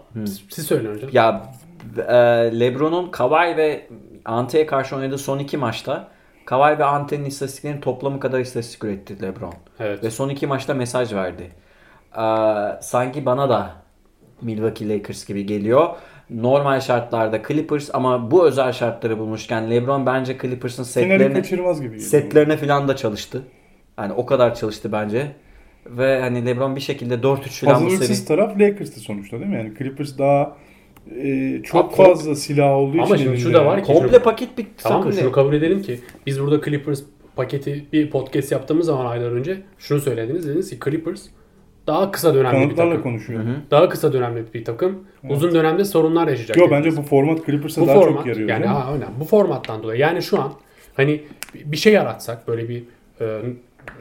Siz 0.49 0.65
söyleyin 0.65 0.95
hocam. 0.95 1.09
Ya 1.13 1.43
e, 2.07 2.13
LeBron'un 2.59 3.11
Kawhi 3.11 3.57
ve 3.57 3.81
Ante'ye 4.25 4.65
karşı 4.65 4.95
oynadığı 4.95 5.17
son 5.17 5.39
iki 5.39 5.57
maçta 5.57 6.10
Kawhi 6.45 6.79
ve 6.79 6.85
Ante'nin 6.85 7.25
istatistiklerinin 7.25 7.81
toplamı 7.81 8.19
kadar 8.19 8.39
istatistik 8.39 8.83
üretti 8.83 9.21
LeBron. 9.21 9.53
Evet. 9.79 10.03
Ve 10.03 10.11
son 10.11 10.29
iki 10.29 10.47
maçta 10.47 10.73
mesaj 10.73 11.13
verdi. 11.13 11.51
E, 12.17 12.23
sanki 12.81 13.25
bana 13.25 13.49
da 13.49 13.73
Milwaukee 14.41 14.89
Lakers 14.89 15.25
gibi 15.25 15.45
geliyor. 15.45 15.89
Normal 16.29 16.79
şartlarda 16.79 17.41
Clippers 17.47 17.89
ama 17.93 18.31
bu 18.31 18.47
özel 18.47 18.71
şartları 18.71 19.19
bulmuşken 19.19 19.71
LeBron 19.71 20.05
bence 20.05 20.37
Clippers'ın 20.41 20.83
setlerine, 20.83 21.33
kaçırmaz 21.33 21.81
gibi 21.81 21.89
geliyor. 21.89 22.09
setlerine 22.09 22.57
falan 22.57 22.87
da 22.87 22.95
çalıştı. 22.95 23.43
Yani 23.99 24.13
o 24.13 24.25
kadar 24.25 24.55
çalıştı 24.55 24.91
bence. 24.91 25.31
Ve 25.85 26.21
hani 26.21 26.45
LeBron 26.45 26.75
bir 26.75 26.81
şekilde 26.81 27.13
4-3 27.13 27.21
falan 27.21 27.39
bu 27.41 27.49
seri. 27.49 27.73
Hazırlıksız 27.73 28.25
taraf 28.25 28.59
Lakers'tı 28.59 28.99
sonuçta 28.99 29.39
değil 29.39 29.49
mi? 29.49 29.55
Yani 29.55 29.73
Clippers 29.77 30.17
daha 30.17 30.55
e, 31.15 31.61
çok 31.63 31.85
Abi, 31.85 31.95
fazla 31.95 32.35
silah 32.35 32.71
olduğu 32.75 32.91
için 32.97 32.99
Ama 32.99 33.17
şimdi 33.17 33.37
şu 33.37 33.53
da 33.53 33.65
var 33.65 33.83
ki- 33.83 33.93
Komple 33.93 34.19
paket 34.19 34.57
bir 34.57 34.67
Tamam 34.77 35.03
takım 35.03 35.19
Şunu 35.19 35.31
kabul 35.31 35.53
edelim 35.53 35.81
ki 35.81 35.99
biz 36.25 36.41
burada 36.41 36.61
Clippers 36.65 37.03
paketi 37.35 37.85
bir 37.93 38.09
podcast 38.09 38.51
yaptığımız 38.51 38.85
zaman 38.85 39.05
aylar 39.05 39.31
önce 39.31 39.61
şunu 39.77 39.99
söylediniz. 39.99 40.47
Dediniz 40.47 40.69
ki 40.69 40.77
Clippers 40.85 41.21
daha 41.87 42.11
kısa 42.11 42.33
dönemli 42.33 42.55
bir 42.55 42.61
Kanıtlarla 42.63 42.89
takım. 42.89 43.03
konuşuyor. 43.03 43.43
Daha 43.71 43.89
kısa 43.89 44.13
dönemli 44.13 44.43
bir 44.53 44.65
takım. 44.65 45.03
Uzun 45.29 45.53
dönemde 45.55 45.85
sorunlar 45.85 46.27
yaşayacak. 46.27 46.57
Yo 46.57 46.65
dediniz. 46.65 46.85
bence 46.85 46.97
bu 46.97 47.01
format 47.01 47.45
Clippers'a 47.45 47.81
bu 47.81 47.87
daha 47.87 47.99
format 47.99 48.17
çok 48.17 48.27
yarıyor. 48.27 48.49
yani 48.49 48.65
ha, 48.65 48.93
öyle. 48.93 49.05
bu 49.19 49.25
formattan 49.25 49.83
dolayı 49.83 49.99
yani 49.99 50.21
şu 50.21 50.41
an 50.41 50.53
hani 50.93 51.21
bir 51.53 51.77
şey 51.77 51.93
yaratsak 51.93 52.47
böyle 52.47 52.69
bir 52.69 52.83
e, 53.21 53.39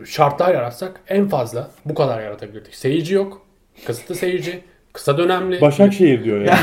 şartlar 0.05 0.55
yaratsak 0.55 1.01
en 1.09 1.29
fazla 1.29 1.71
bu 1.85 1.95
kadar 1.95 2.23
yaratabilirdik. 2.23 2.75
Seyirci 2.75 3.15
yok. 3.15 3.43
Kısıtlı 3.87 4.15
seyirci. 4.15 4.61
Kısa 5.01 5.19
dönemli. 5.19 5.61
Başakşehir 5.61 6.25
diyor 6.25 6.41
yani. 6.41 6.51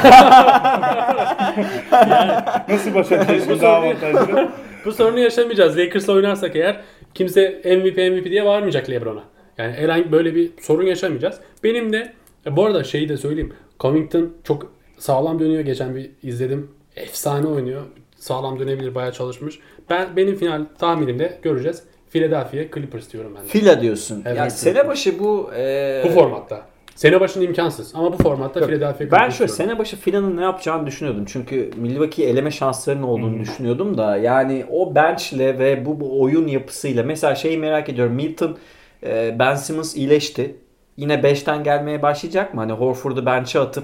Nasıl 2.69 2.93
Başakşehir 2.93 3.49
Bu 3.49 3.61
daha 3.61 3.75
avantajlı? 3.75 4.49
Bu 4.85 4.91
sorunu 4.91 5.19
yaşamayacağız. 5.19 5.77
Lakers'la 5.77 6.13
oynarsak 6.13 6.55
eğer 6.55 6.81
kimse 7.13 7.61
MVP 7.65 7.97
MVP 7.97 8.25
diye 8.25 8.45
bağırmayacak 8.45 8.89
LeBron'a. 8.89 9.23
Yani 9.57 9.73
herhangi 9.73 10.11
böyle 10.11 10.35
bir 10.35 10.51
sorun 10.61 10.85
yaşamayacağız. 10.85 11.35
Benim 11.63 11.93
de 11.93 12.13
e, 12.45 12.55
bu 12.55 12.65
arada 12.65 12.83
şeyi 12.83 13.09
de 13.09 13.17
söyleyeyim. 13.17 13.53
Covington 13.79 14.33
çok 14.43 14.71
sağlam 14.97 15.39
dönüyor. 15.39 15.61
Geçen 15.61 15.95
bir 15.95 16.09
izledim. 16.23 16.71
Efsane 16.95 17.47
oynuyor. 17.47 17.81
Sağlam 18.15 18.59
dönebilir. 18.59 18.95
Bayağı 18.95 19.11
çalışmış. 19.11 19.59
Ben 19.89 20.15
benim 20.15 20.35
final 20.35 20.65
tahminimde 20.79 21.37
göreceğiz. 21.41 21.83
Philadelphia 22.09 22.75
Clippers 22.75 23.13
diyorum 23.13 23.33
ben 23.37 23.43
de. 23.43 23.47
Fila 23.47 23.81
diyorsun. 23.81 24.23
Evet, 24.25 24.37
ya 24.37 24.43
evet. 24.43 24.53
sene 24.53 24.87
başı 24.87 25.19
bu 25.19 25.49
e, 25.57 26.01
Bu 26.05 26.09
formatta. 26.09 26.76
Sene 26.97 27.19
başında 27.19 27.43
imkansız 27.43 27.95
ama 27.95 28.13
bu 28.13 28.17
formatta 28.23 28.59
Philadelphia 28.67 28.97
Clippers 28.97 29.21
ben 29.21 29.29
şöyle 29.29 29.51
sene 29.51 29.79
başı 29.79 29.97
Fila'nın 29.97 30.37
ne 30.37 30.41
yapacağını 30.41 30.87
düşünüyordum. 30.87 31.25
Çünkü 31.27 31.69
Milwaukee 31.77 32.23
eleme 32.25 32.51
şanslarının 32.51 33.03
olduğunu 33.03 33.31
Hmm. 33.33 33.39
düşünüyordum 33.39 33.97
da 33.97 34.17
yani 34.17 34.65
o 34.71 34.95
benchle 34.95 35.59
ve 35.59 35.85
bu, 35.85 35.99
bu 35.99 36.21
oyun 36.21 36.47
yapısıyla 36.47 37.03
mesela 37.03 37.35
şeyi 37.35 37.57
merak 37.57 37.89
ediyorum. 37.89 38.13
Milton 38.13 38.57
e, 39.03 39.35
Ben 39.39 39.55
Simmons 39.55 39.95
iyileşti. 39.95 40.55
Yine 40.97 41.13
5'ten 41.13 41.63
gelmeye 41.63 42.01
başlayacak 42.01 42.53
mı? 42.53 42.59
Hani 42.61 42.71
Horford'u 42.71 43.25
bench'e 43.25 43.59
atıp 43.59 43.83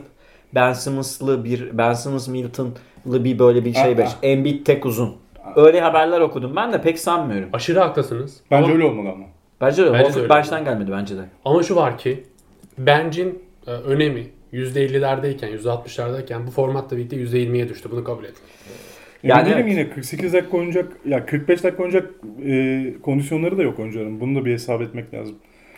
Ben 0.56 0.74
Simmons'lı 0.74 1.44
bir 1.44 1.78
Ben 1.78 1.94
Simmons 1.94 2.28
Milton'lı 2.28 3.24
bir 3.24 3.40
böyle 3.40 3.66
bir 3.66 3.74
şey 3.74 3.94
Ah, 3.94 3.98
5. 3.98 4.10
Embiid 4.24 4.66
tek 4.66 4.86
uzun. 4.86 5.16
Öyle 5.56 5.82
haberler 5.82 6.22
okudum. 6.22 6.56
Ben 6.56 6.74
de 6.74 6.82
pek 6.82 7.00
sanmıyorum. 7.00 7.50
Aşırı 7.54 7.80
haklısınız. 7.80 8.38
Bence 8.52 8.66
ama, 8.66 8.74
öyle 8.74 8.86
olmalı 8.86 9.10
ama. 9.10 9.26
Bence 9.62 9.86
de 9.86 9.94
Bence 9.94 10.00
de 10.04 10.08
Horford 10.08 10.22
öyle. 10.22 10.30
bench'ten 10.30 10.66
gelmedi 10.66 10.92
bence 10.92 11.18
de. 11.18 11.22
ama 11.46 11.64
şu 11.64 11.76
var 11.76 11.98
ki 11.98 12.24
bencin 12.78 13.44
e, 13.68 13.72
önemi 13.72 14.28
%50'lerdeyken, 14.54 15.58
%60'lardayken 15.58 16.48
bu 16.48 16.52
formatla 16.52 16.98
birlikte 16.98 17.16
%20'ye 17.16 17.70
düştü. 17.70 17.92
Bunu 17.92 18.04
kabul 18.04 18.24
edin. 18.24 18.36
Yani 19.24 19.50
Yani 19.50 19.62
evet. 19.62 19.72
yine 19.72 19.90
48 19.90 20.34
dakika 20.34 20.58
oynayacak, 20.58 20.92
ya 21.06 21.26
45 21.26 21.64
dakika 21.64 21.84
oynayacak 21.84 22.12
e, 22.46 22.94
kondisyonları 23.02 23.58
da 23.58 23.64
yok 23.64 23.80
oyuncuların. 23.80 24.20
Bunu 24.20 24.36
da 24.40 24.46
bir 24.46 24.52
hesap 24.54 24.82
etmek 24.82 25.14
lazım. 25.14 25.36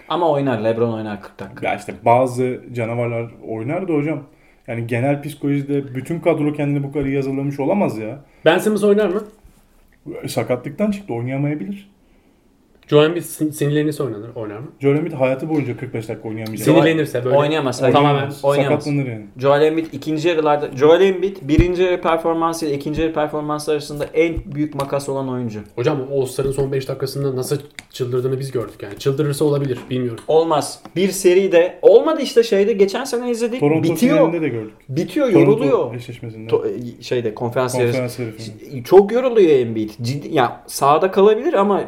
Ama 0.10 0.32
oynar. 0.32 0.64
LeBron 0.64 0.94
oynar 0.94 1.22
40 1.22 1.40
dakika. 1.40 1.68
Ya 1.68 1.76
işte 1.76 1.94
bazı 2.06 2.62
canavarlar 2.74 3.32
oynar 3.48 3.88
da 3.88 3.94
hocam. 3.94 4.24
Yani 4.68 4.88
genel 4.88 5.22
psikolojide 5.22 5.96
bütün 5.96 6.20
kadro 6.20 6.54
kendini 6.54 6.84
bu 6.84 6.92
kadar 6.92 7.06
iyi 7.06 7.16
hazırlamış 7.16 7.60
olamaz 7.60 7.98
ya. 7.98 8.20
Ben 8.46 8.58
Simmons 8.58 8.84
oynar 8.84 9.10
mı? 9.10 9.24
Sakatlıktan 10.28 10.92
çıktı 10.92 11.14
oynayamayabilir. 11.14 11.95
Joel 12.88 13.06
Embiid 13.06 13.24
sin- 13.24 13.52
sinirlenirse 13.52 14.04
oynar, 14.04 14.18
oynar 14.36 14.60
mı? 14.60 14.68
Joel 14.80 14.96
Embiid 14.98 15.14
hayatı 15.14 15.50
boyunca 15.50 15.78
45 15.78 16.10
dakika 16.10 16.28
oynayamayacak. 16.30 16.68
Sinir- 16.68 16.76
Sinirlenirse 16.76 17.26
böyle. 17.26 17.38
Oynayamaz, 17.38 17.82
hayır. 17.82 17.94
Tamamen. 17.94 18.32
Oynayamaz. 18.44 18.84
Sakatlanır 18.84 19.08
yani. 19.12 19.26
Joel 19.38 19.62
Embiid 19.62 19.86
ikinci 19.92 20.28
yarılarda 20.28 20.70
Joel 20.78 21.02
Embiid 21.02 21.38
birinci 21.42 21.84
yarı 21.84 22.02
performansı 22.02 22.66
ile 22.66 22.74
ikinci 22.76 23.02
yarı 23.02 23.14
performansı 23.14 23.72
arasında 23.72 24.06
en 24.14 24.36
büyük 24.46 24.76
makas 24.76 25.10
olan 25.10 25.30
oyuncu. 25.30 25.60
Hocam 25.76 25.98
All-Star'ın 26.14 26.52
son 26.52 26.72
5 26.72 26.88
dakikasında 26.88 27.36
nasıl 27.36 27.58
çıldırdığını 27.92 28.40
biz 28.40 28.52
gördük 28.52 28.84
yani. 28.84 29.00
Çıldırırsa 29.00 29.46
olabilir 29.46 29.80
bilmiyorum. 29.90 30.24
Olmaz. 30.28 30.80
Bir 30.96 31.10
seri 31.12 31.52
de 31.52 31.80
olmadı 31.82 32.22
işte 32.22 32.44
şeyde 32.44 32.74
geçen 32.74 33.04
sene 33.04 33.32
izledik. 33.32 33.60
Toronto 33.60 33.84
bitiyor. 33.84 34.18
finalinde 34.18 34.42
de 34.42 34.50
gördük. 34.50 34.74
Bitiyor, 34.90 35.32
Toronto 35.32 35.52
yoruluyor. 35.52 35.96
eşleşmesinde. 35.96 36.50
To- 36.52 37.02
şeyde 37.04 37.36
konferans, 37.36 37.76
yarısı. 37.80 37.92
Konferans 37.92 38.20
yarı 38.20 38.84
Çok 38.84 39.12
yoruluyor 39.12 39.50
Embiid. 39.50 39.90
Ciddi 40.02 40.36
ya 40.36 40.62
sahada 40.68 41.12
kalabilir 41.12 41.54
ama 41.54 41.82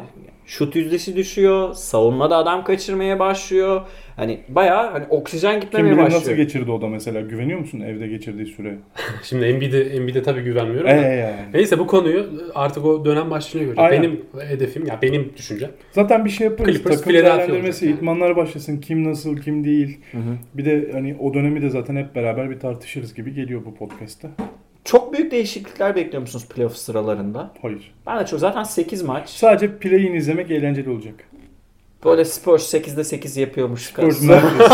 şut 0.48 0.76
yüzdesi 0.76 1.16
düşüyor. 1.16 1.74
Savunmada 1.74 2.36
adam 2.36 2.64
kaçırmaya 2.64 3.18
başlıyor. 3.18 3.80
Hani 4.16 4.40
bayağı 4.48 4.90
hani 4.90 5.04
oksijen 5.10 5.52
Kim 5.52 5.60
gitmemeye 5.60 5.92
bilir 5.92 6.02
nasıl 6.02 6.16
başlıyor. 6.16 6.38
geçirdi 6.38 6.70
o 6.70 6.80
da 6.80 6.88
mesela. 6.88 7.20
Güveniyor 7.20 7.58
musun 7.58 7.80
evde 7.80 8.06
geçirdiği 8.06 8.46
süre? 8.46 8.74
Şimdi 9.22 9.44
Embiid'e 9.44 9.80
Embiid'e 9.80 10.22
tabii 10.22 10.40
güvenmiyorum. 10.42 10.86
Da. 10.90 10.94
yani. 10.94 11.34
Neyse 11.54 11.78
bu 11.78 11.86
konuyu 11.86 12.26
artık 12.54 12.84
o 12.84 13.04
dönem 13.04 13.30
başlayınca 13.30 13.74
göreceğiz. 13.74 13.92
Aynen. 13.92 14.02
Benim 14.02 14.48
hedefim 14.50 14.86
ya 14.86 14.98
benim 15.02 15.32
düşüncem. 15.36 15.70
Zaten 15.92 16.24
bir 16.24 16.30
şey 16.30 16.46
yaparız. 16.46 16.74
Clippers, 16.74 16.96
Takım 16.96 17.12
değerlendirmesi, 17.12 17.86
yani. 17.86 17.96
idmanlar 17.98 18.36
başlasın. 18.36 18.80
Kim 18.80 19.04
nasıl, 19.04 19.36
kim 19.36 19.64
değil. 19.64 20.00
Hı 20.12 20.18
hı. 20.18 20.36
Bir 20.54 20.64
de 20.64 20.90
hani 20.92 21.16
o 21.20 21.34
dönemi 21.34 21.62
de 21.62 21.70
zaten 21.70 21.96
hep 21.96 22.14
beraber 22.14 22.50
bir 22.50 22.58
tartışırız 22.60 23.14
gibi 23.14 23.34
geliyor 23.34 23.64
bu 23.64 23.74
podcast'ta. 23.74 24.28
Çok 24.88 25.12
büyük 25.12 25.32
değişiklikler 25.32 25.96
bekliyor 25.96 26.20
musunuz 26.20 26.48
playoff 26.48 26.76
sıralarında? 26.76 27.50
Hayır. 27.62 27.94
Ben 28.06 28.20
de 28.20 28.26
çok 28.26 28.40
zaten 28.40 28.62
8 28.62 29.02
maç. 29.02 29.28
Sadece 29.28 29.78
play'ini 29.78 30.16
izlemek 30.16 30.50
eğlenceli 30.50 30.90
olacak. 30.90 31.14
Böyle 32.04 32.24
Spurs 32.24 32.74
8'de 32.74 33.04
8 33.04 33.36
yapıyormuş. 33.36 33.82
Spurs 33.82 34.22
Memphis. 34.28 34.66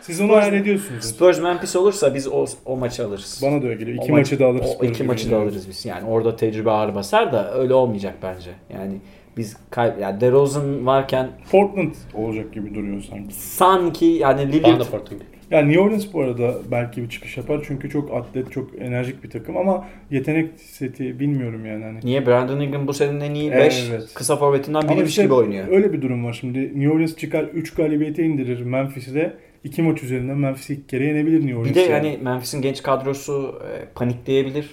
Siz 0.00 0.20
onu 0.20 0.36
hayal 0.36 0.54
ediyorsunuz. 0.54 1.04
Spurs 1.04 1.40
Memphis 1.40 1.76
olursa 1.76 2.14
biz 2.14 2.28
o, 2.28 2.46
o 2.64 2.76
maçı 2.76 3.06
alırız. 3.06 3.40
Bana 3.42 3.62
da 3.62 3.66
öyle 3.66 3.74
geliyor. 3.78 4.02
İki 4.02 4.12
O 4.12 4.16
maçı 4.16 4.38
da 4.38 4.46
alırız. 4.46 4.70
O 4.80 4.84
iki 4.84 4.94
Spurs 4.94 5.08
maçı 5.08 5.30
da 5.30 5.36
alırız 5.36 5.68
biz. 5.68 5.84
Yani 5.86 6.08
orada 6.08 6.36
tecrübe 6.36 6.70
ağır 6.70 6.94
basar 6.94 7.32
da 7.32 7.54
öyle 7.54 7.74
olmayacak 7.74 8.14
bence. 8.22 8.50
Yani 8.74 8.94
biz 9.36 9.56
kay 9.70 9.94
yani 10.00 10.20
DeRozan 10.20 10.86
varken 10.86 11.30
Portland 11.50 11.94
olacak 12.14 12.52
gibi 12.52 12.74
duruyor 12.74 13.02
sanki. 13.10 13.34
sanki 13.34 14.04
yani 14.04 14.52
Lillard 14.52 14.90
Portland. 14.90 15.20
Yani 15.52 15.68
New 15.68 15.80
Orleans 15.80 16.12
bu 16.12 16.20
arada 16.20 16.54
belki 16.70 17.02
bir 17.02 17.08
çıkış 17.08 17.36
yapar 17.36 17.64
çünkü 17.68 17.90
çok 17.90 18.14
atlet, 18.14 18.52
çok 18.52 18.70
enerjik 18.80 19.24
bir 19.24 19.30
takım 19.30 19.56
ama 19.56 19.88
yetenek 20.10 20.50
seti 20.56 21.20
bilmiyorum 21.20 21.66
yani 21.66 21.84
hani. 21.84 21.98
niye 22.04 22.26
Brandon 22.26 22.60
Ingram 22.60 22.86
bu 22.88 22.92
senenin 22.92 23.20
en 23.20 23.34
iyi 23.34 23.52
5 23.52 23.88
Evet. 23.90 24.14
kısa 24.14 24.36
forvetinden 24.36 24.82
biriymiş 24.82 25.10
işte 25.10 25.22
gibi 25.22 25.34
oynuyor. 25.34 25.68
öyle 25.70 25.92
bir 25.92 26.02
durum 26.02 26.24
var 26.24 26.32
şimdi. 26.40 26.58
New 26.80 26.90
Orleans 26.90 27.16
çıkar 27.16 27.44
3 27.44 27.74
galibiyete 27.74 28.24
indirir 28.24 28.60
Memphis'i 28.62 29.14
de. 29.14 29.32
2 29.64 29.82
maç 29.82 30.02
üzerinden 30.02 30.38
Memphis'i 30.38 30.72
ilk 30.74 30.88
kere 30.88 31.04
yenebilir 31.04 31.40
New 31.40 31.54
Orleans. 31.56 31.70
Bir 31.70 31.74
de 31.74 31.80
yani. 31.80 32.06
yani 32.06 32.18
Memphis'in 32.22 32.62
genç 32.62 32.82
kadrosu 32.82 33.62
e, 33.64 33.84
panikleyebilir. 33.94 34.70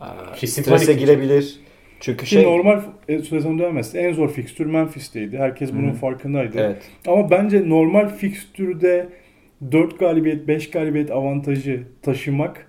E, 0.00 0.06
Kesin 0.36 0.62
strese 0.62 0.86
panik. 0.86 1.00
girebilir. 1.00 1.60
Çünkü 2.00 2.26
şey 2.26 2.44
normal 2.44 2.80
e, 3.08 3.18
sezon 3.18 3.58
dönmesi 3.58 3.98
en 3.98 4.12
zor 4.12 4.28
fikstür 4.32 4.66
Memphis'teydi. 4.66 5.38
Herkes 5.38 5.72
bunun 5.72 5.90
Hı. 5.90 5.94
farkındaydı. 5.94 6.58
evet. 6.60 6.82
Ama 7.06 7.30
bence 7.30 7.68
normal 7.68 8.08
fikstürde 8.08 9.08
4 9.72 9.98
galibiyet, 9.98 10.48
5 10.48 10.70
galibiyet 10.70 11.10
avantajı 11.10 11.82
taşımak 12.02 12.66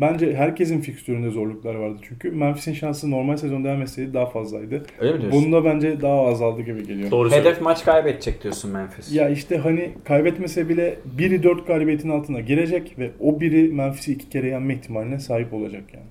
bence 0.00 0.34
herkesin 0.34 0.80
fikstüründe 0.80 1.30
zorluklar 1.30 1.74
vardı. 1.74 1.98
Çünkü 2.02 2.30
Memphis'in 2.30 2.72
şansı 2.72 3.10
normal 3.10 3.36
sezon 3.36 3.64
devam 3.64 3.82
etseydi 3.82 4.14
daha 4.14 4.26
fazlaydı. 4.26 4.86
Öyle 5.00 5.12
mi 5.12 5.20
diyorsun? 5.20 5.44
Bunda 5.44 5.64
bence 5.64 6.00
daha 6.00 6.26
azaldı 6.26 6.62
gibi 6.62 6.86
geliyor. 6.86 7.10
Doğru 7.10 7.26
Hedef 7.28 7.36
söylüyorsun. 7.36 7.64
maç 7.64 7.84
kaybedecek 7.84 8.42
diyorsun 8.42 8.70
Memphis. 8.70 9.12
Ya 9.14 9.28
işte 9.28 9.58
hani 9.58 9.90
kaybetmese 10.04 10.68
bile 10.68 10.94
biri 11.04 11.42
4 11.42 11.66
galibiyetin 11.66 12.08
altına 12.08 12.40
girecek 12.40 12.94
ve 12.98 13.10
o 13.20 13.40
biri 13.40 13.72
Memphis'i 13.72 14.12
iki 14.12 14.28
kere 14.28 14.48
yenme 14.48 14.74
ihtimaline 14.74 15.18
sahip 15.18 15.54
olacak 15.54 15.82
yani. 15.94 16.06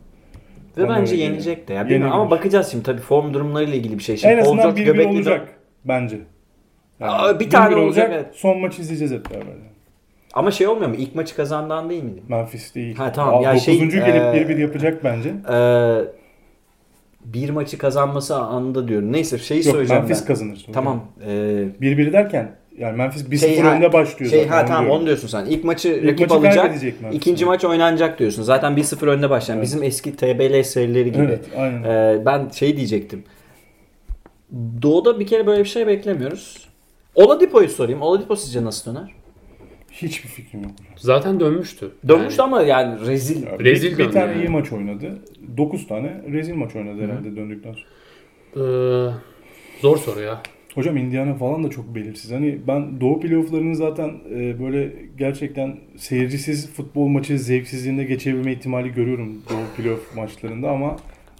Ve 0.77 0.87
Bana 0.87 0.99
bence 0.99 1.15
yenecek 1.15 1.67
de. 1.67 1.73
Ya 1.73 1.89
bilmiyorum 1.89 2.13
ama 2.19 2.31
bakacağız 2.31 2.67
şimdi 2.67 2.83
tabii 2.83 3.01
form 3.01 3.33
durumlarıyla 3.33 3.75
ilgili 3.75 3.97
bir 3.97 4.03
şey. 4.03 4.17
Şimdi 4.17 4.33
en 4.33 4.37
azından 4.37 4.57
Paul 4.57 4.75
George 4.75 4.81
1-1 4.81 4.93
göbekli 4.93 5.09
olacak 5.17 5.47
bence. 5.85 6.17
Aa, 7.01 7.39
bir 7.39 7.49
tane 7.49 7.75
1-1 7.75 7.79
olacak, 7.79 8.11
evet. 8.13 8.25
Son 8.33 8.59
maç 8.59 8.79
izleyeceğiz 8.79 9.13
hep 9.13 9.29
beraber. 9.29 9.45
yani. 9.47 9.74
Ama 10.35 10.51
şey 10.51 10.67
olmuyor 10.67 10.89
mu? 10.89 10.95
İlk 10.95 11.15
maçı 11.15 11.35
kazandan 11.35 11.89
değil 11.89 12.03
miydi? 12.03 12.23
Memphis 12.27 12.75
değil. 12.75 12.95
Ha, 12.95 13.11
tamam. 13.11 13.35
Aa, 13.35 13.41
Ya 13.41 13.59
şey, 13.59 13.73
dokuzuncu 13.75 13.97
e, 13.97 14.05
gelip 14.05 14.49
1-1 14.57 14.61
yapacak 14.61 15.03
bence. 15.03 15.33
Ee, 15.53 16.01
bir 17.25 17.49
maçı 17.49 17.77
kazanması 17.77 18.35
anında 18.35 18.87
diyorum. 18.87 19.11
Neyse 19.13 19.37
şeyi 19.37 19.57
Yok 19.65 19.71
söyleyeceğim 19.75 20.01
Memphis 20.03 20.21
ben. 20.21 20.27
kazanır. 20.27 20.65
Tamam. 20.73 21.05
Ee, 21.27 21.31
1-1 21.81 22.13
derken 22.13 22.51
yani 22.77 22.97
Memphis 22.97 23.23
1-0 23.29 23.37
Şey, 23.39 23.61
önde 23.63 23.93
başlıyor 23.93 24.31
şey 24.31 24.39
zaten. 24.43 24.51
ha 24.53 24.59
onu 24.61 24.67
tamam 24.67 24.83
diyorum. 24.83 24.99
onu 24.99 25.05
diyorsun 25.05 25.27
sen. 25.27 25.45
İlk 25.45 25.63
maçı 25.63 25.89
İlk 25.89 26.05
rakip 26.11 26.29
maçı 26.29 26.61
alacak. 26.61 26.83
Memphis. 27.01 27.01
İkinci 27.13 27.45
maç 27.45 27.65
oynanacak 27.65 28.19
diyorsun. 28.19 28.43
Zaten 28.43 28.73
1-0 28.77 29.07
önde 29.09 29.29
başlayan. 29.29 29.57
Evet. 29.57 29.65
Bizim 29.65 29.83
eski 29.83 30.15
TBL 30.15 30.63
serileri 30.63 31.11
gibi. 31.11 31.23
Evet 31.23 31.45
aynen. 31.57 31.83
Ee, 31.83 32.25
ben 32.25 32.49
şey 32.49 32.77
diyecektim. 32.77 33.23
Doğu'da 34.81 35.19
bir 35.19 35.27
kere 35.27 35.47
böyle 35.47 35.63
bir 35.63 35.69
şey 35.69 35.87
beklemiyoruz. 35.87 36.69
Oladipo'yu 37.15 37.69
sorayım. 37.69 38.01
Oladipo 38.01 38.35
sizce 38.35 38.63
nasıl 38.63 38.91
döner? 38.95 39.11
Hiçbir 40.01 40.29
fikrim 40.29 40.63
yok. 40.63 40.71
Zaten 40.97 41.39
dönmüştü. 41.39 41.91
Dönmüştü 42.07 42.41
ama 42.41 42.61
yani 42.61 43.07
rezil. 43.07 43.45
Ya, 43.45 43.59
Rezil 43.59 43.97
bir, 43.97 44.05
bir 44.05 44.11
tane 44.11 44.31
yani. 44.31 44.43
iyi 44.43 44.49
maç 44.49 44.71
oynadı. 44.71 45.19
9 45.57 45.87
tane 45.87 46.21
rezil 46.31 46.55
maç 46.55 46.75
oynadı 46.75 47.03
herhalde 47.03 47.35
döndükten 47.35 47.73
sonra. 47.73 47.85
Ee, 48.55 49.13
zor 49.81 49.97
soru 49.97 50.21
ya. 50.21 50.41
Hocam 50.75 50.97
Indiana 50.97 51.33
falan 51.33 51.63
da 51.63 51.69
çok 51.69 51.95
belirsiz. 51.95 52.31
Hani 52.31 52.59
ben 52.67 53.01
Doğu 53.01 53.19
playofflarını 53.19 53.75
zaten 53.75 54.11
e, 54.31 54.59
böyle 54.59 54.93
gerçekten 55.17 55.77
seyircisiz 55.97 56.73
futbol 56.73 57.07
maçı 57.07 57.39
zevksizliğinde 57.39 58.03
geçebilme 58.03 58.51
ihtimali 58.51 58.93
görüyorum 58.93 59.41
Doğu 59.49 59.77
playoff 59.77 60.15
maçlarında 60.15 60.69
ama 60.69 60.95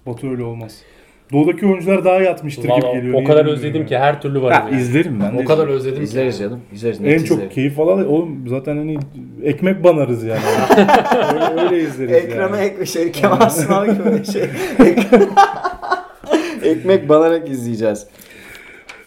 Batı 0.06 0.30
öyle 0.30 0.42
olmaz. 0.42 0.82
Doğudaki 1.32 1.66
oyuncular 1.66 2.04
daha 2.04 2.20
yatmıştır 2.20 2.62
gibi 2.62 2.72
Vallahi 2.72 2.92
geliyor. 2.96 3.14
o 3.14 3.16
Niye 3.16 3.24
kadar 3.26 3.38
bilmiyorum 3.40 3.58
özledim 3.64 3.80
ya. 3.82 3.86
ki 3.86 3.98
her 3.98 4.20
türlü 4.22 4.42
varım. 4.42 4.52
Ya 4.52 4.68
yani. 4.70 4.80
izlerim 4.80 5.20
ben 5.24 5.38
de. 5.38 5.42
O 5.42 5.44
kadar 5.44 5.68
özledim 5.68 6.02
İzleriz 6.02 6.36
ki. 6.36 6.42
canım. 6.42 6.60
İzleriz. 6.72 7.00
En 7.00 7.04
net 7.06 7.26
çok 7.26 7.36
izleriz. 7.38 7.54
keyif 7.54 7.80
alan 7.80 8.08
oğlum 8.08 8.44
zaten 8.48 8.76
hani 8.76 8.98
ekmek 9.44 9.84
banarız 9.84 10.24
yani. 10.24 10.40
öyle, 11.34 11.62
öyle 11.62 11.82
izleriz 11.82 12.12
Ekrana 12.12 12.56
yani. 12.56 12.66
ek 12.66 12.86
şey 12.86 13.12
Kemal 13.12 13.48
Sunal 13.50 13.86
gibi 13.94 14.12
bir 14.18 14.24
şey. 14.24 14.42
Ekmek 16.64 17.08
banarak 17.08 17.48
izleyeceğiz. 17.50 18.06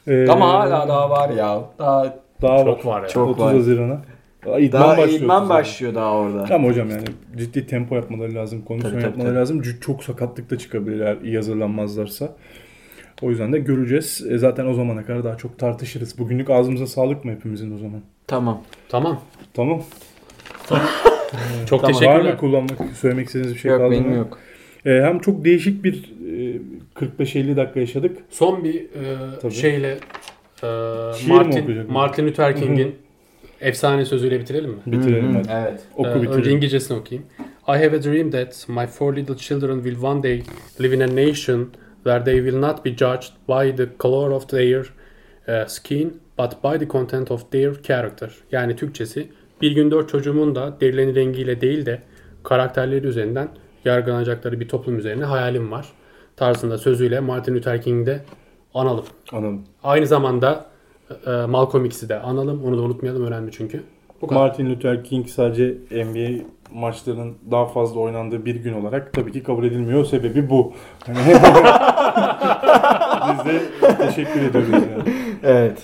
Ee, 0.08 0.28
Ama 0.30 0.50
hala 0.54 0.88
daha 0.88 1.10
var 1.10 1.30
ya. 1.30 1.62
Daha 1.80 2.16
daha 2.42 2.64
Çok 2.64 2.86
var 2.86 3.02
ya. 3.02 3.08
Çok 3.08 3.30
30 3.30 3.44
var. 3.46 3.54
Haziran'a. 3.54 4.02
Daha 4.46 4.60
idman 4.60 4.82
daha 4.82 4.98
başlıyor. 4.98 5.22
idman 5.22 5.44
30'a. 5.44 5.50
başlıyor 5.50 5.96
daha 5.96 6.14
orada. 6.16 6.56
Ama 6.56 6.68
hocam 6.68 6.90
yani 6.90 7.04
ciddi 7.38 7.68
tempo 7.68 7.96
yapmaları 7.96 8.36
lazım, 8.36 8.62
kondisyon 8.62 8.92
Tabii, 8.92 9.02
tabii, 9.02 9.10
yapmaları 9.12 9.32
tabii. 9.34 9.40
lazım. 9.40 9.62
Çok 9.82 10.04
sakatlık 10.04 10.50
da 10.50 10.58
çıkabilirler 10.58 11.18
iyi 11.24 11.36
hazırlanmazlarsa. 11.36 12.36
O 13.22 13.30
yüzden 13.30 13.54
de 13.54 13.60
göreceğiz. 13.60 14.26
E, 14.30 14.38
zaten 14.38 14.66
o 14.66 14.74
zamana 14.74 15.06
kadar 15.06 15.24
daha 15.24 15.38
çok 15.38 15.60
tartışırız. 15.60 16.18
Bugünlük 16.20 16.50
ağzımıza 16.50 16.88
sağlık 16.88 17.26
mı 17.26 17.32
hepimizin 17.32 17.76
o 17.76 17.78
zaman? 17.78 18.02
Tamam. 18.28 18.62
Tamam. 18.90 19.22
Tamam. 19.54 19.82
Çok 21.70 21.82
Tamam. 21.82 21.96
Var 21.96 22.00
teşekkürler. 22.00 22.34
mı 22.34 22.38
kullanmak, 22.40 22.78
söylemek 22.96 23.28
istediğiniz 23.28 23.54
bir 23.56 23.60
şey 23.60 23.72
yok 23.72 23.80
kaldı 23.82 23.92
benim 23.92 24.10
mı? 24.10 24.16
yok. 24.16 24.38
E, 24.86 24.90
hem 24.90 25.20
çok 25.20 25.46
değişik 25.46 25.84
bir 25.84 26.14
e, 26.32 26.60
45-50 26.96 27.56
dakika 27.56 27.80
yaşadık. 27.80 28.18
Son 28.30 28.64
bir 28.64 28.76
e, 28.82 28.88
Tabii. 29.42 29.54
şeyle 29.54 29.92
e, 30.64 30.68
Şiir 31.18 31.30
Martin? 31.32 31.92
Martin 31.92 32.28
Luther 32.28 32.56
King'in 32.56 32.96
efsane 33.62 34.06
sözüyle 34.06 34.40
bitirelim 34.40 34.70
mi? 34.70 34.78
Bitirelim 34.86 35.36
hadi. 35.36 35.48
Evet. 35.52 35.80
Oku 35.96 36.10
Ee, 36.10 36.12
önce 36.12 36.28
bitirelim. 36.28 36.52
İngilizcesini 36.52 36.98
okuyayım. 36.98 37.28
I 37.68 37.72
have 37.72 37.96
a 37.98 38.04
dream 38.04 38.32
that 38.32 38.66
my 38.68 38.88
four 38.88 39.16
little 39.16 39.38
children 39.38 39.84
will 39.84 40.04
one 40.04 40.24
day 40.24 40.44
live 40.82 40.96
in 40.96 41.00
a 41.00 41.08
nation 41.16 41.70
where 42.04 42.24
they 42.24 42.36
will 42.36 42.60
not 42.60 42.86
be 42.86 42.90
judged 42.90 43.32
by 43.48 43.76
the 43.76 43.98
color 43.98 44.32
of 44.32 44.50
their 44.50 44.80
uh, 45.48 45.68
skin 45.68 46.22
but 46.38 46.64
by 46.64 46.80
the 46.80 46.88
content 46.88 47.32
of 47.32 47.52
their 47.52 47.74
character. 47.84 48.32
Yani 48.52 48.76
Türkçesi 48.76 49.28
bir 49.62 49.72
gün 49.72 49.92
dört 49.92 50.10
çocuğumun 50.10 50.56
da 50.56 50.78
derilerinin 50.82 51.16
rengiyle 51.16 51.62
değil 51.62 51.86
de 51.86 52.02
karakterleri 52.44 53.08
üzerinden 53.08 53.50
yargılanacakları 53.86 54.60
bir 54.60 54.68
toplum 54.68 55.00
üzerine 55.00 55.24
hayalim 55.24 55.72
var. 55.72 55.86
Tarzında 56.36 56.78
sözüyle 56.78 57.20
Martin 57.20 57.56
Luther 57.56 57.82
King'i 57.82 58.06
de 58.06 58.22
analım. 58.74 59.06
Anladım. 59.32 59.62
Aynı 59.84 60.08
zamanda 60.08 60.66
Malcolm 61.50 61.86
X'i 61.86 62.10
de 62.10 62.20
analım. 62.20 62.64
Onu 62.66 62.78
da 62.78 62.82
unutmayalım 62.82 63.26
önemli 63.26 63.52
çünkü. 63.52 63.84
Bu 64.22 64.28
kadar. 64.28 64.42
Martin 64.42 64.70
Luther 64.70 65.04
King 65.04 65.28
sadece 65.28 65.78
NBA 65.92 66.44
maçlarının 66.74 67.36
daha 67.52 67.66
fazla 67.66 68.00
oynandığı 68.00 68.46
bir 68.46 68.56
gün 68.56 68.74
olarak 68.74 69.14
tabii 69.14 69.32
ki 69.32 69.44
kabul 69.44 69.64
edilmiyor. 69.64 70.06
Sebebi 70.06 70.50
bu. 70.50 70.74
Biz 73.30 73.46
de 73.46 73.62
teşekkür 73.98 74.42
ediyoruz. 74.42 74.70
Yani. 74.72 75.14
Evet. 75.44 75.78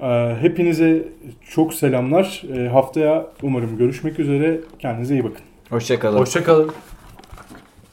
Ee, 0.00 0.36
Hepinize 0.40 1.08
çok 1.50 1.74
selamlar. 1.74 2.42
Ee, 2.56 2.68
Haftaya 2.68 3.26
umarım 3.42 3.78
görüşmek 3.78 4.18
üzere. 4.18 4.60
Kendinize 4.78 5.14
iyi 5.14 5.24
bakın. 5.24 5.40
Hoşçakalın. 5.70 6.18
Hoşçakalın. 6.18 6.70